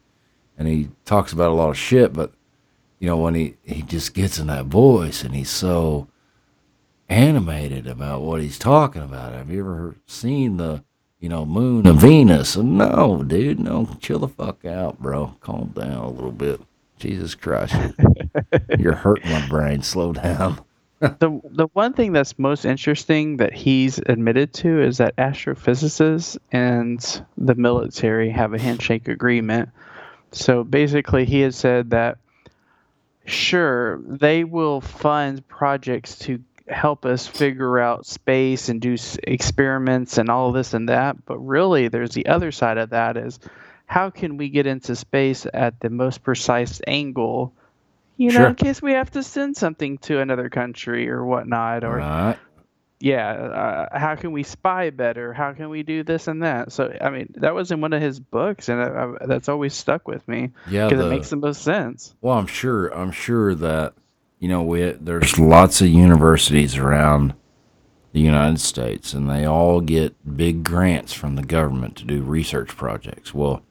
and 0.58 0.68
he 0.68 0.88
talks 1.04 1.32
about 1.32 1.50
a 1.50 1.54
lot 1.54 1.70
of 1.70 1.78
shit. 1.78 2.12
But 2.12 2.32
you 2.98 3.08
know, 3.08 3.16
when 3.16 3.34
he 3.34 3.56
he 3.62 3.82
just 3.82 4.14
gets 4.14 4.38
in 4.38 4.46
that 4.48 4.66
voice, 4.66 5.22
and 5.22 5.34
he's 5.34 5.50
so 5.50 6.08
animated 7.08 7.86
about 7.86 8.22
what 8.22 8.40
he's 8.40 8.58
talking 8.58 9.02
about. 9.02 9.32
Have 9.32 9.50
you 9.50 9.60
ever 9.60 9.96
seen 10.06 10.56
the 10.56 10.84
you 11.20 11.28
know 11.28 11.44
moon 11.44 11.86
of 11.86 11.96
Venus? 11.96 12.56
No, 12.56 13.22
dude, 13.22 13.60
no, 13.60 13.88
chill 14.00 14.18
the 14.18 14.28
fuck 14.28 14.64
out, 14.64 15.00
bro. 15.00 15.36
Calm 15.40 15.72
down 15.74 16.04
a 16.04 16.10
little 16.10 16.32
bit. 16.32 16.60
Jesus 16.98 17.34
Christ, 17.34 17.74
you're, 18.78 18.92
hurting 18.94 19.30
my 19.30 19.46
brain. 19.48 19.82
Slow 19.82 20.12
down. 20.12 20.64
the 21.00 21.40
the 21.44 21.68
one 21.74 21.92
thing 21.92 22.12
that's 22.12 22.38
most 22.38 22.64
interesting 22.64 23.36
that 23.36 23.52
he's 23.52 23.98
admitted 23.98 24.54
to 24.54 24.80
is 24.80 24.96
that 24.98 25.14
astrophysicists 25.16 26.38
and 26.52 27.22
the 27.36 27.54
military 27.54 28.30
have 28.30 28.54
a 28.54 28.58
handshake 28.58 29.08
agreement. 29.08 29.68
So 30.32 30.64
basically, 30.64 31.26
he 31.26 31.40
has 31.40 31.54
said 31.54 31.90
that 31.90 32.18
sure 33.26 34.00
they 34.06 34.44
will 34.44 34.80
fund 34.80 35.46
projects 35.48 36.18
to 36.20 36.42
help 36.68 37.04
us 37.06 37.26
figure 37.26 37.78
out 37.78 38.06
space 38.06 38.68
and 38.68 38.80
do 38.80 38.94
s- 38.94 39.18
experiments 39.22 40.18
and 40.18 40.28
all 40.28 40.52
this 40.52 40.74
and 40.74 40.88
that, 40.88 41.24
but 41.24 41.38
really, 41.38 41.88
there's 41.88 42.12
the 42.14 42.26
other 42.26 42.50
side 42.52 42.78
of 42.78 42.90
that 42.90 43.16
is 43.16 43.38
how 43.86 44.10
can 44.10 44.36
we 44.36 44.48
get 44.48 44.66
into 44.66 44.96
space 44.96 45.46
at 45.54 45.78
the 45.80 45.90
most 45.90 46.22
precise 46.22 46.80
angle 46.86 47.52
you 48.18 48.28
know, 48.30 48.36
Sure. 48.38 48.46
in 48.48 48.54
case 48.54 48.80
we 48.80 48.92
have 48.92 49.10
to 49.10 49.22
send 49.22 49.58
something 49.58 49.98
to 49.98 50.20
another 50.20 50.48
country 50.48 51.10
or 51.10 51.22
whatnot, 51.22 51.84
or 51.84 51.96
Right. 51.98 52.38
yeah, 52.98 53.28
uh, 53.92 53.98
how 53.98 54.14
can 54.16 54.32
we 54.32 54.42
spy 54.42 54.88
better? 54.88 55.34
How 55.34 55.52
can 55.52 55.68
we 55.68 55.82
do 55.82 56.02
this 56.02 56.26
and 56.26 56.42
that? 56.42 56.72
So, 56.72 56.96
I 56.98 57.10
mean, 57.10 57.34
that 57.36 57.54
was 57.54 57.70
in 57.72 57.82
one 57.82 57.92
of 57.92 58.00
his 58.00 58.18
books, 58.18 58.70
and 58.70 58.80
I, 58.80 58.86
I, 58.86 59.26
that's 59.26 59.50
always 59.50 59.74
stuck 59.74 60.08
with 60.08 60.26
me 60.26 60.52
Yeah, 60.66 60.88
because 60.88 61.04
it 61.04 61.10
makes 61.10 61.28
the 61.28 61.36
most 61.36 61.60
sense. 61.62 62.14
Well, 62.22 62.38
I'm 62.38 62.46
sure. 62.46 62.88
I'm 62.88 63.10
sure 63.12 63.54
that 63.54 63.92
you 64.38 64.48
know 64.48 64.62
we 64.62 64.90
there's 64.92 65.38
lots 65.38 65.80
of 65.80 65.88
universities 65.88 66.76
around 66.76 67.34
the 68.12 68.20
United 68.20 68.60
States, 68.60 69.12
and 69.12 69.28
they 69.28 69.44
all 69.44 69.80
get 69.80 70.36
big 70.36 70.64
grants 70.64 71.12
from 71.12 71.36
the 71.36 71.42
government 71.42 71.96
to 71.96 72.04
do 72.04 72.22
research 72.22 72.68
projects. 72.68 73.34
Well, 73.34 73.62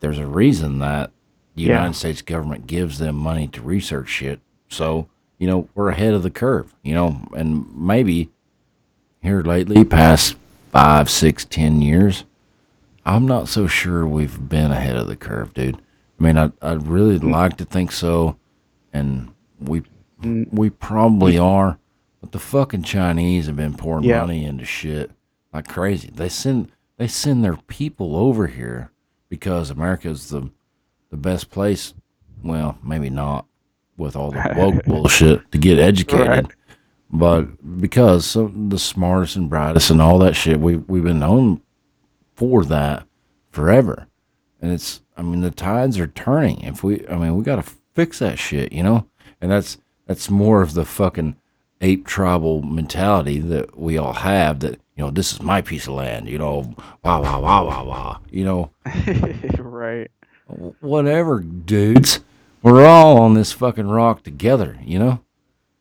there's 0.00 0.18
a 0.18 0.26
reason 0.26 0.78
that 0.78 1.10
the 1.54 1.62
Yeah. 1.62 1.76
United 1.78 1.94
States 1.94 2.22
government 2.22 2.66
gives 2.66 2.98
them 2.98 3.16
money 3.16 3.48
to 3.48 3.60
research 3.60 4.08
shit. 4.08 4.40
So 4.68 5.08
you 5.38 5.46
know 5.46 5.68
we're 5.74 5.88
ahead 5.90 6.14
of 6.14 6.22
the 6.22 6.30
curve. 6.30 6.74
You 6.82 6.94
know, 6.94 7.28
and 7.36 7.66
maybe 7.76 8.30
here 9.22 9.42
lately, 9.42 9.84
past 9.84 10.36
five, 10.70 11.10
six, 11.10 11.44
ten 11.44 11.82
years, 11.82 12.24
I'm 13.04 13.26
not 13.26 13.48
so 13.48 13.66
sure 13.66 14.06
we've 14.06 14.48
been 14.48 14.70
ahead 14.70 14.96
of 14.96 15.06
the 15.08 15.16
curve, 15.16 15.52
dude. 15.54 15.76
I 16.20 16.22
mean, 16.24 16.38
I 16.38 16.52
I'd 16.62 16.86
really 16.86 17.18
like 17.18 17.56
to 17.56 17.64
think 17.64 17.90
so, 17.92 18.36
and 18.92 19.31
we 19.68 19.82
mm. 20.22 20.46
we 20.52 20.70
probably 20.70 21.38
are. 21.38 21.78
But 22.20 22.32
the 22.32 22.38
fucking 22.38 22.84
Chinese 22.84 23.46
have 23.46 23.56
been 23.56 23.74
pouring 23.74 24.04
Yeah. 24.04 24.20
money 24.20 24.44
into 24.44 24.64
shit 24.64 25.10
like 25.52 25.66
crazy. 25.68 26.10
They 26.14 26.28
send 26.28 26.70
they 26.96 27.08
send 27.08 27.44
their 27.44 27.56
people 27.56 28.16
over 28.16 28.46
here 28.46 28.90
because 29.28 29.70
America's 29.70 30.28
the 30.28 30.50
the 31.10 31.16
best 31.16 31.50
place. 31.50 31.94
Well, 32.42 32.78
maybe 32.82 33.10
not 33.10 33.46
with 33.96 34.16
all 34.16 34.30
the 34.30 34.54
woke 34.56 34.84
bullshit 34.86 35.50
to 35.52 35.58
get 35.58 35.78
educated, 35.78 36.28
Right. 36.28 36.46
but 37.10 37.80
because 37.80 38.26
some 38.26 38.68
the 38.68 38.78
smartest 38.78 39.36
and 39.36 39.48
brightest 39.50 39.90
and 39.90 40.00
all 40.02 40.18
that 40.20 40.34
shit, 40.36 40.60
we 40.60 40.76
we've 40.76 41.04
been 41.04 41.20
known 41.20 41.60
for 42.34 42.64
that 42.64 43.06
forever. 43.50 44.06
And 44.60 44.72
it's, 44.72 45.02
I 45.16 45.22
mean, 45.22 45.40
the 45.40 45.50
tides 45.50 45.98
are 45.98 46.06
turning. 46.06 46.60
If 46.62 46.82
we, 46.84 47.06
I 47.08 47.16
mean, 47.16 47.36
we 47.36 47.42
got 47.44 47.56
to 47.56 47.70
fix 47.94 48.20
that 48.20 48.38
shit, 48.38 48.72
you 48.72 48.82
know? 48.82 49.06
And 49.42 49.50
that's, 49.50 49.76
that's 50.06 50.30
more 50.30 50.62
of 50.62 50.72
the 50.72 50.84
fucking 50.86 51.36
ape 51.82 52.06
tribal 52.06 52.62
mentality 52.62 53.38
that 53.40 53.76
we 53.78 53.98
all 53.98 54.12
have 54.14 54.60
that, 54.60 54.80
you 54.96 55.04
know, 55.04 55.10
this 55.10 55.32
is 55.32 55.42
my 55.42 55.60
piece 55.60 55.86
of 55.88 55.94
land, 55.94 56.28
you 56.28 56.38
know, 56.38 56.74
wah, 57.04 57.20
wah, 57.20 57.38
wah, 57.40 57.64
wah, 57.64 57.82
wah, 57.84 58.18
you 58.30 58.44
know, 58.44 58.70
right. 59.58 60.10
whatever, 60.80 61.40
dudes. 61.40 62.20
We're 62.62 62.86
all 62.86 63.18
on 63.20 63.34
this 63.34 63.52
fucking 63.52 63.88
rock 63.88 64.22
together, 64.22 64.78
you 64.84 64.98
know? 65.00 65.20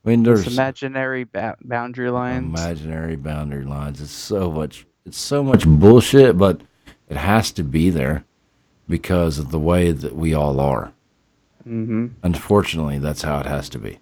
I 0.04 0.10
mean, 0.10 0.22
It's 0.22 0.44
there's 0.44 0.54
imaginary 0.58 1.26
ba- 1.26 1.58
boundary 1.62 2.10
lines. 2.10 2.46
imaginary 2.60 3.16
boundary 3.16 3.66
lines. 3.66 4.02
It's 4.02 4.12
so 4.12 4.50
much, 4.52 4.88
it's 5.06 5.20
so 5.20 5.44
much 5.44 5.68
bullshit, 5.68 6.40
but 6.40 6.62
it 7.08 7.18
has 7.18 7.52
to 7.52 7.64
be 7.64 7.92
there 7.92 8.24
because 8.90 9.38
of 9.38 9.52
the 9.52 9.60
way 9.60 9.92
that 9.92 10.16
we 10.16 10.34
all 10.34 10.60
are. 10.60 10.94
Hmm 11.64 12.08
Unfortunately, 12.24 13.00
that's 13.00 13.22
how 13.22 13.40
it 13.40 13.46
has 13.46 13.70
to 13.70 13.80
be. 13.80 14.00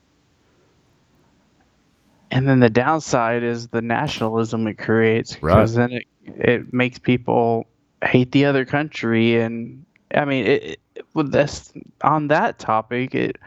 And 2.31 2.47
then 2.47 2.59
the 2.59 2.69
downside 2.69 3.43
is 3.43 3.69
the 3.69 3.81
nationalism 3.81 4.67
it 4.67 4.77
creates 4.77 5.35
because 5.35 5.73
then 5.73 5.91
it 5.91 6.05
it 6.25 6.71
makes 6.73 6.99
people 6.99 7.65
hate 8.03 8.31
the 8.31 8.45
other 8.45 8.65
country. 8.65 9.41
And 9.41 9.83
I 10.13 10.25
mean 10.25 10.45
it, 10.45 10.63
it 10.95 11.05
with 11.13 11.31
this 11.31 11.73
on 12.03 12.27
that 12.27 12.59
topic 12.59 13.15
it 13.15 13.37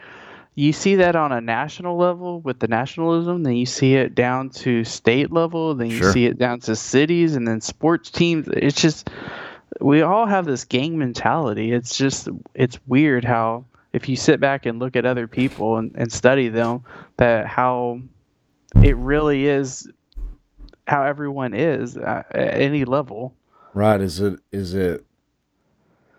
you 0.54 0.72
see 0.72 0.96
that 0.96 1.16
on 1.16 1.32
a 1.32 1.40
national 1.40 1.96
level 1.96 2.40
with 2.40 2.58
the 2.58 2.68
nationalism 2.68 3.42
then 3.42 3.54
you 3.54 3.64
see 3.66 3.94
it 3.94 4.14
down 4.14 4.50
to 4.50 4.84
state 4.84 5.32
level 5.32 5.74
then 5.74 5.88
you 5.88 5.96
Sure. 5.98 6.12
see 6.12 6.26
it 6.26 6.36
down 6.38 6.60
to 6.60 6.74
cities 6.76 7.36
and 7.36 7.46
then 7.46 7.60
sports 7.60 8.10
teams. 8.10 8.48
It's 8.48 8.80
just 8.80 9.08
we 9.80 10.02
all 10.02 10.26
have 10.26 10.44
this 10.44 10.64
gang 10.64 10.98
mentality. 10.98 11.72
It's 11.72 11.96
just 11.96 12.28
it's 12.54 12.78
weird 12.86 13.24
how 13.24 13.64
if 13.92 14.08
you 14.08 14.16
sit 14.16 14.40
back 14.40 14.66
and 14.66 14.78
look 14.78 14.96
at 14.96 15.04
other 15.04 15.26
people 15.26 15.76
and, 15.76 15.92
and 15.94 16.12
study 16.12 16.48
them 16.48 16.84
that 17.18 17.46
how 17.46 18.00
it 18.82 18.96
really 18.96 19.46
is 19.46 19.88
how 20.86 21.04
everyone 21.04 21.54
is 21.54 21.96
at 21.96 22.26
any 22.34 22.84
level. 22.84 23.34
Right? 23.74 24.00
Is 24.00 24.20
it? 24.20 24.40
Is 24.50 24.74
it? 24.74 25.04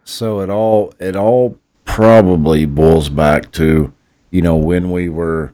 So 0.03 0.39
it 0.41 0.49
all 0.49 0.93
it 0.99 1.15
all 1.15 1.57
probably 1.85 2.65
boils 2.65 3.09
back 3.09 3.51
to, 3.53 3.93
you 4.31 4.41
know, 4.41 4.55
when 4.55 4.91
we 4.91 5.09
were 5.09 5.53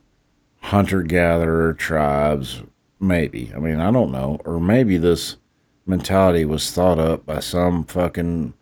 hunter 0.61 1.01
gatherer 1.03 1.73
tribes. 1.73 2.63
Maybe. 2.99 3.51
I 3.55 3.59
mean, 3.59 3.79
I 3.79 3.91
don't 3.91 4.11
know. 4.11 4.39
Or 4.43 4.59
maybe 4.59 4.97
this 4.97 5.37
mentality 5.85 6.45
was 6.45 6.69
thought 6.71 6.99
up 6.99 7.25
by 7.25 7.39
some 7.39 7.85
fucking 7.85 8.53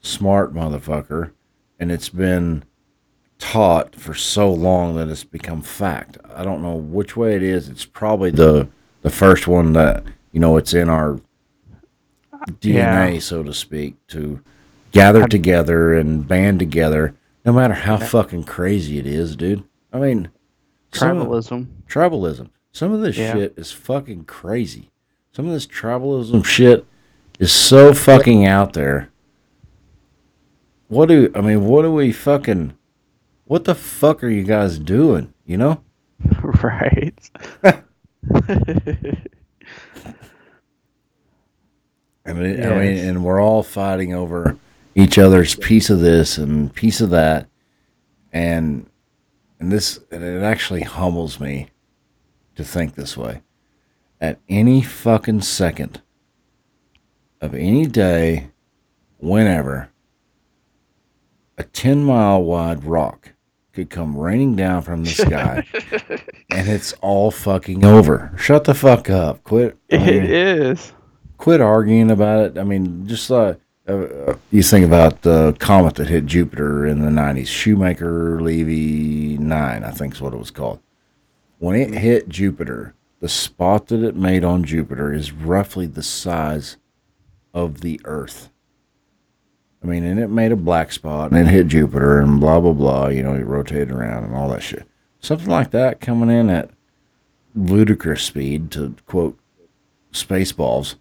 smart 0.00 0.54
motherfucker, 0.54 1.32
and 1.78 1.90
it's 1.90 2.08
been 2.08 2.64
taught 3.40 3.96
for 3.96 4.14
so 4.14 4.52
long 4.52 4.94
that 4.96 5.08
it's 5.08 5.24
become 5.24 5.62
fact. 5.62 6.18
I 6.32 6.44
don't 6.44 6.62
know 6.62 6.74
which 6.76 7.16
way 7.16 7.34
it 7.34 7.42
is. 7.42 7.68
It's 7.68 7.84
probably 7.84 8.30
the 8.30 8.68
the 9.02 9.10
first 9.10 9.48
one 9.48 9.72
that 9.72 10.04
you 10.30 10.38
know 10.38 10.56
it's 10.56 10.72
in 10.74 10.88
our 10.88 11.20
DNA, 12.60 13.20
so 13.20 13.42
to 13.42 13.52
speak, 13.52 13.94
to 14.08 14.40
gather 14.92 15.26
together 15.26 15.94
and 15.94 16.26
band 16.26 16.58
together, 16.58 17.14
no 17.44 17.52
matter 17.52 17.74
how 17.74 17.96
fucking 17.96 18.44
crazy 18.44 18.98
it 18.98 19.06
is, 19.06 19.36
dude. 19.36 19.64
I 19.92 19.98
mean, 19.98 20.28
some 20.92 21.18
Tribalism. 21.18 21.66
tribalism. 21.88 22.50
Some 22.72 22.92
of 22.92 23.00
this 23.00 23.16
Yeah. 23.16 23.34
shit 23.34 23.54
is 23.56 23.72
fucking 23.72 24.24
crazy. 24.24 24.90
Some 25.32 25.46
of 25.46 25.52
this 25.52 25.66
tribalism 25.66 26.44
shit 26.44 26.84
is 27.38 27.52
so 27.52 27.92
fucking 27.94 28.46
out 28.46 28.72
there. 28.74 29.08
What 30.88 31.08
do 31.08 31.30
I 31.34 31.40
mean? 31.40 31.66
What 31.66 31.82
do 31.82 31.92
we 31.92 32.12
fucking? 32.12 32.74
What 33.50 33.64
the 33.64 33.74
fuck 33.74 34.22
are 34.22 34.28
you 34.28 34.44
guys 34.44 34.78
doing? 34.78 35.34
You 35.44 35.56
know? 35.56 35.82
right. 36.62 37.30
I 37.64 37.82
mean, 42.32 42.62
I 42.62 42.78
mean, 42.78 42.96
and 42.96 43.24
we're 43.24 43.42
all 43.42 43.64
fighting 43.64 44.14
over 44.14 44.56
each 44.94 45.18
other's 45.18 45.56
piece 45.56 45.90
of 45.90 45.98
this 45.98 46.38
and 46.38 46.72
piece 46.72 47.00
of 47.00 47.10
that, 47.10 47.48
and 48.32 48.88
and 49.58 49.72
this 49.72 49.98
and 50.12 50.22
it 50.22 50.44
actually 50.44 50.82
humbles 50.82 51.40
me 51.40 51.70
to 52.54 52.62
think 52.62 52.94
this 52.94 53.16
way. 53.16 53.42
At 54.20 54.38
any 54.48 54.80
fucking 54.80 55.40
second 55.40 56.00
of 57.40 57.56
any 57.56 57.86
day, 57.86 58.50
whenever, 59.18 59.88
a 61.58 61.64
ten 61.64 62.04
mile 62.04 62.44
wide 62.44 62.84
rock 62.84 63.32
could 63.72 63.90
come 63.90 64.16
raining 64.16 64.56
down 64.56 64.82
from 64.82 65.04
the 65.04 65.10
sky, 65.10 65.64
and 66.50 66.68
it's 66.68 66.92
all 67.00 67.30
fucking 67.30 67.84
over. 67.84 68.32
Shut 68.36 68.64
the 68.64 68.74
fuck 68.74 69.08
up. 69.08 69.42
Quit. 69.44 69.78
I 69.92 69.98
mean, 69.98 70.08
It 70.08 70.30
is. 70.30 70.92
quit 71.38 71.60
arguing 71.60 72.10
about 72.10 72.40
it. 72.46 72.58
I 72.58 72.64
mean, 72.64 73.06
just 73.06 73.30
uh, 73.30 73.54
uh, 73.86 74.34
you 74.50 74.62
think 74.62 74.84
about 74.86 75.22
the 75.22 75.56
comet 75.58 75.94
that 75.96 76.08
hit 76.08 76.26
Jupiter 76.26 76.86
in 76.86 77.00
the 77.00 77.10
'90s, 77.10 77.46
Shoemaker 77.46 78.40
Levy 78.40 79.38
Nine, 79.38 79.84
I 79.84 79.90
think 79.92 80.14
is 80.14 80.20
what 80.20 80.34
it 80.34 80.38
was 80.38 80.50
called. 80.50 80.80
When 81.58 81.76
it 81.76 81.94
hit 81.94 82.28
Jupiter, 82.28 82.94
the 83.20 83.28
spot 83.28 83.86
that 83.88 84.02
it 84.02 84.16
made 84.16 84.44
on 84.44 84.64
Jupiter 84.64 85.12
is 85.12 85.30
roughly 85.32 85.86
the 85.86 86.02
size 86.02 86.76
of 87.54 87.80
the 87.80 88.00
Earth. 88.04 88.49
I 89.82 89.86
mean, 89.86 90.04
and 90.04 90.20
it 90.20 90.28
made 90.28 90.52
a 90.52 90.56
black 90.56 90.92
spot 90.92 91.30
and 91.30 91.40
it 91.40 91.50
hit 91.50 91.68
Jupiter 91.68 92.20
and 92.20 92.40
blah 92.40 92.60
blah 92.60 92.72
blah. 92.72 93.08
You 93.08 93.22
know, 93.22 93.34
it 93.34 93.46
rotated 93.46 93.90
around 93.90 94.24
and 94.24 94.34
all 94.34 94.48
that 94.50 94.62
shit. 94.62 94.86
Something 95.20 95.48
like 95.48 95.70
that 95.70 96.00
coming 96.00 96.30
in 96.30 96.50
at 96.50 96.70
ludicrous 97.54 98.22
speed 98.22 98.70
to 98.72 98.94
quote 99.06 99.38
Spaceballs. 100.12 100.96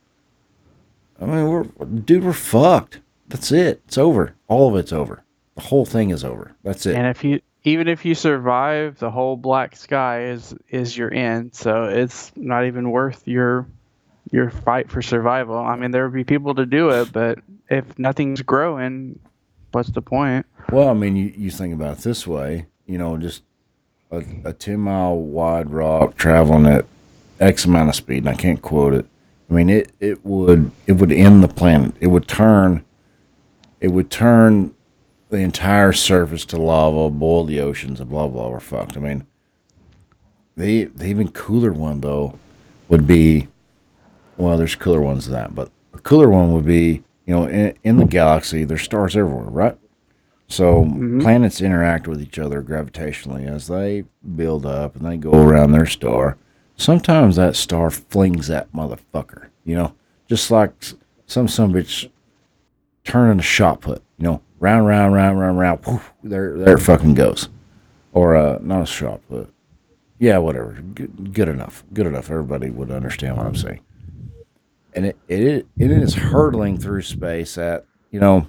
I 1.21 1.25
mean, 1.25 1.47
we're 1.47 1.63
dude, 1.85 2.23
we're 2.23 2.33
fucked. 2.33 3.01
That's 3.27 3.51
it. 3.51 3.81
It's 3.87 3.97
over. 3.97 4.35
All 4.47 4.69
of 4.69 4.75
it's 4.75 4.93
over. 4.93 5.23
The 5.55 5.61
whole 5.61 5.85
thing 5.85 6.09
is 6.09 6.23
over. 6.23 6.55
That's 6.63 6.85
it. 6.85 6.95
And 6.95 7.07
if 7.07 7.23
you 7.23 7.41
even 7.63 7.87
if 7.87 8.05
you 8.05 8.15
survive, 8.15 8.97
the 8.99 9.11
whole 9.11 9.35
black 9.35 9.75
sky 9.75 10.25
is 10.25 10.55
is 10.69 10.97
your 10.97 11.13
end. 11.13 11.53
So 11.53 11.83
it's 11.85 12.31
not 12.35 12.65
even 12.65 12.91
worth 12.91 13.27
your 13.27 13.67
your 14.31 14.49
fight 14.49 14.89
for 14.89 15.01
survival. 15.01 15.57
I 15.57 15.75
mean, 15.75 15.91
there 15.91 16.03
would 16.05 16.13
be 16.13 16.23
people 16.23 16.55
to 16.55 16.65
do 16.65 16.89
it, 16.89 17.11
but 17.11 17.39
if 17.69 17.97
nothing's 17.97 18.41
growing, 18.41 19.19
what's 19.71 19.89
the 19.89 20.01
point? 20.01 20.45
Well, 20.71 20.89
I 20.89 20.93
mean, 20.93 21.15
you, 21.15 21.33
you 21.35 21.51
think 21.51 21.73
about 21.73 21.99
it 21.99 22.03
this 22.03 22.25
way, 22.27 22.67
you 22.85 22.97
know, 22.97 23.17
just 23.17 23.43
a, 24.11 24.23
a 24.43 24.53
10 24.53 24.79
mile 24.79 25.15
wide 25.15 25.69
rock 25.69 26.15
traveling 26.15 26.65
at 26.65 26.85
X 27.39 27.65
amount 27.65 27.89
of 27.89 27.95
speed, 27.95 28.19
and 28.19 28.29
I 28.29 28.33
can't 28.33 28.61
quote 28.61 28.93
it. 28.93 29.05
I 29.49 29.53
mean, 29.53 29.69
it, 29.69 29.91
it 29.99 30.25
would 30.25 30.71
it 30.85 30.93
would 30.93 31.11
end 31.11 31.43
the 31.43 31.47
planet. 31.47 31.95
It 31.99 32.07
would 32.07 32.27
turn 32.27 32.85
it 33.79 33.89
would 33.89 34.11
turn 34.11 34.75
the 35.29 35.37
entire 35.37 35.93
surface 35.93 36.45
to 36.45 36.57
lava, 36.57 37.09
boil 37.09 37.45
the 37.45 37.59
oceans, 37.59 37.99
and 37.99 38.09
blah 38.09 38.27
blah. 38.27 38.49
We're 38.49 38.59
fucked. 38.59 38.97
I 38.97 38.99
mean, 38.99 39.25
the 40.55 40.85
the 40.85 41.05
even 41.05 41.31
cooler 41.31 41.71
one 41.71 42.01
though 42.01 42.37
would 42.89 43.07
be 43.07 43.47
well, 44.37 44.57
there's 44.57 44.75
cooler 44.75 45.01
ones 45.01 45.25
than 45.25 45.33
that, 45.33 45.55
but 45.55 45.71
a 45.93 45.99
cooler 45.99 46.29
one 46.29 46.53
would 46.53 46.65
be 46.65 47.03
you 47.29 47.35
know 47.35 47.45
in, 47.45 47.75
in 47.83 47.97
the 47.97 48.05
galaxy 48.05 48.63
there's 48.63 48.81
stars 48.81 49.15
everywhere, 49.15 49.45
right? 49.45 49.77
So 50.47 50.83
planets 51.21 51.61
interact 51.61 52.07
with 52.07 52.23
each 52.23 52.39
other 52.39 52.63
gravitationally 52.63 53.47
as 53.47 53.67
they 53.67 54.05
build 54.35 54.65
up 54.65 54.95
and 54.95 55.05
they 55.05 55.15
go 55.15 55.31
around 55.31 55.71
their 55.71 55.85
star. 55.85 56.37
Sometimes 56.75 57.35
that 57.35 57.55
star 57.55 57.91
flings 57.91 58.47
that 58.47 58.71
motherfucker, 58.73 59.49
you 59.63 59.75
know, 59.75 59.93
just 60.27 60.49
like 60.49 60.71
some 61.27 61.47
some 61.47 61.71
bitch 61.71 62.09
turning 63.03 63.37
a 63.37 63.43
shot 63.43 63.81
put, 63.81 64.01
you 64.17 64.23
know, 64.23 64.41
round, 64.59 64.87
round, 64.87 65.13
round, 65.13 65.39
round, 65.39 65.59
round, 65.59 65.83
poof, 65.83 66.11
there, 66.23 66.57
there 66.57 66.77
it 66.77 66.81
fucking 66.81 67.13
goes. 67.13 67.47
Or 68.11 68.35
uh, 68.35 68.57
not 68.59 68.81
a 68.81 68.85
shot 68.87 69.21
put. 69.29 69.53
Yeah, 70.17 70.39
whatever. 70.39 70.71
Good, 70.95 71.31
good 71.31 71.47
enough. 71.47 71.83
Good 71.93 72.07
enough. 72.07 72.31
Everybody 72.31 72.71
would 72.71 72.89
understand 72.89 73.37
what 73.37 73.45
I'm 73.45 73.55
saying. 73.55 73.81
And 74.93 75.05
it, 75.05 75.17
it 75.27 75.67
it 75.77 75.91
is 75.91 76.15
hurtling 76.15 76.77
through 76.77 77.03
space 77.03 77.57
at 77.57 77.85
you 78.11 78.19
know 78.19 78.47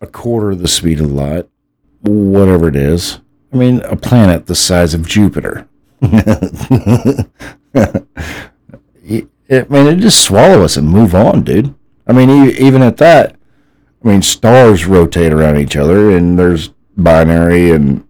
a 0.00 0.06
quarter 0.06 0.50
of 0.50 0.58
the 0.60 0.68
speed 0.68 1.00
of 1.00 1.10
light, 1.12 1.48
whatever 2.02 2.68
it 2.68 2.76
is. 2.76 3.20
I 3.52 3.56
mean, 3.56 3.80
a 3.82 3.96
planet 3.96 4.46
the 4.46 4.54
size 4.54 4.94
of 4.94 5.06
Jupiter. 5.06 5.68
it, 6.02 7.28
I 7.74 9.64
mean, 9.68 9.86
it 9.86 9.96
just 9.96 10.22
swallow 10.22 10.62
us 10.62 10.76
and 10.76 10.88
move 10.88 11.14
on, 11.14 11.42
dude. 11.42 11.74
I 12.06 12.12
mean, 12.12 12.30
e- 12.30 12.58
even 12.58 12.82
at 12.82 12.96
that, 12.98 13.36
I 14.04 14.08
mean, 14.08 14.22
stars 14.22 14.86
rotate 14.86 15.32
around 15.32 15.58
each 15.58 15.76
other, 15.76 16.10
and 16.10 16.38
there's 16.38 16.68
binary 16.96 17.70
and 17.70 18.06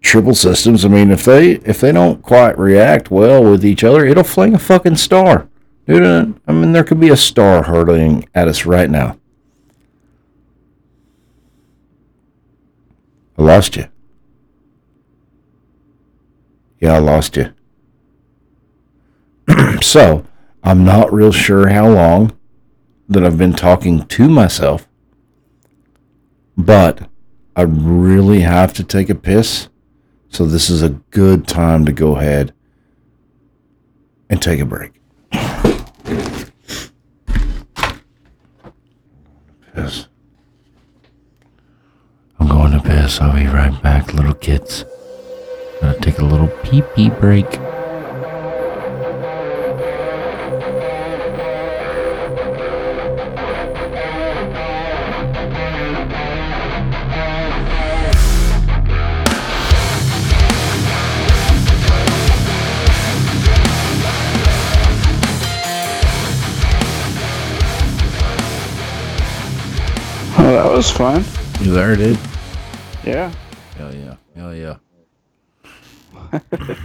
triple 0.00 0.34
systems. 0.34 0.84
I 0.84 0.88
mean, 0.88 1.10
if 1.10 1.24
they 1.24 1.52
if 1.64 1.80
they 1.80 1.92
don't 1.92 2.22
quite 2.22 2.58
react 2.58 3.10
well 3.10 3.42
with 3.42 3.64
each 3.64 3.84
other, 3.84 4.04
it'll 4.04 4.24
fling 4.24 4.54
a 4.54 4.58
fucking 4.58 4.96
star, 4.96 5.48
dude. 5.86 6.40
I 6.46 6.52
mean, 6.52 6.72
there 6.72 6.84
could 6.84 7.00
be 7.00 7.10
a 7.10 7.16
star 7.16 7.64
hurtling 7.64 8.28
at 8.34 8.48
us 8.48 8.66
right 8.66 8.90
now. 8.90 9.16
I 13.38 13.42
lost 13.42 13.76
you. 13.76 13.86
Yeah, 16.78 16.94
I 16.94 16.98
lost 16.98 17.36
you. 17.36 17.52
so, 19.80 20.26
I'm 20.62 20.84
not 20.84 21.12
real 21.12 21.32
sure 21.32 21.68
how 21.68 21.88
long 21.88 22.36
that 23.08 23.24
I've 23.24 23.38
been 23.38 23.54
talking 23.54 24.06
to 24.06 24.28
myself, 24.28 24.86
but 26.56 27.08
I 27.56 27.62
really 27.62 28.40
have 28.40 28.74
to 28.74 28.84
take 28.84 29.08
a 29.08 29.14
piss. 29.14 29.69
So, 30.30 30.46
this 30.46 30.70
is 30.70 30.82
a 30.82 30.90
good 31.10 31.46
time 31.46 31.84
to 31.84 31.92
go 31.92 32.16
ahead 32.16 32.54
and 34.30 34.40
take 34.40 34.60
a 34.60 34.64
break. 34.64 34.92
Piss. 39.74 40.06
I'm 42.38 42.48
going 42.48 42.72
to 42.72 42.80
piss. 42.80 43.20
I'll 43.20 43.34
be 43.34 43.46
right 43.46 43.82
back, 43.82 44.14
little 44.14 44.34
kids. 44.34 44.84
Gonna 45.80 45.98
take 45.98 46.18
a 46.18 46.24
little 46.24 46.48
pee 46.62 46.82
pee 46.94 47.10
break. 47.10 47.46
Was 70.80 70.90
fun. 70.90 71.22
You 71.60 71.74
there, 71.74 71.94
dude? 71.94 72.18
Yeah. 73.04 73.30
Hell 73.76 73.94
yeah. 73.94 74.16
Hell 74.34 74.54
yeah. 74.54 74.76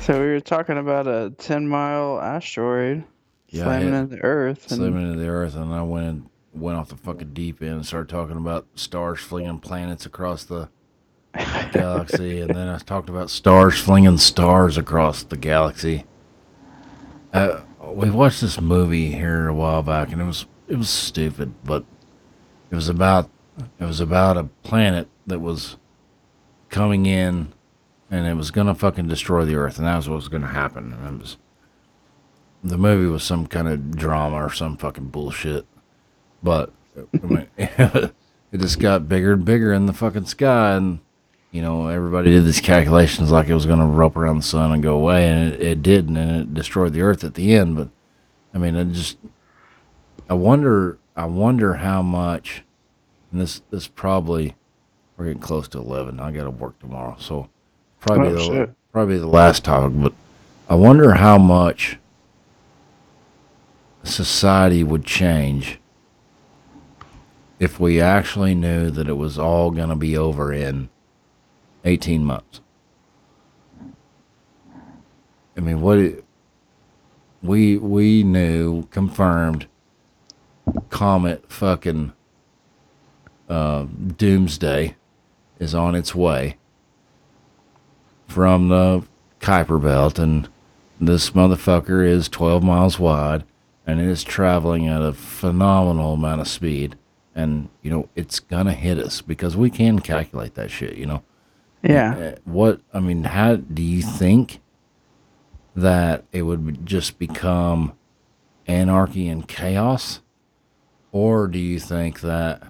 So 0.00 0.20
we 0.20 0.26
were 0.26 0.40
talking 0.40 0.76
about 0.76 1.06
a 1.06 1.32
10 1.38 1.68
mile 1.68 2.20
asteroid 2.20 3.04
Yeah, 3.48 3.62
slamming 3.62 3.94
into 3.94 4.16
the 4.16 4.22
Earth. 4.22 4.70
And 4.72 4.78
Slamming 4.78 5.06
into 5.06 5.18
the 5.20 5.28
earth, 5.28 5.54
and 5.54 5.72
I 5.72 5.82
went 5.82 6.28
went 6.52 6.76
off 6.76 6.88
the 6.88 6.96
fucking 6.96 7.32
deep 7.32 7.62
end 7.62 7.70
and 7.70 7.86
started 7.86 8.08
talking 8.08 8.36
about 8.36 8.66
stars 8.74 9.20
flinging 9.20 9.60
planets 9.60 10.04
across 10.04 10.42
the 10.44 10.68
galaxy, 11.72 12.40
and 12.40 12.50
then 12.50 12.68
I 12.68 12.76
talked 12.78 13.08
about 13.08 13.30
stars 13.30 13.78
flinging 13.78 14.18
stars 14.18 14.76
across 14.76 15.22
the 15.22 15.36
galaxy. 15.36 16.04
Uh, 17.32 17.60
we 17.86 18.10
watched 18.10 18.40
this 18.40 18.60
movie 18.60 19.12
here 19.12 19.46
a 19.48 19.54
while 19.54 19.82
back, 19.82 20.10
and 20.12 20.20
it 20.20 20.24
was 20.24 20.44
it 20.68 20.76
was 20.76 20.90
stupid, 20.90 21.54
but 21.64 21.84
it 22.70 22.74
was 22.74 22.88
about 22.88 23.30
it 23.78 23.84
was 23.84 24.00
about 24.00 24.36
a 24.36 24.44
planet 24.62 25.08
that 25.26 25.40
was 25.40 25.76
coming 26.70 27.06
in, 27.06 27.52
and 28.10 28.26
it 28.26 28.34
was 28.34 28.50
gonna 28.50 28.74
fucking 28.74 29.08
destroy 29.08 29.44
the 29.44 29.54
Earth, 29.54 29.78
and 29.78 29.86
that 29.86 29.96
was 29.96 30.08
what 30.08 30.16
was 30.16 30.28
gonna 30.28 30.48
happen. 30.48 30.92
And 30.92 31.16
it 31.16 31.20
was 31.20 31.36
the 32.62 32.78
movie 32.78 33.06
was 33.06 33.22
some 33.22 33.46
kind 33.46 33.68
of 33.68 33.96
drama 33.96 34.36
or 34.36 34.50
some 34.50 34.76
fucking 34.76 35.08
bullshit, 35.08 35.66
but 36.42 36.72
I 36.96 37.26
mean, 37.26 37.48
it 37.56 38.12
just 38.58 38.78
got 38.78 39.08
bigger 39.08 39.34
and 39.34 39.44
bigger 39.44 39.72
in 39.72 39.86
the 39.86 39.92
fucking 39.92 40.26
sky, 40.26 40.74
and 40.74 41.00
you 41.50 41.62
know 41.62 41.88
everybody 41.88 42.30
did 42.30 42.44
these 42.44 42.60
calculations 42.60 43.30
like 43.30 43.48
it 43.48 43.54
was 43.54 43.66
going 43.66 43.78
to 43.80 43.84
rope 43.84 44.16
around 44.16 44.38
the 44.38 44.42
sun 44.42 44.72
and 44.72 44.82
go 44.82 44.94
away, 44.94 45.28
and 45.28 45.52
it, 45.52 45.60
it 45.60 45.82
didn't, 45.82 46.16
and 46.16 46.40
it 46.40 46.54
destroyed 46.54 46.92
the 46.92 47.02
Earth 47.02 47.22
at 47.22 47.34
the 47.34 47.54
end. 47.54 47.76
But 47.76 47.88
I 48.54 48.58
mean, 48.58 48.76
it 48.76 48.92
just 48.92 49.18
I 50.28 50.34
wonder, 50.34 50.98
I 51.16 51.26
wonder 51.26 51.74
how 51.74 52.02
much, 52.02 52.62
and 53.30 53.40
this 53.40 53.60
this 53.70 53.86
probably 53.88 54.54
we're 55.16 55.26
getting 55.26 55.40
close 55.42 55.68
to 55.68 55.78
eleven. 55.78 56.18
I 56.20 56.32
got 56.32 56.44
to 56.44 56.50
work 56.50 56.78
tomorrow, 56.78 57.16
so 57.18 57.48
probably 58.00 58.28
Oh, 58.28 58.32
the 58.34 58.40
shit. 58.40 58.70
probably 58.92 59.18
the 59.18 59.26
last 59.26 59.64
topic, 59.64 59.92
but 60.00 60.12
I 60.68 60.74
wonder 60.76 61.14
how 61.14 61.38
much 61.38 61.98
society 64.02 64.82
would 64.84 65.04
change 65.04 65.78
if 67.58 67.78
we 67.80 68.00
actually 68.00 68.54
knew 68.54 68.90
that 68.90 69.08
it 69.08 69.14
was 69.16 69.38
all 69.38 69.70
going 69.70 69.88
to 69.88 69.94
be 69.94 70.16
over 70.16 70.52
in 70.52 70.88
18 71.84 72.24
months. 72.24 72.60
I 75.56 75.60
mean, 75.60 75.80
what 75.80 75.98
it, 75.98 76.24
we 77.42 77.76
we 77.78 78.22
knew 78.24 78.84
confirmed 78.86 79.66
comet 80.90 81.50
fucking 81.50 82.12
uh, 83.48 83.86
doomsday 84.16 84.96
is 85.58 85.74
on 85.74 85.94
its 85.94 86.14
way 86.14 86.56
from 88.26 88.68
the 88.68 89.04
Kuiper 89.40 89.80
Belt, 89.82 90.18
and 90.18 90.48
this 91.00 91.30
motherfucker 91.30 92.06
is 92.06 92.28
12 92.28 92.62
miles 92.62 92.98
wide, 92.98 93.44
and 93.86 94.00
it 94.00 94.08
is 94.08 94.24
traveling 94.24 94.88
at 94.88 95.02
a 95.02 95.12
phenomenal 95.12 96.14
amount 96.14 96.40
of 96.40 96.48
speed. 96.48 96.96
And 97.36 97.68
you 97.82 97.90
know 97.90 98.08
it's 98.14 98.38
gonna 98.38 98.72
hit 98.72 98.96
us 98.98 99.20
because 99.20 99.56
we 99.56 99.68
can 99.68 99.98
calculate 99.98 100.54
that 100.54 100.70
shit. 100.70 100.96
You 100.96 101.06
know. 101.06 101.22
Yeah. 101.82 102.14
Uh, 102.16 102.38
What 102.44 102.80
I 102.94 103.00
mean, 103.00 103.24
how 103.24 103.56
do 103.56 103.82
you 103.82 104.02
think 104.02 104.60
that 105.74 106.24
it 106.30 106.42
would 106.42 106.86
just 106.86 107.18
become 107.18 107.92
anarchy 108.68 109.28
and 109.28 109.46
chaos, 109.48 110.20
or 111.14 111.46
do 111.46 111.60
you 111.60 111.78
think 111.78 112.22
that 112.22 112.60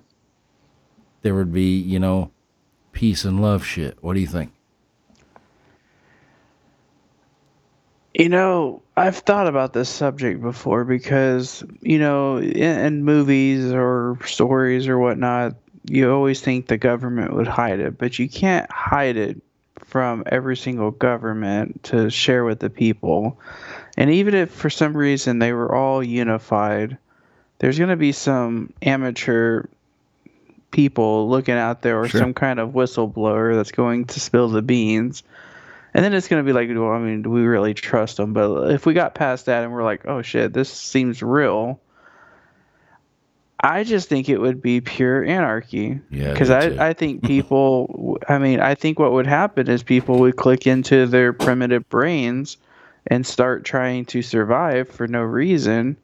there 1.23 1.35
would 1.35 1.51
be, 1.51 1.79
you 1.81 1.99
know, 1.99 2.31
peace 2.93 3.25
and 3.25 3.41
love 3.41 3.65
shit? 3.65 3.97
What 4.03 4.13
do 4.13 4.21
you 4.21 4.27
think? 4.27 4.53
You 8.13 8.29
know, 8.29 8.83
I've 8.99 9.17
thought 9.17 9.47
about 9.47 9.73
this 9.73 9.89
subject 9.89 10.43
before 10.43 10.85
because, 10.85 11.65
you 11.81 11.99
know, 11.99 12.37
in, 12.37 12.53
in 12.53 13.05
movies 13.05 13.73
or 13.73 14.19
stories 14.27 14.89
or 14.89 14.99
whatnot, 14.99 15.55
you 15.87 16.13
always 16.13 16.43
think 16.43 16.67
the 16.67 16.77
government 16.77 17.33
would 17.35 17.49
hide 17.49 17.81
it, 17.81 17.97
but 17.97 18.19
you 18.19 18.29
can't 18.29 18.71
hide 18.71 19.17
it 19.17 19.41
from 19.87 20.23
every 20.27 20.59
single 20.59 20.91
government 20.91 21.83
to 21.85 22.11
share 22.11 22.45
with 22.45 22.61
the 22.61 22.69
people. 22.69 23.41
And 23.97 24.11
even 24.11 24.35
if 24.35 24.51
for 24.51 24.69
some 24.69 24.95
reason 24.95 25.39
they 25.39 25.55
were 25.55 25.75
all 25.75 26.03
unified, 26.03 26.99
there's 27.59 27.79
going 27.79 27.91
to 27.91 27.97
be 27.97 28.13
some 28.13 28.73
amateur 28.83 29.65
people 30.71 31.29
looking 31.29 31.55
out 31.55 31.83
there 31.83 32.01
or 32.01 32.09
Sure. 32.09 32.21
some 32.21 32.35
kind 32.35 32.59
of 32.59 32.71
whistleblower 32.71 33.55
that's 33.55 33.71
going 33.73 34.07
to 34.07 34.21
spill 34.21 34.49
the 34.49 34.63
beans. 34.63 35.23
And 35.95 36.05
then 36.05 36.13
it's 36.13 36.27
going 36.27 36.45
to 36.45 36.47
be 36.47 36.53
like, 36.53 36.69
well, 36.71 36.91
I 36.91 36.99
mean, 36.99 37.23
do 37.23 37.31
we 37.31 37.43
really 37.43 37.73
trust 37.75 38.17
them? 38.17 38.33
But 38.33 38.73
if 38.73 38.85
we 38.85 38.95
got 38.95 39.15
past 39.15 39.47
that 39.47 39.63
and 39.63 39.73
we're 39.73 39.85
like, 39.85 40.07
oh 40.07 40.23
shit, 40.23 40.53
this 40.53 40.69
seems 40.69 41.23
real, 41.23 41.79
I 43.61 43.85
just 43.85 44.09
think 44.09 44.29
it 44.29 44.39
would 44.39 44.61
be 44.61 44.81
pure 44.81 45.25
anarchy. 45.25 46.01
Yeah, 46.11 46.33
Because. 46.33 46.51
I, 46.51 46.89
I 46.89 46.93
think 46.93 47.23
people, 47.27 48.19
I 48.29 48.39
mean, 48.39 48.59
I 48.61 48.75
think 48.75 48.99
what 48.99 49.13
would 49.13 49.27
happen 49.29 49.69
is 49.69 49.83
people 49.85 50.19
would 50.21 50.37
click 50.37 50.67
into 50.67 51.07
their 51.07 51.33
primitive 51.33 51.89
brains 51.89 52.57
and 53.07 53.25
start 53.25 53.65
trying 53.65 54.07
to 54.07 54.23
survive 54.23 54.89
for 54.89 55.07
no 55.07 55.23
reason. 55.23 55.97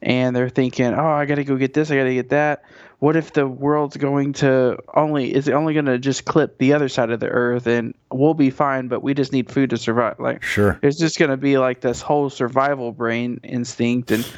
And 0.00 0.34
they're 0.34 0.48
thinking, 0.48 0.94
oh, 0.94 1.08
I 1.08 1.26
got 1.26 1.36
to 1.36 1.44
go 1.44 1.56
get 1.56 1.74
this, 1.74 1.90
I 1.90 1.96
got 1.96 2.04
to 2.04 2.14
get 2.14 2.28
that. 2.30 2.62
What 3.00 3.16
if 3.16 3.32
the 3.32 3.46
world's 3.46 3.96
going 3.96 4.32
to 4.34 4.78
only, 4.94 5.34
is 5.34 5.48
it 5.48 5.52
only 5.52 5.72
going 5.74 5.86
to 5.86 5.98
just 5.98 6.24
clip 6.24 6.58
the 6.58 6.72
other 6.72 6.88
side 6.88 7.10
of 7.10 7.20
the 7.20 7.28
earth 7.28 7.66
and 7.66 7.94
we'll 8.10 8.34
be 8.34 8.50
fine, 8.50 8.88
but 8.88 9.02
we 9.02 9.14
just 9.14 9.32
need 9.32 9.50
food 9.50 9.70
to 9.70 9.76
survive? 9.76 10.18
Like, 10.18 10.42
Sure. 10.42 10.78
it's 10.82 10.98
just 10.98 11.18
going 11.18 11.30
to 11.30 11.36
be 11.36 11.58
like 11.58 11.80
this 11.80 12.00
whole 12.00 12.30
survival 12.30 12.92
brain 12.92 13.40
instinct 13.42 14.10
and 14.10 14.28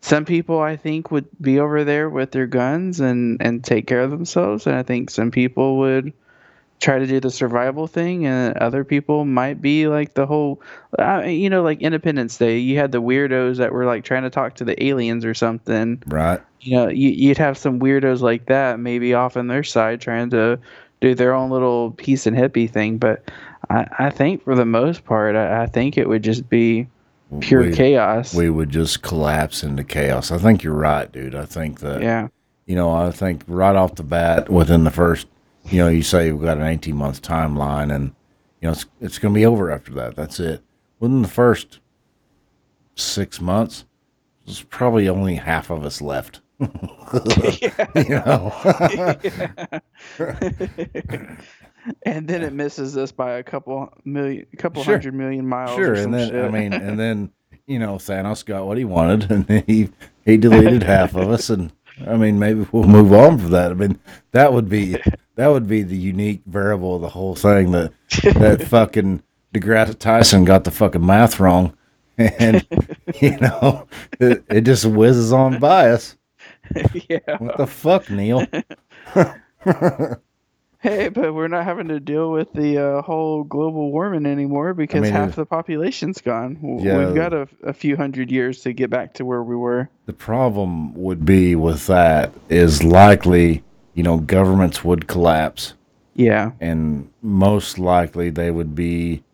some 0.00 0.26
people 0.26 0.60
i 0.60 0.76
think 0.76 1.10
would 1.10 1.24
be 1.40 1.58
over 1.58 1.82
there 1.82 2.10
with 2.10 2.30
their 2.30 2.46
guns 2.46 3.00
and 3.00 3.40
and 3.40 3.64
take 3.64 3.86
care 3.86 4.02
of 4.02 4.10
themselves 4.10 4.66
and 4.66 4.76
i 4.76 4.82
think 4.82 5.08
some 5.08 5.30
people 5.30 5.78
would 5.78 6.12
try 6.80 6.98
to 6.98 7.06
do 7.06 7.20
the 7.20 7.30
survival 7.30 7.86
thing 7.86 8.26
and 8.26 8.56
other 8.58 8.84
people 8.84 9.24
might 9.24 9.60
be 9.60 9.86
like 9.86 10.14
the 10.14 10.26
whole 10.26 10.60
uh, 10.98 11.22
you 11.24 11.48
know 11.48 11.62
like 11.62 11.80
independence 11.80 12.36
day 12.36 12.58
you 12.58 12.78
had 12.78 12.92
the 12.92 13.00
weirdos 13.00 13.56
that 13.56 13.72
were 13.72 13.86
like 13.86 14.04
trying 14.04 14.22
to 14.22 14.30
talk 14.30 14.54
to 14.54 14.64
the 14.64 14.84
aliens 14.84 15.24
or 15.24 15.34
something 15.34 16.02
Right. 16.06 16.40
you 16.60 16.76
know 16.76 16.88
you, 16.88 17.10
you'd 17.10 17.38
have 17.38 17.56
some 17.56 17.80
weirdos 17.80 18.20
like 18.20 18.46
that 18.46 18.78
maybe 18.80 19.14
off 19.14 19.36
on 19.36 19.46
their 19.46 19.64
side 19.64 20.00
trying 20.00 20.30
to 20.30 20.58
do 21.00 21.14
their 21.14 21.32
own 21.32 21.50
little 21.50 21.92
peace 21.92 22.26
and 22.26 22.36
hippie 22.36 22.70
thing 22.70 22.98
but 22.98 23.30
i, 23.70 23.86
I 23.98 24.10
think 24.10 24.42
for 24.42 24.54
the 24.54 24.66
most 24.66 25.04
part 25.04 25.36
I, 25.36 25.62
I 25.62 25.66
think 25.66 25.96
it 25.96 26.08
would 26.08 26.22
just 26.22 26.48
be 26.48 26.88
pure 27.40 27.62
we, 27.62 27.72
chaos 27.72 28.34
We 28.34 28.50
would 28.50 28.70
just 28.70 29.02
collapse 29.02 29.64
into 29.64 29.82
chaos. 29.82 30.30
I 30.30 30.38
think 30.38 30.62
you're 30.62 30.74
right, 30.74 31.10
dude. 31.10 31.34
I 31.34 31.46
think 31.46 31.80
that 31.80 32.02
yeah 32.02 32.28
you 32.66 32.76
know, 32.76 32.90
I 32.92 33.10
think 33.10 33.42
right 33.46 33.76
off 33.76 33.96
the 33.96 34.02
bat, 34.02 34.48
within 34.48 34.84
the 34.84 34.90
first, 34.90 35.26
you 35.66 35.78
know, 35.78 35.88
you 35.88 36.02
say 36.02 36.30
we've 36.32 36.42
got 36.44 36.58
an 36.58 36.66
18 36.66 36.94
month 36.96 37.22
timeline 37.22 37.94
and, 37.94 38.14
you 38.60 38.68
know, 38.68 38.72
it's, 38.72 38.86
it's 39.00 39.18
going 39.18 39.32
to 39.34 39.38
be 39.38 39.46
over 39.46 39.70
after 39.70 39.92
that. 39.94 40.16
That's 40.16 40.40
it. 40.40 40.62
Within 41.00 41.22
the 41.22 41.28
first 41.28 41.80
six 42.96 43.40
months, 43.40 43.84
there's 44.46 44.62
probably 44.62 45.08
only 45.08 45.34
half 45.36 45.70
of 45.70 45.84
us 45.84 46.00
left. 46.00 46.40
you 46.60 46.68
know, 48.08 48.52
and 52.02 52.28
then 52.28 52.42
it 52.42 52.52
misses 52.52 52.96
us 52.96 53.12
by 53.12 53.32
a 53.32 53.42
couple 53.42 53.92
million, 54.04 54.46
a 54.52 54.56
couple 54.56 54.82
Sure. 54.82 54.94
hundred 54.94 55.14
million 55.14 55.46
miles. 55.46 55.74
sure. 55.74 55.94
And 55.94 56.14
then, 56.14 56.30
shit. 56.30 56.44
I 56.44 56.48
mean, 56.50 56.72
and 56.72 56.98
then, 56.98 57.30
you 57.66 57.78
know, 57.78 57.96
Thanos 57.96 58.44
got 58.44 58.66
what 58.66 58.78
he 58.78 58.84
wanted 58.84 59.30
and 59.30 59.64
he, 59.66 59.90
he 60.24 60.36
deleted 60.36 60.82
half 60.82 61.14
of 61.14 61.28
us. 61.30 61.50
And 61.50 61.72
I 62.06 62.16
mean, 62.16 62.38
maybe 62.38 62.66
we'll 62.72 62.84
move 62.84 63.12
on 63.12 63.38
from 63.38 63.50
that. 63.50 63.70
I 63.70 63.74
mean, 63.74 63.98
that 64.32 64.52
would 64.52 64.68
be, 64.68 64.96
that 65.36 65.48
would 65.48 65.66
be 65.66 65.82
the 65.82 65.96
unique 65.96 66.42
variable 66.46 66.96
of 66.96 67.02
the 67.02 67.08
whole 67.08 67.34
thing 67.34 67.72
that, 67.72 67.92
that 68.22 68.62
fucking 68.68 69.22
DeGrasse 69.52 69.98
Tyson 69.98 70.44
got 70.44 70.64
the 70.64 70.70
fucking 70.70 71.04
math 71.04 71.40
wrong. 71.40 71.76
And, 72.16 72.66
you 73.20 73.36
know, 73.40 73.86
it, 74.20 74.44
it 74.48 74.60
just 74.62 74.84
whizzes 74.84 75.32
on 75.32 75.58
by 75.58 75.90
us. 75.90 76.16
yeah. 77.08 77.18
What 77.38 77.56
the 77.56 77.66
fuck, 77.66 78.10
Neil? 78.10 78.46
Hey, 80.84 81.08
but 81.08 81.32
we're 81.32 81.48
not 81.48 81.64
having 81.64 81.88
to 81.88 81.98
deal 81.98 82.30
with 82.30 82.52
the 82.52 82.76
uh, 82.76 83.00
whole 83.00 83.42
global 83.42 83.90
warming 83.90 84.26
anymore 84.30 84.74
because 84.74 85.00
mean, 85.00 85.12
half 85.12 85.34
the 85.34 85.46
population's 85.46 86.20
gone. 86.20 86.58
Yeah. 86.82 86.98
We've 86.98 87.14
got 87.14 87.32
a, 87.32 87.48
a 87.62 87.72
few 87.72 87.96
hundred 87.96 88.30
years 88.30 88.60
to 88.64 88.74
get 88.74 88.90
back 88.90 89.14
to 89.14 89.24
where 89.24 89.42
we 89.42 89.56
were. 89.56 89.88
The 90.04 90.12
problem 90.12 90.92
would 90.92 91.24
be 91.24 91.56
with 91.56 91.86
that 91.86 92.34
is 92.50 92.84
likely, 92.84 93.64
you 93.94 94.02
know, 94.02 94.18
governments 94.18 94.84
would 94.84 95.06
collapse. 95.06 95.74
Yeah. 96.16 96.52
and 96.60 97.10
most 97.22 97.76
likely 97.78 98.30
they 98.30 98.50
would 98.52 98.74
be 98.76 99.24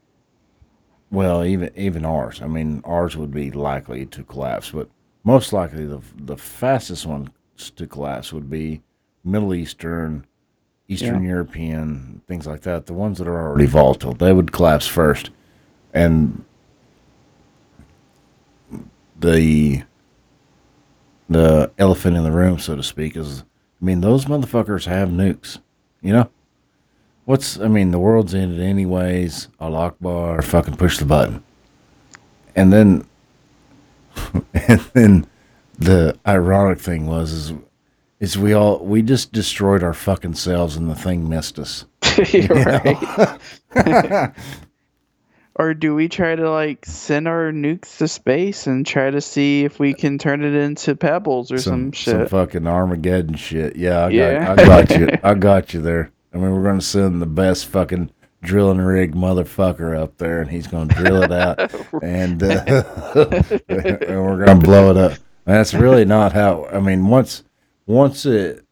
well 1.10 1.44
even 1.44 1.70
even 1.76 2.06
ours 2.06 2.40
i 2.40 2.46
mean 2.46 2.80
ours 2.86 3.18
would 3.18 3.30
be 3.30 3.50
likely 3.50 4.06
to 4.06 4.22
collapse 4.24 4.70
but 4.70 4.88
most 5.22 5.52
likely 5.52 5.84
the 5.84 6.00
the 6.16 6.38
fastest 6.38 7.04
ones 7.04 7.28
to 7.76 7.86
collapse 7.86 8.32
would 8.32 8.48
be 8.48 8.80
middle 9.24 9.52
eastern 9.52 10.24
eastern 10.88 11.22
european 11.22 12.22
things 12.26 12.46
like 12.46 12.62
that 12.62 12.86
the 12.86 12.94
ones 12.94 13.18
that 13.18 13.28
are 13.28 13.42
already 13.48 13.66
volatile 13.66 14.14
they 14.14 14.32
would 14.32 14.50
collapse 14.50 14.86
first 14.86 15.28
and 15.92 16.42
the 19.18 19.82
the 21.28 21.70
elephant 21.78 22.16
in 22.16 22.22
the 22.24 22.32
room 22.32 22.58
so 22.58 22.74
to 22.74 22.82
speak 22.82 23.16
is 23.16 23.44
i 23.80 23.84
mean 23.84 24.00
those 24.00 24.26
motherfuckers 24.26 24.86
have 24.86 25.08
nukes 25.08 25.58
you 26.00 26.12
know 26.12 26.28
What's 27.30 27.60
I 27.60 27.68
mean, 27.68 27.92
the 27.92 28.00
world's 28.00 28.34
ended 28.34 28.58
anyways. 28.58 29.46
Allah 29.60 29.78
Akbar, 29.78 30.42
fucking 30.42 30.76
push 30.76 30.98
the 30.98 31.04
button. 31.04 31.44
And 32.56 32.72
then 32.72 33.06
and 34.52 34.80
then 34.94 35.26
the 35.78 36.18
ironic 36.26 36.80
thing 36.80 37.06
was 37.06 37.30
is 37.30 37.52
is 38.18 38.36
we 38.36 38.52
all 38.52 38.84
we 38.84 39.00
just 39.02 39.32
destroyed 39.32 39.84
our 39.84 39.94
fucking 39.94 40.34
selves 40.34 40.74
and 40.74 40.90
the 40.90 40.96
thing 40.96 41.28
missed 41.28 41.60
us. 41.60 41.84
You're 42.32 42.64
right. 42.64 44.32
Or 45.56 45.74
do 45.74 45.94
we 45.94 46.08
try 46.08 46.34
to 46.36 46.50
like 46.50 46.86
send 46.86 47.26
our 47.28 47.52
nukes 47.52 47.98
to 47.98 48.08
space 48.08 48.66
and 48.66 48.86
try 48.86 49.10
to 49.10 49.20
see 49.20 49.64
if 49.64 49.78
we 49.78 49.92
can 49.94 50.16
turn 50.18 50.42
it 50.44 50.54
into 50.54 50.94
pebbles 50.96 51.50
or 51.52 51.58
some, 51.58 51.72
some 51.86 51.92
shit? 51.92 52.14
Some 52.14 52.26
fucking 52.28 52.66
Armageddon 52.66 53.34
shit. 53.34 53.76
Yeah, 53.76 54.06
I 54.06 54.08
Yeah. 54.10 54.44
got 54.56 54.58
I 54.60 54.64
got 54.66 54.98
you. 54.98 55.08
I 55.22 55.34
got 55.34 55.74
you 55.74 55.80
there. 55.80 56.12
I 56.32 56.38
mean, 56.38 56.52
we're 56.54 56.62
gonna 56.62 56.80
send 56.80 57.20
the 57.20 57.26
best 57.26 57.66
fucking 57.66 58.10
drilling 58.42 58.78
rig 58.80 59.14
motherfucker 59.14 59.98
up 59.98 60.16
there, 60.18 60.40
and 60.40 60.50
he's 60.50 60.66
gonna 60.66 60.94
drill 60.94 61.22
it 61.24 61.32
out, 61.32 61.58
and, 62.02 62.42
uh, 62.42 62.64
and 63.68 64.24
we're 64.24 64.44
gonna 64.44 64.60
blow 64.60 64.90
it 64.90 64.96
up. 64.96 65.18
That's 65.44 65.74
really 65.74 66.04
not 66.04 66.32
how. 66.32 66.66
I 66.66 66.80
mean, 66.80 67.08
once 67.08 67.42
once 67.86 68.24
it, 68.24 68.64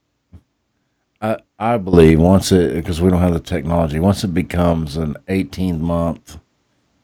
I 1.21 1.39
I 1.59 1.77
believe 1.77 2.21
once 2.21 2.53
it 2.53 2.75
because 2.75 3.01
we 3.01 3.11
don't 3.11 3.21
have 3.21 3.33
the 3.35 3.41
technology. 3.41 3.99
Once 3.99 4.23
it 4.23 4.33
becomes 4.33 4.97
an 4.97 5.17
18 5.27 5.83
month 5.83 6.39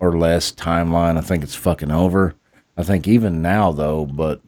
or 0.04 0.16
less 0.18 0.52
timeline, 0.52 1.16
I 1.16 1.20
think 1.22 1.42
it's 1.42 1.54
fucking 1.54 1.90
over. 1.90 2.34
I 2.76 2.82
think 2.82 3.06
even 3.08 3.40
now 3.42 3.72
though, 3.72 4.04
but 4.04 4.40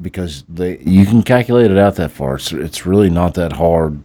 because 0.00 0.44
they 0.48 0.78
you 0.78 1.04
can 1.04 1.22
calculate 1.22 1.70
it 1.70 1.78
out 1.78 1.96
that 1.96 2.12
far. 2.12 2.36
It's 2.36 2.52
it's 2.52 2.86
really 2.86 3.10
not 3.10 3.34
that 3.34 3.54
hard 3.54 4.04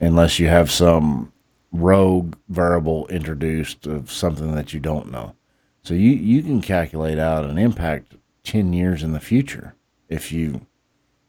unless 0.00 0.38
you 0.38 0.48
have 0.48 0.70
some 0.70 1.32
rogue 1.72 2.34
variable 2.48 3.06
introduced 3.08 3.86
of 3.86 4.10
something 4.10 4.54
that 4.54 4.72
you 4.74 4.80
don't 4.80 5.10
know. 5.10 5.34
So 5.82 5.94
you 5.94 6.10
you 6.10 6.42
can 6.42 6.60
calculate 6.60 7.18
out 7.18 7.44
an 7.44 7.58
impact 7.58 8.14
ten 8.42 8.72
years 8.72 9.02
in 9.02 9.12
the 9.12 9.20
future 9.20 9.74
if 10.08 10.32
you. 10.32 10.66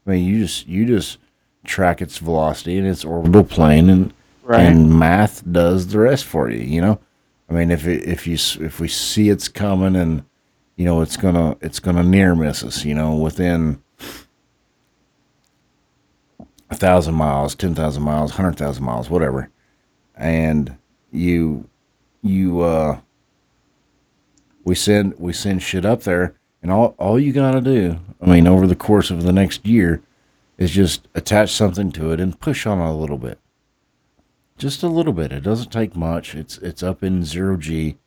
I 0.07 0.11
mean, 0.11 0.25
you 0.25 0.39
just 0.39 0.67
you 0.67 0.85
just 0.85 1.19
track 1.63 2.01
its 2.01 2.17
velocity 2.17 2.77
and 2.77 2.87
its 2.87 3.05
orbital 3.05 3.43
plane, 3.43 3.89
and 3.89 4.13
Right. 4.43 4.61
and 4.67 4.99
math 4.99 5.43
does 5.51 5.87
the 5.87 5.97
rest 5.97 6.25
for 6.25 6.49
you. 6.51 6.59
You 6.59 6.79
know, 6.81 6.99
I 7.49 7.53
mean, 7.53 7.71
if 7.71 7.85
it, 7.85 8.03
if 8.03 8.27
you 8.27 8.35
if 8.65 8.79
we 8.79 8.87
see 8.87 9.29
it's 9.29 9.47
coming 9.47 9.95
and 9.95 10.23
you 10.75 10.85
know 10.85 11.01
it's 11.01 11.17
gonna 11.17 11.57
it's 11.61 11.79
gonna 11.79 12.03
near 12.03 12.35
miss 12.35 12.63
us, 12.63 12.83
you 12.83 12.93
know, 12.95 13.15
within 13.15 13.81
a 16.69 16.75
thousand 16.75 17.15
miles, 17.15 17.55
ten 17.55 17.75
thousand 17.75 18.03
miles, 18.03 18.31
hundred 18.31 18.57
thousand 18.57 18.83
miles, 18.83 19.09
whatever, 19.09 19.49
and 20.15 20.77
you 21.11 21.69
you 22.21 22.61
uh 22.61 22.99
we 24.63 24.73
send 24.73 25.13
we 25.19 25.31
send 25.31 25.61
shit 25.61 25.85
up 25.85 26.01
there, 26.03 26.35
and 26.63 26.71
all 26.71 26.95
all 26.97 27.19
you 27.19 27.31
gotta 27.31 27.61
do, 27.61 27.99
I 28.19 28.25
mean, 28.25 28.47
over 28.47 28.65
the 28.65 28.75
course 28.75 29.11
of 29.11 29.23
the 29.23 29.33
next 29.33 29.65
year, 29.65 30.01
is 30.57 30.71
just 30.71 31.07
attach 31.13 31.51
something 31.51 31.91
to 31.93 32.11
it 32.11 32.19
and 32.19 32.39
push 32.39 32.65
on 32.65 32.79
it 32.79 32.89
a 32.89 32.93
little 32.93 33.19
bit, 33.19 33.39
just 34.57 34.83
a 34.83 34.87
little 34.87 35.13
bit. 35.13 35.31
It 35.31 35.43
doesn't 35.43 35.71
take 35.71 35.95
much. 35.95 36.35
It's 36.35 36.57
it's 36.59 36.83
up 36.83 37.03
in 37.03 37.23
zero 37.25 37.57
g. 37.57 37.97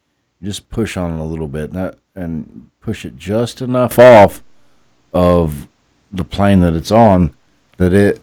You 0.41 0.47
just 0.47 0.71
push 0.71 0.97
on 0.97 1.19
it 1.19 1.21
a 1.21 1.25
little 1.25 1.49
bit, 1.49 1.73
and 2.15 2.71
push 2.81 3.05
it 3.05 3.17
just 3.17 3.61
enough 3.61 3.99
off 3.99 4.43
of 5.13 5.69
the 6.13 6.25
plane 6.25 6.61
that 6.61 6.75
it's 6.75 6.91
on 6.91 7.35
that 7.77 7.93
it 7.93 8.23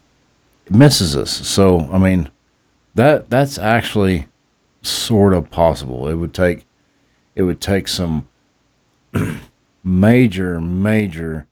misses 0.70 1.16
us. 1.16 1.32
So 1.48 1.90
I 1.92 1.98
mean, 1.98 2.30
that 2.96 3.30
that's 3.30 3.58
actually 3.58 4.28
sort 4.82 5.34
of 5.34 5.50
possible. 5.50 6.08
It 6.08 6.16
would 6.16 6.34
take 6.34 6.66
it 7.36 7.44
would 7.44 7.62
take 7.62 7.88
some 7.88 8.28
major 9.84 10.60
major 10.60 11.48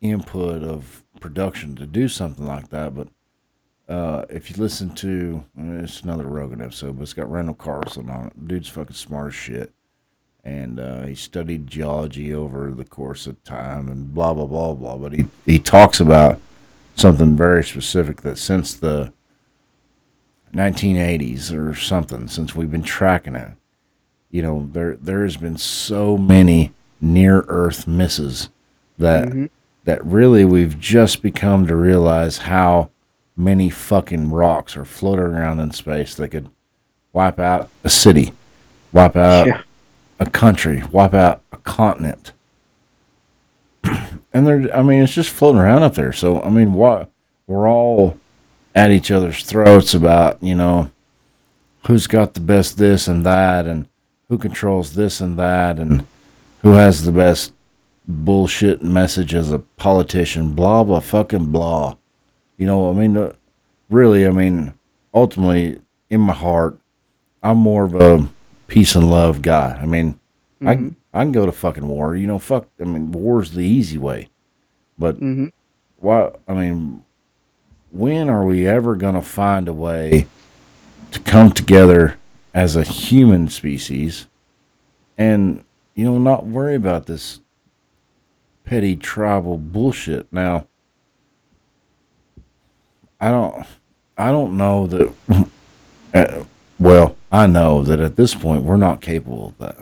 input 0.00 0.62
of 0.62 1.04
production 1.20 1.74
to 1.76 1.86
do 1.86 2.08
something 2.08 2.46
like 2.46 2.70
that. 2.70 2.94
But 2.94 3.08
uh, 3.88 4.24
if 4.28 4.50
you 4.50 4.56
listen 4.56 4.94
to 4.96 5.44
uh, 5.58 5.82
it's 5.82 6.02
another 6.02 6.26
Rogan 6.26 6.60
episode, 6.60 6.96
but 6.96 7.02
it's 7.02 7.12
got 7.14 7.30
Randall 7.30 7.54
Carlson 7.54 8.10
on 8.10 8.26
it. 8.28 8.48
Dude's 8.48 8.68
fucking 8.68 8.94
smart 8.96 9.28
as 9.28 9.34
shit. 9.34 9.72
And 10.44 10.78
uh, 10.80 11.02
he 11.02 11.14
studied 11.14 11.66
geology 11.66 12.32
over 12.32 12.70
the 12.70 12.84
course 12.84 13.26
of 13.26 13.42
time 13.44 13.88
and 13.88 14.14
blah 14.14 14.32
blah 14.34 14.46
blah 14.46 14.74
blah. 14.74 14.96
But 14.96 15.12
he, 15.12 15.26
he 15.44 15.58
talks 15.58 16.00
about 16.00 16.40
something 16.94 17.36
very 17.36 17.62
specific 17.64 18.22
that 18.22 18.38
since 18.38 18.72
the 18.74 19.12
1980s 20.54 21.52
or 21.52 21.74
something, 21.74 22.28
since 22.28 22.54
we've 22.54 22.70
been 22.70 22.82
tracking 22.82 23.34
it, 23.34 23.50
you 24.30 24.42
know, 24.42 24.68
there 24.72 24.96
there 24.96 25.22
has 25.24 25.36
been 25.36 25.58
so 25.58 26.16
many 26.16 26.72
near 27.00 27.44
Earth 27.48 27.86
misses 27.86 28.48
that 28.98 29.28
Mhm. 29.28 29.50
that 29.84 30.04
really 30.04 30.44
we've 30.44 30.78
just 30.78 31.20
become 31.22 31.66
to 31.66 31.76
realize 31.76 32.38
how 32.38 32.90
many 33.38 33.70
fucking 33.70 34.30
rocks 34.30 34.76
are 34.76 34.84
floating 34.84 35.24
around 35.26 35.60
in 35.60 35.70
space 35.70 36.14
that 36.16 36.28
could 36.28 36.50
wipe 37.12 37.38
out 37.38 37.70
a 37.84 37.88
city, 37.88 38.32
wipe 38.92 39.16
out 39.16 39.46
Yeah. 39.46 39.62
a 40.18 40.28
country, 40.28 40.82
wipe 40.90 41.14
out 41.14 41.40
a 41.52 41.56
continent. 41.58 42.32
and 43.84 44.46
they're 44.46 44.74
I 44.76 44.82
mean 44.82 45.02
it's 45.02 45.14
just 45.14 45.30
floating 45.30 45.60
around 45.60 45.84
up 45.84 45.94
there. 45.94 46.12
So 46.12 46.42
I 46.42 46.50
mean 46.50 46.72
what 46.74 47.10
we're 47.46 47.68
all 47.68 48.18
at 48.74 48.90
each 48.90 49.10
other's 49.10 49.44
throats 49.44 49.94
about, 49.94 50.42
you 50.42 50.54
know, 50.54 50.90
who's 51.86 52.06
got 52.06 52.34
the 52.34 52.40
best 52.40 52.76
this 52.76 53.08
and 53.08 53.24
that 53.24 53.66
and 53.66 53.88
who 54.28 54.36
controls 54.36 54.94
this 54.94 55.20
and 55.20 55.38
that 55.38 55.78
and 55.78 56.04
who 56.62 56.72
has 56.72 57.04
the 57.04 57.12
best 57.12 57.52
bullshit 58.06 58.82
message 58.82 59.32
as 59.34 59.52
a 59.52 59.58
politician, 59.60 60.54
blah 60.54 60.82
blah 60.84 61.00
fucking 61.00 61.46
blah. 61.46 61.94
You 62.58 62.66
know, 62.66 62.90
I 62.90 62.92
mean, 62.92 63.16
uh, 63.16 63.32
really, 63.88 64.26
I 64.26 64.30
mean, 64.30 64.74
ultimately, 65.14 65.80
in 66.10 66.20
my 66.20 66.34
heart, 66.34 66.78
I'm 67.42 67.56
more 67.58 67.84
of 67.84 67.94
a 67.94 68.28
peace 68.66 68.94
and 68.94 69.10
love 69.10 69.40
guy. 69.42 69.78
I 69.80 69.86
mean, 69.86 70.18
I 70.60 70.74
Mhm. 70.76 70.94
I 71.14 71.22
can 71.22 71.32
go 71.32 71.46
to 71.46 71.52
fucking 71.52 71.86
war. 71.88 72.14
You 72.16 72.26
know, 72.26 72.38
fuck. 72.38 72.66
I 72.80 72.84
mean, 72.84 73.12
war's 73.12 73.52
the 73.52 73.64
easy 73.64 73.96
way, 73.96 74.28
but 74.98 75.18
Mhm. 75.20 75.52
why? 75.98 76.32
I 76.46 76.52
mean, 76.52 77.02
when 77.90 78.28
are 78.28 78.44
we 78.44 78.66
ever 78.66 78.94
gonna 78.96 79.22
find 79.22 79.68
a 79.68 79.72
way 79.72 80.26
to 81.12 81.20
come 81.20 81.50
together 81.52 82.16
as 82.52 82.76
a 82.76 82.82
human 82.82 83.48
species 83.48 84.26
and 85.16 85.64
you 85.94 86.04
know 86.04 86.18
not 86.18 86.46
worry 86.46 86.74
about 86.74 87.06
this 87.06 87.40
petty 88.64 88.94
tribal 88.94 89.56
bullshit 89.56 90.30
now 90.30 90.66
i 93.20 93.30
don't 93.30 93.66
i 94.16 94.30
don't 94.30 94.56
know 94.56 94.86
that 94.86 95.12
uh, 96.14 96.44
well 96.78 97.16
i 97.32 97.46
know 97.46 97.82
that 97.82 98.00
at 98.00 98.16
this 98.16 98.34
point 98.34 98.62
we're 98.62 98.76
not 98.76 99.00
capable 99.00 99.48
of 99.48 99.58
that. 99.58 99.76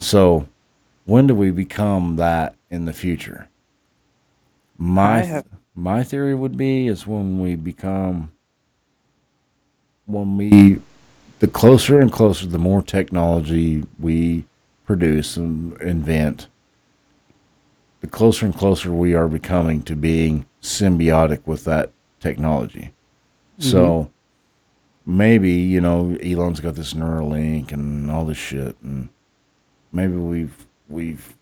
So 0.00 0.46
when 1.04 1.26
do 1.26 1.34
we 1.34 1.50
become 1.50 2.16
that 2.16 2.54
in 2.70 2.84
the 2.84 2.92
future? 2.92 3.48
My 4.76 5.20
have- 5.22 5.46
my 5.74 6.02
theory 6.04 6.34
would 6.34 6.56
be 6.56 6.86
is 6.88 7.06
when 7.06 7.40
we 7.40 7.54
become 7.56 8.32
when 10.06 10.36
we 10.36 10.80
the 11.38 11.46
closer 11.48 12.00
and 12.00 12.10
closer 12.12 12.46
the 12.46 12.58
more 12.58 12.82
technology 12.82 13.84
we 13.98 14.44
produce 14.86 15.36
and 15.36 15.80
invent 15.80 16.48
the 18.00 18.06
closer 18.06 18.46
and 18.46 18.56
closer 18.56 18.92
we 18.92 19.14
are 19.14 19.28
becoming 19.28 19.82
to 19.82 19.94
being 19.94 20.46
symbiotic 20.62 21.40
with 21.46 21.64
that 21.64 21.90
technology. 22.20 22.92
So 23.60 24.10
maybe 25.04 25.50
you 25.52 25.80
know 25.80 26.16
elon's 26.22 26.60
got 26.60 26.74
this 26.76 26.94
neuralink 26.94 27.72
and 27.72 28.10
all 28.10 28.24
this 28.26 28.36
shit 28.36 28.76
and 28.82 29.08
maybe 29.90 30.12
we've 30.14 30.66
we've 30.88 31.34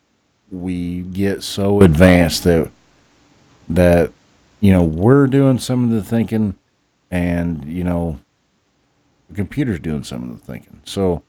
we 0.50 1.00
get 1.02 1.42
so 1.42 1.80
advanced 1.82 2.44
that 2.44 2.70
that 3.68 4.12
you 4.60 4.72
know 4.72 4.82
we're 4.84 5.26
doing 5.26 5.58
some 5.58 5.84
of 5.84 5.90
the 5.90 6.02
thinking 6.02 6.54
and 7.10 7.64
you 7.64 7.82
know 7.84 8.18
the 9.28 9.34
computer's 9.34 9.80
doing 9.80 10.04
some 10.04 10.22
of 10.30 10.40
the 10.40 10.46
thinking. 10.46 10.80
So 10.84 11.22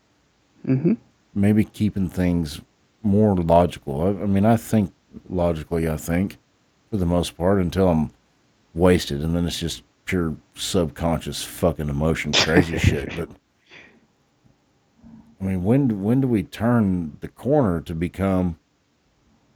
Mhm. 0.65 0.97
maybe 1.33 1.63
keeping 1.63 2.07
things 2.09 2.61
more 3.03 3.35
logical. 3.35 4.01
I, 4.01 4.23
I 4.23 4.25
mean 4.25 4.45
i 4.45 4.55
think 4.57 4.93
logically 5.29 5.89
i 5.89 5.97
think 5.97 6.37
for 6.91 6.97
the 6.97 7.05
most 7.05 7.35
part 7.35 7.59
until 7.59 7.89
i'm 7.89 8.11
wasted 8.77 9.21
and 9.21 9.35
then 9.35 9.45
it's 9.45 9.59
just 9.59 9.83
pure 10.05 10.35
subconscious 10.55 11.43
fucking 11.43 11.89
emotion 11.89 12.31
crazy 12.31 12.77
shit 12.77 13.09
but 13.17 13.29
i 15.41 15.43
mean 15.43 15.63
when 15.63 16.01
when 16.03 16.21
do 16.21 16.27
we 16.27 16.43
turn 16.43 17.17
the 17.21 17.27
corner 17.27 17.81
to 17.81 17.93
become 17.93 18.57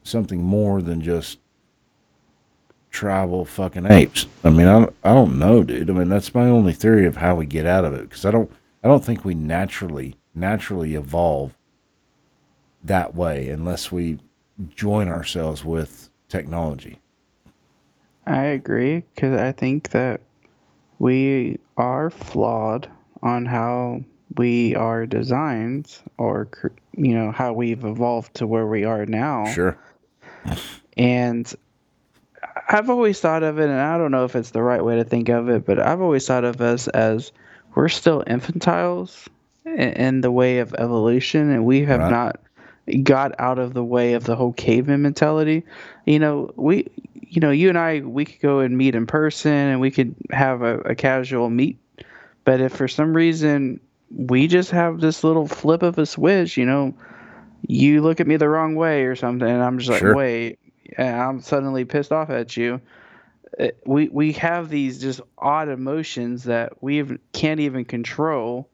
something 0.03 0.41
more 0.41 0.81
than 0.81 1.01
just 1.01 1.39
tribal 2.91 3.45
fucking 3.45 3.89
apes. 3.89 4.27
I 4.43 4.49
mean, 4.49 4.67
I 4.67 4.79
don't, 4.79 4.95
I 5.03 5.13
don't 5.13 5.39
know, 5.39 5.63
dude. 5.63 5.89
I 5.89 5.93
mean, 5.93 6.09
that's 6.09 6.35
my 6.35 6.47
only 6.47 6.73
theory 6.73 7.05
of 7.05 7.17
how 7.17 7.35
we 7.35 7.45
get 7.45 7.65
out 7.65 7.85
of 7.85 7.93
it 7.93 8.09
because 8.09 8.25
I 8.25 8.31
don't 8.31 8.51
I 8.83 8.87
don't 8.87 9.03
think 9.03 9.25
we 9.25 9.33
naturally 9.33 10.15
naturally 10.35 10.95
evolve 10.95 11.57
that 12.83 13.15
way 13.15 13.49
unless 13.49 13.91
we 13.91 14.19
join 14.75 15.07
ourselves 15.07 15.63
with 15.63 16.09
technology. 16.27 16.99
I 18.25 18.43
agree 18.43 19.03
because 19.15 19.39
I 19.39 19.51
think 19.51 19.89
that 19.91 20.21
we 20.99 21.59
are 21.77 22.09
flawed 22.09 22.87
on 23.23 23.45
how 23.45 24.03
we 24.37 24.75
are 24.75 25.05
designed 25.05 25.97
or 26.17 26.47
you 26.95 27.13
know 27.13 27.31
how 27.31 27.53
we've 27.53 27.83
evolved 27.83 28.33
to 28.35 28.47
where 28.47 28.67
we 28.67 28.83
are 28.85 29.05
now 29.05 29.45
Sure. 29.51 29.77
and 30.97 31.53
i've 32.69 32.89
always 32.89 33.19
thought 33.19 33.43
of 33.43 33.59
it 33.59 33.65
and 33.69 33.79
i 33.79 33.97
don't 33.97 34.11
know 34.11 34.23
if 34.25 34.35
it's 34.35 34.51
the 34.51 34.61
right 34.61 34.83
way 34.85 34.95
to 34.95 35.03
think 35.03 35.27
of 35.29 35.49
it 35.49 35.65
but 35.65 35.79
i've 35.79 36.01
always 36.01 36.25
thought 36.25 36.45
of 36.45 36.61
us 36.61 36.87
as 36.89 37.31
we're 37.75 37.89
still 37.89 38.23
infantiles 38.23 39.27
in, 39.65 39.73
in 39.73 40.21
the 40.21 40.31
way 40.31 40.59
of 40.59 40.73
evolution 40.75 41.49
and 41.51 41.65
we 41.65 41.81
have 41.83 41.99
Right. 41.99 42.11
not 42.11 42.39
got 43.03 43.33
out 43.39 43.59
of 43.59 43.73
the 43.73 43.83
way 43.83 44.13
of 44.13 44.23
the 44.23 44.35
whole 44.35 44.53
caveman 44.53 45.01
mentality 45.01 45.63
you 46.05 46.19
know 46.19 46.51
we 46.55 46.87
you 47.31 47.39
know 47.39 47.49
you 47.51 47.69
and 47.69 47.77
i 47.77 47.99
we 48.01 48.25
could 48.25 48.39
go 48.41 48.59
and 48.59 48.77
meet 48.77 48.93
in 48.93 49.07
person 49.07 49.51
and 49.51 49.79
we 49.81 49.89
could 49.89 50.13
have 50.31 50.61
a, 50.61 50.79
a 50.81 50.95
casual 50.95 51.49
meet 51.49 51.79
but 52.45 52.61
if 52.61 52.73
for 52.73 52.87
some 52.87 53.13
reason 53.15 53.79
we 54.15 54.47
just 54.47 54.71
have 54.71 54.99
this 54.99 55.23
little 55.23 55.47
flip 55.47 55.81
of 55.81 55.97
a 55.97 56.05
switch 56.05 56.57
you 56.57 56.65
know 56.65 56.93
you 57.67 58.01
look 58.01 58.19
at 58.19 58.27
me 58.27 58.35
the 58.37 58.49
wrong 58.49 58.75
way 58.75 59.03
or 59.03 59.15
something 59.15 59.47
and 59.49 59.63
i'm 59.63 59.79
just 59.79 59.89
like 59.89 59.99
Sure. 59.99 60.15
wait 60.15 60.59
and 60.97 61.15
I'm 61.15 61.39
suddenly 61.39 61.85
pissed 61.85 62.11
off 62.11 62.29
at 62.29 62.57
you. 62.57 62.81
Uh, 63.57 63.69
We 63.85 64.09
we 64.09 64.33
have 64.33 64.67
these 64.69 64.99
just 64.99 65.21
odd 65.37 65.69
emotions 65.69 66.43
that 66.45 66.83
we 66.83 66.99
even- 66.99 67.19
can't 67.31 67.61
even 67.61 67.85
control, 67.85 68.67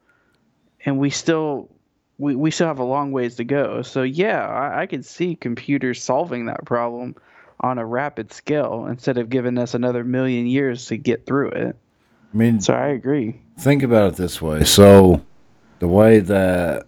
and 0.84 0.98
we 0.98 1.12
still 1.12 1.70
we, 2.18 2.36
we 2.36 2.50
still 2.50 2.66
have 2.66 2.80
a 2.80 2.84
long 2.84 3.12
ways 3.12 3.36
to 3.36 3.44
go. 3.44 3.84
So 3.84 4.02
yeah, 4.02 4.48
I, 4.48 4.82
I 4.82 4.86
could 4.88 5.06
see 5.06 5.36
computers 5.36 6.02
solving 6.02 6.48
that 6.48 6.66
problem 6.66 7.16
on 7.60 7.78
a 7.78 7.86
rapid 7.86 8.32
scale 8.32 8.86
instead 8.88 9.18
of 9.18 9.30
giving 9.30 9.58
us 9.58 9.74
another 9.74 10.04
million 10.04 10.46
years 10.48 10.86
to 10.88 10.98
get 10.98 11.26
through 11.26 11.50
it. 11.50 11.76
I 12.34 12.38
mean, 12.38 12.62
So 12.62 12.74
I 12.74 12.88
agree. 12.88 13.42
think 13.60 13.84
about 13.84 14.14
it 14.14 14.16
this 14.18 14.42
way. 14.42 14.64
So, 14.64 15.24
the 15.80 15.88
way 15.88 16.20
that 16.20 16.86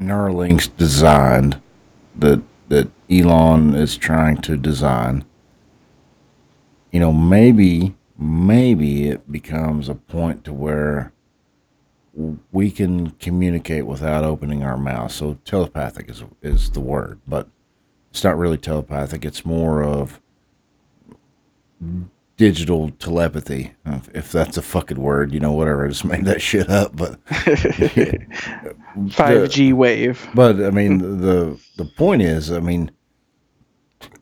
Neuralink's 0.00 0.68
designed, 0.68 1.60
that 2.16 2.42
that 2.68 2.88
Elon 3.10 3.74
is 3.74 3.96
trying 3.96 4.38
to 4.42 4.56
design, 4.56 5.24
you 6.92 7.00
know, 7.00 7.12
maybe 7.12 7.94
maybe 8.18 9.08
it 9.08 9.30
becomes 9.30 9.88
a 9.88 9.94
point 9.94 10.44
to 10.44 10.52
where 10.52 11.12
we 12.50 12.70
can 12.70 13.10
communicate 13.12 13.86
without 13.86 14.24
opening 14.24 14.62
our 14.62 14.76
mouth. 14.78 15.12
So 15.12 15.38
telepathic 15.44 16.08
is 16.08 16.24
is 16.42 16.70
the 16.70 16.80
word, 16.80 17.20
but 17.26 17.48
it's 18.16 18.24
not 18.24 18.38
really 18.38 18.56
telepathic. 18.56 19.26
It's 19.26 19.44
more 19.44 19.84
of 19.84 20.18
digital 22.38 22.88
telepathy, 22.92 23.74
if- 24.14 24.32
that's 24.32 24.56
a 24.56 24.62
fucking 24.62 24.98
word, 24.98 25.34
you 25.34 25.40
know, 25.40 25.52
whatever. 25.52 25.84
I 25.84 25.88
just 25.88 26.06
made 26.06 26.24
that 26.24 26.40
shit 26.40 26.70
up, 26.70 26.96
but 26.96 27.22
5G 27.26 29.74
wave. 29.74 30.26
but 30.34 30.64
I 30.64 30.70
mean, 30.70 31.20
the 31.20 31.60
the 31.76 31.84
point 31.84 32.22
is, 32.22 32.50
I 32.50 32.60
mean, 32.60 32.90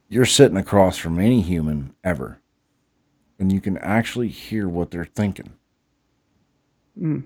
you're 0.08 0.26
sitting 0.26 0.56
across 0.56 0.98
from 0.98 1.20
any 1.20 1.40
human 1.40 1.94
ever, 2.02 2.40
and 3.38 3.52
you 3.52 3.60
can 3.60 3.78
actually 3.78 4.26
hear 4.26 4.68
what 4.68 4.90
they're 4.90 5.04
thinking. 5.04 5.52
Mm. 7.00 7.22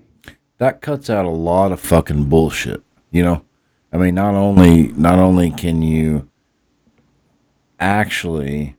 That 0.59 0.81
cuts 0.81 1.09
out 1.09 1.25
a 1.25 1.29
lot 1.29 1.71
of 1.71 1.79
fucking 1.79 2.25
bullshit. 2.25 2.83
You 3.09 3.23
know, 3.23 3.43
I 3.91 3.97
mean, 3.97 4.13
not 4.13 4.35
only 4.35 4.89
not 4.89 5.17
only 5.17 5.49
can 5.49 5.81
you 5.81 6.28
actually 7.79 8.75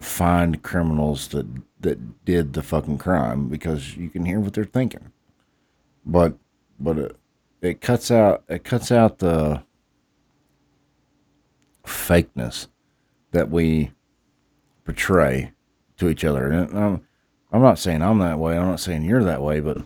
find 0.00 0.62
criminals 0.62 1.28
that 1.28 1.46
that 1.80 2.24
did 2.24 2.52
the 2.52 2.62
fucking 2.62 2.98
crime 2.98 3.48
because 3.48 3.96
you 3.96 4.10
can 4.10 4.24
hear 4.24 4.40
what 4.40 4.52
they're 4.52 4.64
thinking, 4.64 5.12
but 6.04 6.34
but 6.78 6.98
it, 6.98 7.16
it 7.60 7.80
cuts 7.80 8.10
out 8.10 8.44
it 8.48 8.64
cuts 8.64 8.90
out 8.90 9.18
the 9.18 9.62
fakeness 11.84 12.68
that 13.32 13.50
we 13.50 13.92
portray 14.84 15.52
to 15.96 16.08
each 16.08 16.24
other. 16.24 16.46
And 16.46 16.78
I'm, 16.78 17.06
I'm 17.52 17.62
not 17.62 17.78
saying 17.78 18.02
I'm 18.02 18.18
that 18.18 18.38
way. 18.38 18.56
I'm 18.56 18.66
not 18.66 18.80
saying 18.80 19.04
you're 19.04 19.24
that 19.24 19.42
way, 19.42 19.60
but 19.60 19.78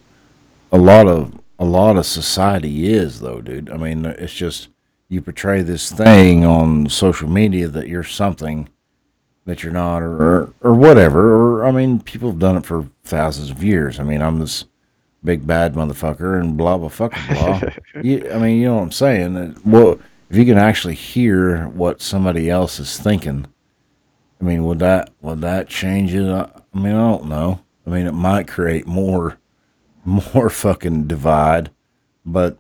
a 0.71 0.79
lot 0.79 1.07
of 1.07 1.41
a 1.59 1.65
lot 1.65 1.97
of 1.97 2.07
society 2.07 2.93
is 2.93 3.21
though, 3.21 3.41
dude. 3.41 3.71
I 3.71 3.77
mean, 3.77 4.05
it's 4.05 4.35
just 4.35 4.69
you 5.13 5.21
portray 5.21 5.61
this 5.63 5.93
thing 5.93 6.43
on 6.45 6.89
social 6.89 7.29
media 7.29 7.69
that 7.69 7.87
you're 7.87 8.03
something 8.03 8.67
that 9.45 9.63
you're 9.63 9.73
not, 9.73 10.03
or 10.03 10.17
or, 10.23 10.55
or 10.63 10.75
whatever. 10.75 11.35
Or 11.35 11.67
I 11.67 11.71
mean, 11.71 12.01
people 12.01 12.31
have 12.31 12.39
done 12.39 12.57
it 12.57 12.65
for 12.65 12.89
thousands 13.05 13.51
of 13.51 13.63
years. 13.63 14.01
I 14.01 14.05
mean, 14.05 14.23
I'm 14.23 14.39
this 14.39 14.65
big 15.23 15.47
bad 15.47 15.75
motherfucker 15.75 16.41
and 16.41 16.57
blah 16.57 16.79
blah 16.79 16.89
fucking 16.89 17.35
blah. 17.35 17.61
you, 18.03 18.31
I 18.33 18.39
mean, 18.39 18.59
you 18.59 18.69
know 18.69 18.77
what 18.77 18.83
I'm 18.85 18.93
saying? 18.93 19.35
That- 19.35 19.67
Well, 19.67 19.99
if 20.31 20.37
you 20.37 20.47
can 20.47 20.57
actually 20.59 20.95
hear 20.95 21.67
what 21.69 22.01
somebody 22.01 22.49
else 22.49 22.81
is 22.81 22.99
thinking, 22.99 23.47
I 24.41 24.45
mean, 24.45 24.65
would 24.65 24.79
that 24.79 25.11
would 25.21 25.43
that 25.43 25.69
change 25.69 26.15
it? 26.15 26.27
I, 26.27 26.49
I 26.75 26.79
mean, 26.79 26.95
I 26.95 27.11
don't 27.11 27.27
know. 27.27 27.61
I 27.87 27.91
mean, 27.91 28.07
it 28.07 28.15
might 28.15 28.49
create 28.49 28.87
more 28.87 29.37
more 30.07 30.49
fucking 30.49 31.07
divide, 31.07 31.71
but 32.25 32.57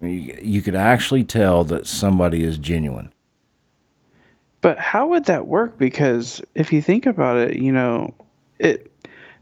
you, 0.00 0.38
you 0.42 0.62
could 0.62 0.74
actually 0.74 1.24
tell 1.24 1.64
that 1.64 1.86
somebody 1.86 2.42
is 2.44 2.58
genuine. 2.58 3.12
But 4.60 4.78
how 4.78 5.08
would 5.08 5.26
that 5.26 5.46
work? 5.46 5.78
Because 5.78 6.42
if 6.54 6.72
you 6.72 6.82
think 6.82 7.06
about 7.06 7.36
it, 7.36 7.56
you 7.56 7.72
know, 7.72 8.14
it 8.58 8.90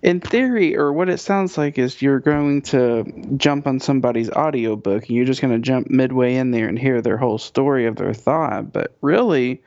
in 0.02 0.20
theory, 0.20 0.76
or 0.76 0.92
what 0.92 1.08
it 1.08 1.16
sounds 1.18 1.56
like 1.56 1.78
is 1.78 2.02
you're 2.02 2.20
going 2.20 2.60
to 2.60 3.04
jump 3.38 3.66
on 3.66 3.80
somebody's 3.80 4.28
audiobook 4.30 5.08
and 5.08 5.16
you're 5.16 5.24
just 5.24 5.40
going 5.40 5.54
to 5.54 5.58
jump 5.58 5.88
midway 5.88 6.34
in 6.34 6.50
there 6.50 6.68
and 6.68 6.78
hear 6.78 7.00
their 7.00 7.16
whole 7.16 7.38
story 7.38 7.86
of 7.86 7.96
their 7.96 8.12
thought. 8.12 8.70
But 8.70 8.94
really, 9.00 9.62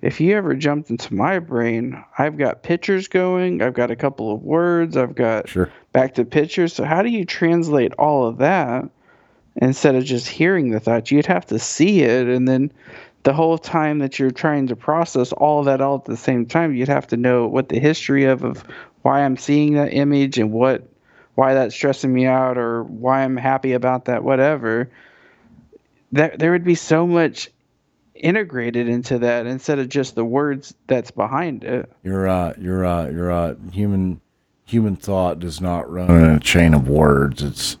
if 0.00 0.20
you 0.20 0.36
ever 0.36 0.54
jumped 0.54 0.90
into 0.90 1.12
my 1.12 1.40
brain, 1.40 2.02
I've 2.16 2.38
got 2.38 2.62
pictures 2.62 3.08
going, 3.08 3.60
I've 3.60 3.74
got 3.74 3.90
a 3.90 3.96
couple 3.96 4.32
of 4.32 4.42
words, 4.42 4.96
I've 4.96 5.16
got 5.16 5.48
Sure. 5.48 5.68
back 5.92 6.14
to 6.14 6.24
pictures. 6.24 6.72
So 6.72 6.84
how 6.84 7.02
do 7.02 7.08
you 7.08 7.24
translate 7.24 7.92
all 7.94 8.24
of 8.24 8.38
that 8.38 8.88
instead 9.56 9.94
of 9.94 10.04
just 10.04 10.28
hearing 10.28 10.70
the 10.70 10.80
thought? 10.80 11.10
You'd 11.10 11.26
have 11.26 11.46
to 11.46 11.58
see 11.58 12.02
it, 12.02 12.28
and 12.28 12.48
then 12.48 12.72
the 13.24 13.32
whole 13.32 13.58
time 13.58 13.98
that 14.00 14.18
you're 14.18 14.30
trying 14.30 14.66
to 14.68 14.76
process 14.76 15.32
all 15.32 15.64
that 15.64 15.80
all 15.80 15.96
at 15.96 16.04
the 16.04 16.16
same 16.16 16.46
time, 16.46 16.74
you'd 16.74 16.88
have 16.88 17.06
to 17.08 17.16
know 17.16 17.46
what 17.46 17.68
the 17.68 17.78
history 17.78 18.24
of 18.24 18.44
of 18.44 18.64
why 19.02 19.24
I'm 19.24 19.36
seeing 19.36 19.74
that 19.74 19.92
image 19.92 20.38
and 20.38 20.52
what 20.52 20.88
why 21.34 21.54
that's 21.54 21.74
stressing 21.74 22.12
me 22.12 22.26
out 22.26 22.58
or 22.58 22.84
why 22.84 23.22
I'm 23.22 23.36
happy 23.36 23.72
about 23.72 24.06
that, 24.06 24.22
whatever. 24.22 24.90
That 26.12 26.38
there 26.38 26.52
would 26.52 26.64
be 26.64 26.74
so 26.74 27.06
much 27.06 27.48
integrated 28.14 28.88
into 28.88 29.18
that 29.20 29.46
instead 29.46 29.78
of 29.78 29.88
just 29.88 30.14
the 30.14 30.24
words 30.24 30.74
that's 30.86 31.10
behind 31.10 31.64
it. 31.64 31.90
You're 32.04 32.22
right. 32.22 32.50
Uh, 32.50 32.54
you're 32.60 32.78
right. 32.80 33.06
Uh, 33.06 33.10
you're 33.10 33.26
right. 33.28 33.50
Uh, 33.50 33.70
human 33.70 34.20
human 34.64 34.96
thought 34.96 35.40
does 35.40 35.60
not 35.60 35.90
run 35.90 36.10
in 36.10 36.30
a 36.30 36.40
chain 36.40 36.74
of 36.74 36.88
words. 36.88 37.42
It's 37.42 37.76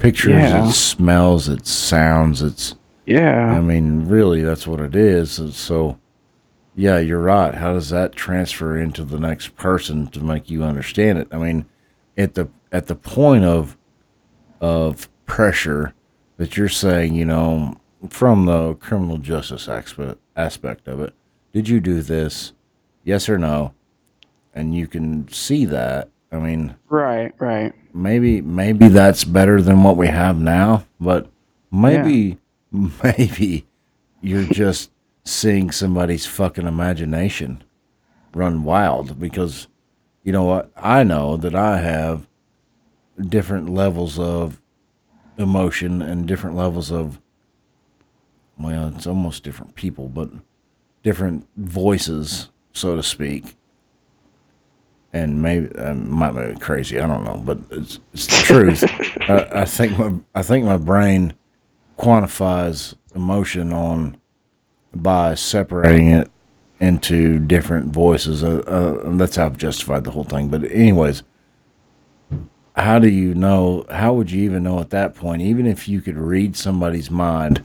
pictures. 0.00 0.32
Yeah. 0.32 0.68
It's 0.68 0.76
smells. 0.76 1.48
it 1.48 1.66
sounds. 1.66 2.42
It's 2.42 2.74
Yeah. 3.06 3.54
I 3.56 3.60
mean, 3.60 4.08
really, 4.08 4.42
that's 4.42 4.66
what 4.66 4.80
it 4.80 4.96
is. 4.96 5.40
So, 5.56 5.98
yeah, 6.74 6.98
you're 6.98 7.20
right. 7.20 7.54
How 7.54 7.72
does 7.72 7.90
that 7.90 8.12
transfer 8.12 8.76
into 8.76 9.04
the 9.04 9.18
next 9.18 9.56
person 9.56 10.08
to 10.08 10.20
make 10.20 10.50
you 10.50 10.64
understand 10.64 11.18
it? 11.18 11.28
I 11.30 11.38
mean, 11.38 11.66
at 12.16 12.34
the 12.34 12.48
at 12.72 12.86
the 12.86 12.94
point 12.94 13.44
of 13.44 13.76
of 14.60 15.08
pressure 15.26 15.94
that 16.36 16.56
you're 16.56 16.68
saying, 16.68 17.14
you 17.14 17.24
know, 17.24 17.76
from 18.08 18.46
the 18.46 18.74
criminal 18.74 19.18
justice 19.18 19.68
aspect 19.68 20.18
aspect 20.36 20.88
of 20.88 21.00
it, 21.00 21.14
did 21.52 21.68
you 21.68 21.80
do 21.80 22.00
this? 22.02 22.52
Yes 23.04 23.28
or 23.28 23.38
no? 23.38 23.74
And 24.54 24.74
you 24.74 24.86
can 24.86 25.28
see 25.28 25.64
that. 25.66 26.08
I 26.32 26.38
mean, 26.38 26.76
Right, 26.88 27.32
right. 27.38 27.72
maybe 27.92 28.40
maybe 28.40 28.88
that's 28.88 29.24
better 29.24 29.60
than 29.60 29.82
what 29.82 29.96
we 29.96 30.06
have 30.06 30.38
now 30.40 30.84
but 31.00 31.28
maybe 31.72 32.38
maybe 33.02 33.66
you're 34.20 34.44
just 34.44 34.90
seeing 35.24 35.70
somebody's 35.70 36.26
fucking 36.26 36.66
imagination 36.66 37.62
run 38.34 38.62
wild 38.64 39.18
because 39.18 39.66
you 40.22 40.32
know 40.32 40.44
what? 40.44 40.70
I 40.76 41.02
know 41.02 41.36
that 41.38 41.54
i 41.54 41.78
have 41.78 42.26
different 43.18 43.68
levels 43.68 44.18
of 44.18 44.60
emotion 45.36 46.00
and 46.02 46.26
different 46.28 46.54
levels 46.56 46.92
of 46.92 47.20
well 48.58 48.92
it's 48.94 49.06
almost 49.06 49.42
different 49.42 49.74
people 49.74 50.08
but 50.08 50.30
different 51.02 51.46
voices 51.56 52.50
so 52.72 52.94
to 52.94 53.02
speak 53.02 53.56
and 55.12 55.42
maybe 55.42 55.76
I 55.78 55.92
might 55.92 56.32
be 56.32 56.58
crazy. 56.60 57.00
I 57.00 57.06
don't 57.06 57.24
know, 57.24 57.42
but 57.44 57.58
it's 57.70 57.98
it's 58.12 58.26
the 58.26 58.42
truth. 58.44 58.84
I, 59.28 59.62
I 59.62 59.64
think 59.64 59.98
my 59.98 60.14
I 60.34 60.42
think 60.42 60.64
my 60.64 60.76
brain 60.76 61.34
quantifies 61.98 62.94
emotion 63.14 63.72
on 63.72 64.16
by 64.94 65.34
separating 65.34 66.08
it 66.08 66.30
into 66.80 67.38
different 67.38 67.92
voices. 67.92 68.42
Uh, 68.42 68.62
uh, 68.66 69.16
that's 69.16 69.36
how 69.36 69.46
I've 69.46 69.58
justified 69.58 70.04
the 70.04 70.10
whole 70.12 70.24
thing. 70.24 70.48
But 70.48 70.64
anyways, 70.70 71.22
how 72.76 72.98
do 72.98 73.08
you 73.08 73.34
know? 73.34 73.86
How 73.90 74.14
would 74.14 74.30
you 74.30 74.42
even 74.44 74.62
know 74.62 74.80
at 74.80 74.90
that 74.90 75.14
point, 75.14 75.42
even 75.42 75.66
if 75.66 75.88
you 75.88 76.00
could 76.00 76.16
read 76.16 76.56
somebody's 76.56 77.10
mind, 77.10 77.64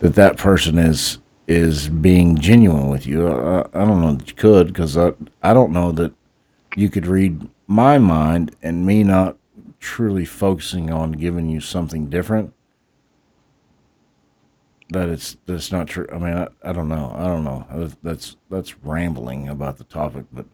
that 0.00 0.14
that 0.14 0.36
person 0.36 0.78
is 0.78 1.18
is 1.46 1.88
being 1.88 2.36
genuine 2.38 2.88
with 2.88 3.06
you? 3.06 3.26
I, 3.26 3.60
I 3.72 3.84
don't 3.84 4.02
know 4.02 4.12
that 4.12 4.28
you 4.28 4.34
could 4.34 4.68
because 4.68 4.96
I 4.96 5.14
I 5.42 5.54
don't 5.54 5.72
know 5.72 5.90
that 5.92 6.12
you 6.76 6.88
could 6.88 7.06
read 7.06 7.48
my 7.66 7.98
mind 7.98 8.54
and 8.62 8.84
me 8.86 9.02
not 9.04 9.36
truly 9.80 10.24
focusing 10.24 10.90
on 10.90 11.12
giving 11.12 11.48
you 11.48 11.60
something 11.60 12.08
different 12.08 12.52
that 14.90 15.08
it's 15.08 15.36
that's 15.46 15.72
not 15.72 15.86
true 15.88 16.06
i 16.12 16.18
mean 16.18 16.34
I, 16.34 16.48
I 16.62 16.72
don't 16.72 16.88
know 16.88 17.14
i 17.18 17.24
don't 17.24 17.44
know 17.44 17.66
That's- 18.02 18.36
that's 18.50 18.78
rambling 18.84 19.48
about 19.48 19.78
the 19.78 19.84
topic 19.84 20.24
but 20.32 20.46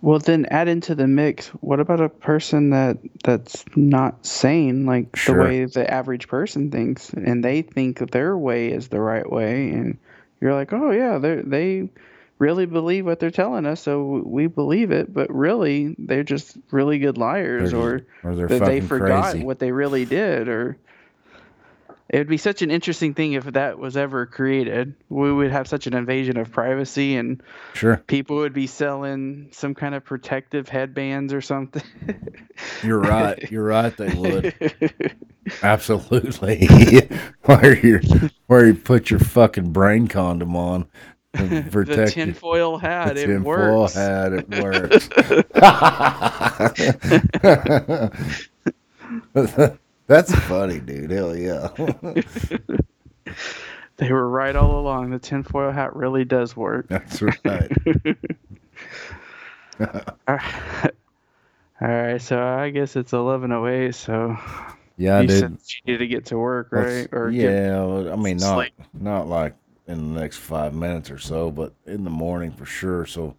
Well, 0.00 0.18
then 0.20 0.46
add 0.46 0.68
into 0.68 0.94
the 0.94 1.08
mix. 1.08 1.48
What 1.60 1.80
about 1.80 2.00
a 2.00 2.08
person 2.08 2.70
that 2.70 2.98
that's 3.24 3.64
not 3.74 4.24
sane, 4.24 4.86
like 4.86 5.16
Sure. 5.16 5.34
the 5.34 5.42
way 5.42 5.64
the 5.64 5.90
average 5.92 6.28
person 6.28 6.70
thinks, 6.70 7.12
and 7.12 7.42
they 7.42 7.62
think 7.62 8.12
their 8.12 8.38
way 8.38 8.70
is 8.70 8.88
the 8.88 9.00
right 9.00 9.28
way, 9.28 9.70
and 9.70 9.98
You're 10.40 10.54
like, 10.54 10.72
oh 10.72 10.92
yeah, 10.92 11.18
they 11.18 11.42
they 11.42 11.88
really 12.38 12.66
believe 12.66 13.04
what 13.04 13.18
they're 13.18 13.30
telling 13.30 13.66
us, 13.66 13.80
so 13.80 14.22
we 14.24 14.46
believe 14.46 14.90
it. 14.90 15.12
But 15.12 15.32
really, 15.34 15.94
they're 15.98 16.24
just 16.24 16.56
really 16.70 16.98
good 16.98 17.18
liars, 17.18 17.72
or 17.72 18.06
or 18.22 18.34
that 18.34 18.64
they 18.64 18.80
forgot 18.80 19.32
crazy. 19.32 19.44
what 19.44 19.58
they 19.58 19.72
really 19.72 20.04
did, 20.04 20.48
or 20.48 20.76
it 22.08 22.18
would 22.18 22.28
be 22.28 22.38
such 22.38 22.62
an 22.62 22.70
interesting 22.70 23.12
thing 23.12 23.34
if 23.34 23.44
that 23.44 23.78
was 23.78 23.96
ever 23.96 24.24
created. 24.24 24.94
We 25.10 25.30
would 25.30 25.50
have 25.50 25.68
such 25.68 25.86
an 25.86 25.94
invasion 25.94 26.38
of 26.38 26.50
privacy, 26.50 27.16
and 27.16 27.42
Sure, 27.74 27.98
people 28.06 28.36
would 28.36 28.54
be 28.54 28.66
selling 28.66 29.48
some 29.52 29.74
kind 29.74 29.94
of 29.94 30.04
protective 30.04 30.68
headbands 30.68 31.34
or 31.34 31.42
something. 31.42 31.82
you're 32.82 33.00
right. 33.00 33.50
You're 33.50 33.64
right. 33.64 33.94
They 33.94 34.14
would 34.14 35.16
absolutely. 35.62 36.66
where 37.44 37.76
you 37.76 38.00
where 38.46 38.66
you 38.66 38.74
put 38.74 39.10
your 39.10 39.20
fucking 39.20 39.72
brain 39.72 40.08
condom 40.08 40.56
on 40.56 40.88
the 41.32 42.06
tinfoil 42.12 42.78
hat, 42.78 43.14
the 43.14 43.22
it 43.22 43.26
tinfoil 43.26 43.80
works. 43.82 43.94
hat. 43.94 44.32
It 44.32 44.48
works. 44.48 45.08
That's 50.06 50.34
funny, 50.46 50.80
dude. 50.80 51.10
Hell 51.10 51.36
yeah. 51.36 51.68
They 53.98 54.12
were 54.12 54.28
right 54.30 54.54
all 54.54 54.78
along. 54.78 55.10
The 55.10 55.18
tinfoil 55.18 55.72
hat 55.72 55.96
really 55.96 56.24
does 56.24 56.56
work. 56.56 56.86
That's 56.88 57.20
right. 57.20 57.72
All 61.80 61.88
right, 61.88 62.22
so 62.22 62.40
I 62.40 62.70
guess 62.70 62.94
it's 62.94 63.12
eleven 63.12 63.50
eleven 63.50 63.52
oh 63.52 63.86
eight. 63.88 63.94
So 63.96 64.36
Yeah, 64.96 65.20
you 65.20 65.26
dude. 65.26 65.38
said 65.40 65.58
you 65.84 65.92
need 65.92 65.98
to 65.98 66.06
get 66.06 66.26
to 66.26 66.38
work, 66.38 66.68
right? 66.70 67.08
Or 67.12 67.28
yeah, 67.28 67.84
well, 67.84 68.12
I 68.12 68.16
mean 68.16 68.36
not 68.36 68.68
not 68.94 69.26
like 69.26 69.54
in 69.88 70.14
the 70.14 70.20
next 70.20 70.36
five 70.36 70.74
minutes 70.74 71.10
or 71.10 71.18
so, 71.18 71.50
but 71.50 71.72
in 71.86 72.04
the 72.04 72.10
morning 72.10 72.52
for 72.52 72.66
sure. 72.66 73.06
So, 73.06 73.34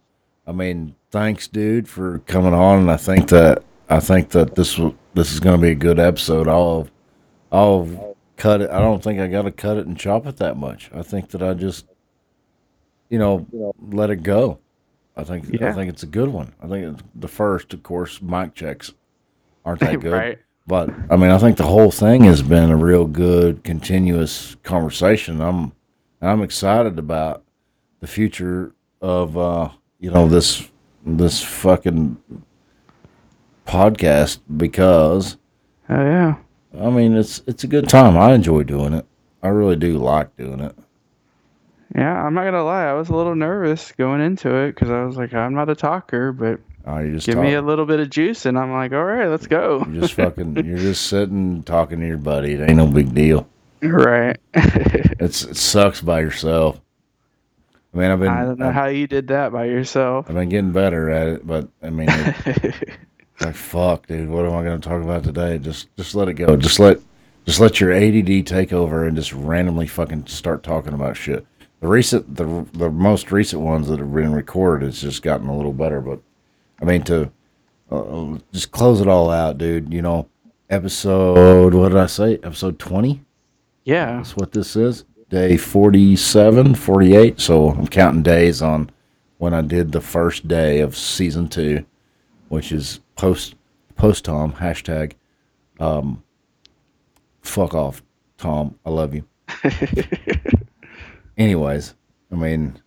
I 0.46 0.52
mean, 0.52 0.96
thanks, 1.10 1.46
dude, 1.46 1.88
for 1.88 2.18
coming 2.20 2.52
on. 2.52 2.80
And 2.80 2.90
I 2.90 2.96
think 2.96 3.28
that 3.28 3.62
I 3.88 4.00
think 4.00 4.30
that 4.30 4.56
this 4.56 4.76
will 4.76 4.96
this 5.14 5.32
is 5.32 5.40
going 5.40 5.56
to 5.58 5.62
be 5.62 5.70
a 5.70 5.76
good 5.76 5.98
episode. 5.98 6.48
I'll 6.48 6.88
I'll 7.50 8.16
cut 8.36 8.60
it. 8.60 8.70
I 8.70 8.80
don't 8.80 9.02
think 9.02 9.20
I 9.20 9.28
got 9.28 9.42
to 9.42 9.52
cut 9.52 9.76
it 9.76 9.86
and 9.86 9.96
chop 9.96 10.26
it 10.26 10.36
that 10.38 10.56
much. 10.56 10.90
I 10.92 11.02
think 11.02 11.30
that 11.30 11.42
I 11.42 11.54
just 11.54 11.86
you 13.08 13.18
know 13.18 13.46
let 13.80 14.10
it 14.10 14.22
go. 14.22 14.58
I 15.16 15.24
think 15.24 15.62
I 15.62 15.72
think 15.72 15.88
it's 15.90 16.02
a 16.02 16.06
good 16.06 16.28
one. 16.28 16.52
I 16.62 16.66
think 16.66 16.98
the 17.14 17.28
first, 17.28 17.72
of 17.74 17.82
course, 17.82 18.20
mic 18.20 18.54
checks 18.54 18.92
aren't 19.64 19.80
that 19.80 20.00
good. 20.00 20.12
right. 20.12 20.38
But 20.66 20.90
I 21.10 21.16
mean, 21.16 21.30
I 21.30 21.38
think 21.38 21.56
the 21.56 21.66
whole 21.66 21.90
thing 21.90 22.24
has 22.24 22.42
been 22.42 22.70
a 22.70 22.76
real 22.76 23.06
good, 23.06 23.64
continuous 23.64 24.56
conversation. 24.62 25.40
I'm, 25.40 25.72
I'm 26.22 26.42
excited 26.42 26.98
about 26.98 27.42
the 28.00 28.06
future 28.06 28.74
of, 29.00 29.36
uh, 29.36 29.70
you 29.98 30.10
know, 30.10 30.28
this, 30.28 30.68
this 31.04 31.42
fucking 31.42 32.16
podcast 33.66 34.40
because 34.56 35.36
Oh 35.90 36.04
yeah. 36.04 36.36
I 36.80 36.88
mean, 36.88 37.16
it's, 37.16 37.42
it's 37.48 37.64
a 37.64 37.66
good 37.66 37.88
time. 37.88 38.16
I 38.16 38.32
enjoy 38.32 38.62
doing 38.62 38.94
it. 38.94 39.04
I 39.42 39.48
really 39.48 39.74
do 39.74 39.98
like 39.98 40.36
doing 40.36 40.60
it. 40.60 40.76
Yeah, 41.96 42.24
I'm 42.24 42.32
not 42.34 42.44
gonna 42.44 42.62
lie. 42.62 42.84
I 42.84 42.92
was 42.92 43.08
a 43.08 43.16
little 43.16 43.34
nervous 43.34 43.90
going 43.92 44.20
into 44.20 44.54
it 44.54 44.72
because 44.72 44.90
I 44.90 45.02
was 45.04 45.16
like, 45.16 45.34
I'm 45.34 45.54
not 45.54 45.68
a 45.68 45.74
talker, 45.74 46.32
but 46.32 46.60
you 47.02 47.14
just 47.14 47.26
give 47.26 47.38
me 47.38 47.54
a 47.54 47.62
little 47.62 47.86
bit 47.86 47.98
of 47.98 48.08
juice, 48.10 48.46
and 48.46 48.56
I'm 48.56 48.70
like, 48.72 48.92
all 48.92 49.04
right, 49.04 49.26
let's 49.26 49.48
go. 49.48 49.84
you're 49.90 50.02
just 50.02 50.14
fucking, 50.14 50.56
you're 50.64 50.78
just 50.78 51.06
sitting 51.06 51.64
talking 51.64 51.98
to 51.98 52.06
your 52.06 52.16
buddy. 52.18 52.52
It 52.52 52.60
ain't 52.60 52.76
no 52.76 52.86
big 52.86 53.12
deal. 53.12 53.48
Right. 53.82 54.36
It's, 55.22 55.42
it 55.42 55.56
sucks 55.58 56.00
by 56.00 56.20
yourself. 56.20 56.80
I 57.92 57.98
mean, 57.98 58.10
I've 58.10 58.20
been, 58.20 58.28
I 58.28 58.42
don't 58.44 58.58
know 58.58 58.68
I've, 58.68 58.74
how 58.74 58.86
you 58.86 59.06
did 59.06 59.28
that 59.28 59.52
by 59.52 59.66
yourself. 59.66 60.26
I've 60.30 60.34
been 60.34 60.48
getting 60.48 60.72
better 60.72 61.10
at 61.10 61.28
it, 61.28 61.46
but 61.46 61.68
I 61.82 61.90
mean, 61.90 62.08
it, 62.08 62.98
Like 63.40 63.54
fuck, 63.54 64.06
dude. 64.06 64.28
What 64.28 64.44
am 64.44 64.54
I 64.54 64.62
going 64.62 64.78
to 64.78 64.86
talk 64.86 65.02
about 65.02 65.24
today? 65.24 65.56
Just 65.58 65.94
just 65.96 66.14
let 66.14 66.28
it 66.28 66.34
go. 66.34 66.56
Just 66.56 66.78
let 66.78 66.98
just 67.46 67.58
let 67.58 67.80
your 67.80 67.90
ADD 67.90 68.46
take 68.46 68.72
over 68.72 69.06
and 69.06 69.16
just 69.16 69.32
randomly 69.32 69.86
fucking 69.86 70.26
start 70.26 70.62
talking 70.62 70.92
about 70.92 71.16
shit. 71.16 71.46
The 71.80 71.86
recent 71.86 72.36
the 72.36 72.66
the 72.74 72.90
most 72.90 73.32
recent 73.32 73.62
ones 73.62 73.88
that 73.88 73.98
have 73.98 74.12
been 74.12 74.34
recorded 74.34 74.84
has 74.84 75.00
just 75.00 75.22
gotten 75.22 75.48
a 75.48 75.56
little 75.56 75.72
better, 75.72 76.02
but 76.02 76.20
I 76.82 76.84
mean 76.84 77.02
to 77.04 77.32
uh, 77.90 78.36
just 78.52 78.72
close 78.72 79.00
it 79.00 79.08
all 79.08 79.30
out, 79.30 79.56
dude. 79.56 79.92
You 79.92 80.02
know, 80.02 80.28
episode 80.68 81.72
what 81.72 81.88
did 81.88 81.98
I 81.98 82.06
say? 82.06 82.34
Episode 82.42 82.78
twenty. 82.78 83.24
Yeah. 83.84 84.16
That's 84.16 84.36
what 84.36 84.52
this 84.52 84.76
is. 84.76 85.04
Day 85.28 85.56
47, 85.56 86.74
48. 86.74 87.40
So 87.40 87.70
I'm 87.70 87.86
counting 87.86 88.22
days 88.22 88.62
on 88.62 88.90
when 89.38 89.54
I 89.54 89.62
did 89.62 89.92
the 89.92 90.00
first 90.00 90.48
day 90.48 90.80
of 90.80 90.96
season 90.96 91.48
two, 91.48 91.84
which 92.48 92.72
is 92.72 93.00
post 93.16 93.54
post 93.96 94.24
Tom 94.24 94.52
hashtag. 94.52 95.12
Um, 95.78 96.22
fuck 97.42 97.74
off, 97.74 98.02
Tom. 98.38 98.78
I 98.84 98.90
love 98.90 99.14
you. 99.14 99.24
Anyways, 101.38 101.94
I 102.30 102.34
mean, 102.34 102.80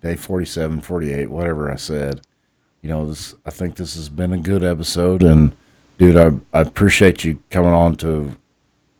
day 0.00 0.16
47, 0.16 0.80
48, 0.80 1.30
whatever 1.30 1.70
I 1.70 1.76
said. 1.76 2.20
You 2.82 2.90
know, 2.90 3.06
this. 3.06 3.34
I 3.44 3.50
think 3.50 3.76
this 3.76 3.96
has 3.96 4.08
been 4.08 4.32
a 4.32 4.38
good 4.38 4.62
episode, 4.62 5.22
and 5.22 5.56
dude, 5.98 6.16
I 6.16 6.30
I 6.56 6.60
appreciate 6.60 7.24
you 7.24 7.42
coming 7.50 7.72
on 7.72 7.96
to, 7.96 8.36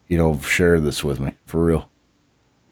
you 0.09 0.19
know, 0.19 0.39
share 0.41 0.81
this 0.81 1.03
with 1.03 1.21
me 1.21 1.33
for 1.47 1.65
real. 1.65 1.89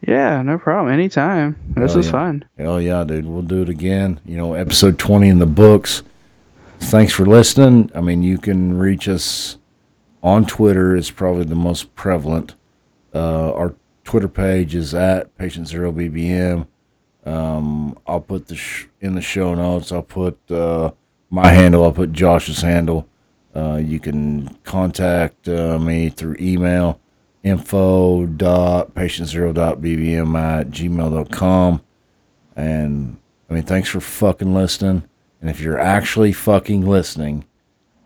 Yeah, 0.07 0.43
no 0.43 0.59
problem. 0.59 0.93
Anytime. 0.93 1.57
This 1.71 1.93
Hell 1.93 1.97
was 1.97 2.07
yeah. 2.07 2.13
fun. 2.13 2.45
Hell 2.59 2.81
yeah, 2.81 3.05
dude. 3.05 3.27
We'll 3.27 3.43
do 3.43 3.63
it 3.63 3.69
again. 3.69 4.21
You 4.25 4.37
know, 4.37 4.55
episode 4.55 4.99
20 4.99 5.29
in 5.29 5.39
the 5.39 5.47
books. 5.47 6.03
Thanks 6.81 7.13
for 7.13 7.25
listening. 7.25 7.91
I 7.95 8.01
mean, 8.01 8.23
you 8.23 8.37
can 8.37 8.77
reach 8.77 9.09
us 9.09 9.57
on 10.23 10.45
Twitter, 10.45 10.95
is 10.95 11.11
probably 11.11 11.45
the 11.45 11.55
most 11.55 11.95
prevalent. 11.95 12.55
Uh, 13.15 13.53
our 13.53 13.75
Twitter 14.05 14.29
page 14.29 14.75
is 14.75 14.95
at 14.95 15.37
patient 15.39 15.69
zero 15.69 15.93
BBM. 15.93 16.67
Um, 17.25 17.99
I'll 18.07 18.21
put 18.21 18.49
the 18.49 18.57
sh- 18.57 18.87
in 19.01 19.15
the 19.15 19.23
show 19.23 19.55
notes. 19.55 19.91
I'll 19.93 20.03
put 20.03 20.39
uh, 20.51 20.91
my 21.31 21.49
handle. 21.49 21.85
I'll 21.85 21.93
put 21.93 22.13
Josh's 22.13 22.61
handle. 22.61 23.09
Uh, 23.57 23.77
you 23.77 24.01
can 24.01 24.55
contact 24.65 25.49
uh, 25.49 25.79
me 25.79 26.11
through 26.11 26.37
email 26.39 27.01
info 27.45 28.27
dot 28.27 28.95
patient 28.95 29.29
zero 29.29 29.53
dot 29.53 29.81
bbm 29.81 30.37
at 30.37 30.71
gmail.com. 30.71 31.83
And 32.57 33.19
I 33.49 33.55
mean, 33.55 33.63
thanks 33.63 33.89
for 33.89 34.01
fucking 34.01 34.55
listening. 34.55 35.05
And 35.41 35.51
if 35.51 35.61
you're 35.61 35.79
actually 35.79 36.33
fucking 36.33 36.87
listening, 36.87 37.45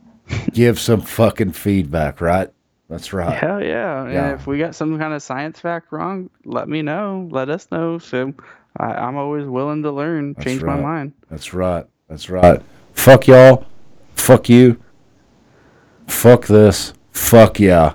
give 0.52 0.78
some 0.78 1.01
fucking 1.01 1.52
feedback, 1.52 2.20
right? 2.20 2.51
That's 2.89 3.12
right. 3.12 3.36
Hell 3.36 3.62
yeah. 3.62 4.10
Yeah. 4.10 4.31
And 4.31 4.40
if 4.40 4.47
we 4.47 4.59
got 4.59 4.74
some 4.74 4.98
kind 4.98 5.12
of 5.12 5.23
science 5.23 5.60
fact 5.60 5.93
wrong, 5.93 6.31
let 6.44 6.69
me 6.69 6.82
know. 6.82 7.28
Let 7.31 7.51
us 7.51 7.69
know. 7.70 7.98
So 7.98 8.35
I, 8.78 8.86
I'm 8.86 9.16
always 9.16 9.47
willing 9.47 9.82
to 9.82 9.93
learn, 9.93 10.32
That's 10.32 10.44
change 10.47 10.62
my 10.62 10.81
mind. 10.81 11.12
That's 11.31 11.52
right. 11.55 11.86
That's 12.09 12.31
right. 12.31 12.62
Fuck 12.94 13.27
y'all. 13.27 13.66
Fuck 14.15 14.48
you. 14.48 14.82
Fuck 16.06 16.47
this. 16.47 16.94
Fuck 17.12 17.60
yeah. 17.60 17.94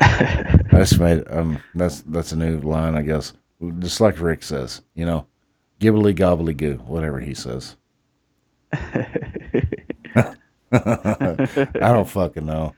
I 0.00 0.58
just 0.72 0.98
made 0.98 1.24
um 1.30 1.62
that's 1.74 2.02
that's 2.02 2.32
a 2.32 2.36
new 2.36 2.60
line 2.60 2.94
I 2.96 3.02
guess. 3.02 3.32
Just 3.78 4.00
like 4.00 4.20
Rick 4.20 4.42
says, 4.42 4.82
you 4.94 5.06
know. 5.06 5.26
Gibbly 5.80 6.12
gobbly 6.14 6.54
goo, 6.54 6.76
whatever 6.86 7.20
he 7.20 7.34
says. 7.34 7.76
I 8.72 10.34
don't 11.72 12.08
fucking 12.08 12.46
know. 12.46 12.74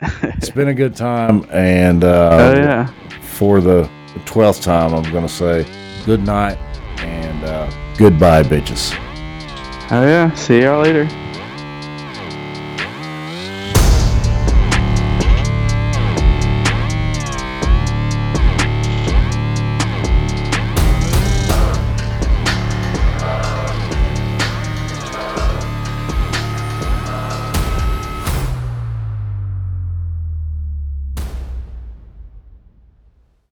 It's 0.00 0.50
been 0.50 0.68
a 0.68 0.74
good 0.74 0.94
time 0.96 1.46
and 1.50 2.04
uh 2.04 2.28
oh, 2.32 2.54
yeah. 2.54 2.86
for 3.22 3.60
the 3.60 3.88
twelfth 4.26 4.62
time 4.62 4.94
I'm 4.94 5.10
gonna 5.12 5.28
say 5.28 5.66
good 6.04 6.22
night 6.24 6.58
and 7.00 7.44
uh 7.44 7.70
goodbye 7.96 8.42
bitches. 8.42 8.96
Oh, 9.90 10.06
yeah. 10.06 10.32
See 10.34 10.62
y'all 10.62 10.82
later. 10.82 11.06